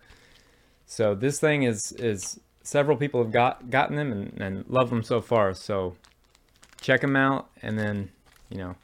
so 0.85 1.15
this 1.15 1.39
thing 1.39 1.63
is 1.63 1.91
is 1.93 2.39
several 2.61 2.97
people 2.97 3.23
have 3.23 3.31
got 3.31 3.69
gotten 3.69 3.95
them 3.95 4.11
and, 4.11 4.41
and 4.41 4.65
love 4.67 4.89
them 4.89 5.03
so 5.03 5.21
far. 5.21 5.53
So 5.53 5.95
check 6.81 7.01
them 7.01 7.15
out, 7.15 7.49
and 7.61 7.79
then 7.79 8.11
you 8.49 8.57
know 8.57 8.75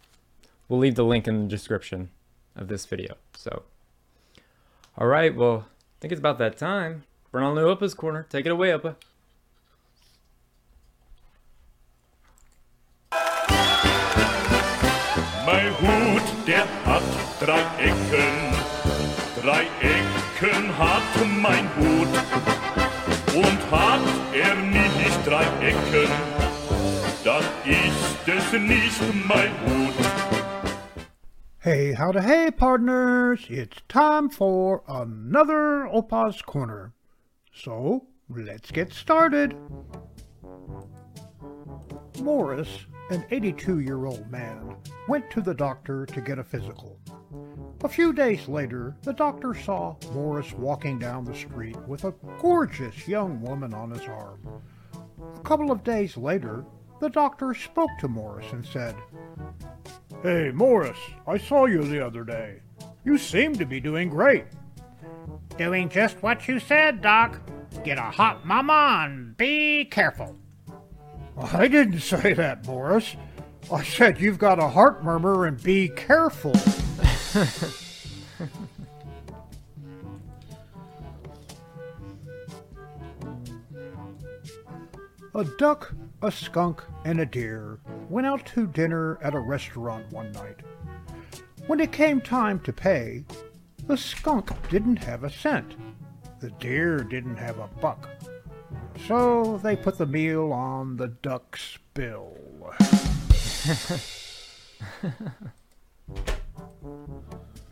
we'll 0.68 0.80
leave 0.80 0.95
the 0.95 1.05
link 1.05 1.27
in 1.27 1.43
the 1.43 1.47
description 1.47 2.09
of 2.55 2.68
this 2.68 2.85
video. 2.85 3.15
So, 3.35 3.63
all 4.97 5.07
right, 5.07 5.35
well, 5.35 5.65
I 5.68 5.95
think 5.99 6.11
it's 6.11 6.19
about 6.19 6.38
that 6.39 6.57
time. 6.57 7.03
Bernal 7.32 7.58
Opa's 7.60 7.94
corner. 7.94 8.28
Take 8.30 8.45
it 8.45 8.52
away, 8.52 8.72
Opa. 8.72 8.95
My 15.45 15.70
hood, 15.80 16.45
der 16.45 16.66
er 16.66 16.86
hat 16.86 17.03
drei 17.40 17.62
Ecken. 17.80 18.52
Drei 19.41 19.68
Ecken 19.80 20.78
hat 20.78 21.02
mein 21.41 21.68
Hut. 21.78 22.10
Und 23.34 23.72
hat 23.72 24.02
er 24.34 24.56
nicht 24.56 25.26
drei 25.26 25.45
Ecken, 25.62 26.12
dann 27.24 27.44
ist 27.66 28.28
es 28.28 28.52
nicht 28.60 29.02
mein 29.26 29.52
Hut. 29.66 29.95
Hey, 31.60 31.94
howdy, 31.94 32.22
hey, 32.22 32.52
partners! 32.52 33.45
It's 33.48 33.82
time 33.88 34.30
for 34.30 34.84
another 34.88 35.88
Opa's 35.88 36.41
Corner. 36.41 36.91
So, 37.53 38.07
let's 38.30 38.72
get 38.72 38.94
started. 38.94 39.56
Morris, 42.19 42.86
an 43.10 43.26
82 43.30 43.80
year 43.80 44.06
old 44.06 44.30
man, 44.32 44.76
went 45.07 45.30
to 45.32 45.41
the 45.41 45.53
doctor 45.53 46.06
to 46.06 46.22
get 46.22 46.40
a 46.40 46.44
physical. 46.44 46.98
A 47.84 47.90
few 47.90 48.14
days 48.14 48.48
later, 48.48 48.95
the 49.02 49.14
doctor 49.14 49.53
saw 49.53 49.95
Morris 50.14 50.53
walking 50.53 50.99
down 50.99 51.26
the 51.26 51.36
street 51.36 51.78
with 51.88 52.06
a 52.06 52.14
gorgeous 52.40 53.07
young 53.07 53.41
woman 53.41 53.73
on 53.73 53.91
his 53.91 54.07
arm. 54.07 54.40
A 55.36 55.40
couple 55.40 55.72
of 55.72 55.84
days 55.84 56.15
later, 56.15 56.64
the 56.99 57.10
doctor 57.10 57.53
spoke 57.53 57.90
to 57.99 58.07
Morris 58.07 58.52
and 58.52 58.65
said, 58.65 58.95
Hey, 60.22 60.52
Morris, 60.53 60.99
I 61.26 61.38
saw 61.38 61.65
you 61.65 61.82
the 61.84 62.06
other 62.06 62.23
day. 62.23 62.61
You 63.03 63.18
seem 63.18 63.56
to 63.56 63.65
be 63.65 63.80
doing 63.80 64.10
great. 64.10 64.45
Doing 65.57 65.89
just 65.89 66.22
what 66.23 66.48
you 66.48 66.60
said, 66.60 67.02
Doc. 67.02 67.39
Get 67.84 67.98
a 67.98 68.03
hot 68.03 68.45
mama 68.45 69.06
and 69.06 69.35
be 69.38 69.85
careful. 69.85 70.35
I 71.38 71.68
didn't 71.68 72.02
say 72.02 72.34
that, 72.34 72.64
Boris. 72.64 73.15
I 73.72 73.84
said 73.84 74.19
you've 74.19 74.39
got 74.39 74.60
a 74.60 74.68
heart 74.68 75.03
murmur 75.03 75.45
and 75.45 75.61
be 75.61 75.89
careful. 75.89 76.53
a 85.35 85.43
duck, 85.57 85.93
a 86.22 86.31
skunk, 86.31 86.84
and 87.06 87.22
a 87.22 87.26
deer 87.26 87.80
went 88.10 88.27
out 88.27 88.45
to 88.48 88.68
dinner 88.68 89.18
at 89.22 89.34
a 89.34 89.39
restaurant 89.39 90.11
one 90.11 90.31
night. 90.34 90.57
When 91.68 91.80
it 91.80 91.91
came 91.91 92.19
time 92.19 92.60
to 92.61 92.73
pay, 92.73 93.23
the 93.88 93.98
skunk 93.98 94.52
didn't 94.70 95.03
have 95.03 95.24
a 95.24 95.30
cent. 95.30 95.76
The 96.40 96.49
deer 96.52 96.98
didn't 96.98 97.38
have 97.38 97.60
a 97.60 97.70
buck. 97.80 98.10
So 99.08 99.60
they 99.64 99.76
put 99.76 99.98
the 99.98 100.06
meal 100.06 100.52
on 100.52 100.98
the 100.98 101.08
duck's 101.10 101.78
bill. 101.94 102.38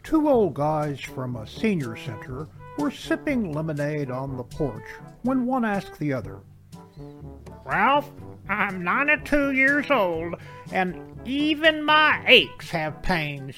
Two 0.03 0.30
old 0.30 0.53
guys 0.56 0.99
from 0.99 1.36
a 1.36 1.48
senior 1.48 1.95
center 1.95 2.48
were 2.77 2.91
sipping 2.91 3.53
lemonade 3.53 4.10
on 4.10 4.38
the 4.38 4.44
porch 4.44 4.88
when 5.22 5.45
one 5.45 5.65
asked 5.65 5.99
the 5.99 6.14
other, 6.14 6.40
Ralph, 7.65 8.10
I'm 8.48 8.84
92 8.84 9.52
years 9.52 9.91
old, 9.91 10.36
and 10.72 11.19
even 11.26 11.84
my 11.84 12.23
aches 12.26 12.69
have 12.72 13.03
pains. 13.03 13.56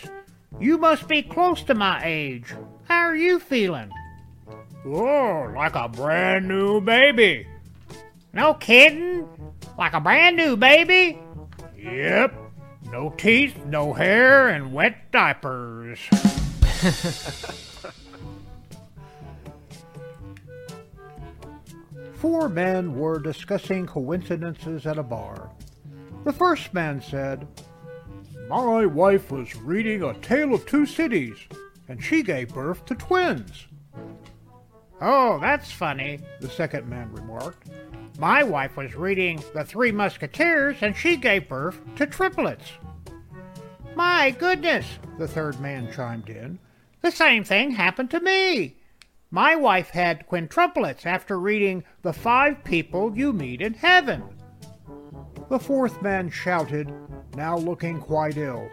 You 0.61 0.77
must 0.77 1.07
be 1.07 1.23
close 1.23 1.63
to 1.63 1.73
my 1.73 2.03
age. 2.05 2.53
How 2.88 3.05
are 3.05 3.15
you 3.15 3.39
feeling? 3.39 3.91
Oh, 4.85 5.51
like 5.55 5.73
a 5.73 5.89
brand 5.89 6.47
new 6.47 6.79
baby. 6.81 7.47
No 8.31 8.53
kidding? 8.53 9.27
Like 9.75 9.93
a 9.93 9.99
brand 9.99 10.38
new 10.38 10.55
baby? 10.55 11.17
Yep. 11.75 12.35
No 12.91 13.09
teeth, 13.17 13.65
no 13.65 13.91
hair, 13.91 14.49
and 14.49 14.71
wet 14.71 15.11
diapers. 15.11 15.99
Four 22.13 22.49
men 22.49 22.93
were 22.93 23.17
discussing 23.17 23.88
coincidences 23.88 24.85
at 24.85 24.99
a 24.99 25.03
bar. 25.03 25.49
The 26.23 26.33
first 26.33 26.71
man 26.71 27.01
said, 27.01 27.47
My 28.47 28.85
wife 28.85 29.31
was 29.31 29.55
reading 29.55 30.03
A 30.03 30.13
Tale 30.15 30.53
of 30.53 30.65
Two 30.65 30.85
Cities, 30.85 31.38
and 31.88 32.03
she 32.03 32.22
gave 32.22 32.53
birth 32.53 32.85
to 32.85 32.95
twins. 32.95 33.68
Oh, 34.99 35.39
that's 35.39 35.72
funny, 35.72 36.19
the 36.39 36.49
second 36.49 36.88
man 36.88 37.11
remarked. 37.13 37.69
My 38.19 38.43
wife 38.43 38.77
was 38.77 38.95
reading 38.95 39.41
The 39.53 39.63
Three 39.63 39.91
Musketeers, 39.91 40.77
and 40.81 40.95
she 40.95 41.15
gave 41.15 41.47
birth 41.47 41.80
to 41.95 42.05
triplets. 42.05 42.72
My 43.95 44.31
goodness, 44.31 44.85
the 45.18 45.27
third 45.27 45.59
man 45.59 45.91
chimed 45.93 46.30
in. 46.30 46.59
The 47.01 47.11
same 47.11 47.43
thing 47.43 47.72
happened 47.72 48.11
to 48.11 48.19
me. 48.19 48.77
My 49.31 49.55
wife 49.55 49.89
had 49.91 50.27
quintuplets 50.27 51.05
after 51.05 51.39
reading 51.39 51.84
The 52.01 52.13
Five 52.13 52.63
People 52.63 53.18
You 53.18 53.31
Meet 53.31 53.61
in 53.61 53.76
Heaven. 53.76 54.23
The 55.52 55.60
fourth 55.60 56.02
man 56.02 56.30
shouted, 56.30 56.94
now 57.36 57.57
looking 57.57 57.99
quite 57.99 58.38
ill. 58.38 58.69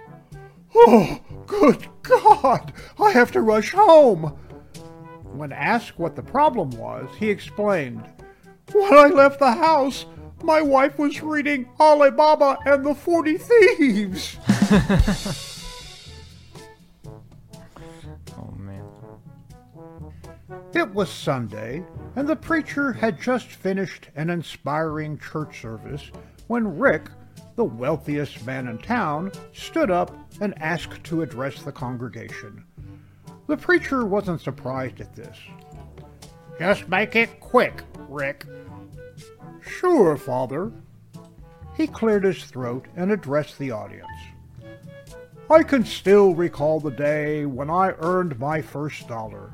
Oh, 0.76 1.18
good 1.44 1.88
God! 2.02 2.72
I 3.00 3.10
have 3.10 3.32
to 3.32 3.40
rush 3.40 3.72
home! 3.72 4.38
When 5.24 5.50
asked 5.50 5.98
what 5.98 6.14
the 6.14 6.22
problem 6.22 6.70
was, 6.70 7.08
he 7.18 7.30
explained, 7.30 8.08
When 8.72 8.94
I 8.94 9.08
left 9.08 9.40
the 9.40 9.50
house, 9.50 10.06
my 10.44 10.62
wife 10.62 11.00
was 11.00 11.20
reading 11.20 11.68
Ali 11.80 12.12
Baba 12.12 12.58
and 12.64 12.86
the 12.86 12.94
Forty 12.94 13.38
Thieves. 13.38 14.36
oh, 18.38 18.52
man. 18.56 18.84
It 20.74 20.94
was 20.94 21.10
Sunday, 21.10 21.82
and 22.14 22.28
the 22.28 22.36
preacher 22.36 22.92
had 22.92 23.20
just 23.20 23.48
finished 23.48 24.10
an 24.14 24.30
inspiring 24.30 25.18
church 25.18 25.60
service 25.60 26.12
when 26.48 26.78
Rick, 26.78 27.08
the 27.56 27.64
wealthiest 27.64 28.44
man 28.44 28.66
in 28.68 28.78
town, 28.78 29.30
stood 29.52 29.90
up 29.90 30.16
and 30.40 30.60
asked 30.60 31.04
to 31.04 31.22
address 31.22 31.62
the 31.62 31.72
congregation. 31.72 32.64
The 33.46 33.56
preacher 33.56 34.04
wasn't 34.04 34.40
surprised 34.40 35.00
at 35.00 35.14
this. 35.14 35.38
Just 36.58 36.88
make 36.88 37.14
it 37.16 37.40
quick, 37.40 37.84
Rick. 38.08 38.44
Sure, 39.60 40.16
Father. 40.16 40.72
He 41.76 41.86
cleared 41.86 42.24
his 42.24 42.44
throat 42.44 42.86
and 42.96 43.12
addressed 43.12 43.58
the 43.58 43.70
audience. 43.70 44.06
I 45.50 45.62
can 45.62 45.84
still 45.84 46.34
recall 46.34 46.80
the 46.80 46.90
day 46.90 47.46
when 47.46 47.70
I 47.70 47.94
earned 48.00 48.38
my 48.38 48.60
first 48.60 49.06
dollar. 49.08 49.50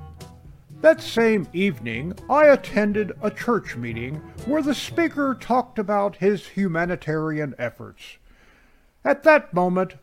That 0.85 1.01
same 1.01 1.48
evening, 1.55 2.12
I 2.28 2.44
attended 2.44 3.12
a 3.23 3.31
church 3.31 3.74
meeting 3.74 4.16
where 4.44 4.61
the 4.61 4.74
speaker 4.74 5.35
talked 5.35 5.78
about 5.78 6.16
his 6.16 6.47
humanitarian 6.47 7.55
efforts. 7.59 8.19
At 9.02 9.23
that 9.23 9.55
moment, 9.55 9.94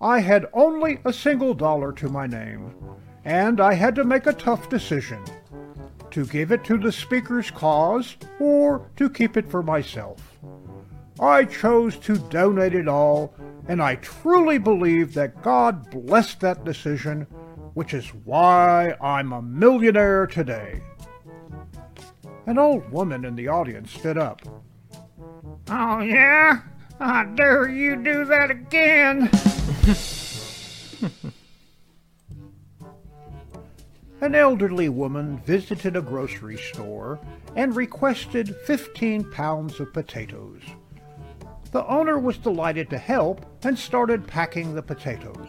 I 0.00 0.20
had 0.20 0.46
only 0.54 1.00
a 1.04 1.12
single 1.12 1.52
dollar 1.52 1.92
to 1.92 2.08
my 2.08 2.26
name, 2.26 2.74
and 3.22 3.60
I 3.60 3.74
had 3.74 3.94
to 3.96 4.04
make 4.04 4.26
a 4.26 4.32
tough 4.32 4.70
decision 4.70 5.22
to 6.10 6.24
give 6.24 6.52
it 6.52 6.64
to 6.64 6.78
the 6.78 6.90
speaker's 6.90 7.50
cause 7.50 8.16
or 8.38 8.88
to 8.96 9.10
keep 9.10 9.36
it 9.36 9.50
for 9.50 9.62
myself. 9.62 10.38
I 11.20 11.44
chose 11.44 11.98
to 11.98 12.16
donate 12.16 12.74
it 12.74 12.88
all, 12.88 13.34
and 13.68 13.82
I 13.82 13.96
truly 13.96 14.56
believe 14.56 15.12
that 15.12 15.42
God 15.42 15.90
blessed 15.90 16.40
that 16.40 16.64
decision, 16.64 17.26
which 17.74 17.94
is 17.94 18.08
why 18.24 18.94
I'm 19.00 19.32
a 19.32 19.42
millionaire 19.42 20.26
today. 20.26 20.80
An 22.46 22.58
old 22.58 22.90
woman 22.90 23.24
in 23.24 23.36
the 23.36 23.48
audience 23.48 23.92
stood 23.92 24.18
up. 24.18 24.42
Oh, 25.68 26.00
yeah? 26.00 26.60
I 26.98 27.24
dare 27.34 27.68
you 27.68 27.96
do 27.96 28.24
that 28.24 28.50
again. 28.50 29.30
An 34.20 34.34
elderly 34.34 34.90
woman 34.90 35.38
visited 35.38 35.96
a 35.96 36.02
grocery 36.02 36.58
store 36.58 37.18
and 37.56 37.74
requested 37.74 38.54
15 38.66 39.30
pounds 39.30 39.80
of 39.80 39.94
potatoes. 39.94 40.60
The 41.72 41.86
owner 41.86 42.18
was 42.18 42.36
delighted 42.36 42.90
to 42.90 42.98
help 42.98 43.46
and 43.64 43.78
started 43.78 44.26
packing 44.26 44.74
the 44.74 44.82
potatoes. 44.82 45.48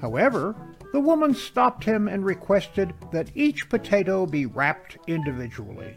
However, 0.00 0.56
the 0.94 1.00
woman 1.00 1.34
stopped 1.34 1.82
him 1.82 2.06
and 2.06 2.24
requested 2.24 2.94
that 3.10 3.28
each 3.34 3.68
potato 3.68 4.26
be 4.26 4.46
wrapped 4.46 4.96
individually. 5.08 5.92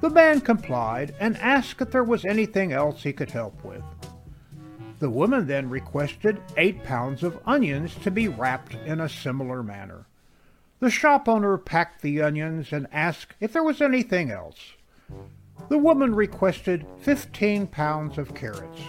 The 0.00 0.08
man 0.08 0.40
complied 0.40 1.14
and 1.20 1.36
asked 1.36 1.82
if 1.82 1.90
there 1.90 2.02
was 2.02 2.24
anything 2.24 2.72
else 2.72 3.02
he 3.02 3.12
could 3.12 3.30
help 3.30 3.62
with. 3.62 3.82
The 4.98 5.10
woman 5.10 5.46
then 5.46 5.68
requested 5.68 6.40
eight 6.56 6.82
pounds 6.84 7.22
of 7.22 7.38
onions 7.44 7.96
to 7.96 8.10
be 8.10 8.28
wrapped 8.28 8.76
in 8.86 8.98
a 8.98 9.10
similar 9.10 9.62
manner. 9.62 10.06
The 10.80 10.88
shop 10.88 11.28
owner 11.28 11.58
packed 11.58 12.00
the 12.00 12.22
onions 12.22 12.72
and 12.72 12.86
asked 12.90 13.34
if 13.40 13.52
there 13.52 13.62
was 13.62 13.82
anything 13.82 14.30
else. 14.30 14.72
The 15.68 15.76
woman 15.76 16.14
requested 16.14 16.86
15 17.00 17.66
pounds 17.66 18.16
of 18.16 18.34
carrots. 18.34 18.80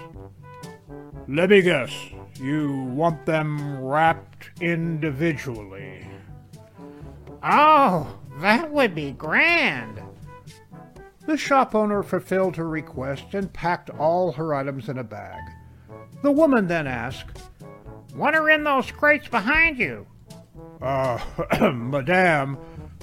Let 1.27 1.49
me 1.49 1.61
guess. 1.61 1.91
You 2.39 2.83
want 2.93 3.25
them 3.25 3.83
wrapped 3.83 4.49
individually. 4.61 6.07
Oh, 7.43 8.17
that 8.39 8.71
would 8.71 8.95
be 8.95 9.11
grand. 9.11 10.01
The 11.25 11.35
shop 11.35 11.75
owner 11.75 12.01
fulfilled 12.01 12.55
her 12.55 12.67
request 12.67 13.33
and 13.33 13.51
packed 13.51 13.89
all 13.89 14.31
her 14.31 14.55
items 14.55 14.87
in 14.87 14.97
a 14.97 15.03
bag. 15.03 15.41
The 16.21 16.31
woman 16.31 16.67
then 16.67 16.87
asked, 16.87 17.41
What 18.13 18.35
are 18.35 18.49
in 18.49 18.63
those 18.63 18.89
crates 18.89 19.27
behind 19.27 19.77
you? 19.77 20.07
Uh, 20.81 21.19
madame, 21.73 22.57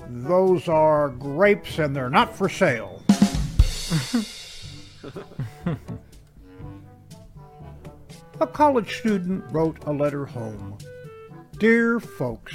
those 0.08 0.66
are 0.66 1.10
grapes 1.10 1.78
and 1.78 1.94
they're 1.94 2.08
not 2.08 2.34
for 2.34 2.48
sale. 2.48 3.02
a 8.40 8.46
college 8.46 8.98
student 8.98 9.44
wrote 9.50 9.78
a 9.86 9.92
letter 9.92 10.26
home. 10.26 10.76
Dear 11.58 12.00
folks, 12.00 12.54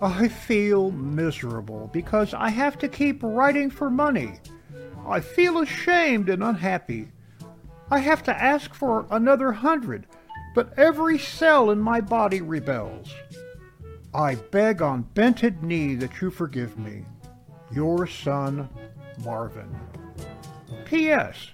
I 0.00 0.28
feel 0.28 0.90
miserable 0.90 1.90
because 1.92 2.32
I 2.32 2.48
have 2.48 2.78
to 2.78 2.88
keep 2.88 3.22
writing 3.22 3.70
for 3.70 3.90
money. 3.90 4.40
I 5.06 5.20
feel 5.20 5.58
ashamed 5.58 6.28
and 6.30 6.42
unhappy. 6.42 7.08
I 7.90 7.98
have 7.98 8.22
to 8.24 8.42
ask 8.42 8.72
for 8.72 9.06
another 9.10 9.52
hundred, 9.52 10.06
but 10.54 10.78
every 10.78 11.18
cell 11.18 11.70
in 11.70 11.80
my 11.80 12.00
body 12.00 12.40
rebels. 12.40 13.12
I 14.14 14.36
beg 14.36 14.80
on 14.80 15.02
bended 15.02 15.62
knee 15.62 15.96
that 15.96 16.20
you 16.22 16.30
forgive 16.30 16.78
me. 16.78 17.04
Your 17.70 18.06
son, 18.06 18.68
Marvin. 19.22 19.74
P.S. 20.86 21.50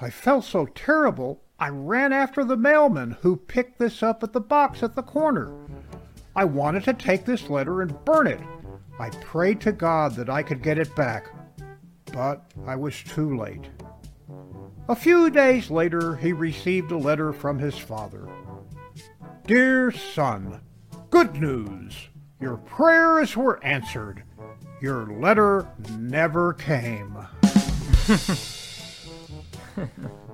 I 0.00 0.10
felt 0.10 0.44
so 0.44 0.66
terrible, 0.66 1.42
I 1.60 1.68
ran 1.68 2.14
after 2.14 2.42
the 2.42 2.56
mailman 2.56 3.18
who 3.20 3.36
picked 3.36 3.78
this 3.78 4.02
up 4.02 4.22
at 4.22 4.32
the 4.32 4.40
box 4.40 4.82
at 4.82 4.94
the 4.94 5.02
corner. 5.02 5.52
I 6.34 6.46
wanted 6.46 6.84
to 6.84 6.94
take 6.94 7.26
this 7.26 7.50
letter 7.50 7.82
and 7.82 8.02
burn 8.06 8.26
it. 8.26 8.40
I 8.98 9.10
prayed 9.10 9.60
to 9.62 9.72
God 9.72 10.16
that 10.16 10.30
I 10.30 10.42
could 10.42 10.62
get 10.62 10.78
it 10.78 10.94
back, 10.96 11.28
but 12.14 12.50
I 12.66 12.76
was 12.76 13.02
too 13.02 13.36
late. 13.36 13.68
A 14.88 14.96
few 14.96 15.28
days 15.28 15.70
later, 15.70 16.16
he 16.16 16.32
received 16.32 16.92
a 16.92 16.96
letter 16.96 17.30
from 17.30 17.58
his 17.58 17.76
father. 17.76 18.26
Dear 19.46 19.92
son, 19.92 20.62
good 21.10 21.36
news. 21.36 22.08
Your 22.40 22.56
prayers 22.56 23.36
were 23.36 23.62
answered. 23.62 24.22
Your 24.80 25.06
letter 25.20 25.68
never 25.98 26.54
came. 26.54 27.18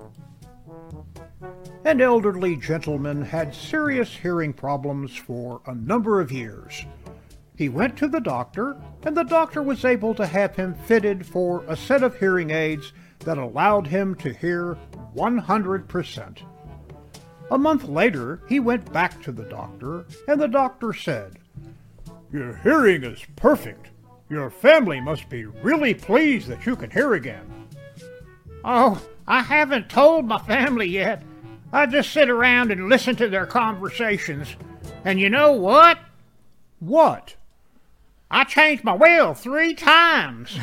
An 1.87 2.01
elderly 2.01 2.57
gentleman 2.57 3.23
had 3.23 3.55
serious 3.55 4.13
hearing 4.13 4.53
problems 4.53 5.15
for 5.15 5.61
a 5.67 5.75
number 5.77 6.21
of 6.21 6.33
years. 6.33 6.85
He 7.55 7.69
went 7.69 7.97
to 7.99 8.09
the 8.09 8.19
doctor, 8.19 8.77
and 9.05 9.17
the 9.17 9.23
doctor 9.23 9.63
was 9.63 9.85
able 9.85 10.13
to 10.17 10.27
have 10.27 10.57
him 10.57 10.75
fitted 10.75 11.25
for 11.25 11.63
a 11.69 11.77
set 11.77 12.03
of 12.03 12.19
hearing 12.19 12.51
aids 12.51 12.93
that 13.21 13.39
allowed 13.39 13.87
him 13.87 14.17
to 14.17 14.35
hear 14.35 14.77
100%. 15.15 16.39
A 17.53 17.57
month 17.57 17.85
later, 17.85 18.41
he 18.49 18.59
went 18.59 18.93
back 18.93 19.23
to 19.23 19.31
the 19.31 19.45
doctor, 19.45 20.07
and 20.27 20.41
the 20.41 20.49
doctor 20.49 20.93
said, 20.93 21.39
Your 22.33 22.57
hearing 22.57 23.05
is 23.05 23.25
perfect. 23.37 23.91
Your 24.29 24.51
family 24.51 25.01
must 25.01 25.29
be 25.29 25.45
really 25.45 25.95
pleased 25.95 26.49
that 26.49 26.67
you 26.67 26.75
can 26.75 26.91
hear 26.91 27.15
again. 27.15 27.69
Oh, 28.65 29.01
I 29.29 29.43
haven't 29.43 29.89
told 29.89 30.27
my 30.27 30.41
family 30.41 30.89
yet. 30.89 31.23
I 31.73 31.87
just 31.87 32.13
sit 32.13 32.31
around 32.31 32.71
and 32.71 32.89
listen 32.89 33.17
to 33.17 33.29
their 33.29 33.47
conversations. 33.47 34.55
And 35.05 35.21
you 35.21 35.29
know 35.31 35.53
what? 35.53 35.99
What? 36.79 37.35
I 38.31 38.45
changed 38.45 38.85
my 38.85 38.95
will 38.95 39.35
three 39.35 39.75
times. 39.75 40.59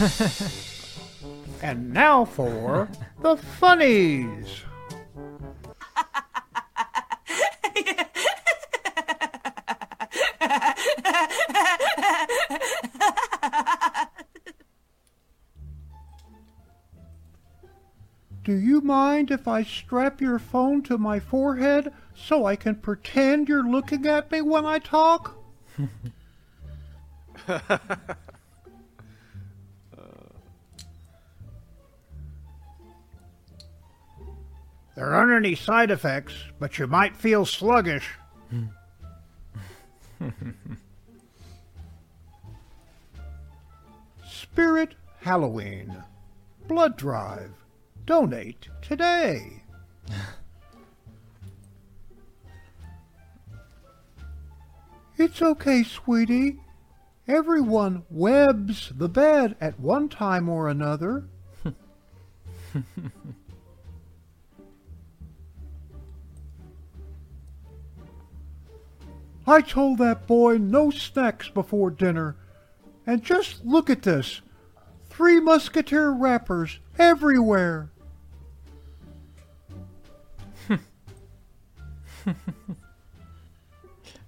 and 1.62 1.92
now 1.92 2.24
for 2.24 2.88
the 3.20 3.36
funnies. 3.36 4.62
Do 18.42 18.54
you 18.54 18.80
mind 18.80 19.30
if 19.30 19.46
I 19.46 19.62
strap 19.62 20.20
your 20.20 20.38
phone 20.38 20.82
to 20.84 20.96
my 20.98 21.20
forehead 21.20 21.92
so 22.14 22.46
I 22.46 22.56
can 22.56 22.76
pretend 22.76 23.48
you're 23.48 23.68
looking 23.68 24.06
at 24.06 24.30
me 24.32 24.40
when 24.40 24.64
I 24.64 24.78
talk? 24.78 25.36
There 35.00 35.14
aren't 35.14 35.32
any 35.32 35.54
side 35.54 35.90
effects, 35.90 36.34
but 36.58 36.78
you 36.78 36.86
might 36.86 37.16
feel 37.16 37.46
sluggish. 37.46 38.18
Spirit 44.28 44.94
Halloween. 45.20 46.04
Blood 46.68 46.98
Drive. 46.98 47.59
Donate 48.06 48.68
today. 48.82 49.62
it's 55.16 55.40
okay, 55.42 55.82
sweetie. 55.82 56.60
Everyone 57.28 58.04
webs 58.10 58.92
the 58.96 59.08
bed 59.08 59.56
at 59.60 59.78
one 59.78 60.08
time 60.08 60.48
or 60.48 60.68
another. 60.68 61.28
I 69.46 69.60
told 69.60 69.98
that 69.98 70.26
boy 70.26 70.58
no 70.58 70.90
snacks 70.90 71.48
before 71.48 71.90
dinner. 71.90 72.36
And 73.06 73.22
just 73.22 73.64
look 73.64 73.90
at 73.90 74.02
this. 74.02 74.40
Three 75.10 75.40
Musketeer 75.40 76.10
wrappers 76.10 76.78
everywhere. 76.98 77.90
oh, 80.70 80.76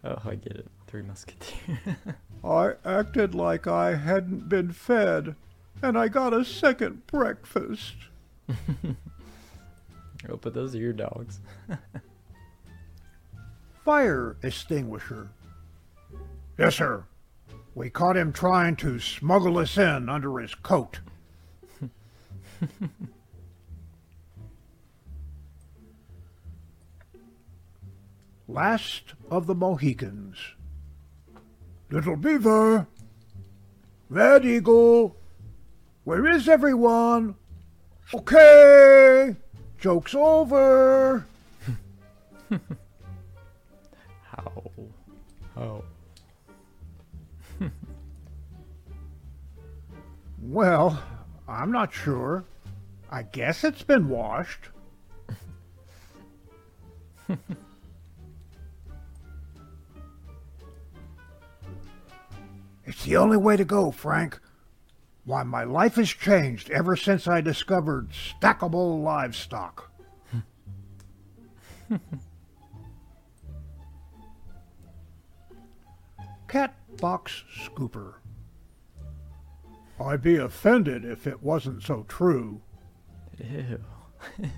I 0.05 0.35
get 0.35 0.57
it. 0.57 0.67
Three 0.89 1.03
Musketeers. 1.03 1.79
I 2.45 2.75
acted 2.85 3.35
like 3.35 3.67
I 3.67 3.95
hadn't 3.95 4.49
been 4.49 4.73
fed, 4.73 5.37
and 5.81 5.97
I 5.97 6.09
got 6.09 6.35
a 6.35 6.45
second 6.45 7.07
breakfast. 7.07 7.95
oh, 10.29 10.37
but 10.41 10.53
those 10.53 10.75
are 10.75 10.79
your 10.79 10.93
dogs. 10.93 11.41
Fire 13.85 14.37
extinguisher. 14.43 15.31
Yes, 16.59 16.75
sir. 16.75 17.05
We 17.75 17.89
caught 17.89 18.17
him 18.17 18.33
trying 18.33 18.77
to 18.77 18.99
smuggle 19.01 19.59
us 19.59 19.79
in 19.79 20.09
under 20.09 20.39
his 20.39 20.55
coat. 20.55 21.01
Last 28.49 29.15
of 29.31 29.47
the 29.47 29.55
Mohicans. 29.55 30.37
Little 31.91 32.17
Beaver. 32.17 32.87
Red 34.11 34.45
Eagle. 34.45 35.17
Where 36.05 36.27
is 36.27 36.49
everyone? 36.49 37.37
Okay. 38.13 39.35
Joke's 39.79 40.15
over. 40.15 41.27
How? 44.25 44.71
How? 45.55 45.83
Well, 50.53 51.03
I'm 51.49 51.73
not 51.73 51.95
sure. 51.95 52.45
I 53.11 53.23
guess 53.23 53.65
it's 53.65 53.83
been 53.83 54.11
washed. 54.11 54.69
it's 62.85 63.05
the 63.05 63.17
only 63.17 63.39
way 63.39 63.57
to 63.57 63.65
go, 63.65 63.91
Frank. 63.91 64.39
Why, 65.25 65.43
my 65.43 65.65
life 65.65 65.95
has 65.95 66.11
changed 66.11 66.71
ever 66.71 66.97
since 66.97 67.27
I 67.27 67.41
discovered 67.41 68.11
stackable 68.11 69.03
livestock. 69.03 69.91
Cat 76.49 76.75
Box 76.99 77.45
Scooper. 77.65 78.22
I'd 80.03 80.23
be 80.23 80.37
offended 80.37 81.05
if 81.05 81.27
it 81.27 81.43
wasn't 81.43 81.83
so 81.83 82.05
true. 82.09 82.61
Ew. 83.39 83.79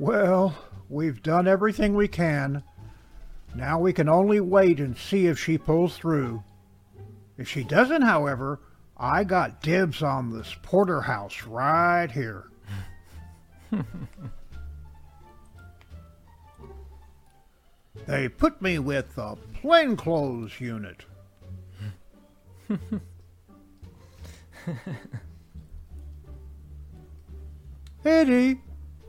Well, 0.00 0.56
we've 0.88 1.22
done 1.22 1.46
everything 1.46 1.94
we 1.94 2.08
can. 2.08 2.62
Now 3.54 3.78
we 3.78 3.92
can 3.92 4.08
only 4.08 4.40
wait 4.40 4.80
and 4.80 4.96
see 4.96 5.26
if 5.26 5.38
she 5.38 5.58
pulls 5.58 5.94
through. 5.94 6.42
If 7.36 7.48
she 7.48 7.64
doesn't, 7.64 8.00
however, 8.00 8.60
I 8.96 9.24
got 9.24 9.60
dibs 9.60 10.02
on 10.02 10.30
this 10.30 10.56
porterhouse 10.62 11.42
right 11.42 12.10
here. 12.10 12.50
they 18.10 18.28
put 18.28 18.60
me 18.60 18.78
with 18.80 19.14
the 19.14 19.38
plainclothes 19.54 20.60
unit. 20.60 21.04
Eddie, 28.04 28.60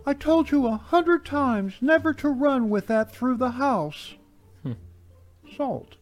I 0.06 0.14
told 0.14 0.52
you 0.52 0.68
a 0.68 0.78
hundred 0.78 1.26
times 1.26 1.74
never 1.82 2.14
to 2.14 2.30
run 2.30 2.70
with 2.70 2.86
that 2.88 3.12
through 3.12 3.38
the 3.38 3.52
house. 3.52 4.14
Salt. 5.58 5.96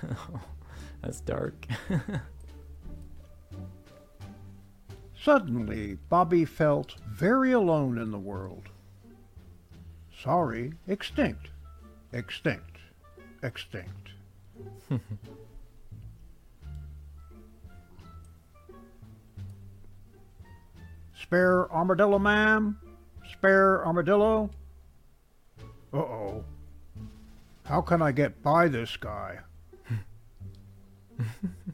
That's 1.02 1.20
dark. 1.22 1.66
Suddenly, 5.20 5.98
Bobby 6.08 6.44
felt 6.44 6.94
very 7.08 7.50
alone 7.50 7.98
in 7.98 8.12
the 8.12 8.18
world. 8.18 8.68
Sorry, 10.22 10.72
extinct. 10.88 11.48
Extinct. 12.12 12.78
Extinct. 13.42 14.10
Spare 21.22 21.70
armadillo, 21.72 22.18
ma'am? 22.18 22.80
Spare 23.30 23.86
armadillo? 23.86 24.50
Uh 25.92 25.98
oh. 25.98 26.44
How 27.64 27.80
can 27.80 28.02
I 28.02 28.10
get 28.12 28.42
by 28.42 28.66
this 28.66 28.96
guy? 28.96 29.38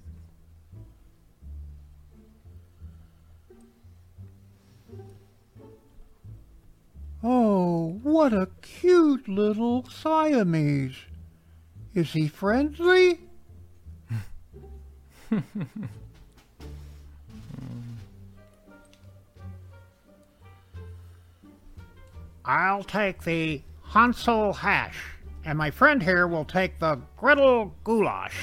oh, 7.25 7.99
what 8.03 8.33
a 8.33 8.49
cute 8.63 9.27
little 9.29 9.85
Siamese. 9.89 10.97
Is 11.95 12.13
he 12.13 12.29
friendly? 12.29 13.21
I'll 22.45 22.85
take 22.85 23.23
the 23.23 23.63
Hansel 23.85 24.53
hash, 24.53 25.01
and 25.45 25.57
my 25.57 25.71
friend 25.71 26.03
here 26.03 26.27
will 26.27 26.45
take 26.45 26.79
the 26.79 27.01
Gretel 27.17 27.75
goulash. 27.85 28.37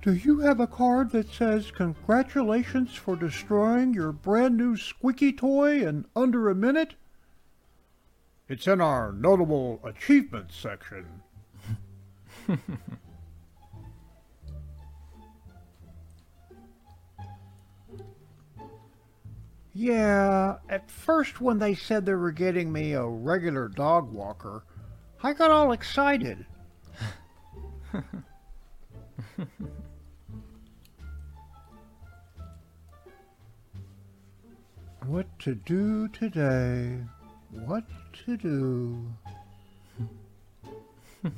Do 0.00 0.14
you 0.14 0.40
have 0.40 0.60
a 0.60 0.66
card 0.66 1.10
that 1.10 1.32
says 1.32 1.70
congratulations 1.70 2.94
for 2.94 3.16
destroying 3.16 3.94
your 3.94 4.12
brand 4.12 4.56
new 4.56 4.76
squeaky 4.76 5.32
toy 5.32 5.86
in 5.86 6.06
under 6.14 6.48
a 6.48 6.54
minute? 6.54 6.94
It's 8.48 8.66
in 8.66 8.80
our 8.80 9.12
notable 9.12 9.80
achievements 9.84 10.56
section. 10.56 11.22
Yeah, 19.78 20.56
at 20.68 20.90
first 20.90 21.40
when 21.40 21.60
they 21.60 21.76
said 21.76 22.04
they 22.04 22.14
were 22.14 22.32
getting 22.32 22.72
me 22.72 22.94
a 22.94 23.06
regular 23.06 23.68
dog 23.68 24.12
walker, 24.12 24.64
I 25.22 25.32
got 25.32 25.52
all 25.52 25.70
excited. 25.70 26.44
what 35.08 35.26
to 35.38 35.54
do 35.54 36.06
today? 36.08 36.98
What 37.50 37.84
to 38.24 38.36
do? 38.36 39.06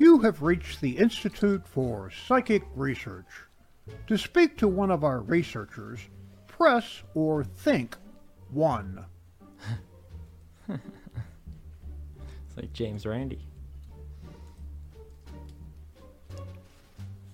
You 0.00 0.20
have 0.20 0.42
reached 0.42 0.80
the 0.80 0.96
Institute 0.96 1.66
for 1.66 2.08
Psychic 2.28 2.62
Research. 2.76 3.26
To 4.06 4.16
speak 4.16 4.56
to 4.58 4.68
one 4.68 4.92
of 4.92 5.02
our 5.02 5.18
researchers, 5.22 5.98
press 6.46 7.02
or 7.16 7.42
think 7.42 7.96
1. 8.52 9.04
it's 10.68 10.78
like 12.56 12.72
James 12.72 13.06
Randi. 13.06 13.44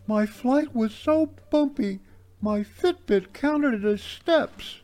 My 0.06 0.26
flight 0.26 0.74
was 0.74 0.94
so 0.94 1.30
bumpy, 1.50 2.00
my 2.40 2.60
Fitbit 2.60 3.32
counted 3.32 3.82
it 3.82 3.84
as 3.84 4.02
steps. 4.02 4.82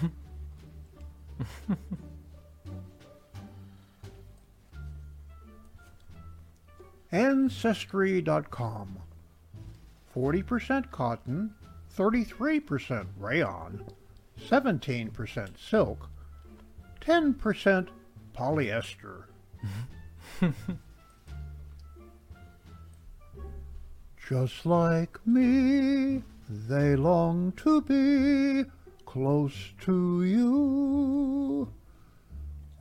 Ancestry.com 7.12 8.98
40% 10.14 10.90
cotton, 10.90 11.54
33% 11.96 13.06
rayon, 13.18 13.84
17% 14.48 15.48
silk, 15.58 16.08
10% 17.00 17.88
polyester. 18.36 19.24
Just 24.28 24.66
like 24.66 25.26
me, 25.26 26.22
they 26.50 26.96
long 26.96 27.52
to 27.52 27.80
be 27.80 28.68
close 29.06 29.72
to 29.80 30.22
you. 30.22 31.72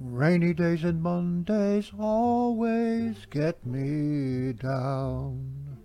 Rainy 0.01 0.53
days 0.53 0.83
and 0.83 1.01
Mondays 1.01 1.93
always 1.97 3.25
get 3.29 3.65
me 3.65 4.51
down. 4.51 5.77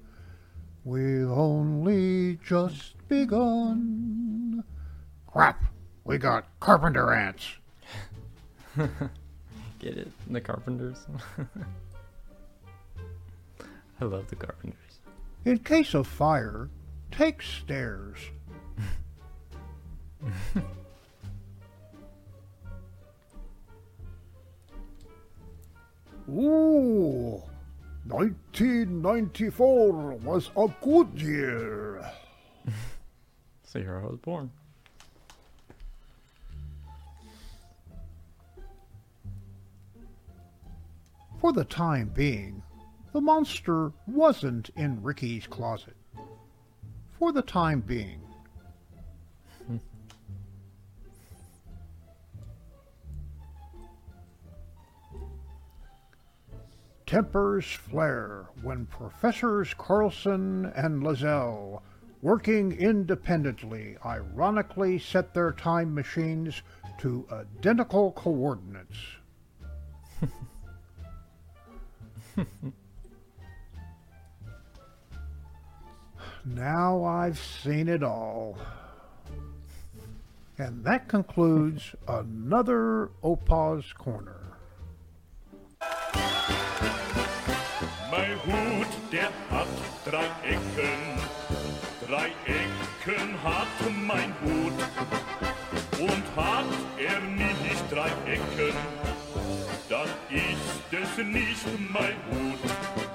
We've 0.83 1.31
only 1.31 2.41
just 2.45 2.97
begun. 3.07 4.65
Crap, 5.29 5.63
we 6.03 6.19
got 6.19 6.49
carpenter 6.59 7.13
ants. 7.13 7.47
Get 9.79 9.97
it? 9.97 10.11
The 10.29 10.41
Carpenters. 10.41 11.07
I 14.01 14.05
love 14.05 14.29
the 14.29 14.35
Carpenters. 14.35 14.82
In 15.45 15.59
case 15.59 15.95
of 15.95 16.07
fire, 16.07 16.71
take 17.11 17.43
stairs. 17.43 18.19
Ooh, 26.31 27.43
1994 28.07 29.93
was 30.13 30.51
a 30.57 30.69
good 30.83 31.09
year. 31.21 32.05
So 33.65 33.79
here 33.81 34.03
I 34.05 34.07
was 34.07 34.19
born. 34.19 34.51
For 41.41 41.55
the 41.55 41.65
time 41.65 42.13
being, 42.15 42.63
the 43.13 43.21
monster 43.21 43.93
wasn't 44.07 44.71
in 44.75 45.03
Ricky's 45.03 45.47
closet. 45.47 45.97
For 47.19 47.31
the 47.31 47.43
time 47.43 47.81
being. 47.81 48.23
Tempers 57.07 57.67
flare 57.67 58.47
when 58.63 58.87
Professors 58.87 59.75
Carlson 59.75 60.73
and 60.75 61.03
Lazelle, 61.03 61.83
working 62.23 62.73
independently, 62.73 63.99
ironically 64.05 64.99
set 64.99 65.35
their 65.35 65.53
time 65.53 65.95
machines 65.95 66.63
to 66.99 67.27
identical 67.31 68.13
coordinates. 68.13 68.97
now 76.45 77.05
I've 77.05 77.39
seen 77.39 77.89
it 77.89 78.03
all. 78.03 78.57
And 80.59 80.85
that 80.85 81.09
concludes 81.09 81.95
another 82.09 83.11
Opa's 83.23 83.93
Corner. 83.93 84.37
Mein 88.11 88.37
Hut, 88.45 88.87
der 89.11 89.31
hat 89.51 89.67
drei 90.05 90.27
Ecken, 90.45 91.19
drei 92.07 92.31
Ecken 92.47 93.43
hat 93.43 93.67
mein 94.07 94.35
Hut. 94.43 94.73
Und 95.99 96.37
hat 96.37 96.67
er 96.99 97.21
nicht 97.21 97.91
drei 97.91 98.11
Ecken, 98.27 98.77
dann 99.89 100.09
ist 100.31 100.93
es 100.93 101.25
nicht 101.25 101.67
mein 101.91 102.17
Hut. 102.31 103.12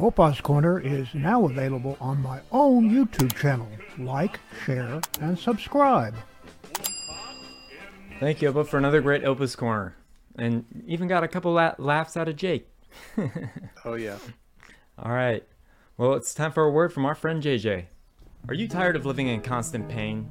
Opa's 0.00 0.40
Corner 0.40 0.80
is 0.80 1.14
now 1.14 1.44
available 1.44 1.96
on 2.00 2.20
my 2.20 2.40
own 2.50 2.90
YouTube 2.90 3.34
channel. 3.36 3.68
Like, 3.98 4.40
share, 4.64 5.00
and 5.20 5.38
subscribe. 5.38 6.14
Thank 8.18 8.42
you, 8.42 8.52
Opa, 8.52 8.66
for 8.66 8.78
another 8.78 9.00
great 9.00 9.24
Opa's 9.24 9.54
Corner. 9.54 9.96
And 10.36 10.64
even 10.86 11.06
got 11.06 11.22
a 11.22 11.28
couple 11.28 11.52
la- 11.52 11.74
laughs 11.78 12.16
out 12.16 12.28
of 12.28 12.34
Jake. 12.34 12.68
oh, 13.84 13.94
yeah. 13.94 14.18
All 14.98 15.12
right. 15.12 15.44
Well, 15.96 16.14
it's 16.14 16.34
time 16.34 16.50
for 16.50 16.64
a 16.64 16.70
word 16.70 16.92
from 16.92 17.06
our 17.06 17.14
friend 17.14 17.40
JJ. 17.42 17.84
Are 18.48 18.54
you 18.54 18.66
tired 18.66 18.96
of 18.96 19.06
living 19.06 19.28
in 19.28 19.40
constant 19.42 19.88
pain? 19.88 20.28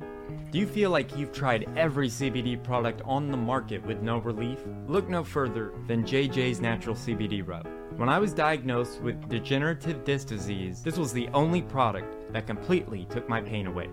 Do 0.52 0.60
you 0.60 0.68
feel 0.68 0.90
like 0.90 1.16
you've 1.16 1.32
tried 1.32 1.70
every 1.78 2.10
CBD 2.10 2.62
product 2.62 3.02
on 3.06 3.32
the 3.32 3.38
market 3.38 3.86
with 3.86 4.02
no 4.02 4.18
relief? 4.18 4.60
Look 4.88 5.08
no 5.08 5.24
further 5.24 5.72
than 5.88 6.04
JJ's 6.04 6.60
Natural 6.60 6.96
CBD 6.96 7.48
Rub. 7.48 7.68
When 7.98 8.10
I 8.10 8.18
was 8.18 8.34
diagnosed 8.34 9.02
with 9.02 9.30
degenerative 9.30 10.04
disc 10.04 10.28
disease, 10.28 10.82
this 10.82 10.98
was 10.98 11.14
the 11.14 11.28
only 11.28 11.62
product 11.62 12.34
that 12.34 12.48
completely 12.48 13.06
took 13.06 13.30
my 13.30 13.40
pain 13.40 13.68
away. 13.68 13.88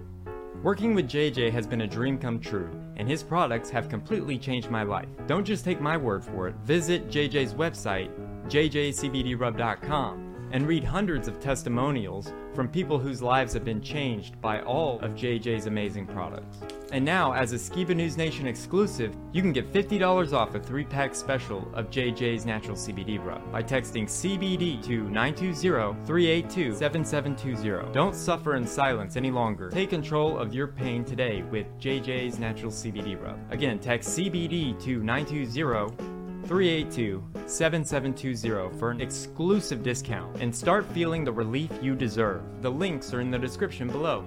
Working 0.63 0.95
with 0.95 1.07
JJ 1.07 1.51
has 1.53 1.67
been 1.67 1.83
a 1.83 1.87
dream 1.87 2.19
come 2.19 2.41
true, 2.41 2.71
and 2.97 3.07
his 3.07 3.23
products 3.23 3.69
have 3.69 3.91
completely 3.91 4.39
changed 4.39 4.71
my 4.71 4.85
life. 4.85 5.09
Don't 5.27 5.45
just 5.45 5.67
take 5.67 5.83
my 5.83 5.99
word 5.99 6.25
for 6.25 6.49
it. 6.49 6.55
Visit 6.65 7.09
JJ's 7.09 7.53
website, 7.53 8.11
jjcbdrub.com, 8.49 10.30
and 10.53 10.67
read 10.67 10.85
hundreds 10.85 11.29
of 11.29 11.41
testimonials 11.41 12.33
from 12.55 12.69
people 12.69 12.99
whose 12.99 13.23
lives 13.23 13.53
have 13.53 13.65
been 13.65 13.81
changed 13.81 14.41
by 14.41 14.61
all 14.63 14.99
of 15.01 15.13
JJ's 15.13 15.67
amazing 15.67 16.05
products. 16.07 16.59
And 16.93 17.05
now, 17.05 17.33
as 17.33 17.53
a 17.53 17.57
Skiba 17.57 17.95
News 17.95 18.17
Nation 18.17 18.49
exclusive, 18.49 19.15
you 19.33 19.43
can 19.43 19.53
get 19.53 19.73
$50 19.73 20.33
off 20.33 20.57
a 20.57 20.61
3-pack 20.61 21.15
special 21.15 21.71
of 21.75 21.89
JJ's 21.91 22.45
Natural 22.45 22.77
CBD 22.77 23.25
Rub 23.25 23.53
by 23.53 23.63
texting 23.63 24.07
CBD 24.07 24.85
to 24.85 25.05
920-382-7720. 25.05 27.93
Don't 27.93 28.17
suffer 28.17 28.57
in 28.57 28.67
silence 28.67 29.17
any 29.17 29.31
longer. 29.31 29.71
Take 29.71 29.91
control 29.91 30.37
of 30.37 30.53
your 30.53 30.67
pain 30.67 31.05
today 31.05 31.43
with 31.43 31.69
JJ's 31.79 32.41
Natural 32.41 32.73
CBD 32.73 33.23
Rub. 33.23 33.39
Again, 33.51 33.79
text 33.79 34.19
CBD 34.19 34.83
to 34.83 35.01
920 35.03 36.20
382 36.51 37.23
7720 37.47 38.77
for 38.77 38.91
an 38.91 39.01
exclusive 39.01 39.85
discount 39.85 40.37
and 40.43 40.53
start 40.53 40.85
feeling 40.87 41.23
the 41.23 41.31
relief 41.31 41.71
you 41.81 41.95
deserve. 41.95 42.43
The 42.61 42.69
links 42.69 43.15
are 43.15 43.21
in 43.21 43.31
the 43.31 43.39
description 43.39 43.87
below. 43.87 44.25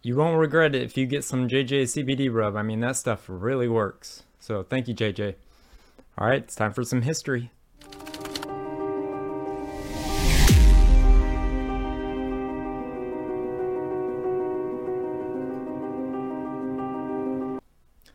You 0.00 0.14
won't 0.14 0.38
regret 0.38 0.76
it 0.76 0.82
if 0.82 0.96
you 0.96 1.06
get 1.06 1.24
some 1.24 1.48
JJ 1.48 2.06
CBD 2.06 2.32
rub. 2.32 2.54
I 2.54 2.62
mean, 2.62 2.78
that 2.82 2.94
stuff 2.94 3.24
really 3.26 3.66
works. 3.66 4.22
So 4.38 4.62
thank 4.62 4.86
you, 4.86 4.94
JJ. 4.94 5.34
All 6.16 6.28
right, 6.28 6.44
it's 6.44 6.54
time 6.54 6.72
for 6.72 6.84
some 6.84 7.02
history. 7.02 7.50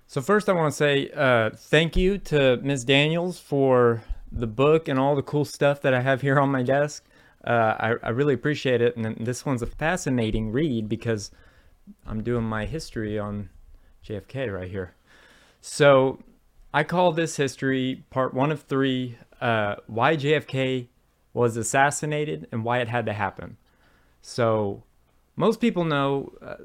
So 0.09 0.21
first, 0.21 0.47
I 0.47 0.53
want 0.53 0.71
to 0.71 0.75
say 0.77 1.09
uh, 1.13 1.49
thank 1.49 1.97
you 1.97 2.17
to 2.19 2.55
Ms. 2.63 2.85
Daniels 2.85 3.39
for 3.39 4.03
the 4.31 4.47
book 4.47 4.88
and 4.88 4.97
all 4.97 5.17
the 5.17 5.21
cool 5.21 5.43
stuff 5.43 5.81
that 5.81 5.93
I 5.93 5.99
have 5.99 6.21
here 6.21 6.39
on 6.39 6.49
my 6.49 6.63
desk. 6.63 7.03
Uh, 7.43 7.75
I, 7.77 7.95
I, 8.01 8.09
really 8.09 8.34
appreciate 8.34 8.81
it, 8.81 8.95
and 8.95 9.17
this 9.17 9.45
one's 9.45 9.61
a 9.61 9.65
fascinating 9.65 10.53
read 10.53 10.88
because 10.88 11.29
I'm 12.05 12.23
doing 12.23 12.45
my 12.45 12.65
history 12.65 13.19
on 13.19 13.49
JFK 14.05 14.53
right 14.53 14.71
here. 14.71 14.95
So 15.59 16.23
I 16.73 16.84
call 16.84 17.11
this 17.11 17.35
history 17.35 18.05
part 18.09 18.34
one 18.34 18.51
of 18.51 18.61
three: 18.61 19.17
uh, 19.41 19.75
why 19.88 20.15
JFK 20.15 20.88
was 21.34 21.57
assassinated 21.57 22.47
and 22.53 22.63
why 22.63 22.79
it 22.79 22.88
had 22.88 23.05
to 23.07 23.13
happen. 23.13 23.57
So 24.21 24.84
most 25.35 25.59
people 25.59 25.84
know 25.84 26.31
uh, 26.41 26.55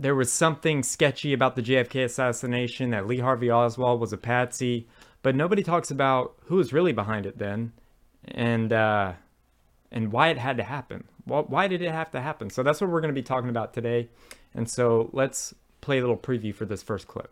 there 0.00 0.14
was 0.14 0.32
something 0.32 0.82
sketchy 0.82 1.34
about 1.34 1.56
the 1.56 1.62
JFK 1.62 2.04
assassination, 2.06 2.90
that 2.90 3.06
Lee 3.06 3.18
Harvey 3.18 3.50
Oswald 3.50 4.00
was 4.00 4.14
a 4.14 4.16
patsy, 4.16 4.88
but 5.20 5.36
nobody 5.36 5.62
talks 5.62 5.90
about 5.90 6.34
who 6.44 6.56
was 6.56 6.72
really 6.72 6.92
behind 6.92 7.26
it 7.26 7.36
then, 7.36 7.72
and 8.26 8.72
uh, 8.72 9.12
and 9.92 10.10
why 10.10 10.28
it 10.28 10.38
had 10.38 10.56
to 10.56 10.62
happen. 10.62 11.04
Why 11.26 11.68
did 11.68 11.82
it 11.82 11.92
have 11.92 12.10
to 12.12 12.20
happen? 12.20 12.48
So 12.48 12.62
that's 12.62 12.80
what 12.80 12.88
we're 12.88 13.02
going 13.02 13.14
to 13.14 13.20
be 13.20 13.22
talking 13.22 13.50
about 13.50 13.74
today, 13.74 14.08
and 14.54 14.68
so 14.68 15.10
let's 15.12 15.54
play 15.82 15.98
a 15.98 16.00
little 16.00 16.16
preview 16.16 16.54
for 16.54 16.64
this 16.64 16.82
first 16.82 17.06
clip. 17.06 17.30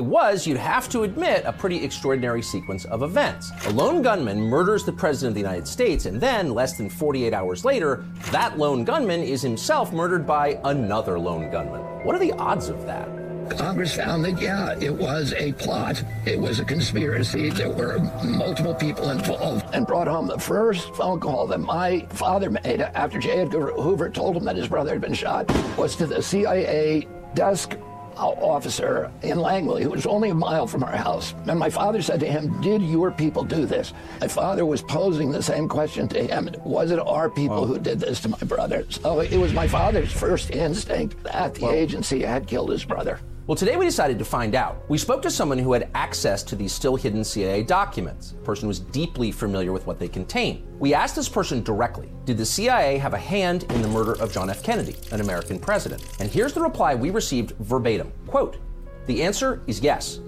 It 0.00 0.06
was, 0.06 0.46
you'd 0.46 0.56
have 0.56 0.88
to 0.88 1.02
admit, 1.02 1.42
a 1.44 1.52
pretty 1.52 1.84
extraordinary 1.84 2.40
sequence 2.40 2.86
of 2.86 3.02
events. 3.02 3.52
A 3.66 3.70
lone 3.72 4.00
gunman 4.00 4.40
murders 4.40 4.82
the 4.82 4.92
President 4.92 5.32
of 5.32 5.34
the 5.34 5.40
United 5.40 5.68
States, 5.68 6.06
and 6.06 6.18
then, 6.18 6.54
less 6.54 6.78
than 6.78 6.88
48 6.88 7.34
hours 7.34 7.66
later, 7.66 8.02
that 8.30 8.56
lone 8.56 8.82
gunman 8.82 9.20
is 9.20 9.42
himself 9.42 9.92
murdered 9.92 10.26
by 10.26 10.58
another 10.64 11.18
lone 11.18 11.50
gunman. 11.50 11.82
What 12.06 12.16
are 12.16 12.18
the 12.18 12.32
odds 12.32 12.70
of 12.70 12.86
that? 12.86 13.10
Congress 13.58 13.94
found 13.94 14.24
that, 14.24 14.40
yeah, 14.40 14.74
it 14.80 14.94
was 14.94 15.34
a 15.34 15.52
plot. 15.52 16.02
It 16.24 16.40
was 16.40 16.60
a 16.60 16.64
conspiracy. 16.64 17.50
There 17.50 17.68
were 17.68 17.98
multiple 18.24 18.74
people 18.74 19.10
involved 19.10 19.66
and 19.74 19.86
brought 19.86 20.08
home 20.08 20.28
the 20.28 20.38
first 20.38 20.94
phone 20.94 21.20
call 21.20 21.46
that 21.48 21.60
my 21.60 22.06
father 22.08 22.48
made 22.48 22.80
after 22.80 23.18
J. 23.18 23.40
Edgar 23.40 23.72
Hoover 23.72 24.08
told 24.08 24.38
him 24.38 24.44
that 24.44 24.56
his 24.56 24.66
brother 24.66 24.92
had 24.92 25.02
been 25.02 25.12
shot 25.12 25.46
was 25.76 25.94
to 25.96 26.06
the 26.06 26.22
CIA 26.22 27.06
desk 27.34 27.76
officer 28.16 29.10
in 29.22 29.40
Langley, 29.40 29.82
who 29.82 29.90
was 29.90 30.06
only 30.06 30.30
a 30.30 30.34
mile 30.34 30.66
from 30.66 30.82
our 30.82 30.96
house. 30.96 31.34
And 31.46 31.58
my 31.58 31.70
father 31.70 32.02
said 32.02 32.20
to 32.20 32.26
him, 32.26 32.60
Did 32.60 32.82
your 32.82 33.10
people 33.10 33.44
do 33.44 33.66
this? 33.66 33.92
My 34.20 34.28
father 34.28 34.64
was 34.66 34.82
posing 34.82 35.30
the 35.30 35.42
same 35.42 35.68
question 35.68 36.08
to 36.08 36.22
him 36.22 36.50
Was 36.64 36.90
it 36.90 36.98
our 36.98 37.28
people 37.30 37.66
who 37.66 37.78
did 37.78 38.00
this 38.00 38.20
to 38.20 38.28
my 38.28 38.38
brother? 38.38 38.84
So 38.90 39.20
it 39.20 39.36
was 39.36 39.52
my 39.52 39.68
father's 39.68 40.12
first 40.12 40.50
instinct 40.50 41.22
that 41.24 41.54
the 41.54 41.68
agency 41.68 42.22
had 42.22 42.46
killed 42.46 42.70
his 42.70 42.84
brother. 42.84 43.20
Well, 43.50 43.56
today 43.56 43.74
we 43.76 43.84
decided 43.84 44.16
to 44.20 44.24
find 44.24 44.54
out. 44.54 44.88
We 44.88 44.96
spoke 44.96 45.22
to 45.22 45.30
someone 45.30 45.58
who 45.58 45.72
had 45.72 45.90
access 45.92 46.44
to 46.44 46.54
these 46.54 46.72
still 46.72 46.94
hidden 46.94 47.24
CIA 47.24 47.64
documents, 47.64 48.30
a 48.30 48.44
person 48.44 48.62
who 48.62 48.68
was 48.68 48.78
deeply 48.78 49.32
familiar 49.32 49.72
with 49.72 49.88
what 49.88 49.98
they 49.98 50.06
contain. 50.06 50.68
We 50.78 50.94
asked 50.94 51.16
this 51.16 51.28
person 51.28 51.64
directly 51.64 52.12
Did 52.24 52.38
the 52.38 52.46
CIA 52.46 52.96
have 52.98 53.12
a 53.12 53.18
hand 53.18 53.64
in 53.72 53.82
the 53.82 53.88
murder 53.88 54.12
of 54.22 54.32
John 54.32 54.50
F. 54.50 54.62
Kennedy, 54.62 54.94
an 55.10 55.20
American 55.20 55.58
president? 55.58 56.06
And 56.20 56.30
here's 56.30 56.52
the 56.52 56.60
reply 56.60 56.94
we 56.94 57.10
received 57.10 57.56
verbatim 57.58 58.12
Quote, 58.28 58.58
The 59.06 59.20
answer 59.20 59.62
is 59.66 59.80
yes. 59.80 60.20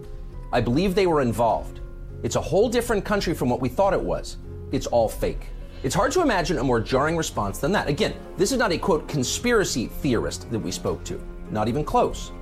I 0.53 0.61
believe 0.61 0.97
they 0.97 1.07
were 1.07 1.21
involved. 1.21 1.79
It's 2.25 2.35
a 2.35 2.41
whole 2.41 2.69
different 2.69 3.05
country 3.05 3.35
from 3.35 3.49
what 3.49 3.61
we 3.61 3.69
thought 3.69 3.95
it 3.95 4.03
was. 4.03 4.39
It's 4.73 4.89
all 4.89 5.09
fake. 5.09 5.47
It's 5.85 5.95
hard 5.95 6.11
to 6.11 6.23
imagine 6.23 6.59
a 6.59 6.65
more 6.65 6.81
jarring 6.81 7.17
response 7.17 7.61
than 7.61 7.71
that. 7.71 7.87
Again, 7.87 8.15
this 8.37 8.51
is 8.51 8.59
not 8.59 8.73
a 8.73 8.79
quote 8.79 9.07
conspiracy 9.07 9.87
theorist 9.87 10.51
that 10.51 10.59
we 10.59 10.73
spoke 10.73 11.05
to, 11.05 11.25
not 11.53 11.69
even 11.69 11.85
close. 11.85 12.33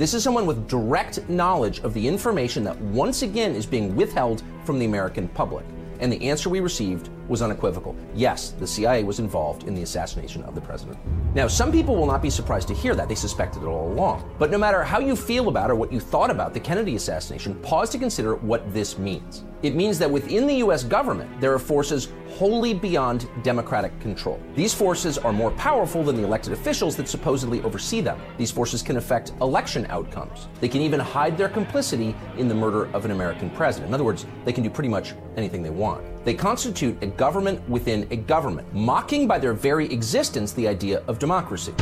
This 0.00 0.14
is 0.14 0.22
someone 0.24 0.46
with 0.46 0.66
direct 0.66 1.28
knowledge 1.28 1.80
of 1.80 1.92
the 1.92 2.08
information 2.08 2.64
that 2.64 2.80
once 2.80 3.20
again 3.20 3.54
is 3.54 3.66
being 3.66 3.94
withheld 3.94 4.42
from 4.64 4.78
the 4.78 4.86
American 4.86 5.28
public. 5.28 5.66
And 5.98 6.10
the 6.10 6.26
answer 6.26 6.48
we 6.48 6.60
received 6.60 7.10
was 7.30 7.40
unequivocal. 7.40 7.96
Yes, 8.14 8.50
the 8.50 8.66
CIA 8.66 9.04
was 9.04 9.20
involved 9.20 9.64
in 9.64 9.74
the 9.74 9.82
assassination 9.82 10.42
of 10.42 10.54
the 10.54 10.60
president. 10.60 10.98
Now, 11.34 11.46
some 11.46 11.72
people 11.72 11.96
will 11.96 12.06
not 12.06 12.20
be 12.20 12.28
surprised 12.28 12.68
to 12.68 12.74
hear 12.74 12.94
that. 12.96 13.08
They 13.08 13.14
suspected 13.14 13.62
it 13.62 13.66
all 13.66 13.90
along. 13.92 14.30
But 14.38 14.50
no 14.50 14.58
matter 14.58 14.82
how 14.82 14.98
you 14.98 15.16
feel 15.16 15.48
about 15.48 15.70
or 15.70 15.76
what 15.76 15.92
you 15.92 16.00
thought 16.00 16.30
about 16.30 16.52
the 16.52 16.60
Kennedy 16.60 16.96
assassination, 16.96 17.54
pause 17.62 17.88
to 17.90 17.98
consider 17.98 18.34
what 18.34 18.74
this 18.74 18.98
means. 18.98 19.44
It 19.62 19.76
means 19.76 19.98
that 19.98 20.10
within 20.10 20.46
the 20.46 20.54
US 20.56 20.82
government, 20.82 21.38
there 21.38 21.52
are 21.52 21.58
forces 21.58 22.08
wholly 22.30 22.72
beyond 22.72 23.28
democratic 23.42 23.98
control. 24.00 24.40
These 24.54 24.72
forces 24.72 25.18
are 25.18 25.32
more 25.32 25.50
powerful 25.52 26.02
than 26.02 26.16
the 26.16 26.24
elected 26.24 26.54
officials 26.54 26.96
that 26.96 27.08
supposedly 27.08 27.60
oversee 27.62 28.00
them. 28.00 28.18
These 28.38 28.50
forces 28.50 28.82
can 28.82 28.96
affect 28.96 29.32
election 29.42 29.86
outcomes. 29.90 30.48
They 30.60 30.68
can 30.68 30.80
even 30.80 30.98
hide 30.98 31.36
their 31.36 31.48
complicity 31.48 32.16
in 32.38 32.48
the 32.48 32.54
murder 32.54 32.88
of 32.94 33.04
an 33.04 33.10
American 33.10 33.50
president. 33.50 33.90
In 33.90 33.94
other 33.94 34.04
words, 34.04 34.24
they 34.46 34.52
can 34.52 34.64
do 34.64 34.70
pretty 34.70 34.88
much 34.88 35.12
anything 35.36 35.62
they 35.62 35.70
want. 35.70 36.02
They 36.24 36.34
constitute 36.34 37.02
a 37.02 37.06
government 37.20 37.60
within 37.68 38.08
a 38.10 38.16
government, 38.16 38.66
mocking 38.72 39.28
by 39.28 39.38
their 39.38 39.52
very 39.52 39.86
existence 39.92 40.52
the 40.52 40.66
idea 40.66 41.02
of 41.06 41.18
democracy. 41.18 41.74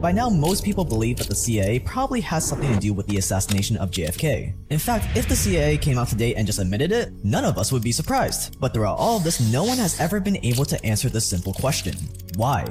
By 0.00 0.12
now, 0.12 0.30
most 0.30 0.64
people 0.64 0.82
believe 0.82 1.18
that 1.18 1.28
the 1.28 1.34
CIA 1.34 1.78
probably 1.80 2.22
has 2.22 2.42
something 2.42 2.72
to 2.72 2.80
do 2.80 2.94
with 2.94 3.06
the 3.06 3.18
assassination 3.18 3.76
of 3.76 3.90
JFK. 3.90 4.54
In 4.70 4.78
fact, 4.78 5.14
if 5.14 5.28
the 5.28 5.36
CIA 5.36 5.76
came 5.76 5.98
out 5.98 6.08
today 6.08 6.34
and 6.36 6.46
just 6.46 6.58
admitted 6.58 6.90
it, 6.90 7.12
none 7.22 7.44
of 7.44 7.58
us 7.58 7.70
would 7.70 7.82
be 7.82 7.92
surprised. 7.92 8.58
But 8.58 8.72
throughout 8.72 8.96
all 8.96 9.18
of 9.18 9.24
this, 9.24 9.52
no 9.52 9.64
one 9.64 9.76
has 9.76 10.00
ever 10.00 10.20
been 10.20 10.42
able 10.42 10.64
to 10.64 10.82
answer 10.82 11.10
this 11.10 11.26
simple 11.26 11.52
question. 11.52 11.96
Why? 12.36 12.64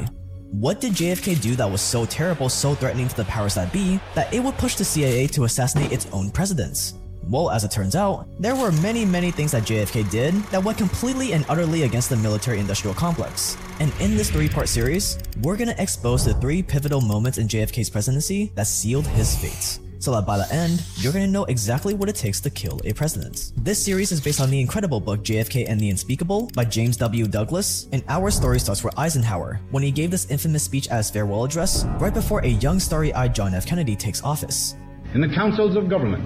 What 0.49 0.81
did 0.81 0.93
JFK 0.93 1.39
do 1.39 1.55
that 1.55 1.69
was 1.69 1.83
so 1.83 2.07
terrible, 2.07 2.49
so 2.49 2.73
threatening 2.73 3.09
to 3.09 3.15
the 3.15 3.25
powers 3.25 3.53
that 3.53 3.71
be, 3.71 3.99
that 4.15 4.33
it 4.33 4.43
would 4.43 4.57
push 4.57 4.73
the 4.73 4.83
CIA 4.83 5.27
to 5.27 5.43
assassinate 5.43 5.91
its 5.91 6.07
own 6.11 6.31
presidents? 6.31 6.95
Well, 7.29 7.51
as 7.51 7.63
it 7.63 7.69
turns 7.69 7.95
out, 7.95 8.25
there 8.39 8.55
were 8.55 8.71
many, 8.71 9.05
many 9.05 9.29
things 9.29 9.51
that 9.51 9.61
JFK 9.61 10.09
did 10.09 10.33
that 10.45 10.63
went 10.63 10.79
completely 10.79 11.33
and 11.33 11.45
utterly 11.47 11.83
against 11.83 12.09
the 12.09 12.15
military 12.15 12.57
industrial 12.57 12.95
complex. 12.95 13.55
And 13.79 13.93
in 13.99 14.17
this 14.17 14.31
three 14.31 14.49
part 14.49 14.67
series, 14.67 15.19
we're 15.43 15.55
gonna 15.55 15.75
expose 15.77 16.25
the 16.25 16.33
three 16.33 16.63
pivotal 16.63 17.01
moments 17.01 17.37
in 17.37 17.47
JFK's 17.47 17.87
presidency 17.87 18.51
that 18.55 18.65
sealed 18.65 19.05
his 19.05 19.37
fate. 19.37 19.77
So 19.99 20.11
that 20.13 20.25
by 20.25 20.37
the 20.37 20.51
end, 20.51 20.81
you're 20.95 21.13
gonna 21.13 21.27
know 21.27 21.43
exactly 21.43 21.93
what 21.93 22.09
it 22.09 22.15
takes 22.15 22.41
to 22.41 22.49
kill 22.49 22.81
a 22.83 22.93
president. 22.93 23.51
This 23.57 23.77
series 23.77 24.11
is 24.11 24.19
based 24.19 24.41
on 24.41 24.49
the 24.49 24.59
incredible 24.59 24.99
book 24.99 25.21
JFK 25.21 25.67
and 25.69 25.79
the 25.79 25.91
Unspeakable 25.91 26.49
by 26.55 26.65
James 26.65 26.97
W. 26.97 27.27
Douglas, 27.27 27.89
and 27.91 28.03
our 28.07 28.31
story 28.31 28.59
starts 28.59 28.83
with 28.83 28.97
Eisenhower 28.97 29.61
when 29.69 29.83
he 29.83 29.91
gave 29.91 30.09
this 30.09 30.25
infamous 30.31 30.63
speech 30.63 30.87
at 30.87 30.97
his 30.97 31.11
farewell 31.11 31.43
address 31.43 31.85
right 31.99 32.13
before 32.13 32.39
a 32.39 32.47
young 32.47 32.79
starry 32.79 33.13
eyed 33.13 33.35
John 33.35 33.53
F. 33.53 33.67
Kennedy 33.67 33.95
takes 33.95 34.23
office. 34.23 34.73
In 35.13 35.21
the 35.21 35.29
councils 35.29 35.75
of 35.75 35.89
government, 35.89 36.23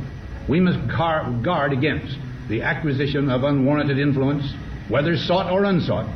we 0.47 0.59
must 0.59 0.79
guard 0.87 1.73
against 1.73 2.17
the 2.49 2.61
acquisition 2.61 3.29
of 3.29 3.43
unwarranted 3.43 3.97
influence, 3.97 4.43
whether 4.89 5.15
sought 5.15 5.51
or 5.51 5.63
unsought, 5.65 6.07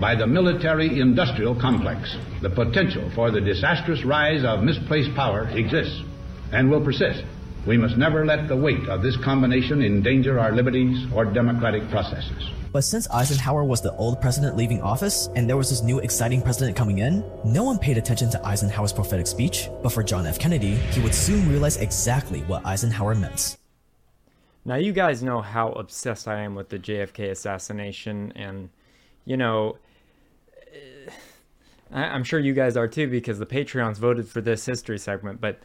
by 0.00 0.14
the 0.14 0.26
military 0.26 1.00
industrial 1.00 1.54
complex. 1.60 2.16
The 2.42 2.50
potential 2.50 3.10
for 3.14 3.30
the 3.30 3.40
disastrous 3.40 4.04
rise 4.04 4.44
of 4.44 4.62
misplaced 4.62 5.14
power 5.14 5.48
exists 5.48 6.02
and 6.52 6.70
will 6.70 6.84
persist. 6.84 7.24
We 7.66 7.78
must 7.78 7.96
never 7.96 8.26
let 8.26 8.46
the 8.48 8.56
weight 8.56 8.88
of 8.88 9.02
this 9.02 9.16
combination 9.24 9.82
endanger 9.82 10.38
our 10.38 10.52
liberties 10.52 11.06
or 11.14 11.24
democratic 11.24 11.88
processes. 11.90 12.50
But 12.72 12.84
since 12.84 13.08
Eisenhower 13.08 13.64
was 13.64 13.80
the 13.80 13.94
old 13.96 14.20
president 14.20 14.56
leaving 14.56 14.82
office 14.82 15.28
and 15.36 15.48
there 15.48 15.56
was 15.56 15.70
this 15.70 15.82
new 15.82 16.00
exciting 16.00 16.42
president 16.42 16.76
coming 16.76 16.98
in, 16.98 17.24
no 17.44 17.62
one 17.62 17.78
paid 17.78 17.96
attention 17.96 18.30
to 18.30 18.46
Eisenhower's 18.46 18.92
prophetic 18.92 19.26
speech. 19.26 19.70
But 19.82 19.92
for 19.92 20.02
John 20.02 20.26
F. 20.26 20.38
Kennedy, 20.38 20.74
he 20.74 21.00
would 21.00 21.14
soon 21.14 21.48
realize 21.48 21.76
exactly 21.76 22.40
what 22.42 22.66
Eisenhower 22.66 23.14
meant. 23.14 23.56
Now, 24.64 24.76
you 24.76 24.92
guys 24.92 25.22
know 25.22 25.42
how 25.42 25.72
obsessed 25.72 26.26
I 26.26 26.40
am 26.42 26.54
with 26.54 26.70
the 26.70 26.78
JFK 26.78 27.30
assassination, 27.30 28.32
and, 28.34 28.70
you 29.26 29.36
know, 29.36 29.76
eh, 30.72 31.10
I'm 31.92 32.24
sure 32.24 32.40
you 32.40 32.54
guys 32.54 32.76
are 32.76 32.88
too 32.88 33.08
because 33.08 33.38
the 33.38 33.46
Patreons 33.46 33.98
voted 33.98 34.26
for 34.26 34.40
this 34.40 34.64
history 34.64 34.98
segment. 34.98 35.40
But, 35.40 35.60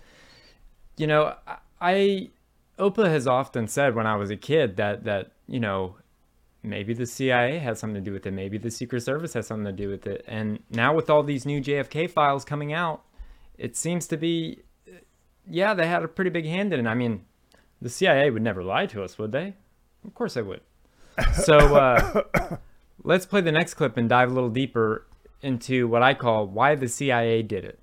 you 0.97 1.07
know, 1.07 1.33
I, 1.79 2.29
Opa 2.77 3.05
has 3.05 3.25
often 3.25 3.67
said 3.67 3.95
when 3.95 4.05
I 4.05 4.17
was 4.17 4.29
a 4.31 4.35
kid 4.35 4.75
that, 4.77 5.05
that, 5.05 5.31
you 5.47 5.61
know, 5.61 5.95
maybe 6.61 6.93
the 6.93 7.05
CIA 7.05 7.57
has 7.59 7.79
something 7.79 8.03
to 8.03 8.09
do 8.09 8.11
with 8.11 8.25
it, 8.25 8.31
maybe 8.31 8.57
the 8.57 8.69
Secret 8.69 9.01
Service 9.01 9.33
has 9.33 9.47
something 9.47 9.65
to 9.65 9.71
do 9.71 9.89
with 9.89 10.07
it. 10.07 10.25
And 10.27 10.59
now 10.69 10.93
with 10.93 11.09
all 11.09 11.23
these 11.23 11.45
new 11.45 11.61
JFK 11.61 12.09
files 12.09 12.43
coming 12.43 12.73
out, 12.73 13.03
it 13.57 13.77
seems 13.77 14.07
to 14.07 14.17
be, 14.17 14.59
eh, 14.87 14.99
yeah, 15.49 15.73
they 15.73 15.87
had 15.87 16.03
a 16.03 16.07
pretty 16.09 16.31
big 16.31 16.45
hand 16.45 16.73
in 16.73 16.85
it. 16.85 16.89
I 16.89 16.95
mean, 16.95 17.23
the 17.81 17.89
CIA 17.89 18.29
would 18.29 18.41
never 18.41 18.63
lie 18.63 18.85
to 18.87 19.03
us, 19.03 19.17
would 19.17 19.31
they? 19.31 19.55
Of 20.05 20.13
course 20.13 20.33
they 20.33 20.41
would. 20.41 20.61
So 21.33 21.57
uh, 21.57 22.23
let's 23.03 23.25
play 23.25 23.41
the 23.41 23.51
next 23.51 23.75
clip 23.75 23.97
and 23.97 24.07
dive 24.07 24.31
a 24.31 24.33
little 24.33 24.49
deeper 24.49 25.05
into 25.41 25.87
what 25.87 26.03
I 26.03 26.13
call 26.13 26.47
why 26.47 26.75
the 26.75 26.87
CIA 26.87 27.43
did 27.43 27.65
it. 27.65 27.79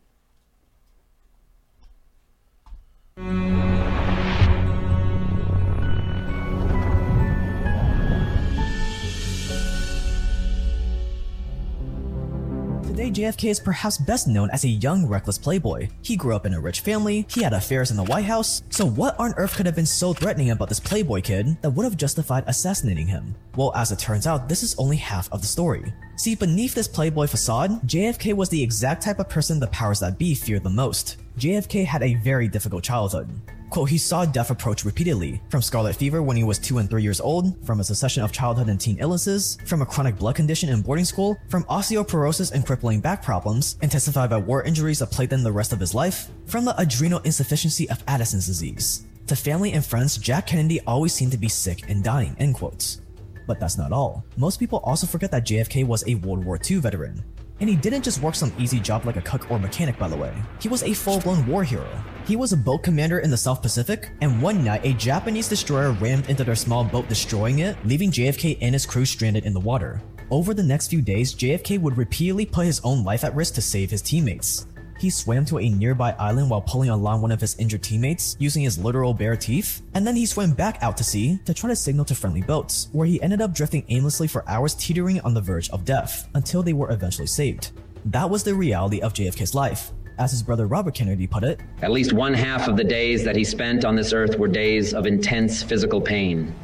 JFK 13.10 13.50
is 13.50 13.60
perhaps 13.60 13.98
best 13.98 14.28
known 14.28 14.50
as 14.50 14.64
a 14.64 14.68
young, 14.68 15.06
reckless 15.06 15.38
playboy. 15.38 15.88
He 16.02 16.16
grew 16.16 16.34
up 16.34 16.46
in 16.46 16.54
a 16.54 16.60
rich 16.60 16.80
family, 16.80 17.26
he 17.28 17.42
had 17.42 17.52
affairs 17.52 17.90
in 17.90 17.96
the 17.96 18.04
White 18.04 18.24
House, 18.24 18.62
so 18.70 18.86
what 18.86 19.18
on 19.18 19.34
earth 19.36 19.56
could 19.56 19.66
have 19.66 19.76
been 19.76 19.86
so 19.86 20.12
threatening 20.12 20.50
about 20.50 20.68
this 20.68 20.80
playboy 20.80 21.20
kid 21.20 21.60
that 21.62 21.70
would 21.70 21.84
have 21.84 21.96
justified 21.96 22.44
assassinating 22.46 23.06
him? 23.06 23.34
Well, 23.56 23.72
as 23.74 23.92
it 23.92 23.98
turns 23.98 24.26
out, 24.26 24.48
this 24.48 24.62
is 24.62 24.74
only 24.78 24.96
half 24.96 25.32
of 25.32 25.40
the 25.40 25.46
story. 25.46 25.92
See, 26.16 26.34
beneath 26.34 26.74
this 26.74 26.88
playboy 26.88 27.26
facade, 27.26 27.82
JFK 27.82 28.34
was 28.34 28.48
the 28.48 28.62
exact 28.62 29.02
type 29.02 29.18
of 29.18 29.28
person 29.28 29.60
the 29.60 29.66
powers 29.68 30.00
that 30.00 30.18
be 30.18 30.34
feared 30.34 30.64
the 30.64 30.70
most. 30.70 31.16
JFK 31.38 31.84
had 31.84 32.02
a 32.02 32.14
very 32.14 32.48
difficult 32.48 32.82
childhood. 32.82 33.28
Quote, 33.76 33.90
he 33.90 33.98
saw 33.98 34.24
death 34.24 34.50
approach 34.50 34.86
repeatedly, 34.86 35.38
from 35.50 35.60
scarlet 35.60 35.96
fever 35.96 36.22
when 36.22 36.34
he 36.34 36.44
was 36.44 36.58
2 36.58 36.78
and 36.78 36.88
3 36.88 37.02
years 37.02 37.20
old, 37.20 37.62
from 37.66 37.78
a 37.78 37.84
succession 37.84 38.22
of 38.22 38.32
childhood 38.32 38.70
and 38.70 38.80
teen 38.80 38.96
illnesses, 39.00 39.58
from 39.66 39.82
a 39.82 39.84
chronic 39.84 40.16
blood 40.16 40.34
condition 40.34 40.70
in 40.70 40.80
boarding 40.80 41.04
school, 41.04 41.36
from 41.50 41.62
osteoporosis 41.64 42.52
and 42.52 42.64
crippling 42.64 43.00
back 43.00 43.22
problems, 43.22 43.76
intensified 43.82 44.30
by 44.30 44.38
war 44.38 44.62
injuries 44.62 45.00
that 45.00 45.10
plagued 45.10 45.34
him 45.34 45.42
the 45.42 45.52
rest 45.52 45.74
of 45.74 45.78
his 45.78 45.92
life, 45.92 46.30
from 46.46 46.64
the 46.64 46.74
adrenal 46.80 47.20
insufficiency 47.24 47.86
of 47.90 48.02
Addison's 48.08 48.46
disease. 48.46 49.04
To 49.26 49.36
family 49.36 49.72
and 49.72 49.84
friends, 49.84 50.16
Jack 50.16 50.46
Kennedy 50.46 50.80
always 50.86 51.12
seemed 51.12 51.32
to 51.32 51.36
be 51.36 51.50
sick 51.50 51.90
and 51.90 52.02
dying, 52.02 52.34
end 52.38 52.54
quotes. 52.54 53.02
But 53.46 53.60
that's 53.60 53.76
not 53.76 53.92
all. 53.92 54.24
Most 54.38 54.58
people 54.58 54.78
also 54.84 55.06
forget 55.06 55.30
that 55.32 55.44
JFK 55.44 55.86
was 55.86 56.02
a 56.06 56.14
World 56.14 56.46
War 56.46 56.58
II 56.58 56.78
veteran. 56.78 57.22
And 57.60 57.68
he 57.68 57.76
didn't 57.76 58.04
just 58.04 58.22
work 58.22 58.36
some 58.36 58.54
easy 58.58 58.80
job 58.80 59.04
like 59.04 59.16
a 59.16 59.20
cook 59.20 59.50
or 59.50 59.58
mechanic, 59.58 59.98
by 59.98 60.08
the 60.08 60.16
way. 60.16 60.34
He 60.62 60.68
was 60.68 60.82
a 60.82 60.94
full-blown 60.94 61.46
war 61.46 61.62
hero. 61.62 61.86
He 62.26 62.34
was 62.34 62.52
a 62.52 62.56
boat 62.56 62.82
commander 62.82 63.20
in 63.20 63.30
the 63.30 63.36
South 63.36 63.62
Pacific, 63.62 64.10
and 64.20 64.42
one 64.42 64.64
night 64.64 64.84
a 64.84 64.94
Japanese 64.94 65.48
destroyer 65.48 65.92
rammed 65.92 66.28
into 66.28 66.42
their 66.42 66.56
small 66.56 66.82
boat 66.82 67.08
destroying 67.08 67.60
it, 67.60 67.76
leaving 67.84 68.10
JFK 68.10 68.58
and 68.60 68.74
his 68.74 68.84
crew 68.84 69.04
stranded 69.04 69.44
in 69.44 69.52
the 69.52 69.60
water. 69.60 70.02
Over 70.28 70.52
the 70.52 70.62
next 70.64 70.88
few 70.88 71.00
days, 71.00 71.36
JFK 71.36 71.80
would 71.80 71.96
repeatedly 71.96 72.44
put 72.44 72.66
his 72.66 72.80
own 72.82 73.04
life 73.04 73.22
at 73.22 73.36
risk 73.36 73.54
to 73.54 73.62
save 73.62 73.92
his 73.92 74.02
teammates. 74.02 74.66
He 74.98 75.08
swam 75.08 75.44
to 75.44 75.60
a 75.60 75.68
nearby 75.68 76.16
island 76.18 76.50
while 76.50 76.62
pulling 76.62 76.88
along 76.88 77.22
one 77.22 77.30
of 77.30 77.40
his 77.40 77.54
injured 77.60 77.84
teammates 77.84 78.34
using 78.40 78.64
his 78.64 78.76
literal 78.76 79.14
bare 79.14 79.36
teeth, 79.36 79.82
and 79.94 80.04
then 80.04 80.16
he 80.16 80.26
swam 80.26 80.52
back 80.52 80.82
out 80.82 80.96
to 80.96 81.04
sea 81.04 81.38
to 81.44 81.54
try 81.54 81.70
to 81.70 81.76
signal 81.76 82.04
to 82.06 82.16
friendly 82.16 82.42
boats, 82.42 82.88
where 82.90 83.06
he 83.06 83.22
ended 83.22 83.40
up 83.40 83.54
drifting 83.54 83.84
aimlessly 83.88 84.26
for 84.26 84.42
hours 84.48 84.74
teetering 84.74 85.20
on 85.20 85.32
the 85.32 85.40
verge 85.40 85.70
of 85.70 85.84
death 85.84 86.28
until 86.34 86.64
they 86.64 86.72
were 86.72 86.90
eventually 86.90 87.28
saved. 87.28 87.70
That 88.06 88.28
was 88.28 88.42
the 88.42 88.54
reality 88.54 89.00
of 89.00 89.12
JFK's 89.12 89.54
life. 89.54 89.92
As 90.18 90.30
his 90.30 90.42
brother 90.42 90.66
Robert 90.66 90.94
Kennedy 90.94 91.26
put 91.26 91.44
it, 91.44 91.60
At 91.82 91.90
least 91.90 92.12
one 92.12 92.32
half 92.32 92.68
of 92.68 92.76
the 92.76 92.84
days 92.84 93.22
that 93.24 93.36
he 93.36 93.44
spent 93.44 93.84
on 93.84 93.94
this 93.94 94.12
earth 94.12 94.38
were 94.38 94.48
days 94.48 94.94
of 94.94 95.06
intense 95.06 95.62
physical 95.62 96.00
pain. 96.00 96.54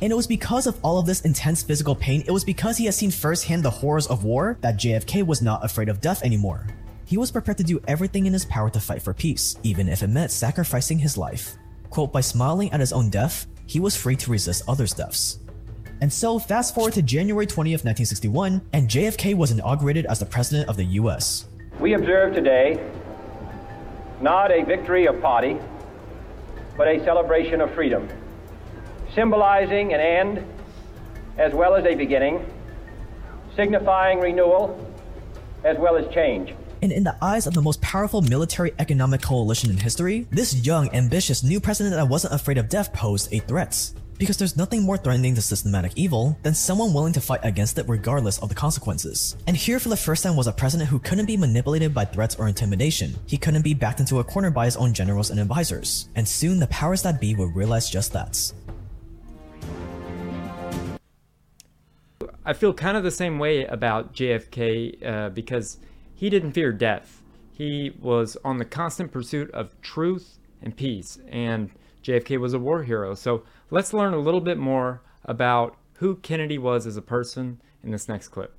And 0.00 0.12
it 0.12 0.16
was 0.16 0.26
because 0.26 0.66
of 0.66 0.78
all 0.82 0.98
of 0.98 1.06
this 1.06 1.20
intense 1.22 1.62
physical 1.62 1.94
pain, 1.94 2.22
it 2.26 2.30
was 2.30 2.44
because 2.44 2.76
he 2.76 2.84
had 2.84 2.94
seen 2.94 3.10
firsthand 3.10 3.64
the 3.64 3.70
horrors 3.70 4.06
of 4.06 4.24
war 4.24 4.56
that 4.60 4.76
JFK 4.76 5.24
was 5.24 5.42
not 5.42 5.64
afraid 5.64 5.88
of 5.88 6.00
death 6.00 6.24
anymore. 6.24 6.66
He 7.04 7.16
was 7.16 7.30
prepared 7.30 7.58
to 7.58 7.64
do 7.64 7.80
everything 7.86 8.26
in 8.26 8.32
his 8.32 8.44
power 8.44 8.70
to 8.70 8.80
fight 8.80 9.02
for 9.02 9.12
peace, 9.12 9.56
even 9.62 9.88
if 9.88 10.02
it 10.02 10.08
meant 10.08 10.30
sacrificing 10.30 10.98
his 10.98 11.18
life. 11.18 11.56
Quote, 11.90 12.12
by 12.12 12.20
smiling 12.20 12.72
at 12.72 12.80
his 12.80 12.92
own 12.92 13.10
death, 13.10 13.46
he 13.66 13.80
was 13.80 13.96
free 13.96 14.16
to 14.16 14.30
resist 14.30 14.62
others' 14.66 14.94
deaths. 14.94 15.38
And 16.00 16.12
so, 16.12 16.38
fast 16.38 16.74
forward 16.74 16.94
to 16.94 17.02
January 17.02 17.46
20th, 17.46 17.84
1961, 17.84 18.62
and 18.72 18.88
JFK 18.88 19.36
was 19.36 19.50
inaugurated 19.50 20.06
as 20.06 20.18
the 20.18 20.26
President 20.26 20.68
of 20.68 20.76
the 20.76 20.84
US. 20.84 21.46
We 21.82 21.94
observe 21.94 22.32
today 22.32 22.78
not 24.20 24.52
a 24.52 24.62
victory 24.62 25.06
of 25.06 25.20
party, 25.20 25.58
but 26.76 26.86
a 26.86 27.02
celebration 27.02 27.60
of 27.60 27.74
freedom, 27.74 28.08
symbolizing 29.16 29.92
an 29.92 29.98
end 29.98 30.46
as 31.38 31.52
well 31.52 31.74
as 31.74 31.84
a 31.84 31.96
beginning, 31.96 32.46
signifying 33.56 34.20
renewal 34.20 34.78
as 35.64 35.76
well 35.76 35.96
as 35.96 36.06
change. 36.14 36.54
And 36.82 36.92
in 36.92 37.02
the 37.02 37.16
eyes 37.20 37.48
of 37.48 37.54
the 37.54 37.62
most 37.62 37.80
powerful 37.80 38.22
military 38.22 38.72
economic 38.78 39.20
coalition 39.20 39.68
in 39.68 39.78
history, 39.78 40.28
this 40.30 40.54
young, 40.64 40.88
ambitious 40.94 41.42
new 41.42 41.58
president 41.58 41.96
that 41.96 42.06
wasn't 42.06 42.32
afraid 42.32 42.58
of 42.58 42.68
death 42.68 42.92
posed 42.92 43.32
a 43.32 43.40
threat. 43.40 43.90
Because 44.22 44.36
there's 44.36 44.56
nothing 44.56 44.84
more 44.84 44.96
threatening 44.96 45.34
to 45.34 45.42
systematic 45.42 45.94
evil 45.96 46.38
than 46.44 46.54
someone 46.54 46.94
willing 46.94 47.12
to 47.14 47.20
fight 47.20 47.40
against 47.42 47.76
it 47.76 47.88
regardless 47.88 48.38
of 48.38 48.48
the 48.48 48.54
consequences. 48.54 49.36
And 49.48 49.56
here 49.56 49.80
for 49.80 49.88
the 49.88 49.96
first 49.96 50.22
time 50.22 50.36
was 50.36 50.46
a 50.46 50.52
president 50.52 50.88
who 50.88 51.00
couldn't 51.00 51.26
be 51.26 51.36
manipulated 51.36 51.92
by 51.92 52.04
threats 52.04 52.36
or 52.36 52.46
intimidation. 52.46 53.16
He 53.26 53.36
couldn't 53.36 53.62
be 53.62 53.74
backed 53.74 53.98
into 53.98 54.20
a 54.20 54.24
corner 54.24 54.52
by 54.52 54.66
his 54.66 54.76
own 54.76 54.94
generals 54.94 55.30
and 55.30 55.40
advisors. 55.40 56.08
And 56.14 56.28
soon 56.28 56.60
the 56.60 56.68
powers 56.68 57.02
that 57.02 57.20
be 57.20 57.34
would 57.34 57.56
realize 57.56 57.90
just 57.90 58.12
that. 58.12 58.52
I 62.44 62.52
feel 62.52 62.72
kind 62.72 62.96
of 62.96 63.02
the 63.02 63.10
same 63.10 63.40
way 63.40 63.64
about 63.64 64.14
JFK 64.14 65.04
uh, 65.04 65.28
because 65.30 65.78
he 66.14 66.30
didn't 66.30 66.52
fear 66.52 66.70
death. 66.72 67.24
He 67.54 67.90
was 68.00 68.36
on 68.44 68.58
the 68.58 68.64
constant 68.64 69.10
pursuit 69.10 69.50
of 69.50 69.72
truth 69.82 70.38
and 70.62 70.76
peace, 70.76 71.18
and 71.28 71.72
JFK 72.04 72.38
was 72.38 72.54
a 72.54 72.58
war 72.60 72.84
hero. 72.84 73.14
So 73.14 73.42
Let's 73.72 73.94
learn 73.94 74.12
a 74.12 74.18
little 74.18 74.42
bit 74.42 74.58
more 74.58 75.00
about 75.24 75.78
who 75.94 76.16
Kennedy 76.16 76.58
was 76.58 76.86
as 76.86 76.98
a 76.98 77.00
person 77.00 77.62
in 77.82 77.90
this 77.90 78.06
next 78.06 78.28
clip. 78.28 78.54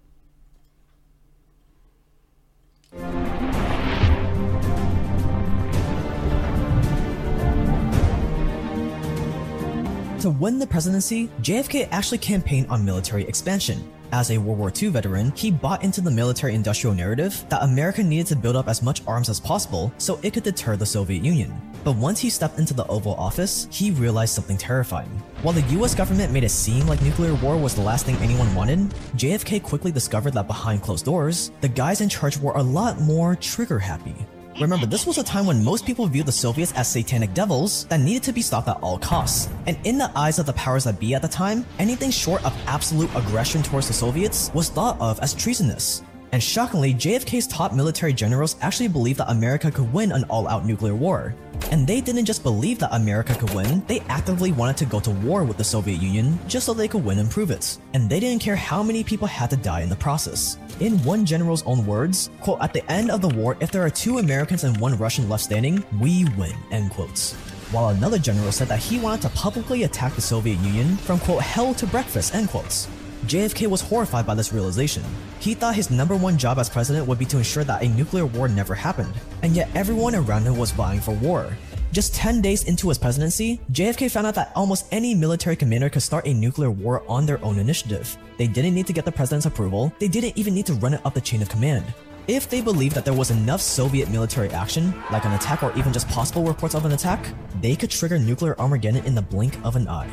To 10.21 10.31
win 10.31 10.57
the 10.57 10.65
presidency, 10.67 11.29
JFK 11.43 11.89
actually 11.91 12.17
campaigned 12.17 12.69
on 12.69 12.83
military 12.83 13.27
expansion. 13.27 13.87
As 14.13 14.29
a 14.29 14.37
World 14.37 14.59
War 14.59 14.71
II 14.79 14.89
veteran, 14.89 15.33
he 15.35 15.49
bought 15.49 15.83
into 15.83 15.99
the 15.99 16.11
military 16.11 16.53
industrial 16.53 16.93
narrative 16.93 17.43
that 17.49 17.63
America 17.63 18.03
needed 18.03 18.27
to 18.27 18.35
build 18.35 18.55
up 18.55 18.67
as 18.67 18.83
much 18.83 19.01
arms 19.07 19.27
as 19.27 19.39
possible 19.39 19.91
so 19.97 20.19
it 20.21 20.33
could 20.35 20.43
deter 20.43 20.75
the 20.75 20.85
Soviet 20.85 21.23
Union. 21.23 21.51
But 21.83 21.95
once 21.95 22.19
he 22.19 22.29
stepped 22.29 22.59
into 22.59 22.75
the 22.75 22.85
Oval 22.85 23.15
Office, 23.15 23.67
he 23.71 23.89
realized 23.89 24.35
something 24.35 24.55
terrifying. 24.55 25.09
While 25.41 25.55
the 25.55 25.79
US 25.79 25.95
government 25.95 26.31
made 26.31 26.43
it 26.43 26.49
seem 26.49 26.85
like 26.85 27.01
nuclear 27.01 27.33
war 27.33 27.57
was 27.57 27.73
the 27.73 27.81
last 27.81 28.05
thing 28.05 28.15
anyone 28.17 28.53
wanted, 28.53 28.81
JFK 29.15 29.63
quickly 29.63 29.91
discovered 29.91 30.33
that 30.35 30.45
behind 30.45 30.83
closed 30.83 31.05
doors, 31.05 31.51
the 31.61 31.67
guys 31.67 32.01
in 32.01 32.07
charge 32.07 32.37
were 32.37 32.53
a 32.53 32.61
lot 32.61 33.01
more 33.01 33.35
trigger 33.35 33.79
happy. 33.79 34.15
Remember, 34.61 34.85
this 34.85 35.07
was 35.07 35.17
a 35.17 35.23
time 35.23 35.47
when 35.47 35.63
most 35.63 35.83
people 35.85 36.05
viewed 36.05 36.27
the 36.27 36.31
Soviets 36.31 36.73
as 36.73 36.87
satanic 36.87 37.33
devils 37.33 37.85
that 37.87 37.99
needed 37.99 38.21
to 38.23 38.31
be 38.31 38.41
stopped 38.41 38.67
at 38.67 38.77
all 38.81 38.99
costs. 38.99 39.49
And 39.65 39.77
in 39.83 39.97
the 39.97 40.11
eyes 40.15 40.37
of 40.37 40.45
the 40.45 40.53
powers 40.53 40.83
that 40.83 40.99
be 40.99 41.15
at 41.15 41.23
the 41.23 41.27
time, 41.27 41.65
anything 41.79 42.11
short 42.11 42.45
of 42.45 42.55
absolute 42.67 43.09
aggression 43.15 43.63
towards 43.63 43.87
the 43.87 43.93
Soviets 43.93 44.51
was 44.53 44.69
thought 44.69 44.99
of 45.01 45.19
as 45.21 45.33
treasonous. 45.33 46.03
And 46.33 46.41
shockingly, 46.41 46.95
JFK's 46.95 47.45
top 47.45 47.73
military 47.73 48.11
generals 48.11 48.55
actually 48.59 48.87
believed 48.87 49.19
that 49.19 49.29
America 49.29 49.69
could 49.69 49.93
win 49.93 50.11
an 50.11 50.23
all-out 50.31 50.65
nuclear 50.65 50.95
war. 50.95 51.35
And 51.69 51.85
they 51.85 52.01
didn't 52.01 52.25
just 52.25 52.41
believe 52.41 52.79
that 52.79 52.91
America 52.91 53.35
could 53.35 53.53
win, 53.53 53.85
they 53.85 53.99
actively 54.09 54.51
wanted 54.51 54.75
to 54.77 54.85
go 54.85 54.99
to 55.01 55.11
war 55.11 55.43
with 55.43 55.57
the 55.57 55.63
Soviet 55.63 56.01
Union 56.01 56.39
just 56.47 56.65
so 56.65 56.73
they 56.73 56.87
could 56.87 57.05
win 57.05 57.19
and 57.19 57.29
prove 57.29 57.51
it. 57.51 57.77
And 57.93 58.09
they 58.09 58.19
didn't 58.19 58.41
care 58.41 58.55
how 58.55 58.81
many 58.81 59.03
people 59.03 59.27
had 59.27 59.51
to 59.51 59.57
die 59.57 59.81
in 59.81 59.89
the 59.89 59.95
process. 59.95 60.57
In 60.79 60.97
one 61.03 61.23
general's 61.23 61.61
own 61.67 61.85
words, 61.85 62.31
quote, 62.41 62.63
at 62.63 62.73
the 62.73 62.83
end 62.91 63.11
of 63.11 63.21
the 63.21 63.29
war, 63.29 63.55
if 63.59 63.71
there 63.71 63.85
are 63.85 63.91
two 63.91 64.17
Americans 64.17 64.63
and 64.63 64.75
one 64.77 64.97
Russian 64.97 65.29
left 65.29 65.43
standing, 65.43 65.85
we 66.01 66.25
win, 66.35 66.55
end 66.71 66.89
quotes. 66.89 67.33
While 67.69 67.89
another 67.89 68.17
general 68.17 68.51
said 68.51 68.69
that 68.69 68.79
he 68.79 68.97
wanted 68.97 69.21
to 69.21 69.29
publicly 69.37 69.83
attack 69.83 70.15
the 70.15 70.21
Soviet 70.21 70.57
Union 70.61 70.97
from 70.97 71.19
quote, 71.19 71.43
hell 71.43 71.75
to 71.75 71.85
breakfast, 71.85 72.33
end 72.33 72.49
quotes. 72.49 72.87
JFK 73.23 73.67
was 73.67 73.81
horrified 73.81 74.25
by 74.25 74.35
this 74.35 74.51
realization. 74.51 75.03
He 75.39 75.53
thought 75.53 75.75
his 75.75 75.89
number 75.89 76.15
one 76.15 76.37
job 76.37 76.59
as 76.59 76.69
president 76.69 77.07
would 77.07 77.17
be 77.17 77.25
to 77.25 77.37
ensure 77.37 77.63
that 77.63 77.81
a 77.81 77.87
nuclear 77.87 78.25
war 78.25 78.49
never 78.49 78.75
happened, 78.75 79.13
and 79.41 79.55
yet 79.55 79.69
everyone 79.75 80.13
around 80.13 80.43
him 80.43 80.57
was 80.57 80.71
vying 80.71 80.99
for 80.99 81.13
war. 81.13 81.55
Just 81.93 82.15
10 82.15 82.41
days 82.41 82.63
into 82.63 82.89
his 82.89 82.97
presidency, 82.97 83.61
JFK 83.71 84.11
found 84.11 84.27
out 84.27 84.35
that 84.35 84.51
almost 84.55 84.87
any 84.91 85.15
military 85.15 85.55
commander 85.55 85.89
could 85.89 86.01
start 86.01 86.27
a 86.27 86.33
nuclear 86.33 86.71
war 86.71 87.03
on 87.07 87.25
their 87.25 87.43
own 87.45 87.59
initiative. 87.59 88.17
They 88.37 88.47
didn't 88.47 88.73
need 88.73 88.87
to 88.87 88.93
get 88.93 89.05
the 89.05 89.11
president's 89.11 89.45
approval, 89.45 89.93
they 89.99 90.07
didn't 90.07 90.37
even 90.37 90.53
need 90.53 90.65
to 90.65 90.73
run 90.73 90.95
it 90.95 91.05
up 91.05 91.13
the 91.13 91.21
chain 91.21 91.41
of 91.41 91.49
command. 91.49 91.85
If 92.27 92.49
they 92.49 92.61
believed 92.61 92.95
that 92.95 93.05
there 93.05 93.13
was 93.13 93.31
enough 93.31 93.61
Soviet 93.61 94.09
military 94.09 94.49
action, 94.49 94.93
like 95.11 95.25
an 95.25 95.33
attack 95.33 95.61
or 95.61 95.71
even 95.77 95.93
just 95.93 96.09
possible 96.09 96.43
reports 96.43 96.73
of 96.73 96.83
an 96.83 96.93
attack, 96.93 97.25
they 97.61 97.75
could 97.75 97.89
trigger 97.89 98.17
nuclear 98.17 98.59
Armageddon 98.59 99.05
in 99.05 99.15
the 99.15 99.21
blink 99.21 99.57
of 99.63 99.75
an 99.75 99.87
eye. 99.87 100.09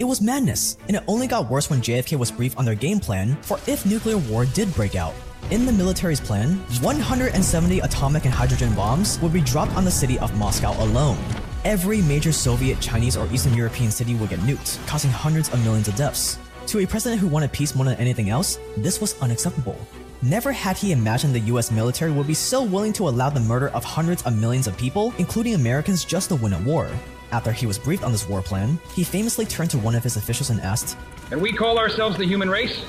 It 0.00 0.04
was 0.04 0.20
madness, 0.20 0.78
and 0.86 0.96
it 0.96 1.02
only 1.08 1.26
got 1.26 1.50
worse 1.50 1.68
when 1.68 1.80
JFK 1.80 2.16
was 2.16 2.30
briefed 2.30 2.56
on 2.56 2.64
their 2.64 2.76
game 2.76 3.00
plan 3.00 3.36
for 3.42 3.58
if 3.66 3.84
nuclear 3.84 4.16
war 4.16 4.46
did 4.46 4.72
break 4.74 4.94
out. 4.94 5.12
In 5.50 5.66
the 5.66 5.72
military's 5.72 6.20
plan, 6.20 6.58
170 6.82 7.80
atomic 7.80 8.24
and 8.24 8.32
hydrogen 8.32 8.72
bombs 8.74 9.18
would 9.20 9.32
be 9.32 9.40
dropped 9.40 9.74
on 9.74 9.84
the 9.84 9.90
city 9.90 10.16
of 10.20 10.36
Moscow 10.38 10.72
alone. 10.84 11.18
Every 11.64 12.00
major 12.02 12.30
Soviet, 12.30 12.80
Chinese, 12.80 13.16
or 13.16 13.26
Eastern 13.32 13.54
European 13.54 13.90
city 13.90 14.14
would 14.14 14.30
get 14.30 14.38
nuked, 14.40 14.78
causing 14.86 15.10
hundreds 15.10 15.52
of 15.52 15.64
millions 15.64 15.88
of 15.88 15.96
deaths. 15.96 16.38
To 16.68 16.78
a 16.78 16.86
president 16.86 17.20
who 17.20 17.26
wanted 17.26 17.50
peace 17.50 17.74
more 17.74 17.84
than 17.84 17.96
anything 17.96 18.30
else, 18.30 18.60
this 18.76 19.00
was 19.00 19.20
unacceptable. 19.20 19.76
Never 20.22 20.52
had 20.52 20.76
he 20.76 20.92
imagined 20.92 21.34
the 21.34 21.50
US 21.54 21.72
military 21.72 22.12
would 22.12 22.28
be 22.28 22.34
so 22.34 22.62
willing 22.62 22.92
to 22.92 23.08
allow 23.08 23.30
the 23.30 23.40
murder 23.40 23.70
of 23.70 23.82
hundreds 23.82 24.22
of 24.22 24.38
millions 24.38 24.68
of 24.68 24.78
people, 24.78 25.12
including 25.18 25.54
Americans, 25.54 26.04
just 26.04 26.28
to 26.28 26.36
win 26.36 26.52
a 26.52 26.60
war. 26.60 26.88
After 27.30 27.52
he 27.52 27.66
was 27.66 27.78
briefed 27.78 28.04
on 28.04 28.12
this 28.12 28.28
war 28.28 28.40
plan, 28.40 28.78
he 28.94 29.04
famously 29.04 29.44
turned 29.44 29.70
to 29.70 29.78
one 29.78 29.94
of 29.94 30.02
his 30.02 30.16
officials 30.16 30.50
and 30.50 30.60
asked, 30.60 30.96
And 31.30 31.40
we 31.40 31.52
call 31.52 31.78
ourselves 31.78 32.16
the 32.16 32.24
human 32.24 32.48
race? 32.48 32.82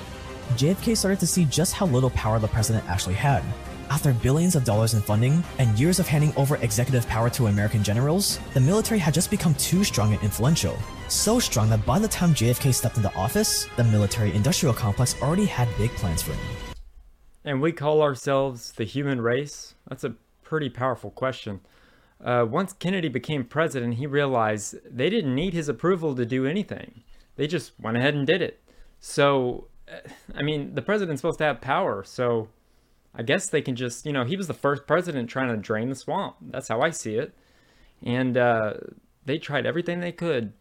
JFK 0.55 0.95
started 0.95 1.19
to 1.19 1.27
see 1.27 1.45
just 1.45 1.73
how 1.73 1.85
little 1.85 2.09
power 2.11 2.39
the 2.39 2.47
president 2.47 2.87
actually 2.89 3.15
had. 3.15 3.43
After 3.89 4.13
billions 4.13 4.55
of 4.55 4.63
dollars 4.63 4.93
in 4.93 5.01
funding 5.01 5.43
and 5.57 5.77
years 5.77 5.99
of 5.99 6.07
handing 6.07 6.33
over 6.37 6.57
executive 6.57 7.07
power 7.07 7.29
to 7.31 7.47
American 7.47 7.83
generals, 7.83 8.39
the 8.53 8.59
military 8.59 8.99
had 8.99 9.13
just 9.13 9.31
become 9.31 9.55
too 9.55 9.83
strong 9.83 10.13
and 10.13 10.21
influential. 10.23 10.77
So 11.07 11.39
strong 11.39 11.69
that 11.71 11.85
by 11.85 11.99
the 11.99 12.07
time 12.07 12.33
JFK 12.33 12.73
stepped 12.73 12.97
into 12.97 13.13
office, 13.15 13.67
the 13.77 13.83
military 13.83 14.33
industrial 14.33 14.75
complex 14.75 15.15
already 15.21 15.45
had 15.45 15.67
big 15.77 15.89
plans 15.91 16.21
for 16.21 16.33
him. 16.33 16.73
And 17.43 17.61
we 17.61 17.71
call 17.71 18.01
ourselves 18.01 18.71
the 18.73 18.83
human 18.83 19.21
race? 19.21 19.73
That's 19.87 20.03
a 20.03 20.13
pretty 20.43 20.69
powerful 20.69 21.09
question. 21.09 21.61
Uh, 22.23 22.45
once 22.49 22.73
Kennedy 22.73 23.07
became 23.07 23.45
president, 23.45 23.95
he 23.95 24.05
realized 24.05 24.75
they 24.85 25.09
didn't 25.09 25.33
need 25.33 25.53
his 25.53 25.69
approval 25.69 26.15
to 26.15 26.25
do 26.25 26.45
anything. 26.45 27.03
They 27.35 27.47
just 27.47 27.71
went 27.79 27.97
ahead 27.97 28.13
and 28.13 28.27
did 28.27 28.41
it. 28.41 28.61
So, 28.99 29.67
uh, 29.87 30.09
I 30.35 30.43
mean, 30.43 30.75
the 30.75 30.81
president's 30.81 31.21
supposed 31.21 31.37
to 31.39 31.45
have 31.45 31.61
power, 31.61 32.03
so 32.03 32.49
I 33.15 33.23
guess 33.23 33.49
they 33.49 33.61
can 33.61 33.75
just, 33.75 34.05
you 34.05 34.11
know, 34.11 34.25
he 34.25 34.35
was 34.35 34.47
the 34.47 34.53
first 34.53 34.85
president 34.85 35.29
trying 35.29 35.49
to 35.49 35.57
drain 35.57 35.89
the 35.89 35.95
swamp. 35.95 36.35
That's 36.41 36.67
how 36.67 36.81
I 36.81 36.89
see 36.89 37.15
it. 37.15 37.33
And 38.03 38.37
uh, 38.37 38.73
they 39.25 39.37
tried 39.37 39.65
everything 39.65 39.99
they 39.99 40.11
could, 40.11 40.53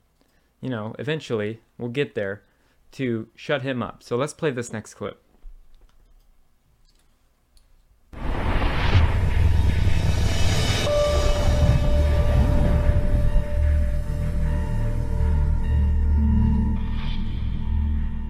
you 0.61 0.69
know, 0.69 0.95
eventually, 0.99 1.61
we'll 1.77 1.91
get 1.91 2.15
there, 2.15 2.43
to 2.93 3.29
shut 3.35 3.63
him 3.63 3.83
up. 3.83 4.03
So 4.03 4.17
let's 4.17 4.33
play 4.33 4.51
this 4.51 4.73
next 4.73 4.95
clip. 4.95 5.23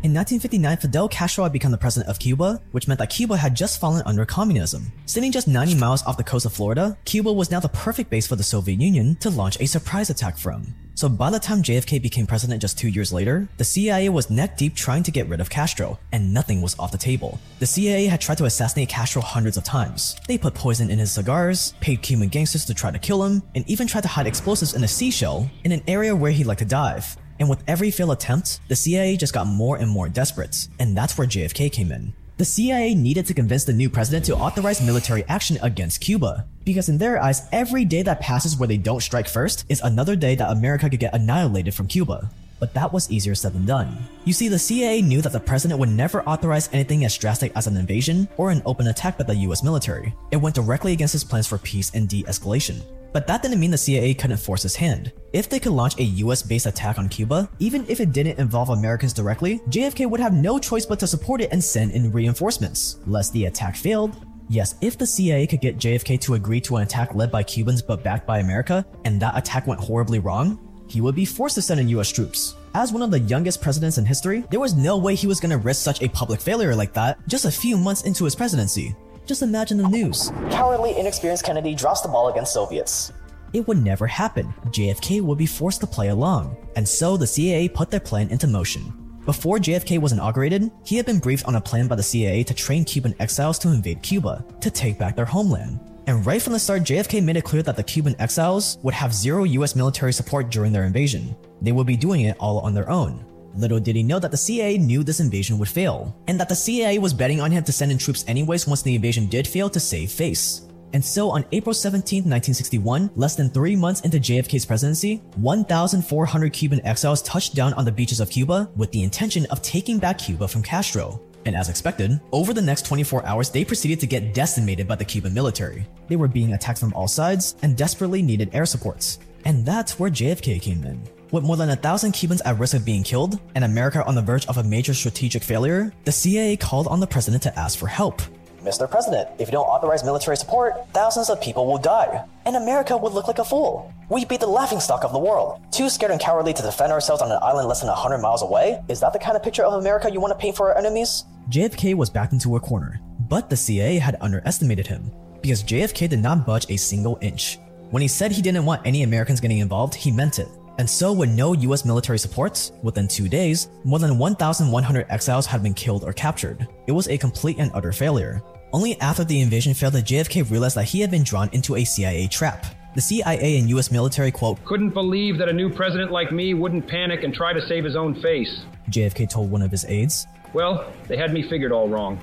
In 0.09 0.14
1959, 0.14 0.78
Fidel 0.78 1.06
Castro 1.06 1.44
had 1.44 1.52
become 1.52 1.70
the 1.70 1.76
president 1.76 2.09
of 2.09 2.18
Cuba, 2.18 2.62
which 2.70 2.89
meant 2.89 2.97
that 2.98 3.10
Cuba 3.10 3.36
had 3.36 3.55
just 3.55 3.78
fallen 3.78 4.02
under 4.06 4.24
communism. 4.24 4.90
Sitting 5.05 5.30
just 5.30 5.47
90 5.47 5.74
miles 5.74 6.02
off 6.05 6.16
the 6.16 6.24
coast 6.24 6.47
of 6.47 6.52
Florida, 6.55 6.97
Cuba 7.05 7.30
was 7.30 7.51
now 7.51 7.60
the 7.60 7.68
perfect 7.68 8.09
base 8.09 8.26
for 8.26 8.35
the 8.35 8.43
Soviet 8.43 8.80
Union 8.80 9.16
to 9.16 9.28
launch 9.28 9.60
a 9.60 9.66
surprise 9.66 10.09
attack 10.09 10.39
from. 10.39 10.74
So 10.94 11.10
by 11.10 11.28
the 11.28 11.39
time 11.39 11.62
JFK 11.62 12.01
became 12.01 12.26
president 12.26 12.62
just 12.62 12.78
two 12.78 12.89
years 12.89 13.12
later, 13.12 13.51
the 13.59 13.64
CIA 13.64 14.09
was 14.09 14.30
neck 14.30 14.56
deep 14.56 14.74
trying 14.74 15.02
to 15.02 15.10
get 15.10 15.28
rid 15.28 15.43
of 15.43 15.51
Castro, 15.51 15.98
and 16.10 16.32
nothing 16.32 16.62
was 16.62 16.74
off 16.78 16.90
the 16.90 16.97
table. 16.97 17.39
The 17.59 17.66
CIA 17.66 18.06
had 18.06 18.22
tried 18.22 18.39
to 18.39 18.47
assassinate 18.47 18.89
Castro 18.89 19.20
hundreds 19.20 19.59
of 19.59 19.64
times. 19.64 20.16
They 20.26 20.39
put 20.39 20.55
poison 20.55 20.90
in 20.90 20.98
his 20.98 21.12
cigars, 21.12 21.74
paid 21.80 22.01
Cuban 22.01 22.30
gangsters 22.30 22.64
to 22.64 22.72
try 22.72 22.90
to 22.90 22.98
kill 22.98 23.22
him, 23.22 23.43
and 23.55 23.62
even 23.68 23.86
tried 23.86 24.05
to 24.05 24.09
hide 24.09 24.26
explosives 24.26 24.72
in 24.72 24.85
a 24.85 24.89
seashell 24.89 25.51
in 25.64 25.72
an 25.72 25.82
area 25.86 26.16
where 26.16 26.32
he 26.32 26.44
liked 26.44 26.60
to 26.60 26.64
dive. 26.64 27.14
And 27.39 27.48
with 27.48 27.62
every 27.66 27.90
failed 27.90 28.12
attempt, 28.12 28.60
the 28.69 28.77
CIA 28.77 29.16
just 29.16 29.35
got 29.35 29.47
more 29.47 29.77
and 29.77 29.90
more 29.90 30.09
desperate, 30.09 30.69
and 30.78 30.97
that's 30.97 31.16
where 31.16 31.27
JFK 31.27 31.70
came 31.70 31.93
in. 31.93 32.12
The 32.39 32.44
CIA 32.44 32.94
needed 32.94 33.27
to 33.27 33.35
convince 33.35 33.65
the 33.65 33.73
new 33.73 33.90
president 33.90 34.24
to 34.27 34.36
authorize 34.36 34.81
military 34.81 35.24
action 35.24 35.59
against 35.60 36.01
Cuba, 36.01 36.47
because 36.65 36.89
in 36.89 36.98
their 36.98 37.20
eyes, 37.20 37.48
every 37.51 37.85
day 37.85 38.02
that 38.02 38.20
passes 38.20 38.56
where 38.56 38.69
they 38.69 38.77
don't 38.77 39.02
strike 39.02 39.28
first 39.28 39.65
is 39.69 39.81
another 39.81 40.15
day 40.15 40.36
that 40.36 40.52
America 40.52 40.89
could 40.89 41.01
get 41.01 41.15
annihilated 41.15 41.74
from 41.74 41.89
Cuba. 41.89 42.31
But 42.60 42.74
that 42.74 42.93
was 42.93 43.10
easier 43.10 43.35
said 43.35 43.55
than 43.55 43.66
done. 43.66 43.97
You 44.24 44.32
see, 44.32 44.48
the 44.48 44.59
CIA 44.59 45.02
knew 45.02 45.20
that 45.23 45.32
the 45.32 45.40
president 45.40 45.81
would 45.81 45.89
never 45.89 46.23
authorize 46.24 46.69
anything 46.73 47.05
as 47.05 47.16
drastic 47.16 47.52
as 47.55 47.66
an 47.66 47.77
invasion 47.77 48.28
or 48.36 48.51
an 48.51 48.62
open 48.66 48.89
attack 48.89 49.19
by 49.19 49.24
the 49.24 49.35
US 49.47 49.62
military. 49.62 50.15
It 50.31 50.36
went 50.36 50.55
directly 50.56 50.93
against 50.93 51.12
his 51.12 51.24
plans 51.24 51.47
for 51.47 51.59
peace 51.59 51.90
and 51.94 52.09
de-escalation. 52.09 52.82
But 53.12 53.26
that 53.26 53.43
didn't 53.43 53.60
mean 53.60 53.70
the 53.70 53.78
CIA 53.78 54.14
couldn't 54.14 54.39
force 54.39 54.62
his 54.62 54.76
hand. 54.76 55.12
If 55.32 55.48
they 55.48 55.60
could 55.60 55.72
launch 55.72 55.98
a 55.98 56.05
US 56.05 56.43
based 56.43 56.66
attack 56.66 56.98
on 56.98 57.09
Cuba, 57.09 57.48
even 57.59 57.86
if 57.89 58.01
it 58.01 58.12
didn't 58.12 58.39
involve 58.39 58.70
Americans 58.70 59.12
directly, 59.12 59.59
JFK 59.70 60.09
would 60.09 60.20
have 60.20 60.32
no 60.32 60.59
choice 60.59 60.86
but 60.86 60.98
to 61.01 61.06
support 61.06 61.40
it 61.40 61.51
and 61.52 61.62
send 61.62 61.93
in 61.93 62.12
reinforcements. 62.12 62.98
Lest 63.06 63.32
the 63.32 63.47
attack 63.47 63.76
failed, 63.76 64.24
Yes, 64.51 64.76
if 64.80 64.97
the 64.97 65.06
CIA 65.06 65.47
could 65.47 65.60
get 65.60 65.76
JFK 65.76 66.18
to 66.22 66.35
agree 66.35 66.60
to 66.62 66.76
an 66.76 66.82
attack 66.82 67.14
led 67.14 67.30
by 67.30 67.43
Cubans 67.43 67.82
but 67.82 68.02
backed 68.02 68.26
by 68.26 68.39
America, 68.39 68.85
and 69.05 69.20
that 69.20 69.36
attack 69.36 69.66
went 69.66 69.80
horribly 69.80 70.20
wrong, 70.20 70.59
he 70.89 71.02
would 71.02 71.14
be 71.14 71.26
forced 71.26 71.55
to 71.56 71.62
send 71.62 71.80
in 71.80 71.89
US 71.90 72.09
troops. 72.10 72.55
As 72.74 72.90
one 72.90 73.02
of 73.02 73.10
the 73.10 73.20
youngest 73.20 73.60
presidents 73.60 73.98
in 73.98 74.06
history, 74.06 74.44
there 74.51 74.60
was 74.60 74.74
no 74.74 74.97
way 74.97 75.14
he 75.14 75.26
was 75.26 75.39
gonna 75.39 75.59
risk 75.59 75.82
such 75.82 76.02
a 76.02 76.09
public 76.09 76.40
failure 76.40 76.74
like 76.74 76.94
that 76.94 77.18
just 77.28 77.44
a 77.44 77.51
few 77.51 77.76
months 77.76 78.02
into 78.02 78.24
his 78.24 78.35
presidency. 78.35 78.97
Just 79.28 79.42
imagine 79.42 79.76
the 79.76 79.86
news. 79.86 80.32
Cowardly, 80.50 80.98
inexperienced 80.98 81.44
Kennedy 81.44 81.74
drops 81.74 82.00
the 82.00 82.09
ball 82.09 82.30
against 82.30 82.55
Soviets. 82.55 83.12
It 83.52 83.68
would 83.68 83.76
never 83.76 84.06
happen. 84.06 84.55
JFK 84.68 85.20
would 85.20 85.36
be 85.36 85.44
forced 85.44 85.80
to 85.82 85.86
play 85.86 86.09
along, 86.09 86.56
and 86.76 86.88
so 86.88 87.18
the 87.18 87.26
CIA 87.26 87.68
put 87.68 87.90
their 87.90 88.00
plan 88.00 88.30
into 88.30 88.46
motion. 88.46 89.20
Before 89.26 89.59
JFK 89.59 90.00
was 90.00 90.12
inaugurated, 90.12 90.70
he 90.82 90.96
had 90.96 91.05
been 91.05 91.18
briefed 91.18 91.44
on 91.44 91.56
a 91.56 91.60
plan 91.60 91.88
by 91.88 91.96
the 91.96 92.02
CIA 92.02 92.42
to 92.44 92.55
train 92.55 92.86
Cuban 92.86 93.14
exiles 93.20 93.59
to 93.59 93.68
invade 93.68 94.00
Cuba, 94.00 94.42
to 94.62 94.70
take 94.70 94.98
back 94.98 95.14
their 95.14 95.26
homeland. 95.26 95.78
And 96.06 96.24
right 96.24 96.40
from 96.40 96.55
the 96.55 96.59
start, 96.59 96.84
JFK 96.84 97.22
made 97.22 97.36
it 97.36 97.44
clear 97.44 97.62
that 97.64 97.76
the 97.76 97.82
Cuban 97.82 98.16
exiles 98.18 98.78
would 98.82 98.94
have 98.94 99.12
zero 99.12 99.44
US 99.44 99.76
military 99.76 100.14
support 100.14 100.48
during 100.48 100.72
their 100.72 100.84
invasion. 100.84 101.36
They 101.60 101.72
would 101.72 101.86
be 101.86 101.98
doing 101.98 102.22
it 102.22 102.38
all 102.40 102.60
on 102.60 102.72
their 102.72 102.88
own. 102.88 103.26
Little 103.59 103.80
did 103.80 103.97
he 103.97 104.05
know 104.05 104.20
that 104.20 104.30
the 104.30 104.36
CIA 104.36 104.78
knew 104.78 105.02
this 105.02 105.18
invasion 105.18 105.59
would 105.59 105.68
fail, 105.68 106.16
and 106.28 106.39
that 106.39 106.48
the 106.48 106.55
CIA 106.55 106.98
was 107.01 107.12
betting 107.12 107.40
on 107.40 107.51
him 107.51 107.64
to 107.64 107.72
send 107.72 107.90
in 107.90 107.98
troops 107.98 108.24
anyways 108.28 108.68
once 108.68 108.82
the 108.82 108.94
invasion 108.94 109.26
did 109.26 109.48
fail 109.48 109.68
to 109.68 109.80
save 109.80 110.12
face. 110.12 110.68
And 110.93 111.05
so 111.05 111.28
on 111.30 111.44
April 111.51 111.74
17, 111.74 112.18
1961, 112.18 113.10
less 113.16 113.35
than 113.35 113.51
three 113.51 113.74
months 113.74 114.02
into 114.02 114.18
JFK's 114.18 114.64
presidency, 114.64 115.16
1,400 115.35 116.52
Cuban 116.52 116.86
exiles 116.86 117.20
touched 117.22 117.56
down 117.56 117.74
on 117.74 117.85
the 117.85 117.90
beaches 117.90 118.20
of 118.20 118.30
Cuba 118.30 118.70
with 118.76 118.93
the 118.93 119.02
intention 119.02 119.44
of 119.47 119.60
taking 119.60 119.98
back 119.98 120.18
Cuba 120.18 120.47
from 120.47 120.62
Castro. 120.62 121.20
And 121.44 121.56
as 121.56 121.68
expected, 121.68 122.20
over 122.30 122.55
the 122.55 122.62
next 122.62 122.86
24 122.86 123.26
hours, 123.26 123.51
they 123.51 123.64
proceeded 123.64 123.98
to 124.01 124.06
get 124.06 124.35
decimated 124.35 124.86
by 124.86 124.94
the 124.94 125.05
Cuban 125.05 125.35
military. 125.35 125.85
They 126.06 126.16
were 126.16 126.28
being 126.28 126.52
attacked 126.52 126.78
from 126.78 126.94
all 126.94 127.09
sides 127.09 127.56
and 127.62 127.76
desperately 127.76 128.22
needed 128.22 128.55
air 128.55 128.66
supports. 128.66 129.18
And 129.44 129.66
that's 129.66 129.98
where 129.98 130.10
JFK 130.10 130.62
came 130.62 130.85
in. 130.85 131.02
With 131.30 131.44
more 131.44 131.59
than 131.59 131.68
a 131.68 131.76
thousand 131.76 132.12
Cubans 132.12 132.40
at 132.42 132.59
risk 132.59 132.72
of 132.74 132.86
being 132.86 133.02
killed, 133.02 133.38
and 133.55 133.62
America 133.62 134.02
on 134.06 134.14
the 134.14 134.22
verge 134.22 134.46
of 134.46 134.56
a 134.56 134.64
major 134.64 134.94
strategic 134.94 135.42
failure, 135.42 135.92
the 136.05 136.12
CIA 136.12 136.56
called 136.56 136.86
on 136.86 137.00
the 137.00 137.06
president 137.06 137.42
to 137.42 137.59
ask 137.59 137.78
for 137.78 137.86
help. 137.86 138.22
Mr. 138.62 138.90
President, 138.90 139.28
if 139.38 139.48
you 139.48 139.52
don't 139.52 139.66
authorize 139.66 140.02
military 140.02 140.38
support, 140.38 140.74
thousands 140.94 141.28
of 141.28 141.38
people 141.40 141.66
will 141.66 141.76
die, 141.76 142.24
and 142.46 142.56
America 142.56 142.96
would 142.96 143.12
look 143.12 143.28
like 143.28 143.38
a 143.38 143.44
fool. 143.44 143.92
We'd 144.09 144.26
be 144.26 144.38
the 144.38 144.46
laughingstock 144.46 145.05
of 145.05 145.12
the 145.12 145.18
world. 145.18 145.60
Too 145.70 145.90
scared 145.90 146.12
and 146.12 146.20
cowardly 146.20 146.55
to 146.55 146.62
defend 146.62 146.92
ourselves 146.92 147.20
on 147.20 147.30
an 147.30 147.38
island 147.42 147.68
less 147.68 147.80
than 147.80 147.88
100 147.88 148.18
miles 148.18 148.42
away? 148.42 148.80
Is 148.88 149.00
that 149.00 149.12
the 149.12 149.18
kind 149.18 149.36
of 149.36 149.42
picture 149.42 149.64
of 149.64 149.74
America 149.74 150.10
you 150.10 150.20
want 150.20 150.32
to 150.32 150.38
paint 150.38 150.56
for 150.56 150.70
our 150.70 150.78
enemies? 150.78 151.24
JFK 151.50 151.94
was 151.94 152.09
backed 152.09 152.32
into 152.32 152.56
a 152.56 152.60
corner, 152.60 153.00
but 153.28 153.50
the 153.50 153.56
CIA 153.56 153.98
had 153.98 154.16
underestimated 154.22 154.86
him, 154.86 155.12
because 155.42 155.62
JFK 155.62 156.09
did 156.09 156.20
not 156.20 156.46
budge 156.46 156.66
a 156.70 156.78
single 156.78 157.18
inch. 157.20 157.59
When 157.90 158.00
he 158.00 158.09
said 158.09 158.32
he 158.32 158.42
didn't 158.42 158.64
want 158.64 158.86
any 158.86 159.02
Americans 159.02 159.40
getting 159.40 159.59
involved, 159.59 159.94
he 159.94 160.10
meant 160.10 160.38
it. 160.38 160.48
And 160.78 160.88
so, 160.88 161.12
with 161.12 161.30
no 161.30 161.55
US 161.55 161.84
military 161.84 162.18
support, 162.18 162.70
within 162.82 163.09
two 163.09 163.28
days, 163.28 163.68
more 163.84 163.98
than 163.98 164.16
1,100 164.16 165.06
exiles 165.10 165.44
had 165.44 165.62
been 165.62 165.74
killed 165.74 166.05
or 166.05 166.12
captured. 166.12 166.68
It 166.86 166.92
was 166.92 167.09
a 167.09 167.18
complete 167.18 167.59
and 167.59 167.70
utter 167.74 167.92
failure. 167.92 168.42
Only 168.72 169.00
after 169.00 169.24
the 169.24 169.40
invasion 169.40 169.74
failed 169.74 169.94
did 169.94 170.06
JFK 170.06 170.48
realize 170.48 170.74
that 170.74 170.84
he 170.84 171.00
had 171.00 171.10
been 171.10 171.24
drawn 171.24 171.48
into 171.52 171.76
a 171.76 171.84
CIA 171.84 172.28
trap. 172.28 172.64
The 172.94 173.00
CIA 173.00 173.59
and 173.59 173.68
US 173.70 173.90
military 173.90 174.30
quote, 174.30 174.64
Couldn't 174.64 174.90
believe 174.90 175.36
that 175.38 175.48
a 175.48 175.52
new 175.52 175.68
president 175.68 176.12
like 176.12 176.30
me 176.30 176.55
wouldn't 176.55 176.86
panic 176.86 177.24
and 177.24 177.34
try 177.34 177.52
to 177.52 177.66
save 177.66 177.84
his 177.84 177.96
own 177.96 178.14
face. 178.22 178.64
JFK 178.90 179.28
told 179.28 179.50
one 179.50 179.62
of 179.62 179.70
his 179.70 179.84
aides. 179.86 180.26
Well, 180.52 180.92
they 181.09 181.16
had 181.16 181.32
me 181.32 181.42
figured 181.42 181.72
all 181.72 181.88
wrong. 181.88 182.20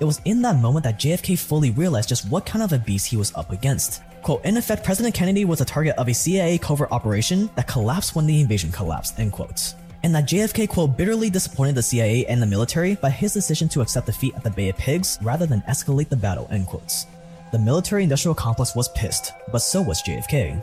It 0.00 0.04
was 0.04 0.22
in 0.24 0.40
that 0.42 0.56
moment 0.56 0.84
that 0.84 0.98
JFK 0.98 1.38
fully 1.38 1.72
realized 1.72 2.08
just 2.08 2.28
what 2.30 2.46
kind 2.46 2.62
of 2.62 2.72
a 2.72 2.78
beast 2.78 3.06
he 3.06 3.18
was 3.18 3.34
up 3.34 3.50
against. 3.50 4.02
Quote, 4.22 4.44
in 4.44 4.56
effect, 4.58 4.84
President 4.84 5.14
Kennedy 5.14 5.44
was 5.44 5.60
the 5.60 5.64
target 5.64 5.96
of 5.96 6.08
a 6.08 6.12
CIA 6.12 6.58
covert 6.58 6.92
operation 6.92 7.48
that 7.56 7.66
collapsed 7.66 8.14
when 8.14 8.26
the 8.26 8.40
invasion 8.40 8.70
collapsed, 8.70 9.18
end 9.18 9.32
quotes. 9.32 9.74
And 10.02 10.14
that 10.14 10.28
JFK, 10.28 10.68
quote, 10.68 10.96
bitterly 10.96 11.30
disappointed 11.30 11.74
the 11.74 11.82
CIA 11.82 12.26
and 12.26 12.40
the 12.40 12.46
military 12.46 12.96
by 12.96 13.10
his 13.10 13.32
decision 13.32 13.68
to 13.70 13.80
accept 13.80 14.06
defeat 14.06 14.34
at 14.34 14.44
the 14.44 14.50
Bay 14.50 14.68
of 14.68 14.76
Pigs 14.76 15.18
rather 15.22 15.46
than 15.46 15.62
escalate 15.62 16.08
the 16.08 16.16
battle, 16.16 16.48
end 16.50 16.66
quotes. 16.66 17.06
The 17.52 17.58
military 17.58 18.02
industrial 18.02 18.34
complex 18.34 18.76
was 18.76 18.88
pissed, 18.90 19.32
but 19.50 19.58
so 19.58 19.82
was 19.82 20.02
JFK. 20.02 20.62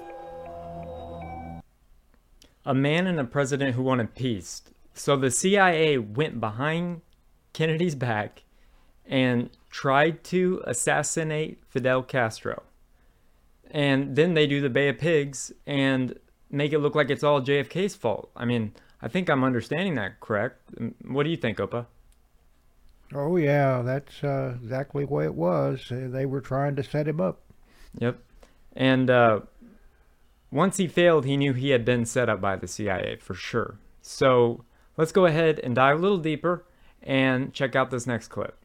A 2.66 2.74
man 2.74 3.08
and 3.08 3.20
a 3.20 3.24
president 3.24 3.76
who 3.76 3.82
wanted 3.82 4.14
peace. 4.14 4.62
So 4.94 5.16
the 5.16 5.32
CIA 5.32 5.98
went 5.98 6.40
behind 6.40 7.02
Kennedy's 7.54 7.96
back 7.96 8.44
and 9.06 9.50
tried 9.70 10.24
to 10.26 10.62
assassinate 10.66 11.60
Fidel 11.70 12.04
Castro 12.04 12.64
and 13.72 14.16
then 14.16 14.34
they 14.34 14.48
do 14.48 14.62
the 14.62 14.70
Bay 14.70 14.90
of 14.90 14.98
Pigs 14.98 15.52
and 15.66 16.18
make 16.50 16.74
it 16.74 16.80
look 16.80 16.96
like 16.96 17.10
it's 17.10 17.24
all 17.24 17.42
JFK's 17.42 17.96
fault. 17.96 18.32
I 18.36 18.46
mean, 18.46 18.74
I 19.02 19.08
think 19.08 19.30
I'm 19.30 19.44
understanding 19.44 19.96
that 19.96 20.20
correct. 20.20 20.62
What 21.06 21.24
do 21.24 21.30
you 21.30 21.38
think, 21.38 21.58
Opa? 21.58 21.86
Oh 23.14 23.38
yeah, 23.38 23.82
that's 23.84 24.24
uh, 24.24 24.56
exactly 24.62 25.06
the 25.06 25.14
way 25.14 25.26
it 25.26 25.36
was. 25.36 25.92
Uh, 25.92 26.08
they 26.10 26.26
were 26.26 26.42
trying 26.42 26.76
to 26.76 26.84
set 26.84 27.08
him 27.08 27.22
up. 27.22 27.40
Yep, 28.00 28.20
and 28.76 29.10
uh, 29.10 29.40
once 30.52 30.78
he 30.78 30.88
failed, 30.88 31.26
he 31.26 31.38
knew 31.38 31.54
he 31.54 31.70
had 31.70 31.86
been 31.86 32.06
set 32.06 32.30
up 32.30 32.42
by 32.42 32.56
the 32.56 32.68
CIA 32.68 33.18
for 33.22 33.34
sure. 33.34 33.80
So 34.02 34.66
let's 34.98 35.12
go 35.12 35.26
ahead 35.26 35.60
and 35.60 35.76
dive 35.76 36.00
a 36.00 36.02
little 36.02 36.18
deeper 36.18 36.66
and 37.02 37.54
check 37.54 37.76
out 37.76 37.92
this 37.92 38.08
next 38.08 38.28
clip. 38.28 38.58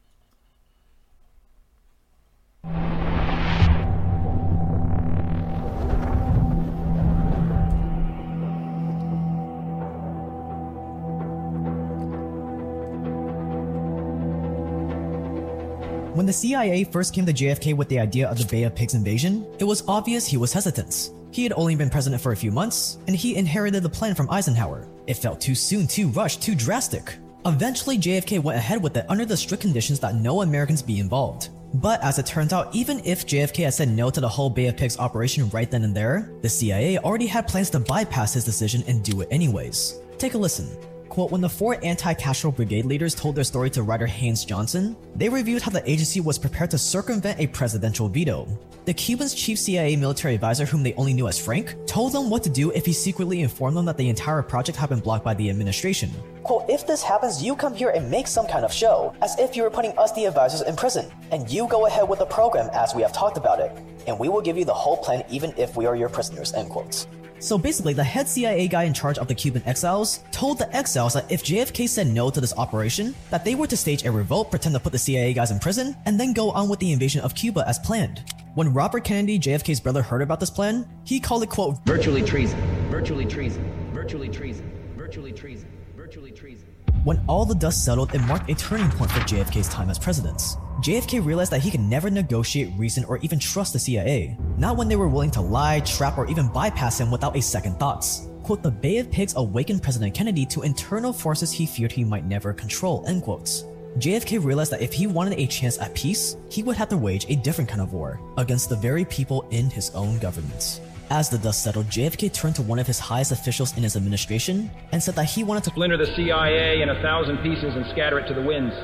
When 16.13 16.27
the 16.27 16.33
CIA 16.33 16.83
first 16.83 17.11
came 17.11 17.25
to 17.25 17.33
JFK 17.33 17.75
with 17.75 17.89
the 17.89 17.99
idea 17.99 18.29
of 18.29 18.37
the 18.37 18.45
Bay 18.45 18.61
of 18.63 18.75
Pigs 18.75 18.93
invasion, 18.93 19.47
it 19.57 19.63
was 19.63 19.83
obvious 19.87 20.27
he 20.27 20.37
was 20.37 20.53
hesitant. 20.53 21.09
He 21.31 21.41
had 21.41 21.53
only 21.53 21.75
been 21.75 21.89
president 21.89 22.21
for 22.21 22.33
a 22.33 22.37
few 22.37 22.51
months, 22.51 22.99
and 23.07 23.15
he 23.15 23.35
inherited 23.35 23.81
the 23.81 23.89
plan 23.89 24.13
from 24.13 24.29
Eisenhower. 24.29 24.87
It 25.07 25.15
felt 25.15 25.41
too 25.41 25.55
soon, 25.55 25.87
too 25.87 26.09
rushed, 26.09 26.39
too 26.39 26.53
drastic. 26.53 27.15
Eventually, 27.47 27.97
JFK 27.97 28.43
went 28.43 28.59
ahead 28.59 28.83
with 28.83 28.95
it 28.95 29.07
under 29.09 29.25
the 29.25 29.35
strict 29.35 29.61
conditions 29.61 29.99
that 30.01 30.13
no 30.13 30.43
Americans 30.43 30.83
be 30.83 30.99
involved. 30.99 31.49
But 31.73 31.99
as 32.03 32.19
it 32.19 32.27
turns 32.27 32.53
out, 32.53 32.75
even 32.75 33.01
if 33.03 33.25
JFK 33.25 33.63
had 33.63 33.73
said 33.73 33.89
no 33.89 34.11
to 34.11 34.21
the 34.21 34.29
whole 34.29 34.51
Bay 34.51 34.67
of 34.67 34.77
Pigs 34.77 34.99
operation 34.99 35.49
right 35.49 35.71
then 35.71 35.83
and 35.83 35.95
there, 35.95 36.29
the 36.43 36.49
CIA 36.49 36.99
already 36.99 37.25
had 37.25 37.47
plans 37.47 37.71
to 37.71 37.79
bypass 37.79 38.33
his 38.33 38.45
decision 38.45 38.83
and 38.87 39.03
do 39.03 39.21
it 39.21 39.29
anyways. 39.31 39.99
Take 40.19 40.35
a 40.35 40.37
listen. 40.37 40.69
Quote, 41.13 41.29
when 41.29 41.41
the 41.41 41.47
four 41.47 41.77
anti-Castro 41.83 42.49
brigade 42.49 42.85
leaders 42.85 43.13
told 43.13 43.35
their 43.35 43.43
story 43.43 43.69
to 43.69 43.83
writer 43.83 44.07
Haynes 44.07 44.43
Johnson, 44.43 44.97
they 45.15 45.29
reviewed 45.29 45.61
how 45.61 45.69
the 45.69 45.87
agency 45.87 46.19
was 46.19 46.39
prepared 46.39 46.71
to 46.71 46.79
circumvent 46.79 47.39
a 47.39 47.45
presidential 47.45 48.09
veto. 48.09 48.47
The 48.85 48.95
Cubans' 48.95 49.35
chief 49.35 49.59
CIA 49.59 49.95
military 49.95 50.33
advisor, 50.33 50.65
whom 50.65 50.81
they 50.81 50.95
only 50.95 51.13
knew 51.13 51.27
as 51.27 51.37
Frank, 51.37 51.75
told 51.85 52.13
them 52.13 52.31
what 52.31 52.41
to 52.45 52.49
do 52.49 52.71
if 52.71 52.83
he 52.83 52.93
secretly 52.93 53.41
informed 53.41 53.77
them 53.77 53.85
that 53.85 53.97
the 53.97 54.09
entire 54.09 54.41
project 54.41 54.75
had 54.75 54.89
been 54.89 55.01
blocked 55.01 55.23
by 55.23 55.35
the 55.35 55.51
administration. 55.51 56.09
Quote, 56.41 56.67
if 56.67 56.87
this 56.87 57.03
happens, 57.03 57.43
you 57.43 57.55
come 57.55 57.75
here 57.75 57.89
and 57.89 58.09
make 58.09 58.25
some 58.25 58.47
kind 58.47 58.65
of 58.65 58.73
show, 58.73 59.13
as 59.21 59.37
if 59.37 59.55
you 59.55 59.61
were 59.61 59.69
putting 59.69 59.95
us 59.99 60.11
the 60.13 60.25
advisors 60.25 60.61
in 60.61 60.75
prison, 60.75 61.11
and 61.29 61.47
you 61.47 61.67
go 61.67 61.85
ahead 61.85 62.09
with 62.09 62.17
the 62.17 62.25
program 62.25 62.71
as 62.73 62.95
we 62.95 63.03
have 63.03 63.13
talked 63.13 63.37
about 63.37 63.59
it, 63.59 63.71
and 64.07 64.17
we 64.17 64.29
will 64.29 64.41
give 64.41 64.57
you 64.57 64.65
the 64.65 64.73
whole 64.73 64.97
plan 64.97 65.23
even 65.29 65.53
if 65.57 65.77
we 65.77 65.85
are 65.85 65.95
your 65.95 66.09
prisoners, 66.09 66.53
end 66.53 66.71
quotes. 66.71 67.05
So 67.43 67.57
basically, 67.57 67.91
the 67.91 68.05
head 68.05 68.29
CIA 68.29 68.69
guy 68.69 68.83
in 68.83 68.93
charge 68.93 69.17
of 69.17 69.27
the 69.27 69.35
Cuban 69.35 69.63
exiles 69.65 70.23
told 70.31 70.59
the 70.59 70.73
exiles 70.73 71.13
that 71.13 71.29
if 71.29 71.43
JFK 71.43 71.89
said 71.89 72.07
no 72.07 72.29
to 72.29 72.39
this 72.39 72.53
operation, 72.55 73.13
that 73.31 73.43
they 73.43 73.53
were 73.53 73.67
to 73.67 73.75
stage 73.75 74.05
a 74.05 74.11
revolt, 74.11 74.49
pretend 74.49 74.73
to 74.75 74.79
put 74.79 74.93
the 74.93 74.97
CIA 74.97 75.33
guys 75.33 75.51
in 75.51 75.59
prison, 75.59 75.93
and 76.05 76.17
then 76.17 76.31
go 76.31 76.51
on 76.51 76.69
with 76.69 76.79
the 76.79 76.93
invasion 76.93 77.19
of 77.19 77.35
Cuba 77.35 77.65
as 77.67 77.79
planned. 77.79 78.23
When 78.55 78.73
Robert 78.73 79.03
Kennedy, 79.03 79.37
JFK's 79.39 79.81
brother, 79.81 80.01
heard 80.01 80.21
about 80.21 80.39
this 80.39 80.49
plan, 80.49 80.87
he 81.03 81.19
called 81.19 81.43
it, 81.43 81.49
quote, 81.49 81.79
virtually 81.85 82.23
treason, 82.23 82.57
virtually 82.89 83.25
treason, 83.25 83.91
virtually 83.93 84.29
treason, 84.29 84.71
virtually 84.95 85.33
treason, 85.33 85.69
virtually 85.97 86.31
treason. 86.31 86.69
When 87.03 87.21
all 87.27 87.43
the 87.43 87.55
dust 87.55 87.83
settled, 87.83 88.15
it 88.15 88.19
marked 88.19 88.49
a 88.49 88.55
turning 88.55 88.89
point 88.91 89.11
for 89.11 89.19
JFK's 89.19 89.67
time 89.67 89.89
as 89.89 89.99
president. 89.99 90.55
JFK 90.83 91.23
realized 91.25 91.53
that 91.53 91.61
he 91.61 91.71
could 91.71 91.79
never 91.79 92.09
negotiate, 92.09 92.73
reason, 92.75 93.05
or 93.05 93.17
even 93.19 93.39
trust 93.39 93.71
the 93.71 93.79
CIA. 93.79 94.37
Not 94.57 94.75
when 94.75 94.89
they 94.89 94.97
were 94.97 95.07
willing 95.07 95.31
to 95.31 95.39
lie, 95.39 95.79
trap, 95.79 96.17
or 96.17 96.27
even 96.27 96.49
bypass 96.49 96.99
him 96.99 97.09
without 97.09 97.37
a 97.37 97.41
second 97.41 97.79
thoughts. 97.79 98.27
Quote, 98.43 98.61
the 98.61 98.69
Bay 98.69 98.97
of 98.97 99.09
Pigs 99.09 99.33
awakened 99.37 99.81
President 99.81 100.13
Kennedy 100.13 100.45
to 100.47 100.63
internal 100.63 101.13
forces 101.13 101.53
he 101.53 101.65
feared 101.65 101.93
he 101.93 102.03
might 102.03 102.25
never 102.25 102.51
control, 102.51 103.05
end 103.07 103.23
quotes. 103.23 103.63
JFK 103.97 104.43
realized 104.43 104.73
that 104.73 104.81
if 104.81 104.91
he 104.91 105.07
wanted 105.07 105.39
a 105.39 105.47
chance 105.47 105.79
at 105.79 105.95
peace, 105.95 106.35
he 106.49 106.63
would 106.63 106.75
have 106.75 106.89
to 106.89 106.97
wage 106.97 107.27
a 107.29 107.37
different 107.37 107.69
kind 107.69 107.79
of 107.79 107.93
war 107.93 108.19
against 108.37 108.67
the 108.67 108.75
very 108.75 109.05
people 109.05 109.47
in 109.51 109.69
his 109.69 109.89
own 109.91 110.19
government. 110.19 110.81
As 111.09 111.29
the 111.29 111.37
dust 111.37 111.63
settled, 111.63 111.85
JFK 111.85 112.33
turned 112.33 112.55
to 112.55 112.61
one 112.61 112.79
of 112.79 112.87
his 112.87 112.99
highest 112.99 113.31
officials 113.31 113.77
in 113.77 113.83
his 113.83 113.95
administration 113.95 114.69
and 114.91 115.01
said 115.01 115.15
that 115.15 115.25
he 115.25 115.45
wanted 115.45 115.63
to 115.63 115.69
splinter 115.69 115.95
the 115.95 116.13
CIA 116.13 116.81
in 116.81 116.89
a 116.89 117.01
thousand 117.01 117.37
pieces 117.37 117.73
and 117.73 117.85
scatter 117.91 118.19
it 118.19 118.27
to 118.27 118.33
the 118.33 118.41
winds. 118.41 118.75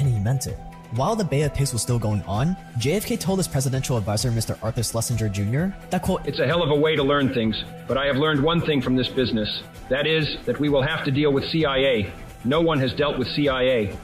And 0.00 0.08
he 0.08 0.18
meant 0.18 0.48
it. 0.48 0.58
While 0.92 1.14
the 1.14 1.24
Bay 1.24 1.42
of 1.42 1.54
Pigs 1.54 1.72
was 1.72 1.82
still 1.82 2.00
going 2.00 2.22
on, 2.22 2.56
JFK 2.78 3.20
told 3.20 3.38
his 3.38 3.46
presidential 3.46 3.96
advisor, 3.96 4.32
Mr. 4.32 4.58
Arthur 4.60 4.82
Schlesinger 4.82 5.28
Jr., 5.28 5.76
that 5.90 6.02
quote, 6.02 6.26
It's 6.26 6.40
a 6.40 6.46
hell 6.48 6.64
of 6.64 6.70
a 6.70 6.74
way 6.74 6.96
to 6.96 7.02
learn 7.04 7.32
things, 7.32 7.62
but 7.86 7.96
I 7.96 8.06
have 8.06 8.16
learned 8.16 8.42
one 8.42 8.60
thing 8.60 8.82
from 8.82 8.96
this 8.96 9.06
business. 9.06 9.62
That 9.88 10.08
is, 10.08 10.26
that 10.46 10.58
we 10.58 10.68
will 10.68 10.82
have 10.82 11.04
to 11.04 11.12
deal 11.12 11.32
with 11.32 11.44
CIA. 11.50 12.12
No 12.44 12.60
one 12.60 12.80
has 12.80 12.92
dealt 12.92 13.18
with 13.20 13.28
CIA. 13.28 13.96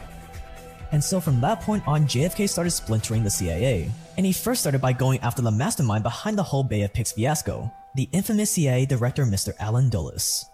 And 0.93 1.03
so 1.03 1.21
from 1.21 1.41
that 1.41 1.61
point 1.63 1.83
on, 1.89 2.07
JFK 2.07 2.49
started 2.49 2.71
splintering 2.71 3.25
the 3.25 3.31
CIA. 3.31 3.91
And 4.17 4.25
he 4.25 4.33
first 4.33 4.61
started 4.61 4.81
by 4.81 4.93
going 4.93 5.19
after 5.21 5.43
the 5.43 5.51
mastermind 5.51 6.05
behind 6.05 6.39
the 6.39 6.45
whole 6.45 6.63
Bay 6.63 6.83
of 6.83 6.95
Pigs 6.95 7.11
fiasco, 7.13 7.73
the 7.97 8.09
infamous 8.13 8.53
CIA 8.53 8.87
director 8.87 9.25
Mr. 9.25 9.55
Allen 9.59 9.91
Dulles. 9.91 10.47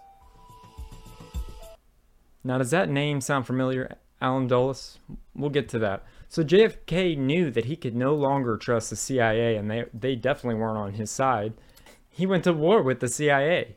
Now, 2.43 2.57
does 2.57 2.71
that 2.71 2.89
name 2.89 3.21
sound 3.21 3.45
familiar, 3.45 3.97
Allen 4.23 4.47
Dulles? 4.47 4.97
We'll 5.35 5.51
get 5.51 5.69
to 5.69 5.79
that. 5.79 6.03
So 6.29 6.43
JFK 6.43 7.17
knew 7.17 7.51
that 7.51 7.65
he 7.65 7.75
could 7.75 7.95
no 7.95 8.15
longer 8.15 8.57
trust 8.57 8.89
the 8.89 8.95
CIA, 8.95 9.55
and 9.55 9.69
they, 9.69 9.85
they 9.93 10.15
definitely 10.15 10.59
weren't 10.59 10.77
on 10.77 10.93
his 10.93 11.11
side. 11.11 11.53
He 12.09 12.25
went 12.25 12.45
to 12.45 12.53
war 12.53 12.81
with 12.81 13.01
the 13.01 13.07
CIA. 13.07 13.75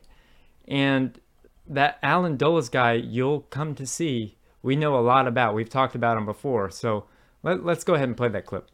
And 0.67 1.19
that 1.67 1.99
Allen 2.01 2.37
Dulles 2.37 2.69
guy, 2.69 2.93
you'll 2.93 3.41
come 3.41 3.75
to 3.75 3.85
see, 3.85 4.37
we 4.63 4.75
know 4.75 4.97
a 4.97 5.01
lot 5.01 5.27
about. 5.27 5.53
We've 5.53 5.69
talked 5.69 5.95
about 5.95 6.17
him 6.17 6.25
before. 6.25 6.71
So 6.71 7.05
Let, 7.43 7.63
let's 7.63 7.83
go 7.83 7.93
ahead 7.93 8.07
and 8.07 8.17
play 8.17 8.29
that 8.29 8.45
clip. 8.45 8.69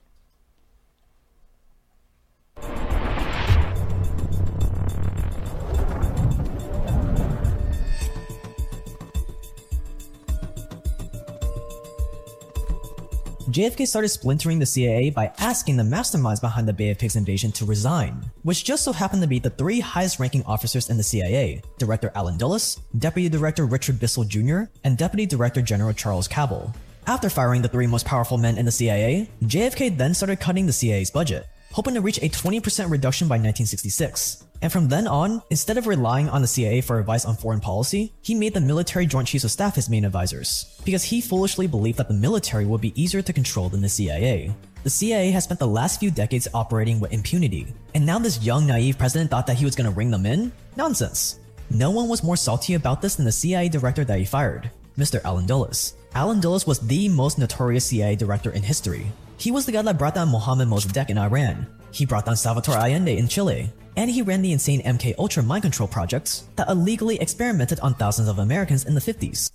JFK 13.54 13.86
started 13.86 14.10
splintering 14.10 14.58
the 14.58 14.66
CIA 14.66 15.12
by 15.12 15.32
asking 15.38 15.78
the 15.78 15.84
masterminds 15.84 16.42
behind 16.42 16.68
the 16.68 16.74
Bay 16.74 16.90
of 16.90 16.98
Pigs 16.98 17.16
invasion 17.16 17.52
to 17.52 17.66
resign, 17.66 18.32
which 18.42 18.64
just 18.64 18.84
so 18.84 18.92
happened 18.92 19.22
to 19.22 19.28
be 19.28 19.38
the 19.38 19.52
three 19.52 19.80
highest 19.80 20.20
ranking 20.20 20.44
officers 20.46 20.90
in 20.90 20.98
the 20.98 21.04
CIA 21.04 21.62
Director 21.78 22.12
Allen 22.16 22.40
Dulles, 22.40 22.82
Deputy 22.98 23.30
Director 23.30 23.68
Richard 23.68 24.00
Bissell 24.00 24.24
Jr., 24.24 24.62
and 24.84 24.98
Deputy 24.98 25.28
Director 25.28 25.62
General 25.62 25.94
Charles 25.94 26.28
Cabell. 26.28 26.74
After 27.06 27.30
firing 27.30 27.62
the 27.62 27.68
three 27.68 27.86
most 27.86 28.08
powerful 28.08 28.40
men 28.40 28.58
in 28.58 28.66
the 28.66 28.72
CIA, 28.72 29.30
JFK 29.44 29.96
then 30.00 30.16
started 30.16 30.40
cutting 30.40 30.66
the 30.66 30.74
CIA's 30.74 31.12
budget, 31.12 31.46
hoping 31.74 31.94
to 31.94 32.02
reach 32.02 32.18
a 32.24 32.30
20% 32.30 32.90
reduction 32.90 33.28
by 33.28 33.36
1966. 33.36 34.46
And 34.64 34.72
from 34.72 34.88
then 34.88 35.07
on, 35.07 35.41
instead 35.49 35.77
of 35.77 35.88
relying 35.88 36.30
on 36.30 36.41
the 36.41 36.48
CIA 36.48 36.80
for 36.80 36.98
advice 36.98 37.26
on 37.26 37.35
foreign 37.35 37.60
policy, 37.60 38.14
he 38.22 38.34
made 38.34 38.53
the 38.53 38.61
military 38.61 39.06
Joint 39.06 39.27
Chiefs 39.27 39.44
of 39.44 39.52
Staff 39.52 39.76
his 39.76 39.90
main 39.90 40.06
advisors, 40.06 40.80
because 40.85 41.03
he 41.03 41.19
foolishly 41.19 41.68
believed 41.68 41.98
that 41.98 42.07
the 42.07 42.14
military 42.14 42.65
would 42.65 42.80
be 42.80 42.99
easier 42.99 43.22
to 43.22 43.34
control 43.34 43.68
than 43.68 43.81
the 43.81 43.90
CIA. 43.90 44.56
The 44.84 44.90
CIA 44.90 45.31
has 45.31 45.44
spent 45.44 45.60
the 45.60 45.68
last 45.68 45.99
few 45.99 46.11
decades 46.11 46.48
operating 46.53 47.02
with 47.02 47.11
impunity, 47.11 47.68
and 47.94 48.06
now 48.06 48.19
this 48.19 48.41
young, 48.41 48.65
naive 48.65 48.98
president 48.98 49.30
thought 49.30 49.48
that 49.48 49.57
he 49.57 49.65
was 49.65 49.76
gonna 49.76 49.91
ring 49.91 50.11
them 50.11 50.26
in? 50.26 50.49
Nonsense. 50.77 51.40
No 51.69 51.91
one 51.91 52.07
was 52.07 52.23
more 52.23 52.38
salty 52.38 52.76
about 52.76 53.02
this 53.02 53.15
than 53.15 53.26
the 53.26 53.34
CIA 53.34 53.68
director 53.68 54.06
that 54.06 54.18
he 54.18 54.23
fired, 54.23 54.72
Mr. 54.98 55.19
Allen 55.26 55.45
Dulles. 55.45 55.95
Allen 56.15 56.40
Dulles 56.40 56.65
was 56.65 56.80
the 56.80 57.10
most 57.10 57.38
notorious 57.38 57.88
CIA 57.88 58.15
director 58.15 58.52
in 58.52 58.64
history. 58.64 59.11
He 59.44 59.52
was 59.52 59.65
the 59.65 59.74
guy 59.74 59.82
that 59.82 59.98
brought 59.98 60.15
down 60.15 60.30
Mohammad 60.30 60.70
Mossadegh 60.70 61.10
in 61.10 61.18
Iran. 61.18 61.68
He 61.91 62.06
brought 62.06 62.26
down 62.26 62.38
Salvador 62.38 62.78
Allende 62.78 63.18
in 63.18 63.28
Chile. 63.28 63.70
And 63.98 64.10
he 64.10 64.22
ran 64.22 64.41
the 64.41 64.53
insane 64.53 64.82
MK 64.84 65.15
Ultra 65.20 65.44
mind 65.44 65.64
control 65.64 65.90
projects 65.90 66.45
that 66.56 66.70
illegally 66.70 67.20
experimented 67.20 67.82
on 67.82 67.94
thousands 67.94 68.30
of 68.30 68.40
Americans 68.40 68.86
in 68.86 68.95
the 68.95 69.02
50s. 69.02 69.52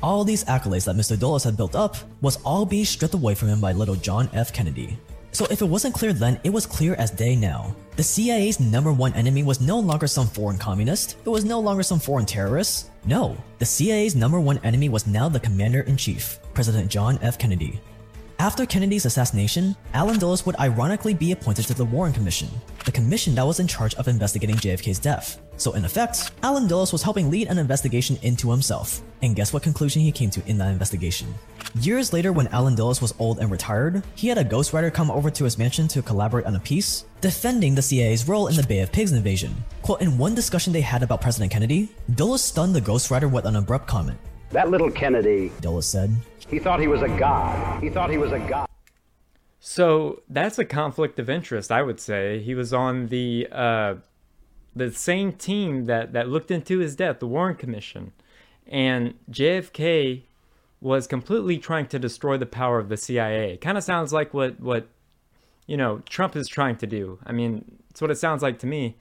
All 0.00 0.22
these 0.22 0.44
accolades 0.44 0.84
that 0.84 0.94
Mr. 0.94 1.18
Dulles 1.18 1.42
had 1.42 1.56
built 1.56 1.74
up 1.74 1.96
was 2.20 2.36
all 2.44 2.64
being 2.64 2.84
stripped 2.84 3.14
away 3.14 3.34
from 3.34 3.48
him 3.48 3.60
by 3.60 3.72
little 3.72 3.96
John 3.96 4.30
F. 4.32 4.52
Kennedy. 4.52 4.96
So 5.32 5.44
if 5.46 5.60
it 5.60 5.68
wasn't 5.68 5.94
clear 5.94 6.12
then, 6.12 6.38
it 6.44 6.50
was 6.50 6.66
clear 6.66 6.94
as 6.94 7.10
day 7.10 7.34
now. 7.34 7.74
The 7.96 8.04
CIA's 8.04 8.60
number 8.60 8.92
one 8.92 9.12
enemy 9.14 9.42
was 9.42 9.60
no 9.60 9.80
longer 9.80 10.06
some 10.06 10.28
foreign 10.28 10.56
communist, 10.56 11.16
it 11.24 11.30
was 11.30 11.44
no 11.44 11.58
longer 11.58 11.82
some 11.82 11.98
foreign 11.98 12.26
terrorist. 12.26 12.90
No, 13.04 13.36
the 13.58 13.66
CIA's 13.66 14.14
number 14.14 14.38
one 14.38 14.60
enemy 14.62 14.88
was 14.88 15.08
now 15.08 15.28
the 15.28 15.40
commander-in-chief, 15.40 16.38
President 16.54 16.88
John 16.88 17.18
F. 17.22 17.36
Kennedy. 17.36 17.80
After 18.40 18.64
Kennedy's 18.64 19.04
assassination, 19.04 19.76
Allen 19.92 20.18
Dulles 20.18 20.46
would 20.46 20.56
ironically 20.58 21.12
be 21.12 21.32
appointed 21.32 21.66
to 21.66 21.74
the 21.74 21.84
Warren 21.84 22.14
Commission, 22.14 22.48
the 22.86 22.90
commission 22.90 23.34
that 23.34 23.46
was 23.46 23.60
in 23.60 23.66
charge 23.66 23.94
of 23.96 24.08
investigating 24.08 24.56
JFK's 24.56 24.98
death. 24.98 25.38
So 25.58 25.74
in 25.74 25.84
effect, 25.84 26.30
Allen 26.42 26.66
Dulles 26.66 26.90
was 26.90 27.02
helping 27.02 27.30
lead 27.30 27.48
an 27.48 27.58
investigation 27.58 28.18
into 28.22 28.50
himself. 28.50 29.02
And 29.20 29.36
guess 29.36 29.52
what 29.52 29.62
conclusion 29.62 30.00
he 30.00 30.10
came 30.10 30.30
to 30.30 30.42
in 30.46 30.56
that 30.56 30.70
investigation? 30.70 31.34
Years 31.82 32.14
later 32.14 32.32
when 32.32 32.46
Allen 32.46 32.74
Dulles 32.74 33.02
was 33.02 33.12
old 33.18 33.40
and 33.40 33.50
retired, 33.50 34.02
he 34.14 34.28
had 34.28 34.38
a 34.38 34.44
ghostwriter 34.44 34.90
come 34.90 35.10
over 35.10 35.30
to 35.30 35.44
his 35.44 35.58
mansion 35.58 35.86
to 35.88 36.00
collaborate 36.00 36.46
on 36.46 36.56
a 36.56 36.60
piece, 36.60 37.04
defending 37.20 37.74
the 37.74 37.82
CIA's 37.82 38.26
role 38.26 38.46
in 38.46 38.56
the 38.56 38.62
Bay 38.66 38.78
of 38.78 38.90
Pigs 38.90 39.12
invasion. 39.12 39.54
Quote, 39.82 40.00
in 40.00 40.16
one 40.16 40.34
discussion 40.34 40.72
they 40.72 40.80
had 40.80 41.02
about 41.02 41.20
President 41.20 41.52
Kennedy, 41.52 41.90
Dulles 42.14 42.42
stunned 42.42 42.74
the 42.74 42.80
ghostwriter 42.80 43.30
with 43.30 43.44
an 43.44 43.56
abrupt 43.56 43.86
comment. 43.86 44.18
That 44.48 44.70
little 44.70 44.90
Kennedy, 44.90 45.52
Dulles 45.60 45.86
said, 45.86 46.10
he 46.50 46.58
thought 46.58 46.80
he 46.80 46.88
was 46.88 47.02
a 47.02 47.08
god. 47.08 47.82
He 47.82 47.90
thought 47.90 48.10
he 48.10 48.18
was 48.18 48.32
a 48.32 48.38
god. 48.38 48.66
So 49.60 50.22
that's 50.28 50.58
a 50.58 50.64
conflict 50.64 51.18
of 51.18 51.28
interest, 51.28 51.70
I 51.70 51.82
would 51.82 52.00
say. 52.00 52.40
He 52.40 52.54
was 52.54 52.72
on 52.72 53.06
the 53.06 53.46
uh, 53.52 53.94
the 54.74 54.90
same 54.90 55.32
team 55.32 55.86
that 55.86 56.12
that 56.12 56.28
looked 56.28 56.50
into 56.50 56.78
his 56.78 56.96
death, 56.96 57.20
the 57.20 57.26
Warren 57.26 57.56
Commission, 57.56 58.12
and 58.66 59.14
JFK 59.30 60.22
was 60.80 61.06
completely 61.06 61.58
trying 61.58 61.86
to 61.88 61.98
destroy 61.98 62.38
the 62.38 62.46
power 62.46 62.78
of 62.78 62.88
the 62.88 62.96
CIA. 62.96 63.58
Kind 63.58 63.76
of 63.76 63.84
sounds 63.84 64.12
like 64.12 64.32
what 64.32 64.58
what 64.60 64.88
you 65.66 65.76
know 65.76 65.98
Trump 66.08 66.34
is 66.36 66.48
trying 66.48 66.76
to 66.76 66.86
do. 66.86 67.18
I 67.24 67.32
mean, 67.32 67.82
it's 67.90 68.00
what 68.00 68.10
it 68.10 68.18
sounds 68.18 68.42
like 68.42 68.58
to 68.60 68.66
me. 68.66 68.96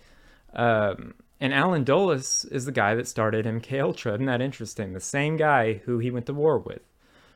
Um, 0.53 1.13
and 1.39 1.53
Allen 1.53 1.85
Dulles 1.85 2.43
is 2.45 2.65
the 2.65 2.71
guy 2.71 2.95
that 2.95 3.07
started 3.07 3.45
MK 3.45 3.81
Ultra. 3.81 4.15
Isn't 4.15 4.25
that 4.25 4.41
interesting? 4.41 4.91
The 4.91 4.99
same 4.99 5.37
guy 5.37 5.75
who 5.85 5.99
he 5.99 6.11
went 6.11 6.25
to 6.25 6.33
war 6.33 6.59
with. 6.59 6.81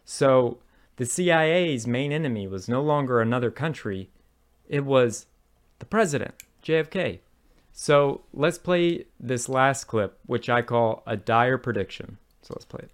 So 0.06 0.60
the 0.98 1.06
CIA's 1.06 1.88
main 1.88 2.12
enemy 2.12 2.48
was 2.48 2.68
no 2.68 2.82
longer 2.82 3.22
another 3.22 3.52
country, 3.52 4.10
it 4.68 4.86
was 4.86 5.26
the 5.80 5.86
president, 5.86 6.36
JFK. 6.64 7.20
So 7.72 8.22
let's 8.34 8.58
play 8.58 9.06
this 9.20 9.50
last 9.50 9.86
clip, 9.86 10.20
which 10.26 10.50
I 10.50 10.62
call 10.62 11.04
a 11.08 11.18
dire 11.18 11.58
prediction. 11.58 12.18
So 12.42 12.54
let's 12.56 12.66
play 12.66 12.82
it. 12.84 12.92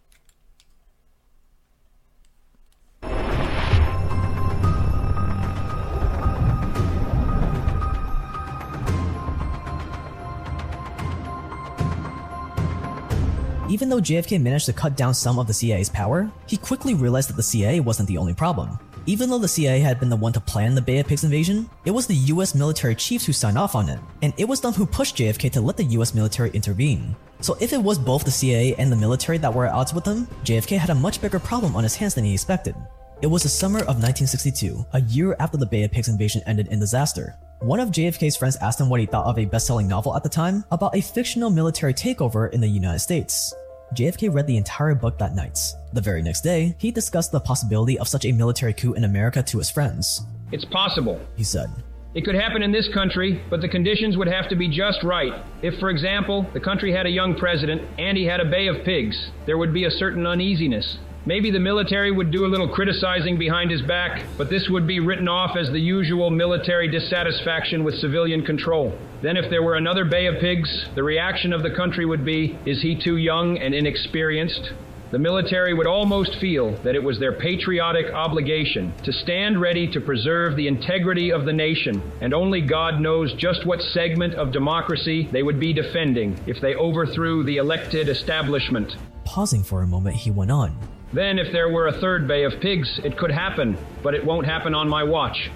Even 13.70 13.88
though 13.88 14.02
JFK 14.02 14.42
managed 14.42 14.66
to 14.66 14.74
cut 14.74 14.98
down 14.98 15.14
some 15.14 15.38
of 15.38 15.46
the 15.46 15.54
CIA's 15.54 15.90
power, 15.90 16.32
he 16.48 16.58
quickly 16.58 16.96
realized 16.96 17.30
that 17.30 17.36
the 17.36 17.44
CIA 17.44 17.80
wasn't 17.80 18.10
the 18.10 18.18
only 18.18 18.34
problem. 18.34 18.80
Even 19.06 19.30
though 19.30 19.38
the 19.38 19.48
CIA 19.48 19.80
had 19.80 20.00
been 20.00 20.10
the 20.10 20.16
one 20.16 20.34
to 20.34 20.40
plan 20.40 20.74
the 20.74 20.82
Bay 20.82 20.98
of 20.98 21.08
Pigs 21.08 21.24
invasion, 21.24 21.70
it 21.86 21.92
was 21.92 22.08
the 22.08 22.16
US 22.34 22.56
military 22.56 22.96
chiefs 22.96 23.28
who 23.28 23.32
signed 23.32 23.60
off 23.60 23.76
on 23.76 23.88
it, 23.88 24.00
and 24.24 24.34
it 24.38 24.46
was 24.46 24.60
them 24.60 24.74
who 24.74 24.88
pushed 24.88 25.18
JFK 25.18 25.52
to 25.52 25.62
let 25.62 25.78
the 25.78 25.84
US 25.84 26.16
military 26.16 26.50
intervene. 26.50 27.16
So 27.42 27.58
if 27.62 27.72
it 27.72 27.82
was 27.82 28.00
both 28.00 28.24
the 28.24 28.32
CIA 28.32 28.74
and 28.80 28.92
the 28.92 28.96
military 28.96 29.38
that 29.38 29.54
were 29.54 29.68
at 29.68 29.74
odds 29.74 29.94
with 29.94 30.06
him, 30.06 30.26
JFK 30.44 30.80
had 30.80 30.90
a 30.90 30.96
much 30.96 31.22
bigger 31.22 31.40
problem 31.40 31.76
on 31.76 31.84
his 31.84 31.96
hands 31.96 32.16
than 32.16 32.24
he 32.24 32.34
expected. 32.34 32.76
It 33.22 33.28
was 33.28 33.44
the 33.44 33.50
summer 33.50 33.80
of 33.80 34.00
1962, 34.00 34.86
a 34.94 35.02
year 35.02 35.36
after 35.42 35.58
the 35.58 35.66
Bay 35.66 35.84
of 35.84 35.92
Pigs 35.92 36.08
invasion 36.08 36.42
ended 36.46 36.70
in 36.70 36.80
disaster. 36.80 37.36
One 37.60 37.82
of 37.82 37.90
JFK's 37.90 38.38
friends 38.38 38.56
asked 38.62 38.80
him 38.80 38.88
what 38.88 39.02
he 39.02 39.06
thought 39.06 39.26
of 39.26 39.38
a 39.38 39.44
best-selling 39.44 39.90
novel 39.90 40.16
at 40.16 40.24
the 40.24 40.30
time 40.30 40.64
about 40.72 40.96
a 40.96 41.02
fictional 41.02 41.50
military 41.50 41.94
takeover 41.94 42.50
in 42.54 42.62
the 42.62 42.68
United 42.68 43.00
States. 43.00 43.54
JFK 43.94 44.34
read 44.34 44.48
the 44.48 44.56
entire 44.56 44.96
book 44.96 45.18
that 45.18 45.36
night. 45.36 45.60
The 45.92 46.00
very 46.00 46.22
next 46.22 46.42
day, 46.42 46.78
he 46.78 46.92
discussed 46.92 47.34
the 47.34 47.42
possibility 47.42 48.00
of 48.00 48.08
such 48.08 48.24
a 48.24 48.32
military 48.32 48.74
coup 48.74 48.94
in 48.94 49.04
America 49.04 49.44
to 49.44 49.58
his 49.58 49.70
friends. 49.70 50.22
It's 50.54 50.64
possible. 50.64 51.20
He 51.36 51.44
said, 51.44 51.70
It 52.16 52.24
could 52.24 52.36
happen 52.36 52.64
in 52.64 52.72
this 52.72 52.88
country, 52.94 53.44
but 53.50 53.60
the 53.60 53.68
conditions 53.68 54.16
would 54.16 54.30
have 54.30 54.48
to 54.48 54.56
be 54.56 54.70
just 54.70 55.04
right. 55.04 55.44
If, 55.62 55.78
for 55.82 55.90
example, 55.90 56.48
the 56.54 56.62
country 56.62 56.94
had 56.94 57.06
a 57.06 57.10
young 57.10 57.36
president 57.36 57.82
and 58.00 58.18
he 58.18 58.24
had 58.24 58.40
a 58.40 58.50
bay 58.50 58.68
of 58.68 58.86
pigs, 58.86 59.32
there 59.46 59.58
would 59.58 59.74
be 59.74 59.84
a 59.84 59.92
certain 59.92 60.26
uneasiness. 60.26 61.00
Maybe 61.30 61.52
the 61.52 61.60
military 61.60 62.10
would 62.10 62.32
do 62.32 62.48
a 62.48 62.50
little 62.50 62.68
criticizing 62.68 63.38
behind 63.38 63.70
his 63.70 63.84
back, 63.84 64.26
but 64.36 64.50
this 64.50 64.68
would 64.68 64.88
be 64.88 65.00
written 65.00 65.28
off 65.28 65.56
as 65.56 65.70
the 65.70 65.80
usual 65.80 66.32
military 66.32 66.88
dissatisfaction 66.88 67.84
with 67.84 68.00
civilian 68.00 68.44
control. 68.44 68.98
Then, 69.22 69.38
if 69.38 69.48
there 69.52 69.62
were 69.62 69.76
another 69.76 70.06
Bay 70.06 70.26
of 70.26 70.40
Pigs, 70.40 70.88
the 70.96 71.04
reaction 71.04 71.54
of 71.54 71.62
the 71.62 71.70
country 71.70 72.04
would 72.04 72.26
be 72.26 72.58
Is 72.66 72.82
he 72.82 73.00
too 73.00 73.18
young 73.18 73.60
and 73.60 73.76
inexperienced? 73.76 74.72
The 75.12 75.20
military 75.20 75.76
would 75.76 75.86
almost 75.86 76.36
feel 76.42 76.76
that 76.82 76.96
it 76.96 77.04
was 77.04 77.20
their 77.20 77.34
patriotic 77.34 78.12
obligation 78.12 78.92
to 79.04 79.14
stand 79.14 79.62
ready 79.62 79.86
to 79.92 80.02
preserve 80.02 80.56
the 80.56 80.68
integrity 80.68 81.32
of 81.32 81.46
the 81.46 81.54
nation, 81.54 82.02
and 82.22 82.34
only 82.34 82.62
God 82.62 83.02
knows 83.02 83.36
just 83.36 83.68
what 83.68 83.84
segment 83.84 84.34
of 84.34 84.52
democracy 84.52 85.30
they 85.32 85.44
would 85.44 85.60
be 85.60 85.74
defending 85.74 86.40
if 86.48 86.60
they 86.60 86.74
overthrew 86.74 87.44
the 87.44 87.58
elected 87.58 88.10
establishment. 88.10 88.96
Pausing 89.26 89.62
for 89.62 89.84
a 89.84 89.88
moment, 89.88 90.16
he 90.16 90.32
went 90.32 90.50
on. 90.50 90.76
Then, 91.12 91.40
if 91.40 91.52
there 91.52 91.70
were 91.70 91.88
a 91.88 92.00
third 92.00 92.28
Bay 92.28 92.44
of 92.44 92.60
Pigs, 92.60 93.00
it 93.04 93.18
could 93.18 93.32
happen, 93.32 93.76
but 94.04 94.14
it 94.14 94.24
won't 94.24 94.46
happen 94.46 94.76
on 94.76 94.88
my 94.88 95.04
watch. 95.04 95.50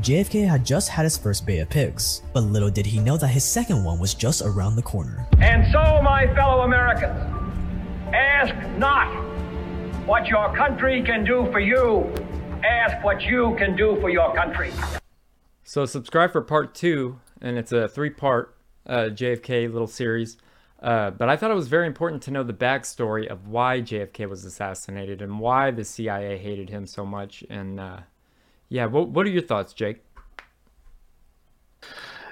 JFK 0.00 0.46
had 0.46 0.64
just 0.64 0.88
had 0.88 1.02
his 1.02 1.18
first 1.18 1.44
Bay 1.44 1.58
of 1.58 1.68
Pigs, 1.68 2.22
but 2.32 2.44
little 2.44 2.70
did 2.70 2.86
he 2.86 3.00
know 3.00 3.16
that 3.16 3.26
his 3.26 3.42
second 3.42 3.82
one 3.82 3.98
was 3.98 4.14
just 4.14 4.42
around 4.42 4.76
the 4.76 4.82
corner. 4.82 5.26
And 5.40 5.66
so, 5.72 6.00
my 6.02 6.32
fellow 6.36 6.62
Americans, 6.62 7.18
ask 8.14 8.54
not 8.78 9.08
what 10.06 10.28
your 10.28 10.54
country 10.54 11.02
can 11.02 11.24
do 11.24 11.50
for 11.50 11.58
you, 11.58 12.04
ask 12.64 13.04
what 13.04 13.22
you 13.22 13.56
can 13.58 13.74
do 13.74 13.98
for 14.00 14.08
your 14.08 14.32
country. 14.36 14.70
So, 15.64 15.84
subscribe 15.84 16.30
for 16.30 16.42
part 16.42 16.76
two, 16.76 17.18
and 17.40 17.58
it's 17.58 17.72
a 17.72 17.88
three 17.88 18.10
part 18.10 18.56
uh, 18.86 19.10
JFK 19.10 19.72
little 19.72 19.88
series. 19.88 20.36
Uh, 20.80 21.10
but 21.10 21.28
I 21.28 21.36
thought 21.36 21.50
it 21.50 21.54
was 21.54 21.68
very 21.68 21.86
important 21.86 22.22
to 22.22 22.30
know 22.30 22.44
the 22.44 22.52
backstory 22.52 23.26
of 23.26 23.48
why 23.48 23.80
JFK 23.80 24.28
was 24.28 24.44
assassinated 24.44 25.20
and 25.20 25.40
why 25.40 25.70
the 25.72 25.84
CIA 25.84 26.38
hated 26.38 26.70
him 26.70 26.86
so 26.86 27.04
much. 27.04 27.42
And 27.50 27.80
uh, 27.80 28.00
yeah, 28.68 28.86
what 28.86 29.08
what 29.08 29.26
are 29.26 29.30
your 29.30 29.42
thoughts, 29.42 29.72
Jake? 29.72 30.04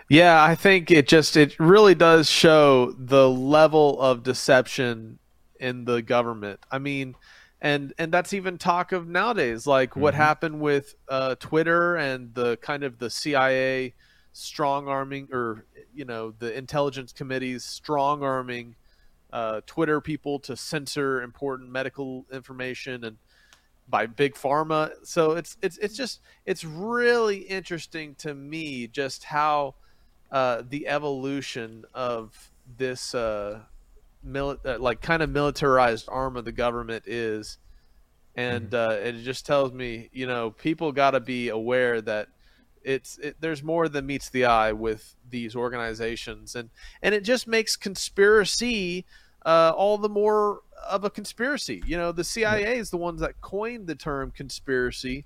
Yeah, 0.09 0.43
I 0.43 0.55
think 0.55 0.90
it 0.90 1.09
just 1.09 1.36
it 1.36 1.59
really 1.59 1.94
does 1.94 2.31
show 2.31 2.93
the 2.97 3.28
level 3.28 4.01
of 4.01 4.23
deception 4.23 5.18
in 5.59 5.85
the 5.85 6.01
government. 6.02 6.60
I 6.70 6.78
mean, 6.78 7.16
and 7.60 7.93
and 7.98 8.12
that's 8.12 8.32
even 8.32 8.59
talk 8.59 8.93
of 8.93 9.09
nowadays, 9.09 9.66
like 9.66 9.97
what 9.97 10.14
Mhm. 10.14 10.18
happened 10.18 10.60
with 10.60 10.94
uh, 11.09 11.35
Twitter 11.36 11.97
and 11.97 12.32
the 12.35 12.56
kind 12.59 12.85
of 12.85 12.98
the 12.98 13.10
CIA 13.10 13.94
strong 14.37 14.89
arming, 14.89 15.29
or 15.33 15.65
you 15.95 16.05
know, 16.05 16.35
the 16.39 16.57
intelligence 16.57 17.13
committees 17.13 17.65
strong 17.65 18.23
arming 18.23 18.77
uh, 19.33 19.61
Twitter 19.67 20.01
people 20.01 20.39
to 20.41 20.57
censor 20.57 21.23
important 21.23 21.71
medical 21.71 22.25
information 22.33 23.05
and 23.05 23.17
by 23.89 24.07
big 24.07 24.35
pharma. 24.35 24.91
So 25.03 25.33
it's 25.33 25.57
it's 25.63 25.79
it's 25.79 25.97
just 25.97 26.21
it's 26.45 26.65
really 26.65 27.39
interesting 27.39 28.15
to 28.17 28.35
me 28.35 28.87
just 28.87 29.25
how 29.25 29.75
uh, 30.31 30.63
the 30.69 30.89
evolution 30.89 31.85
of 31.95 32.51
this 32.77 33.15
uh, 33.15 33.61
mili- 34.27 34.65
uh, 34.65 34.79
like 34.79 35.01
kind 35.01 35.23
of 35.23 35.31
militarized 35.31 36.09
arm 36.11 36.37
of 36.37 36.45
the 36.45 36.53
government 36.53 37.05
is, 37.07 37.59
and 38.35 38.75
uh, 38.75 38.97
it 39.01 39.23
just 39.23 39.47
tells 39.47 39.73
me 39.73 40.11
you 40.13 40.27
know 40.27 40.51
people 40.51 40.93
got 40.93 41.13
to 41.13 41.21
be 41.21 41.49
aware 41.49 42.01
that 42.01 42.29
it's 42.87 43.19
it, 43.19 43.37
there's 43.41 43.63
more 43.63 43.89
than 43.89 44.07
meets 44.07 44.31
the 44.31 44.45
eye 44.45 44.73
with 44.73 45.15
these 45.29 45.57
organizations 45.57 46.55
and 46.55 46.71
and 47.03 47.15
it 47.15 47.25
just 47.25 47.47
makes 47.47 47.77
conspiracy 47.77 49.05
uh, 49.45 49.73
all 49.77 49.97
the 49.97 50.09
more 50.09 50.61
of 50.89 51.05
a 51.05 51.11
conspiracy. 51.11 51.83
You 51.87 51.97
know, 51.97 52.13
the 52.13 52.25
CIA 52.25 52.79
is 52.79 52.91
the 52.91 52.97
ones 52.97 53.21
that 53.21 53.41
coined 53.41 53.87
the 53.87 53.95
term 53.95 54.33
conspiracy 54.33 55.25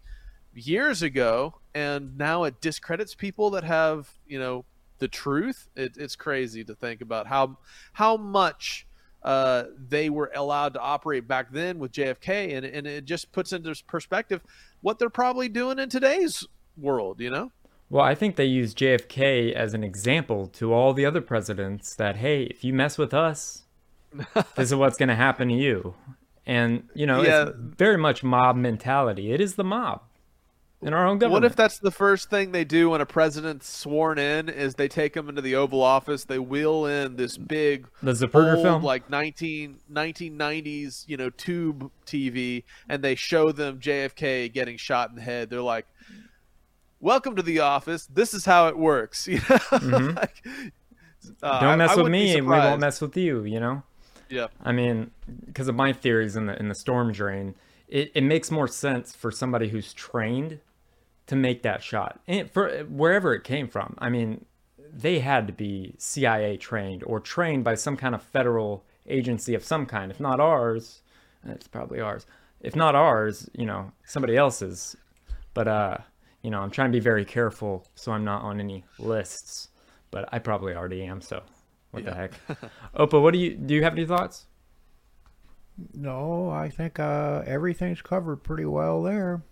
years 0.54 1.02
ago, 1.02 1.54
and 1.74 2.16
now 2.18 2.44
it 2.44 2.60
discredits 2.60 3.14
people 3.14 3.50
that 3.50 3.64
have 3.64 4.10
you 4.26 4.38
know 4.38 4.64
the 4.98 5.08
truth. 5.08 5.68
It, 5.74 5.96
it's 5.96 6.16
crazy 6.16 6.64
to 6.64 6.74
think 6.74 7.00
about 7.00 7.26
how 7.26 7.58
how 7.94 8.16
much 8.16 8.86
uh, 9.22 9.64
they 9.88 10.10
were 10.10 10.30
allowed 10.34 10.74
to 10.74 10.80
operate 10.80 11.26
back 11.26 11.50
then 11.50 11.78
with 11.78 11.92
JFK, 11.92 12.56
and 12.56 12.66
and 12.66 12.86
it 12.86 13.06
just 13.06 13.32
puts 13.32 13.52
into 13.52 13.74
perspective 13.86 14.42
what 14.82 14.98
they're 14.98 15.10
probably 15.10 15.48
doing 15.48 15.78
in 15.78 15.88
today's 15.88 16.46
world. 16.76 17.20
You 17.20 17.30
know. 17.30 17.52
Well, 17.88 18.04
I 18.04 18.14
think 18.14 18.36
they 18.36 18.44
use 18.44 18.72
JFK 18.74 19.52
as 19.52 19.74
an 19.74 19.82
example 19.82 20.46
to 20.48 20.72
all 20.72 20.92
the 20.94 21.04
other 21.04 21.20
presidents 21.20 21.96
that, 21.96 22.16
hey, 22.18 22.44
if 22.44 22.62
you 22.62 22.72
mess 22.72 22.96
with 22.96 23.12
us, 23.12 23.64
this 24.56 24.68
is 24.70 24.74
what's 24.76 24.96
going 24.96 25.08
to 25.08 25.16
happen 25.16 25.48
to 25.48 25.54
you. 25.54 25.94
And, 26.46 26.84
you 26.94 27.04
know, 27.06 27.22
Yeah. 27.22 27.48
it's 27.48 27.52
very 27.58 27.96
much 27.98 28.22
mob 28.22 28.54
mentality. 28.54 29.32
It 29.32 29.40
is 29.40 29.56
the 29.56 29.64
mob 29.64 30.02
in 30.80 30.92
our 30.94 31.04
own 31.04 31.18
government. 31.18 31.42
What 31.42 31.50
if 31.50 31.56
that's 31.56 31.80
the 31.80 31.90
first 31.90 32.30
thing 32.30 32.52
they 32.52 32.64
do 32.64 32.90
when 32.90 33.00
a 33.00 33.06
president's 33.06 33.68
sworn 33.68 34.18
in? 34.20 34.48
Is 34.48 34.76
they 34.76 34.86
take 34.86 35.16
him 35.16 35.28
into 35.28 35.42
the 35.42 35.56
Oval 35.56 35.82
Office, 35.82 36.24
they 36.24 36.38
wheel 36.38 36.86
in 36.86 37.16
this 37.16 37.36
big, 37.36 37.88
The 38.04 38.12
Zapruder 38.12 38.54
old, 38.54 38.62
film? 38.64 38.82
like 38.84 39.10
19, 39.10 39.80
1990s, 39.92 41.08
you 41.08 41.16
know, 41.16 41.30
tube 41.30 41.90
TV, 42.06 42.62
and 42.88 43.02
they 43.02 43.16
show 43.16 43.50
them 43.52 43.80
JFK 43.80 44.52
getting 44.52 44.76
shot 44.76 45.10
in 45.10 45.16
the 45.16 45.22
head. 45.22 45.50
They're 45.50 45.60
like, 45.60 45.86
"Welcome 47.00 47.36
to 47.36 47.42
the 47.42 47.60
office. 47.60 48.06
This 48.06 48.34
is 48.34 48.44
how 48.44 48.68
it 48.68 48.76
works." 48.78 49.26
You 49.28 49.36
know? 49.38 49.58
Mhm. 49.72 50.16
Like, 50.20 50.42
uh, 51.42 51.60
Don't 51.60 51.78
mess 51.78 51.90
I 51.90 51.96
with 51.96 52.04
wouldn't 52.04 52.12
me 52.12 52.36
and 52.38 52.46
we 52.46 52.52
won't 52.56 52.80
mess 52.80 53.00
with 53.00 53.16
you, 53.16 53.44
you 53.44 53.60
know? 53.60 53.82
Yeah. 54.30 54.46
I 54.62 54.72
mean, 54.72 55.10
because 55.46 55.68
of 55.68 55.74
my 55.74 55.92
theories 55.92 56.34
in 56.36 56.46
the 56.46 56.58
in 56.58 56.68
the 56.68 56.74
storm 56.74 57.12
drain, 57.12 57.54
it, 57.88 58.10
it 58.14 58.22
makes 58.22 58.50
more 58.50 58.66
sense 58.68 59.14
for 59.14 59.30
somebody 59.30 59.68
who's 59.68 59.92
trained 59.92 60.60
to 61.26 61.36
make 61.36 61.62
that 61.62 61.82
shot. 61.82 62.20
And 62.26 62.50
for 62.50 62.84
wherever 62.84 63.34
it 63.34 63.44
came 63.44 63.68
from. 63.68 63.94
I 63.98 64.08
mean, 64.08 64.44
they 64.92 65.18
had 65.20 65.46
to 65.46 65.52
be 65.52 65.94
CIA 65.98 66.56
trained 66.56 67.02
or 67.04 67.20
trained 67.20 67.64
by 67.64 67.74
some 67.74 67.96
kind 67.96 68.14
of 68.14 68.22
federal 68.22 68.84
agency 69.06 69.54
of 69.54 69.62
some 69.64 69.86
kind. 69.86 70.10
If 70.10 70.20
not 70.20 70.40
ours, 70.40 71.02
it's 71.44 71.68
probably 71.68 72.00
ours. 72.00 72.26
If 72.60 72.74
not 72.74 72.94
ours, 72.94 73.48
you 73.52 73.66
know, 73.66 73.92
somebody 74.04 74.36
else's. 74.36 74.96
But 75.54 75.68
uh, 75.68 75.98
you 76.42 76.50
know, 76.50 76.60
I'm 76.60 76.70
trying 76.70 76.90
to 76.90 76.96
be 76.96 77.00
very 77.02 77.24
careful 77.24 77.86
so 77.94 78.12
I'm 78.12 78.24
not 78.24 78.42
on 78.42 78.60
any 78.60 78.84
lists. 78.98 79.68
But 80.10 80.28
I 80.32 80.40
probably 80.40 80.74
already 80.74 81.04
am, 81.04 81.20
so 81.20 81.42
what 81.92 82.04
the 82.04 82.14
heck. 82.14 82.32
Opa, 82.96 83.22
what 83.22 83.32
do 83.32 83.38
you 83.38 83.54
do 83.54 83.74
you 83.74 83.84
have 83.84 83.92
any 83.92 84.04
thoughts? 84.04 84.46
No, 85.94 86.50
I 86.50 86.68
think 86.68 86.98
uh, 86.98 87.42
everything's 87.46 88.02
covered 88.02 88.42
pretty 88.42 88.64
well 88.64 89.02
there. 89.02 89.42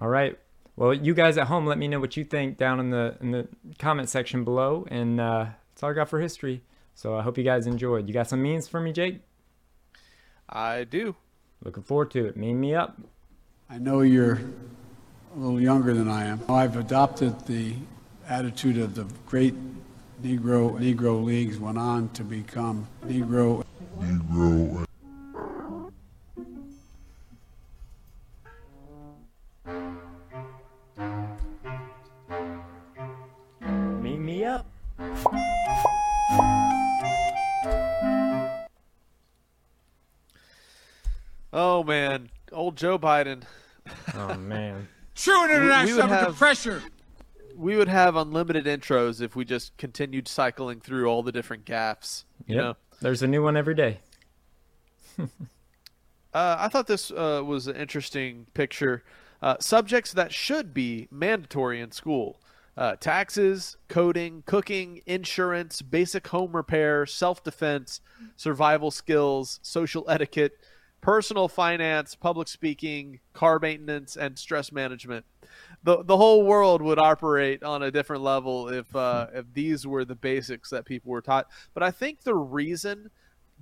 All 0.00 0.08
right. 0.08 0.38
Well, 0.76 0.94
you 0.94 1.14
guys 1.14 1.38
at 1.38 1.46
home, 1.46 1.66
let 1.66 1.78
me 1.78 1.88
know 1.88 2.00
what 2.00 2.16
you 2.16 2.24
think 2.24 2.58
down 2.58 2.80
in 2.80 2.90
the 2.90 3.16
in 3.20 3.30
the 3.32 3.48
comment 3.78 4.08
section 4.08 4.44
below, 4.44 4.86
and 4.88 5.20
uh, 5.20 5.46
that's 5.70 5.82
all 5.82 5.90
I 5.90 5.94
got 5.94 6.08
for 6.08 6.20
history. 6.20 6.62
So 6.94 7.16
I 7.16 7.22
hope 7.22 7.36
you 7.36 7.44
guys 7.44 7.66
enjoyed. 7.66 8.06
You 8.06 8.14
got 8.14 8.28
some 8.28 8.42
memes 8.42 8.68
for 8.68 8.80
me, 8.80 8.92
Jake? 8.92 9.20
I 10.48 10.84
do. 10.84 11.16
Looking 11.64 11.82
forward 11.82 12.10
to 12.12 12.26
it. 12.26 12.36
Meme 12.36 12.60
me 12.60 12.74
up. 12.74 13.00
I 13.68 13.78
know 13.78 14.02
you're 14.02 14.40
a 15.34 15.38
little 15.38 15.60
younger 15.60 15.92
than 15.94 16.08
I 16.08 16.26
am. 16.26 16.40
I've 16.48 16.76
adopted 16.76 17.46
the 17.46 17.74
attitude 18.28 18.78
of 18.78 18.94
the 18.94 19.04
great 19.26 19.54
Negro 20.22 20.78
Negro 20.78 21.22
leagues 21.22 21.58
went 21.58 21.76
on 21.76 22.08
to 22.10 22.22
become 22.22 22.86
Negro 23.04 23.64
Negro 23.98 24.86
Meme 34.00 34.24
me 34.24 34.44
up. 34.44 34.66
Oh 41.52 41.82
man, 41.82 42.30
old 42.52 42.76
Joe 42.76 42.98
Biden. 42.98 43.42
Oh 44.14 44.34
man. 44.36 44.88
True 45.14 45.44
international 45.44 46.02
would 46.08 46.10
have- 46.10 46.36
pressure. 46.36 46.82
We 47.56 47.76
would 47.76 47.88
have 47.88 48.16
unlimited 48.16 48.64
intros 48.66 49.20
if 49.20 49.36
we 49.36 49.44
just 49.44 49.76
continued 49.76 50.26
cycling 50.26 50.80
through 50.80 51.06
all 51.06 51.22
the 51.22 51.30
different 51.30 51.64
gaffs. 51.64 52.24
You 52.46 52.56
Yep. 52.56 52.64
know. 52.64 52.76
There's 53.00 53.22
a 53.22 53.28
new 53.28 53.42
one 53.42 53.56
every 53.56 53.74
day. 53.74 54.00
Uh, 56.32 56.56
I 56.58 56.66
thought 56.66 56.88
this 56.88 57.12
uh, 57.12 57.42
was 57.46 57.68
an 57.68 57.76
interesting 57.76 58.46
picture. 58.54 59.04
Uh, 59.40 59.54
subjects 59.60 60.12
that 60.14 60.32
should 60.32 60.74
be 60.74 61.06
mandatory 61.08 61.80
in 61.80 61.92
school 61.92 62.40
uh, 62.76 62.96
taxes, 62.96 63.76
coding, 63.86 64.42
cooking, 64.44 65.00
insurance, 65.06 65.80
basic 65.80 66.26
home 66.26 66.56
repair, 66.56 67.06
self 67.06 67.44
defense, 67.44 68.00
survival 68.34 68.90
skills, 68.90 69.60
social 69.62 70.04
etiquette, 70.10 70.58
personal 71.04 71.48
finance, 71.48 72.14
public 72.14 72.48
speaking, 72.48 73.20
car 73.34 73.58
maintenance, 73.58 74.16
and 74.16 74.38
stress 74.38 74.72
management. 74.72 75.26
The, 75.82 76.02
the 76.02 76.16
whole 76.16 76.44
world 76.44 76.80
would 76.80 76.98
operate 76.98 77.62
on 77.62 77.82
a 77.82 77.90
different 77.90 78.22
level 78.22 78.68
if 78.68 78.96
uh, 78.96 79.26
if 79.34 79.44
these 79.52 79.86
were 79.86 80.06
the 80.06 80.14
basics 80.14 80.70
that 80.70 80.86
people 80.86 81.12
were 81.12 81.20
taught. 81.20 81.46
But 81.74 81.82
I 81.82 81.90
think 81.90 82.22
the 82.22 82.34
reason 82.34 83.10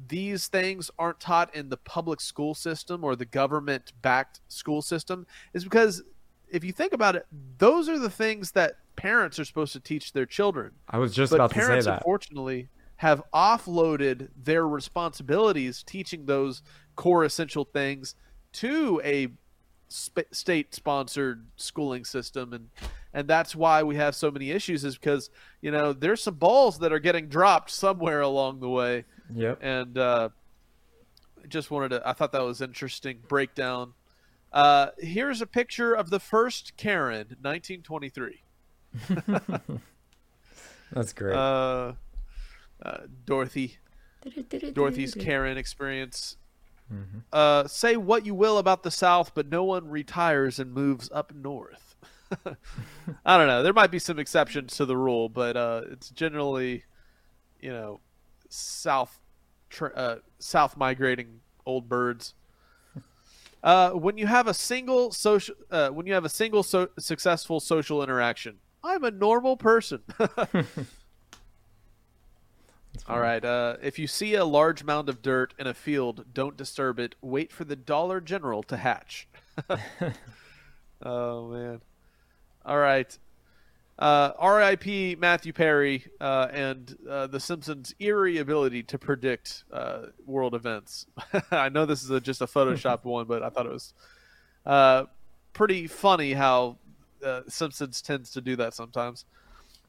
these 0.09 0.47
things 0.47 0.89
aren't 1.01 1.19
taught 1.19 1.55
in 1.55 1.69
the 1.69 1.77
public 1.77 2.21
school 2.21 2.55
system 2.55 3.03
or 3.03 3.17
the 3.17 3.27
government 3.27 3.93
backed 4.03 4.41
school 4.47 4.81
system 4.81 5.27
is 5.53 5.65
because 5.65 6.03
if 6.49 6.63
you 6.63 6.73
think 6.73 6.93
about 6.93 7.17
it, 7.17 7.27
those 7.59 7.89
are 7.89 7.99
the 7.99 8.11
things 8.11 8.53
that 8.53 8.77
parents 8.95 9.41
are 9.41 9.45
supposed 9.45 9.73
to 9.73 9.81
teach 9.81 10.13
their 10.13 10.27
children. 10.27 10.71
I 10.89 10.99
was 10.99 11.13
just 11.13 11.31
but 11.31 11.37
about 11.37 11.51
to 11.51 11.55
say 11.57 11.67
parents, 11.67 11.87
that. 11.87 11.99
unfortunately, 11.99 12.69
have 13.03 13.21
offloaded 13.35 14.29
their 14.41 14.69
responsibilities 14.69 15.83
teaching 15.83 16.27
those 16.27 16.63
core 16.97 17.25
essential 17.25 17.65
things 17.65 18.15
to 18.55 19.01
a 19.05 19.29
sp- 19.89 20.29
state 20.33 20.75
sponsored 20.75 21.47
schooling 21.57 22.05
system. 22.05 22.53
And 22.53 22.69
and 23.15 23.29
that's 23.29 23.55
why 23.55 23.83
we 23.83 23.97
have 23.97 24.15
so 24.15 24.31
many 24.31 24.51
issues 24.51 24.85
is 24.85 24.97
because 24.97 25.31
you 25.61 25.71
know 25.71 25.93
there's 25.93 26.23
some 26.23 26.35
balls 26.37 26.79
that 26.79 26.93
are 26.93 26.99
getting 26.99 27.29
dropped 27.29 27.71
somewhere 27.71 28.21
along 28.21 28.61
the 28.61 28.69
way. 28.69 29.05
Yep. 29.35 29.59
and 29.63 29.97
uh 29.97 30.29
just 31.49 31.71
wanted 31.71 31.89
to 31.91 32.03
i 32.07 32.13
thought 32.13 32.33
that 32.33 32.43
was 32.43 32.61
interesting 32.61 33.19
breakdown. 33.29 33.95
Uh 34.53 34.89
here's 34.99 35.41
a 35.41 35.47
picture 35.47 35.95
of 35.95 36.11
the 36.11 36.21
first 36.21 36.77
karen 36.77 37.37
1923 37.41 38.43
That's 40.93 41.13
great. 41.15 41.35
uh, 41.35 41.93
uh 42.85 42.99
dorothy. 43.25 43.79
Dorothy's 44.75 45.15
karen 45.15 45.57
experience 45.57 46.37
Mm-hmm. 46.93 47.19
uh, 47.33 47.67
say 47.69 47.97
what 47.97 48.27
you 48.27 48.35
will 48.35 48.59
about 48.59 48.83
the 48.83 48.91
South, 48.91 49.33
but 49.35 49.49
no 49.49 49.65
one 49.65 49.89
retires 49.89 50.59
and 50.59 50.73
moves 50.73 51.11
up 51.13 51.35
north. 51.35 51.97
I 53.25 53.39
don't 53.39 53.47
know. 53.47 53.63
There 53.63 53.73
might 53.73 53.91
be 53.91 53.99
some 53.99 54.19
exceptions 54.19 54.77
to 54.77 54.85
the 54.85 54.97
rule, 54.97 55.29
but 55.29 55.57
uh, 55.57 55.83
it's 55.91 56.11
generally, 56.11 56.85
you 57.61 57.71
know, 57.71 58.01
south 58.49 59.19
tr- 59.71 59.95
uh, 59.95 60.17
south 60.39 60.77
migrating 60.77 61.41
old 61.67 61.89
birds. 61.89 62.35
Uh, 63.65 63.91
when 63.91 64.19
you 64.19 64.27
have 64.27 64.49
a 64.49 64.55
single 64.55 65.13
social, 65.13 65.55
uh, 65.71 65.89
when 65.89 66.05
you 66.05 66.13
have 66.13 66.25
a 66.25 66.29
single 66.29 66.65
so- 66.65 66.89
successful 66.99 67.61
social 67.61 68.03
interaction, 68.03 68.59
I'm 68.83 69.05
a 69.05 69.13
normal 69.13 69.57
person. 69.57 70.01
All 73.09 73.19
right. 73.19 73.45
Uh, 73.45 73.77
if 73.83 73.99
you 73.99 74.07
see 74.07 74.35
a 74.35 74.45
large 74.45 74.85
mound 74.85 75.09
of 75.09 75.23
dirt 75.23 75.55
in 75.59 75.67
a 75.67 75.75
field, 75.75 76.25
don't 76.33 76.57
disturb 76.57 76.99
it. 76.99 77.15
Wait 77.21 77.53
for 77.53 77.65
the 77.65 77.77
Dollar 77.77 78.21
General 78.21 78.63
to 78.65 78.77
hatch. 78.77 79.29
oh 81.03 81.49
man. 81.49 81.81
All 82.65 82.79
right. 82.79 83.19
Uh, 83.99 84.33
R.I.P. 84.39 85.17
Matthew 85.21 85.53
Perry 85.53 86.05
uh, 86.21 86.49
and 86.53 86.97
uh, 87.09 87.27
The 87.27 87.39
Simpsons' 87.39 87.95
eerie 88.01 88.39
ability 88.39 88.83
to 88.85 88.99
predict 88.99 89.65
uh, 89.73 90.07
world 90.27 90.55
events. 90.55 91.07
I 91.51 91.69
know 91.69 91.87
this 91.87 92.03
is 92.03 92.11
a, 92.11 92.21
just 92.21 92.41
a 92.41 92.47
Photoshop 92.47 93.05
one, 93.05 93.27
but 93.27 93.43
I 93.43 93.51
thought 93.51 93.67
it 93.67 93.73
was 93.73 93.95
uh, 94.65 95.05
pretty 95.53 95.87
funny 95.87 96.33
how 96.33 96.79
uh, 97.25 97.43
Simpsons 97.49 98.03
tends 98.03 98.31
to 98.33 98.41
do 98.41 98.57
that 98.57 98.75
sometimes. 98.75 99.25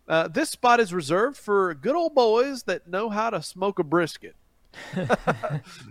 Uh, 0.07 0.27
this 0.27 0.49
spot 0.49 0.79
is 0.79 0.93
reserved 0.93 1.37
for 1.37 1.73
good 1.73 1.95
old 1.95 2.13
boys 2.13 2.63
that 2.63 2.87
know 2.87 3.09
how 3.09 3.29
to 3.29 3.41
smoke 3.41 3.79
a 3.79 3.83
brisket. 3.83 4.35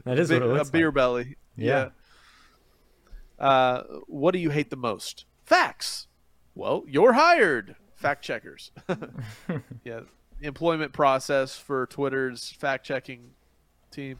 That 0.05 0.19
is 0.19 0.31
what 0.31 0.43
it 0.43 0.47
looks 0.47 0.69
a 0.69 0.73
beer 0.73 0.87
like. 0.89 0.95
belly. 0.95 1.37
Yeah. 1.57 1.89
Yeah. 3.39 3.47
Uh, 3.47 3.83
what 4.07 4.33
do 4.33 4.39
you 4.39 4.51
hate 4.51 4.71
the 4.71 4.77
most? 4.77 5.25
Facts. 5.45 6.07
Well, 6.55 6.85
you're 6.87 7.13
hired. 7.15 7.77
Fact 7.95 8.23
checkers. 8.23 8.71
yeah. 9.85 10.01
Employment 10.41 10.93
process 10.93 11.57
for 11.57 11.87
Twitter's 11.87 12.51
fact 12.51 12.85
checking 12.85 13.31
team. 13.91 14.19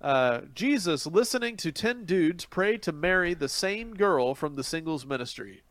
Uh, 0.00 0.40
Jesus 0.54 1.06
listening 1.06 1.56
to 1.58 1.70
10 1.70 2.06
dudes 2.06 2.46
pray 2.46 2.78
to 2.78 2.92
marry 2.92 3.34
the 3.34 3.48
same 3.48 3.94
girl 3.94 4.34
from 4.34 4.56
the 4.56 4.64
singles 4.64 5.04
ministry. 5.04 5.62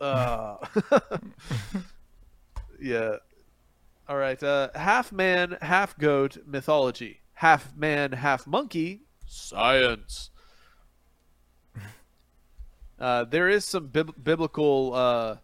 Uh, 0.00 0.56
yeah. 2.80 3.16
All 4.08 4.16
right. 4.16 4.40
Uh, 4.40 4.68
half 4.74 5.12
man, 5.12 5.56
half 5.62 5.98
goat 5.98 6.38
mythology. 6.46 7.20
Half 7.34 7.76
man, 7.76 8.12
half 8.12 8.46
monkey 8.46 9.02
science. 9.26 10.30
Uh, 12.98 13.24
there 13.24 13.46
is 13.46 13.62
some 13.62 13.88
bib- 13.88 14.24
biblical 14.24 14.94
uh, 14.94 15.36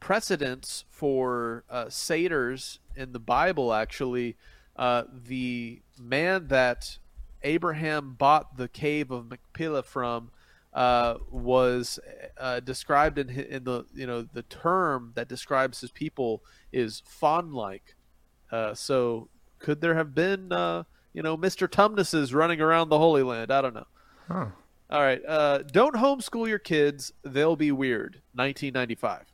precedents 0.00 0.84
for 0.90 1.62
uh, 1.70 1.88
satyrs 1.88 2.80
in 2.96 3.12
the 3.12 3.20
Bible. 3.20 3.72
Actually, 3.72 4.36
uh, 4.74 5.04
the 5.12 5.82
man 6.00 6.48
that 6.48 6.98
Abraham 7.42 8.14
bought 8.18 8.56
the 8.56 8.66
cave 8.66 9.12
of 9.12 9.30
Machpelah 9.30 9.84
from 9.84 10.32
uh, 10.76 11.16
was 11.30 11.98
uh, 12.36 12.60
described 12.60 13.18
in 13.18 13.30
in 13.30 13.64
the 13.64 13.86
you 13.94 14.06
know 14.06 14.22
the 14.22 14.42
term 14.42 15.12
that 15.14 15.26
describes 15.26 15.80
his 15.80 15.90
people 15.90 16.44
is 16.70 17.02
fawn-like. 17.06 17.96
Uh, 18.52 18.74
so 18.74 19.28
could 19.58 19.80
there 19.80 19.94
have 19.94 20.14
been 20.14 20.52
uh, 20.52 20.84
you 21.14 21.22
know 21.22 21.36
Mr. 21.36 21.66
Tumnuses 21.66 22.34
running 22.34 22.60
around 22.60 22.90
the 22.90 22.98
Holy 22.98 23.22
Land? 23.22 23.50
I 23.50 23.62
don't 23.62 23.74
know. 23.74 23.86
Huh. 24.28 24.46
All 24.90 25.00
right. 25.00 25.22
Uh, 25.26 25.58
don't 25.62 25.96
homeschool 25.96 26.46
your 26.46 26.58
kids. 26.58 27.10
They'll 27.24 27.56
be 27.56 27.72
weird. 27.72 28.20
1995. 28.34 29.32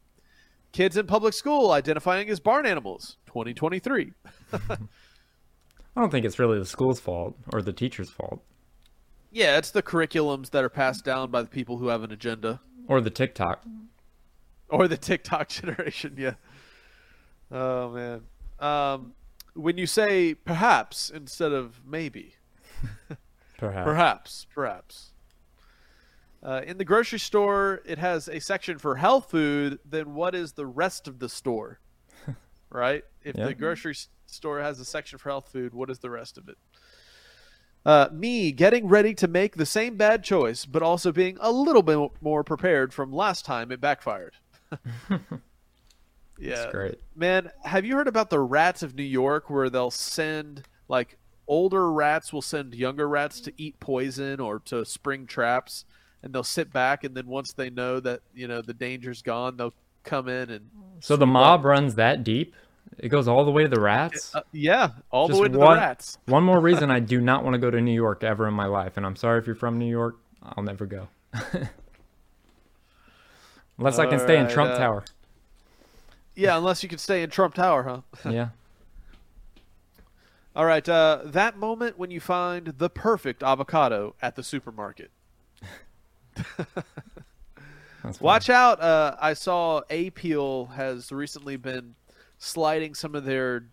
Kids 0.71 0.97
in 0.97 1.07
public 1.07 1.35
school 1.35 1.73
identifying 1.73 2.31
as 2.31 2.41
barn 2.41 2.65
animals. 2.65 3.17
2023. 3.27 4.13
I 4.53 4.77
don't 5.97 6.11
think 6.11 6.25
it's 6.25 6.39
really 6.39 6.59
the 6.59 6.65
school's 6.65 7.01
fault 7.01 7.37
or 7.53 7.61
the 7.61 7.73
teacher's 7.73 8.09
fault 8.09 8.43
Yeah, 9.33 9.57
it's 9.57 9.71
the 9.71 9.83
curriculums 9.83 10.51
that 10.51 10.63
are 10.63 10.69
passed 10.69 11.05
down 11.05 11.31
by 11.31 11.41
the 11.43 11.49
people 11.49 11.79
who 11.79 11.89
have 11.89 12.03
an 12.03 12.13
agenda. 12.13 12.61
or 12.87 13.01
the 13.01 13.11
TikTok. 13.11 13.65
Or 14.69 14.89
the 14.89 14.97
TikTok 14.97 15.49
generation, 15.51 16.15
yeah. 16.17 16.35
Oh 17.51 17.91
man. 17.91 18.23
Um, 18.59 19.13
when 19.53 19.77
you 19.77 19.87
say 19.87 20.33
perhaps 20.33 21.11
instead 21.11 21.53
of 21.53 21.83
maybe. 21.87 22.37
Perhaps. 23.59 23.85
Perhaps. 23.85 24.47
Perhaps. 24.55 25.11
Uh, 26.43 26.63
in 26.67 26.79
the 26.79 26.87
grocery 26.87 27.19
store, 27.19 27.83
it 27.85 27.99
has 27.99 28.29
a 28.29 28.41
section 28.41 28.79
for 28.79 28.97
health 28.97 29.31
food. 29.31 29.79
Then 29.85 30.15
what 30.15 30.35
is 30.35 30.55
the 30.55 30.65
rest 30.67 31.07
of 31.07 31.19
the 31.19 31.29
store? 31.29 31.79
right? 32.71 33.05
If 33.23 33.37
Yeah. 33.37 33.45
the 33.49 33.55
grocery 33.55 33.95
store 34.25 34.61
has 34.63 34.81
a 34.81 34.87
section 34.87 35.19
for 35.19 35.29
health 35.29 35.51
food, 35.53 35.75
what 35.75 35.91
is 35.91 35.99
the 35.99 36.09
rest 36.11 36.39
of 36.39 36.49
it? 36.49 36.57
Uh, 37.85 38.09
me 38.13 38.53
getting 38.53 38.87
ready 38.87 39.13
to 39.13 39.27
make 39.27 39.57
the 39.57 39.67
same 39.67 39.97
bad 39.97 40.23
choice, 40.23 40.65
but 40.65 40.83
also 40.83 41.11
being 41.11 41.37
a 41.41 41.51
little 41.51 41.83
bit 41.83 41.99
more 42.21 42.45
prepared 42.45 42.95
from 42.95 43.13
last 43.13 43.45
time 43.45 43.73
it 43.73 43.81
backfired. 43.81 44.35
yeah, 45.11 45.19
That's 46.39 46.73
great. 46.73 47.01
Man, 47.17 47.51
have 47.65 47.85
you 47.85 47.97
heard 47.97 48.07
about 48.07 48.31
the 48.31 48.41
rats 48.41 48.83
of 48.83 48.95
New 48.95 49.03
York 49.03 49.51
where 49.51 49.69
they'll 49.69 49.91
send 49.91 50.63
like 50.89 51.19
older 51.49 51.91
rats 51.91 52.33
will 52.33 52.43
send 52.43 52.75
younger 52.75 53.09
rats 53.09 53.41
to 53.41 53.53
eat 53.57 53.79
poison 53.81 54.39
or 54.39 54.61
to 54.61 54.85
spring 54.85 55.27
traps 55.27 55.85
and 56.23 56.33
they'll 56.33 56.45
sit 56.45 56.73
back 56.73 57.03
and 57.03 57.17
then 57.17 57.27
once 57.27 57.53
they 57.53 57.69
know 57.69 57.99
that, 57.99 58.21
you 58.35 58.47
know, 58.47 58.63
the 58.63 58.75
danger's 58.75 59.23
gone, 59.23 59.57
they'll 59.57 59.75
come 60.05 60.29
in 60.29 60.51
and 60.51 60.71
So 61.01 61.17
the 61.17 61.27
mob 61.27 61.65
runs 61.65 61.97
that 61.97 62.23
deep? 62.23 62.55
It 62.99 63.09
goes 63.09 63.27
all 63.29 63.45
the 63.45 63.51
way 63.51 63.63
to 63.63 63.69
the 63.69 63.81
rats? 63.81 64.35
uh, 64.35 64.43
yeah, 64.53 64.91
all 65.11 65.29
the 65.29 65.37
way 65.37 65.49
to 65.49 65.59
one, 65.59 65.77
the 65.77 65.83
rats. 65.83 66.19
one 66.27 66.45
more 66.45 66.61
reason 66.61 66.91
I 66.99 67.01
do 67.01 67.21
not 67.21 67.45
want 67.45 67.55
to 67.55 67.59
go 67.59 67.71
to 67.71 67.81
New 67.81 67.95
York 67.95 68.23
ever 68.23 68.47
in 68.47 68.55
my 68.55 68.67
life. 68.67 68.97
And 68.97 69.07
I'm 69.07 69.17
sorry 69.17 69.39
if 69.39 69.47
you're 69.47 69.57
from 69.57 69.79
New 69.79 69.91
York, 69.91 70.17
I'll 70.43 70.63
never 70.63 70.87
go. 70.87 71.09
Unless 73.79 73.99
I 73.99 74.07
can 74.07 74.19
stay 74.19 74.39
in 74.39 74.49
Trump 74.49 74.73
uh, 74.73 74.79
Tower. 74.79 75.05
Yeah, 76.35 76.57
unless 76.57 76.83
you 76.83 76.89
can 76.89 76.99
stay 76.99 77.23
in 77.23 77.31
Trump 77.31 77.55
Tower, 77.55 77.83
huh? 77.83 78.01
Yeah. 78.31 78.49
All 80.55 80.67
right, 80.67 80.87
uh, 80.87 81.21
that 81.25 81.57
moment 81.57 81.99
when 81.99 82.11
you 82.11 82.21
find 82.21 82.75
the 82.77 82.91
perfect 82.91 83.43
avocado 83.43 84.15
at 84.21 84.37
the 84.37 84.43
supermarket. 84.43 85.11
Watch 88.21 88.51
out! 88.51 88.81
Uh, 88.81 89.17
I 89.19 89.33
saw 89.33 89.81
Apeel 89.91 90.75
has 90.75 91.11
recently 91.11 91.57
been 91.57 91.95
sliding 92.43 92.93
some 92.93 93.15
of 93.15 93.25
their 93.25 93.65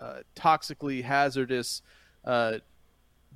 uh, 0.00 0.18
toxically 0.34 1.04
hazardous 1.04 1.82
uh, 2.24 2.58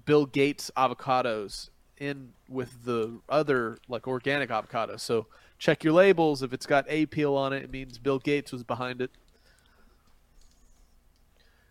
Bill 0.05 0.27
Gates 0.27 0.73
avocados 0.77 1.71
in 1.99 2.33
with 2.49 2.85
the 2.85 3.21
other 3.29 3.79
like 3.89 4.09
organic 4.09 4.51
avocados. 4.51 5.01
So 5.01 5.27
check 5.59 5.85
your 5.85 5.93
labels. 5.93 6.43
If 6.43 6.53
it's 6.53 6.67
got 6.67 6.89
Apeel 6.89 7.37
on 7.37 7.53
it, 7.53 7.63
it 7.63 7.71
means 7.71 7.99
Bill 7.99 8.19
Gates 8.19 8.51
was 8.51 8.65
behind 8.65 9.01
it. 9.01 9.13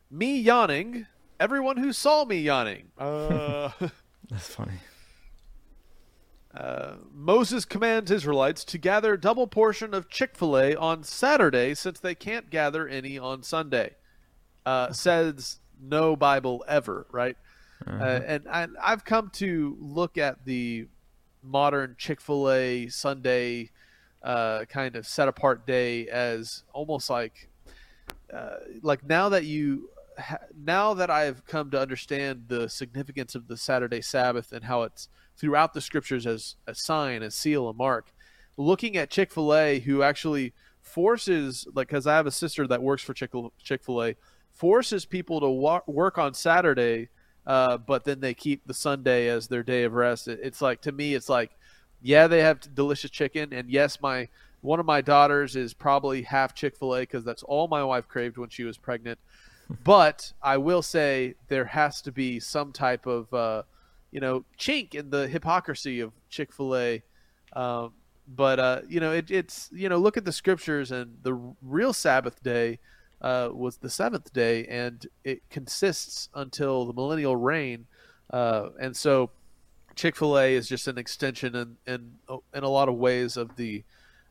Me 0.10 0.40
yawning. 0.40 1.06
Everyone 1.38 1.78
who 1.78 1.92
saw 1.92 2.24
me 2.24 2.40
yawning. 2.40 2.92
Uh, 2.98 3.72
That's 4.30 4.48
funny. 4.48 4.80
Uh, 6.54 6.96
Moses 7.14 7.66
commands 7.66 8.10
Israelites 8.10 8.64
to 8.66 8.78
gather 8.78 9.16
double 9.18 9.48
portion 9.48 9.94
of 9.94 10.10
Chick 10.10 10.36
Fil 10.36 10.58
A 10.58 10.76
on 10.76 11.04
Saturday 11.04 11.76
since 11.76 12.00
they 12.00 12.16
can't 12.16 12.50
gather 12.50 12.88
any 12.88 13.18
on 13.18 13.44
Sunday. 13.44 13.96
Uh, 14.66 14.92
says 14.92 15.60
no 15.82 16.16
Bible 16.16 16.64
ever, 16.68 17.08
right? 17.12 17.38
Uh, 17.88 18.20
and 18.26 18.48
I, 18.50 18.68
I've 18.84 19.06
come 19.06 19.30
to 19.36 19.78
look 19.80 20.18
at 20.18 20.46
the 20.46 20.88
modern 21.42 21.96
Chick 21.98 22.20
Fil 22.20 22.52
A 22.52 22.88
Sunday 22.88 23.70
uh, 24.22 24.66
kind 24.66 24.96
of 24.96 25.08
set 25.08 25.28
apart 25.28 25.66
day 25.66 26.08
as 26.08 26.64
almost 26.74 27.10
like 27.10 27.50
uh, 28.34 28.58
like 28.82 29.08
now 29.08 29.30
that 29.30 29.46
you 29.46 29.90
now 30.62 30.94
that 30.94 31.10
I've 31.10 31.46
come 31.46 31.72
to 31.72 31.80
understand 31.80 32.46
the 32.48 32.68
significance 32.68 33.36
of 33.36 33.48
the 33.48 33.56
Saturday 33.56 34.02
Sabbath 34.02 34.52
and 34.52 34.66
how 34.66 34.84
it's 34.84 35.08
throughout 35.40 35.74
the 35.74 35.82
scriptures 35.82 36.28
as 36.28 36.56
a 36.68 36.76
sign, 36.76 37.24
a 37.24 37.32
seal, 37.32 37.70
a 37.70 37.74
mark. 37.74 38.12
Looking 38.58 38.98
at 38.98 39.10
Chick 39.10 39.32
Fil 39.32 39.56
A, 39.56 39.80
who 39.80 40.04
actually 40.04 40.54
forces 40.82 41.66
like 41.74 41.88
because 41.88 42.08
I 42.08 42.16
have 42.16 42.28
a 42.28 42.32
sister 42.32 42.68
that 42.68 42.82
works 42.82 43.04
for 43.04 43.14
Chick 43.14 43.32
Fil 43.84 44.04
A, 44.04 44.16
forces 44.52 45.06
people 45.06 45.40
to 45.40 45.48
wa- 45.48 45.82
work 45.88 46.18
on 46.18 46.34
Saturday, 46.34 47.10
uh, 47.48 47.78
but 47.78 48.04
then 48.04 48.20
they 48.20 48.34
keep 48.34 48.68
the 48.68 48.74
Sunday 48.74 49.28
as 49.30 49.48
their 49.48 49.64
day 49.64 49.84
of 49.84 49.94
rest. 49.94 50.28
It, 50.28 50.40
it's 50.44 50.62
like 50.62 50.82
to 50.82 50.92
me, 50.92 51.14
it's 51.14 51.30
like 51.30 51.52
yeah, 52.02 52.28
they 52.28 52.42
have 52.42 52.74
delicious 52.76 53.12
chicken, 53.12 53.54
and 53.54 53.70
yes, 53.70 54.02
my 54.02 54.28
one 54.62 54.80
of 54.80 54.86
my 54.86 55.00
daughters 55.00 55.56
is 55.56 55.74
probably 55.74 56.24
half 56.24 56.54
Chick 56.54 56.76
Fil 56.78 56.96
A 56.96 57.02
because 57.02 57.24
that's 57.24 57.44
all 57.44 57.68
my 57.68 57.84
wife 57.84 58.08
craved 58.08 58.38
when 58.38 58.50
she 58.50 58.64
was 58.64 58.78
pregnant. 58.78 59.20
but 59.84 60.34
I 60.42 60.58
will 60.58 60.82
say 60.82 61.36
there 61.48 61.66
has 61.66 62.02
to 62.02 62.12
be 62.12 62.40
some 62.40 62.72
type 62.72 63.06
of 63.06 63.34
uh, 63.34 63.64
you 64.12 64.20
know 64.20 64.46
chink 64.58 64.96
in 64.96 65.10
the 65.10 65.28
hypocrisy 65.28 66.00
of 66.00 66.12
Chick 66.30 66.54
Fil 66.54 66.76
A. 66.76 67.04
Um, 67.54 67.94
but 68.28 68.60
uh, 68.60 68.82
you 68.88 69.00
know 69.00 69.12
it, 69.12 69.32
it's 69.32 69.70
you 69.72 69.90
know 69.90 69.98
look 69.98 70.18
at 70.18 70.26
the 70.26 70.32
scriptures 70.32 70.92
and 70.92 71.18
the 71.24 71.34
real 71.62 71.94
Sabbath 71.94 72.42
day 72.44 72.80
uh, 73.22 73.50
was 73.52 73.78
the 73.78 73.90
seventh 73.90 74.32
day, 74.32 74.66
and 74.66 75.06
it 75.24 75.42
consists 75.50 76.30
until 76.34 76.86
the 76.86 76.94
millennial 76.94 77.36
reign, 77.36 77.86
uh, 78.32 78.70
and 78.80 78.96
so 78.96 79.32
Chick 79.96 80.16
Fil 80.16 80.38
A 80.38 80.56
is 80.56 80.68
just 80.68 80.88
an 80.88 80.98
extension 80.98 81.56
in, 81.56 81.78
in 81.88 82.12
in 82.54 82.64
a 82.64 82.70
lot 82.70 82.88
of 82.88 82.96
ways 82.96 83.36
of 83.36 83.56
the 83.56 83.84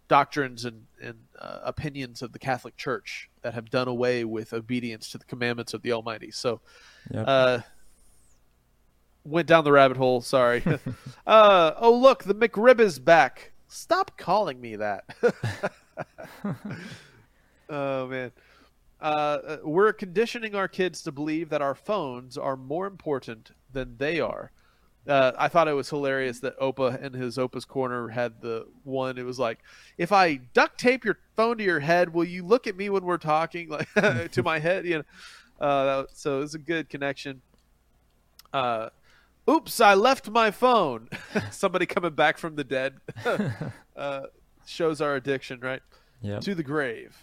doctrines 0.08 0.64
and, 0.64 0.86
and 1.02 1.18
uh, 1.38 1.60
opinions 1.64 2.22
of 2.22 2.32
the 2.32 2.38
Catholic 2.38 2.76
Church 2.76 3.28
that 3.42 3.54
have 3.54 3.68
done 3.68 3.88
away 3.88 4.24
with 4.24 4.54
obedience 4.54 5.10
to 5.10 5.18
the 5.18 5.24
commandments 5.26 5.74
of 5.74 5.82
the 5.82 5.92
Almighty. 5.92 6.30
So, 6.30 6.60
Yep. 7.10 7.28
Went 9.28 9.48
down 9.48 9.64
the 9.64 9.72
rabbit 9.72 9.96
hole. 9.96 10.20
Sorry. 10.20 10.62
uh, 11.26 11.72
oh, 11.76 11.94
look, 11.94 12.24
the 12.24 12.34
McRib 12.34 12.80
is 12.80 12.98
back. 12.98 13.52
Stop 13.68 14.16
calling 14.16 14.60
me 14.60 14.76
that. 14.76 15.04
oh 17.68 18.06
man. 18.06 18.32
Uh, 19.00 19.04
Uh, 19.04 19.56
we're 19.62 19.92
conditioning 19.92 20.54
our 20.54 20.66
kids 20.66 21.02
to 21.02 21.12
believe 21.12 21.50
that 21.50 21.62
our 21.62 21.74
phones 21.74 22.36
are 22.36 22.56
more 22.56 22.86
important 22.86 23.52
than 23.72 23.96
they 23.98 24.18
are. 24.18 24.50
Uh, 25.06 25.32
I 25.38 25.48
thought 25.48 25.68
it 25.68 25.72
was 25.72 25.88
hilarious 25.88 26.40
that 26.40 26.58
Opa 26.58 27.00
in 27.00 27.14
his 27.14 27.38
Opa's 27.38 27.64
corner 27.64 28.08
had 28.08 28.42
the 28.42 28.66
one. 28.82 29.16
It 29.16 29.24
was 29.24 29.38
like, 29.38 29.60
if 29.96 30.12
I 30.12 30.36
duct 30.52 30.78
tape 30.78 31.04
your 31.04 31.18
phone 31.36 31.58
to 31.58 31.64
your 31.64 31.80
head, 31.80 32.12
will 32.12 32.24
you 32.24 32.44
look 32.44 32.66
at 32.66 32.76
me 32.76 32.90
when 32.90 33.04
we're 33.04 33.18
talking, 33.18 33.68
like 33.68 33.88
to 34.32 34.42
my 34.42 34.58
head? 34.58 34.84
You 34.84 34.98
know. 34.98 35.04
Uh, 35.60 35.84
that, 35.84 36.16
so 36.16 36.38
it 36.38 36.40
was 36.40 36.54
a 36.54 36.58
good 36.58 36.88
connection. 36.88 37.40
Uh, 38.52 38.88
oops, 39.48 39.80
I 39.80 39.94
left 39.94 40.28
my 40.30 40.50
phone. 40.50 41.08
Somebody 41.50 41.86
coming 41.86 42.12
back 42.12 42.38
from 42.38 42.56
the 42.56 42.64
dead 42.64 42.94
uh, 43.96 44.22
shows 44.66 45.00
our 45.00 45.16
addiction, 45.16 45.60
right? 45.60 45.82
Yep. 46.22 46.40
To 46.42 46.54
the 46.54 46.62
grave. 46.62 47.16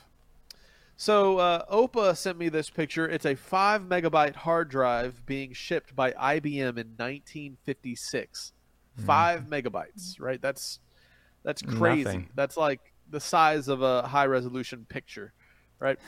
So 0.98 1.40
uh, 1.40 1.66
Opa 1.66 2.16
sent 2.16 2.38
me 2.38 2.50
this 2.50 2.70
picture. 2.70 3.08
It's 3.08 3.26
a 3.26 3.36
five 3.36 3.84
megabyte 3.84 4.36
hard 4.36 4.70
drive 4.70 5.26
being 5.26 5.52
shipped 5.54 5.96
by 5.96 6.12
IBM 6.12 6.78
in 6.78 6.96
1956. 6.98 8.54
Five 9.06 9.48
megabytes, 9.48 10.22
right? 10.22 10.42
That's 10.42 10.80
that's 11.44 11.62
crazy. 11.62 12.04
Nothing. 12.06 12.30
That's 12.34 12.56
like 12.56 12.80
the 13.10 13.20
size 13.20 13.68
of 13.68 13.82
a 13.82 14.04
high 14.04 14.26
resolution 14.26 14.86
picture, 14.88 15.34
right? 15.80 16.00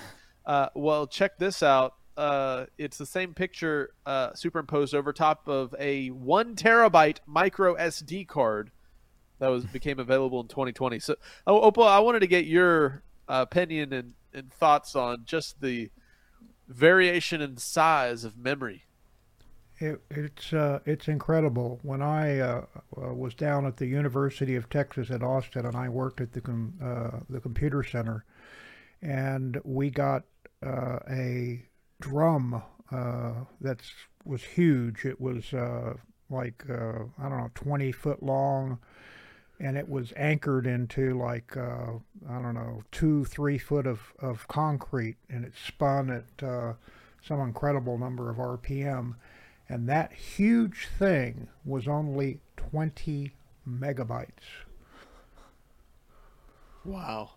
Uh, 0.46 0.70
well, 0.74 1.06
check 1.06 1.38
this 1.38 1.62
out. 1.62 1.96
Uh, 2.18 2.66
it's 2.80 2.98
the 2.98 3.06
same 3.06 3.36
picture 3.36 3.92
uh, 4.06 4.34
superimposed 4.34 4.96
over 4.96 5.14
top 5.14 5.48
of 5.48 5.76
a 5.78 6.08
one 6.10 6.56
terabyte 6.56 7.20
micro 7.28 7.76
SD 7.76 8.28
card 8.28 8.72
that 9.40 9.50
was 9.50 9.66
became 9.66 10.00
available 10.00 10.42
in 10.42 10.48
2020. 10.48 11.00
So, 11.00 11.16
oh, 11.46 11.72
Opa, 11.72 11.88
I 11.88 12.00
wanted 12.00 12.22
to 12.22 12.28
get 12.28 12.46
your 12.46 13.04
uh, 13.30 13.46
opinion 13.48 13.94
and, 13.94 14.14
and 14.34 14.52
thoughts 14.52 14.96
on 14.96 15.26
just 15.26 15.62
the 15.62 15.92
variation 16.68 17.40
in 17.40 17.58
size 17.58 18.24
of 18.24 18.36
memory. 18.36 18.84
It, 19.80 20.02
it's 20.10 20.54
uh, 20.54 20.80
it's 20.86 21.08
incredible. 21.08 21.80
When 21.84 22.02
I 22.02 22.40
uh, 22.40 22.66
uh, 23.00 23.14
was 23.14 23.36
down 23.36 23.68
at 23.68 23.78
the 23.78 23.86
University 23.86 24.56
of 24.56 24.70
Texas 24.70 25.12
at 25.12 25.22
Austin, 25.22 25.68
and 25.68 25.76
I 25.76 25.88
worked 25.88 26.20
at 26.20 26.34
the 26.34 26.42
com- 26.42 26.74
uh, 26.84 27.20
the 27.30 27.40
computer 27.40 27.84
center, 27.84 28.26
and 29.04 29.62
we 29.64 29.92
got 29.92 30.24
uh, 30.66 30.98
a 31.12 31.67
drum 32.00 32.62
uh, 32.92 33.34
that 33.62 33.82
was 34.26 34.44
huge. 34.44 35.06
It 35.06 35.20
was 35.20 35.54
uh, 35.54 35.96
like 36.30 36.64
uh, 36.70 37.04
I 37.20 37.30
don't 37.30 37.38
know, 37.38 37.52
twenty 37.56 37.92
foot 37.92 38.24
long, 38.24 38.80
and 39.60 39.78
it 39.78 39.88
was 39.90 40.14
anchored 40.16 40.68
into 40.68 41.18
like 41.18 41.56
uh, 41.58 41.94
I 42.30 42.42
don't 42.42 42.56
know, 42.56 42.84
two 42.92 43.26
three 43.26 43.58
foot 43.58 43.88
of 43.88 44.14
of 44.20 44.48
concrete, 44.48 45.18
and 45.30 45.46
it 45.46 45.54
spun 45.66 46.10
at 46.10 46.48
uh, 46.48 46.74
some 47.22 47.40
incredible 47.42 47.98
number 47.98 48.30
of 48.30 48.38
RPM 48.38 49.16
and 49.70 49.88
that 49.90 50.14
huge 50.14 50.88
thing 50.98 51.50
was 51.66 51.88
only 51.88 52.40
20 52.56 53.34
megabytes. 53.68 54.66
Wow. 56.86 57.32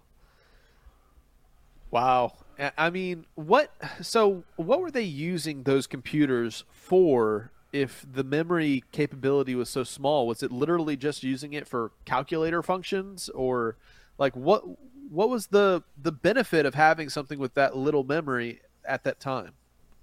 Wow. 1.90 2.34
I- 2.76 2.90
mean, 2.90 3.26
what? 3.34 3.72
So, 4.02 4.44
what 4.56 4.80
were 4.80 4.90
they 4.90 5.02
using 5.02 5.62
those 5.64 5.86
computers 5.86 6.64
for? 6.70 7.50
If 7.72 8.04
the 8.12 8.24
memory 8.24 8.82
capability 8.90 9.54
was 9.54 9.68
so 9.68 9.84
small, 9.84 10.26
was 10.26 10.42
it 10.42 10.50
literally 10.50 10.96
just 10.96 11.22
using 11.22 11.52
it 11.52 11.68
for 11.68 11.92
calculator 12.04 12.62
functions, 12.64 13.28
or 13.28 13.76
like 14.18 14.34
what? 14.34 14.64
What 15.08 15.28
was 15.30 15.48
the 15.48 15.84
the 16.00 16.10
benefit 16.12 16.66
of 16.66 16.74
having 16.74 17.08
something 17.08 17.38
with 17.38 17.54
that 17.54 17.76
little 17.76 18.02
memory 18.02 18.60
at 18.84 19.04
that 19.04 19.20
time? 19.20 19.52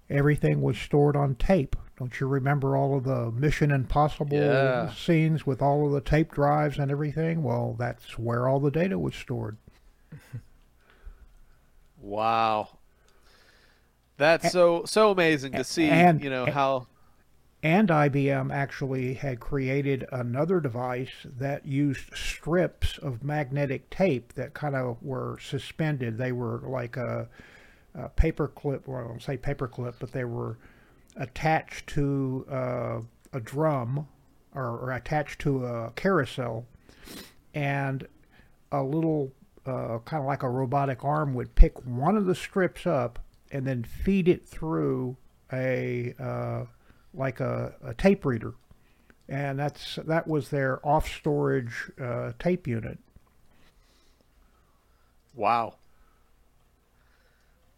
Everything 0.09 0.61
was 0.61 0.77
stored 0.77 1.17
on 1.17 1.35
tape. 1.35 1.75
Don't 1.99 2.17
you 2.21 2.27
remember 2.27 2.77
all 2.77 2.95
of 2.97 3.03
the 3.03 3.31
Mission 3.31 3.71
Impossible 3.71 4.37
Yeah. 4.37 4.89
scenes 4.93 5.45
with 5.45 5.61
all 5.61 5.85
of 5.85 5.91
the 5.91 5.99
tape 5.99 6.31
drives 6.31 6.77
and 6.79 6.89
everything? 6.89 7.43
Well, 7.43 7.75
that's 7.77 8.17
where 8.17 8.47
all 8.47 8.61
the 8.61 8.71
data 8.71 8.97
was 8.97 9.15
stored. 9.15 9.57
Wow. 12.01 12.77
That's 14.17 14.51
so 14.51 14.83
so 14.85 15.11
amazing 15.11 15.53
to 15.53 15.63
see. 15.63 15.89
and- 15.89 16.23
you 16.23 16.29
know 16.29 16.45
how. 16.45 16.87
And 17.63 17.89
IBM 17.89 18.53
actually 18.53 19.15
had 19.15 19.39
created 19.39 20.05
another 20.11 20.59
device 20.59 21.09
that 21.25 21.65
used 21.65 22.15
strips 22.15 22.99
of 22.99 23.23
magnetic 23.23 23.89
tape 23.89 24.33
that 24.33 24.53
kind 24.53 24.75
of 24.75 25.01
were 25.01 25.39
suspended. 25.41 26.19
They 26.19 26.31
were 26.31 26.59
like 26.63 26.97
a, 26.97 27.27
a 27.95 28.09
paper 28.09 28.47
clip, 28.47 28.87
well, 28.87 29.03
I 29.03 29.07
don't 29.07 29.21
say 29.23 29.37
paper 29.37 29.67
clip, 29.67 29.95
but 29.99 30.11
they 30.11 30.23
were 30.23 30.59
attached 31.15 31.87
to 31.87 32.45
uh, 32.49 32.99
a 33.33 33.39
drum 33.39 34.07
or, 34.53 34.77
or 34.77 34.91
attached 34.91 35.39
to 35.41 35.65
a 35.65 35.91
carousel. 35.95 36.63
And 37.55 38.07
a 38.71 38.83
little, 38.83 39.31
uh, 39.67 39.99
kind 40.05 40.21
of 40.21 40.27
like 40.27 40.43
a 40.43 40.49
robotic 40.49 41.03
arm, 41.03 41.33
would 41.33 41.55
pick 41.55 41.77
one 41.85 42.17
of 42.17 42.25
the 42.25 42.35
strips 42.35 42.85
up 42.85 43.19
and 43.51 43.65
then 43.65 43.83
feed 43.83 44.27
it 44.27 44.47
through 44.47 45.15
a 45.53 46.13
uh, 46.19 46.65
like 47.13 47.39
a, 47.39 47.73
a 47.83 47.93
tape 47.93 48.25
reader, 48.25 48.53
and 49.29 49.57
that's 49.59 49.99
that 50.05 50.27
was 50.27 50.49
their 50.49 50.85
off 50.85 51.07
storage 51.07 51.91
uh, 52.01 52.33
tape 52.39 52.67
unit. 52.67 52.99
Wow. 55.35 55.75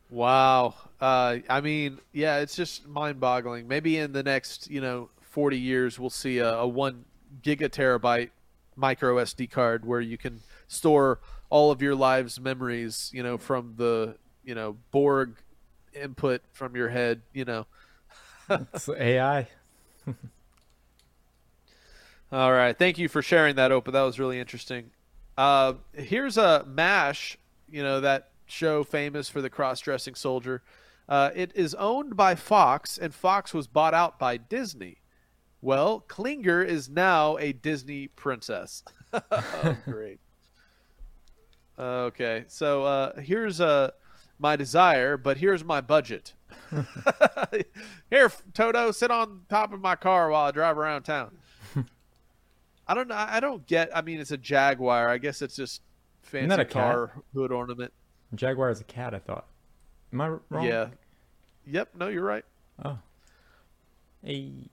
Wow. 0.09 0.73
Uh, 0.99 1.37
I 1.49 1.61
mean, 1.61 1.99
yeah, 2.13 2.39
it's 2.39 2.55
just 2.55 2.87
mind-boggling. 2.87 3.67
Maybe 3.67 3.97
in 3.97 4.11
the 4.11 4.23
next, 4.23 4.69
you 4.69 4.81
know, 4.81 5.09
40 5.21 5.59
years, 5.59 5.99
we'll 5.99 6.09
see 6.09 6.39
a, 6.39 6.55
a 6.55 6.67
one 6.67 7.05
gigaterabyte 7.43 8.31
micro 8.75 9.17
SD 9.17 9.51
card 9.51 9.85
where 9.85 10.01
you 10.01 10.17
can 10.17 10.39
store 10.67 11.19
all 11.49 11.71
of 11.71 11.81
your 11.81 11.95
lives 11.95 12.39
memories, 12.39 13.09
you 13.13 13.23
know, 13.23 13.37
from 13.37 13.73
the, 13.77 14.15
you 14.43 14.55
know, 14.55 14.77
Borg 14.91 15.35
input 15.93 16.41
from 16.51 16.75
your 16.75 16.89
head, 16.89 17.21
you 17.33 17.45
know. 17.45 17.65
It's 18.49 18.89
AI. 18.89 19.47
All 22.31 22.51
right. 22.51 22.77
Thank 22.77 22.97
you 22.97 23.07
for 23.07 23.21
sharing 23.21 23.55
that, 23.55 23.71
Opa. 23.71 23.91
That 23.91 24.01
was 24.03 24.19
really 24.19 24.39
interesting. 24.39 24.91
Uh, 25.37 25.73
here's 25.93 26.37
a 26.37 26.63
MASH, 26.67 27.37
you 27.71 27.81
know, 27.81 28.01
that 28.01 28.29
show 28.45 28.83
famous 28.83 29.29
for 29.29 29.41
the 29.41 29.49
cross 29.49 29.79
dressing 29.79 30.15
soldier. 30.15 30.61
Uh, 31.07 31.31
it 31.33 31.51
is 31.55 31.73
owned 31.75 32.15
by 32.15 32.35
Fox, 32.35 32.97
and 32.97 33.13
Fox 33.15 33.53
was 33.53 33.67
bought 33.67 33.93
out 33.93 34.19
by 34.19 34.37
Disney. 34.37 34.97
Well, 35.61 36.01
Klinger 36.01 36.61
is 36.63 36.87
now 36.87 37.37
a 37.37 37.51
Disney 37.51 38.07
princess. 38.07 38.83
oh, 39.13 39.77
great. 39.85 40.19
Okay, 41.79 42.43
so 42.47 42.83
uh, 42.83 43.19
here's 43.21 43.61
uh, 43.61 43.91
my 44.37 44.55
desire, 44.55 45.15
but 45.15 45.37
here's 45.37 45.63
my 45.63 45.79
budget. 45.79 46.33
Here, 48.09 48.31
Toto, 48.53 48.91
sit 48.91 49.11
on 49.11 49.41
top 49.49 49.71
of 49.71 49.79
my 49.79 49.95
car 49.95 50.29
while 50.29 50.47
I 50.47 50.51
drive 50.51 50.77
around 50.77 51.03
town. 51.03 51.37
I 52.87 52.93
don't 52.93 53.07
know. 53.07 53.15
I 53.15 53.39
don't 53.39 53.65
get. 53.65 53.95
I 53.95 54.01
mean, 54.01 54.19
it's 54.19 54.31
a 54.31 54.37
Jaguar. 54.37 55.07
I 55.07 55.19
guess 55.19 55.41
it's 55.41 55.55
just 55.55 55.81
fancy 56.21 56.49
that 56.49 56.59
a 56.59 56.65
cat? 56.65 56.73
car 56.73 57.23
hood 57.33 57.51
ornament. 57.51 57.93
Jaguar 58.35 58.69
is 58.69 58.81
a 58.81 58.85
cat, 58.85 59.13
I 59.13 59.19
thought. 59.19 59.45
Am 60.11 60.21
I 60.21 60.27
wrong? 60.49 60.65
Yeah. 60.65 60.87
Yep. 61.65 61.95
No, 61.95 62.07
you're 62.07 62.23
right. 62.23 62.45
Oh. 62.83 62.97
Hey. 64.23 64.69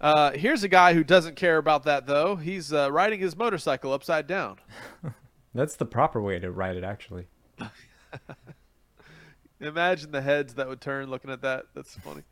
Uh, 0.00 0.32
here's 0.32 0.64
a 0.64 0.68
guy 0.68 0.94
who 0.94 1.04
doesn't 1.04 1.36
care 1.36 1.58
about 1.58 1.84
that 1.84 2.06
though. 2.06 2.34
He's 2.34 2.72
uh, 2.72 2.90
riding 2.90 3.20
his 3.20 3.36
motorcycle 3.36 3.92
upside 3.92 4.26
down. 4.26 4.58
That's 5.54 5.76
the 5.76 5.86
proper 5.86 6.20
way 6.20 6.38
to 6.38 6.50
write 6.50 6.76
it, 6.76 6.84
actually. 6.84 7.26
Imagine 9.60 10.10
the 10.10 10.22
heads 10.22 10.54
that 10.54 10.68
would 10.68 10.80
turn 10.80 11.08
looking 11.08 11.30
at 11.30 11.42
that. 11.42 11.66
That's 11.74 11.94
funny. 11.96 12.22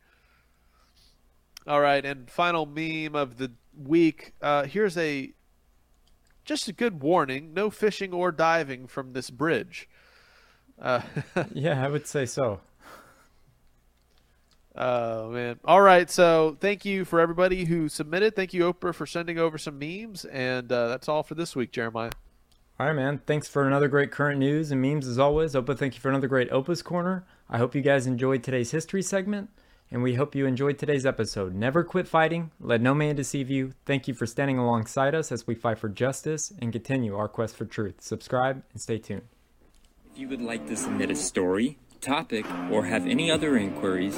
All 1.67 1.79
right, 1.79 2.03
and 2.03 2.29
final 2.29 2.65
meme 2.65 3.15
of 3.15 3.37
the 3.37 3.51
week. 3.77 4.33
Uh, 4.41 4.63
here's 4.63 4.97
a 4.97 5.31
just 6.43 6.67
a 6.67 6.73
good 6.73 7.01
warning: 7.01 7.53
no 7.53 7.69
fishing 7.69 8.13
or 8.13 8.31
diving 8.31 8.87
from 8.87 9.13
this 9.13 9.29
bridge. 9.29 9.87
Uh, 10.81 11.01
yeah, 11.53 11.85
I 11.85 11.87
would 11.87 12.07
say 12.07 12.25
so. 12.25 12.61
Oh 14.75 15.29
man! 15.29 15.59
All 15.63 15.81
right, 15.81 16.09
so 16.09 16.57
thank 16.59 16.83
you 16.83 17.05
for 17.05 17.19
everybody 17.19 17.65
who 17.65 17.87
submitted. 17.87 18.35
Thank 18.35 18.53
you, 18.53 18.73
Opa, 18.73 18.95
for 18.95 19.05
sending 19.05 19.37
over 19.37 19.57
some 19.57 19.77
memes, 19.77 20.25
and 20.25 20.71
uh, 20.71 20.87
that's 20.87 21.07
all 21.07 21.21
for 21.21 21.35
this 21.35 21.55
week, 21.55 21.71
Jeremiah. 21.71 22.11
All 22.81 22.87
right, 22.87 22.95
man. 22.95 23.21
Thanks 23.27 23.47
for 23.47 23.67
another 23.67 23.87
great 23.87 24.09
current 24.09 24.39
news 24.39 24.71
and 24.71 24.81
memes 24.81 25.05
as 25.05 25.19
always. 25.19 25.53
Opa, 25.53 25.77
thank 25.77 25.93
you 25.93 25.99
for 25.99 26.09
another 26.09 26.27
great 26.27 26.51
Opa's 26.51 26.81
Corner. 26.81 27.23
I 27.47 27.59
hope 27.59 27.75
you 27.75 27.81
guys 27.81 28.07
enjoyed 28.07 28.41
today's 28.41 28.71
history 28.71 29.03
segment, 29.03 29.51
and 29.91 30.01
we 30.01 30.15
hope 30.15 30.33
you 30.33 30.47
enjoyed 30.47 30.79
today's 30.79 31.05
episode. 31.05 31.53
Never 31.53 31.83
quit 31.83 32.07
fighting. 32.07 32.49
Let 32.59 32.81
no 32.81 32.95
man 32.95 33.15
deceive 33.15 33.51
you. 33.51 33.73
Thank 33.85 34.07
you 34.07 34.15
for 34.15 34.25
standing 34.25 34.57
alongside 34.57 35.13
us 35.13 35.31
as 35.31 35.45
we 35.45 35.53
fight 35.53 35.77
for 35.77 35.89
justice 35.89 36.51
and 36.59 36.73
continue 36.73 37.15
our 37.15 37.27
quest 37.27 37.55
for 37.55 37.65
truth. 37.65 38.01
Subscribe 38.01 38.63
and 38.73 38.81
stay 38.81 38.97
tuned. 38.97 39.27
If 40.11 40.17
you 40.17 40.27
would 40.29 40.41
like 40.41 40.65
to 40.65 40.75
submit 40.75 41.11
a 41.11 41.15
story, 41.15 41.77
topic, 41.99 42.47
or 42.71 42.85
have 42.85 43.05
any 43.05 43.29
other 43.29 43.57
inquiries, 43.57 44.17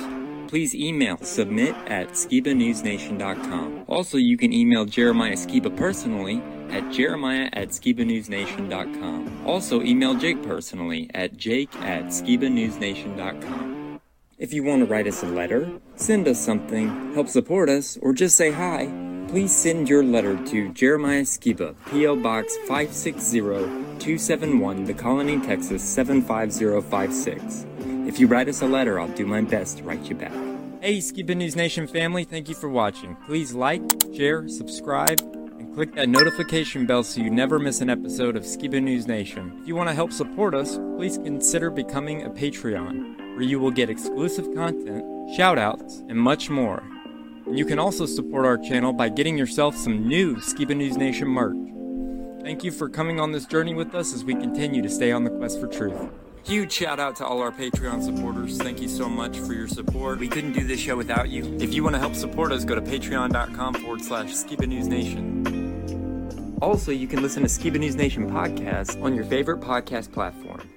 please 0.53 0.75
email 0.75 1.17
submit 1.17 1.73
at 1.88 2.09
skibanewsnation.com. 2.09 3.85
Also, 3.88 4.19
you 4.19 4.38
can 4.38 4.53
email 4.53 4.85
Jeremiah 4.85 5.33
Skiba 5.33 5.75
personally 5.75 6.43
at 6.69 6.91
jeremiah 6.91 7.49
at 7.53 7.69
skibanewsnation.com. 7.69 9.48
Also, 9.48 9.82
email 9.82 10.14
Jake 10.14 10.43
personally 10.43 11.09
at 11.15 11.35
jake 11.38 11.75
at 11.77 12.03
skibanewsnation.com. 12.06 13.99
If 14.38 14.53
you 14.53 14.61
want 14.61 14.82
to 14.82 14.85
write 14.85 15.07
us 15.07 15.23
a 15.23 15.25
letter, 15.25 15.72
send 15.95 16.27
us 16.27 16.40
something, 16.40 17.15
help 17.15 17.30
support 17.30 17.67
us, 17.67 17.98
or 18.03 18.14
just 18.14 18.35
say 18.35 18.51
hi, 18.51 18.85
please 19.30 19.56
send 19.56 19.90
your 19.90 20.03
letter 20.03 20.38
to 20.45 20.72
Jeremiah 20.73 21.23
Skiba, 21.23 21.73
P.O. 21.90 22.17
Box 22.17 22.56
560-271, 22.67 24.85
The 24.85 24.93
Colony, 24.93 25.40
Texas 25.40 25.83
75056. 25.83 27.73
If 28.06 28.19
you 28.19 28.27
write 28.27 28.49
us 28.49 28.61
a 28.61 28.67
letter, 28.67 28.99
I'll 28.99 29.07
do 29.07 29.25
my 29.25 29.41
best 29.41 29.77
to 29.77 29.83
write 29.83 30.03
you 30.03 30.15
back. 30.15 30.33
Hey, 30.82 30.98
Skiba 30.98 31.38
News 31.38 31.56
Nation 31.56 31.88
family, 31.88 32.25
thank 32.25 32.49
you 32.49 32.56
for 32.56 32.67
watching. 32.67 33.15
Please 33.25 33.53
like, 33.53 33.82
share, 34.14 34.48
subscribe, 34.49 35.22
and 35.57 35.73
click 35.73 35.95
that 35.95 36.09
notification 36.09 36.85
bell 36.85 37.03
so 37.03 37.22
you 37.22 37.30
never 37.30 37.59
miss 37.59 37.80
an 37.80 37.90
episode 37.90 38.35
of 38.35 38.43
Skiba 38.43 38.83
News 38.83 39.07
Nation. 39.07 39.57
If 39.61 39.69
you 39.69 39.75
want 39.77 39.88
to 39.88 39.95
help 39.95 40.11
support 40.11 40.53
us, 40.53 40.77
please 40.98 41.17
consider 41.17 41.69
becoming 41.69 42.23
a 42.23 42.30
Patreon, 42.30 43.17
where 43.17 43.41
you 43.41 43.61
will 43.61 43.72
get 43.72 43.90
exclusive 43.90 44.53
content, 44.53 45.06
shoutouts, 45.38 46.01
and 46.09 46.17
much 46.17 46.49
more. 46.49 46.83
And 47.45 47.57
you 47.57 47.65
can 47.65 47.80
also 47.80 48.06
support 48.06 48.45
our 48.45 48.57
channel 48.57 48.91
by 48.91 49.07
getting 49.07 49.38
yourself 49.38 49.77
some 49.77 50.06
new 50.06 50.35
Skiba 50.35 50.75
News 50.75 50.98
Nation 50.98 51.30
merch. 51.30 51.56
Thank 52.43 52.65
you 52.65 52.72
for 52.72 52.90
coming 52.90 53.22
on 53.22 53.32
this 53.32 53.45
journey 53.45 53.73
with 53.73 53.95
us 53.95 54.14
as 54.14 54.25
we 54.25 54.35
continue 54.35 54.82
to 54.82 54.90
stay 54.90 55.14
on 55.14 55.23
the 55.23 55.30
quest 55.30 55.61
for 55.61 55.67
truth. 55.67 56.09
Huge 56.45 56.73
shout 56.73 56.99
out 56.99 57.15
to 57.17 57.25
all 57.25 57.39
our 57.41 57.51
Patreon 57.51 58.03
supporters. 58.03 58.57
Thank 58.57 58.81
you 58.81 58.89
so 58.89 59.07
much 59.07 59.38
for 59.39 59.53
your 59.53 59.67
support. 59.67 60.19
We 60.19 60.27
couldn't 60.27 60.51
do 60.51 60.65
this 60.65 60.80
show 60.80 60.97
without 60.97 61.30
you. 61.30 61.57
If 61.61 61.73
you 61.73 61.83
want 61.83 61.95
to 61.95 61.99
help 61.99 62.15
support 62.15 62.51
us, 62.51 62.65
go 62.65 62.75
to 62.75 62.81
patreon.com 62.81 63.75
forward 63.75 64.01
slash 64.01 64.27
Skiba 64.31 64.67
News 64.67 64.88
Nation. 64.88 66.57
Also, 66.61 66.91
you 66.91 67.07
can 67.07 67.22
listen 67.22 67.43
to 67.43 67.49
Skiba 67.49 67.80
News 67.80 67.95
Nation 67.95 68.30
podcast 68.30 69.01
on 69.01 69.15
your 69.15 69.23
favorite 69.23 69.61
podcast 69.61 70.11
platform. 70.11 70.73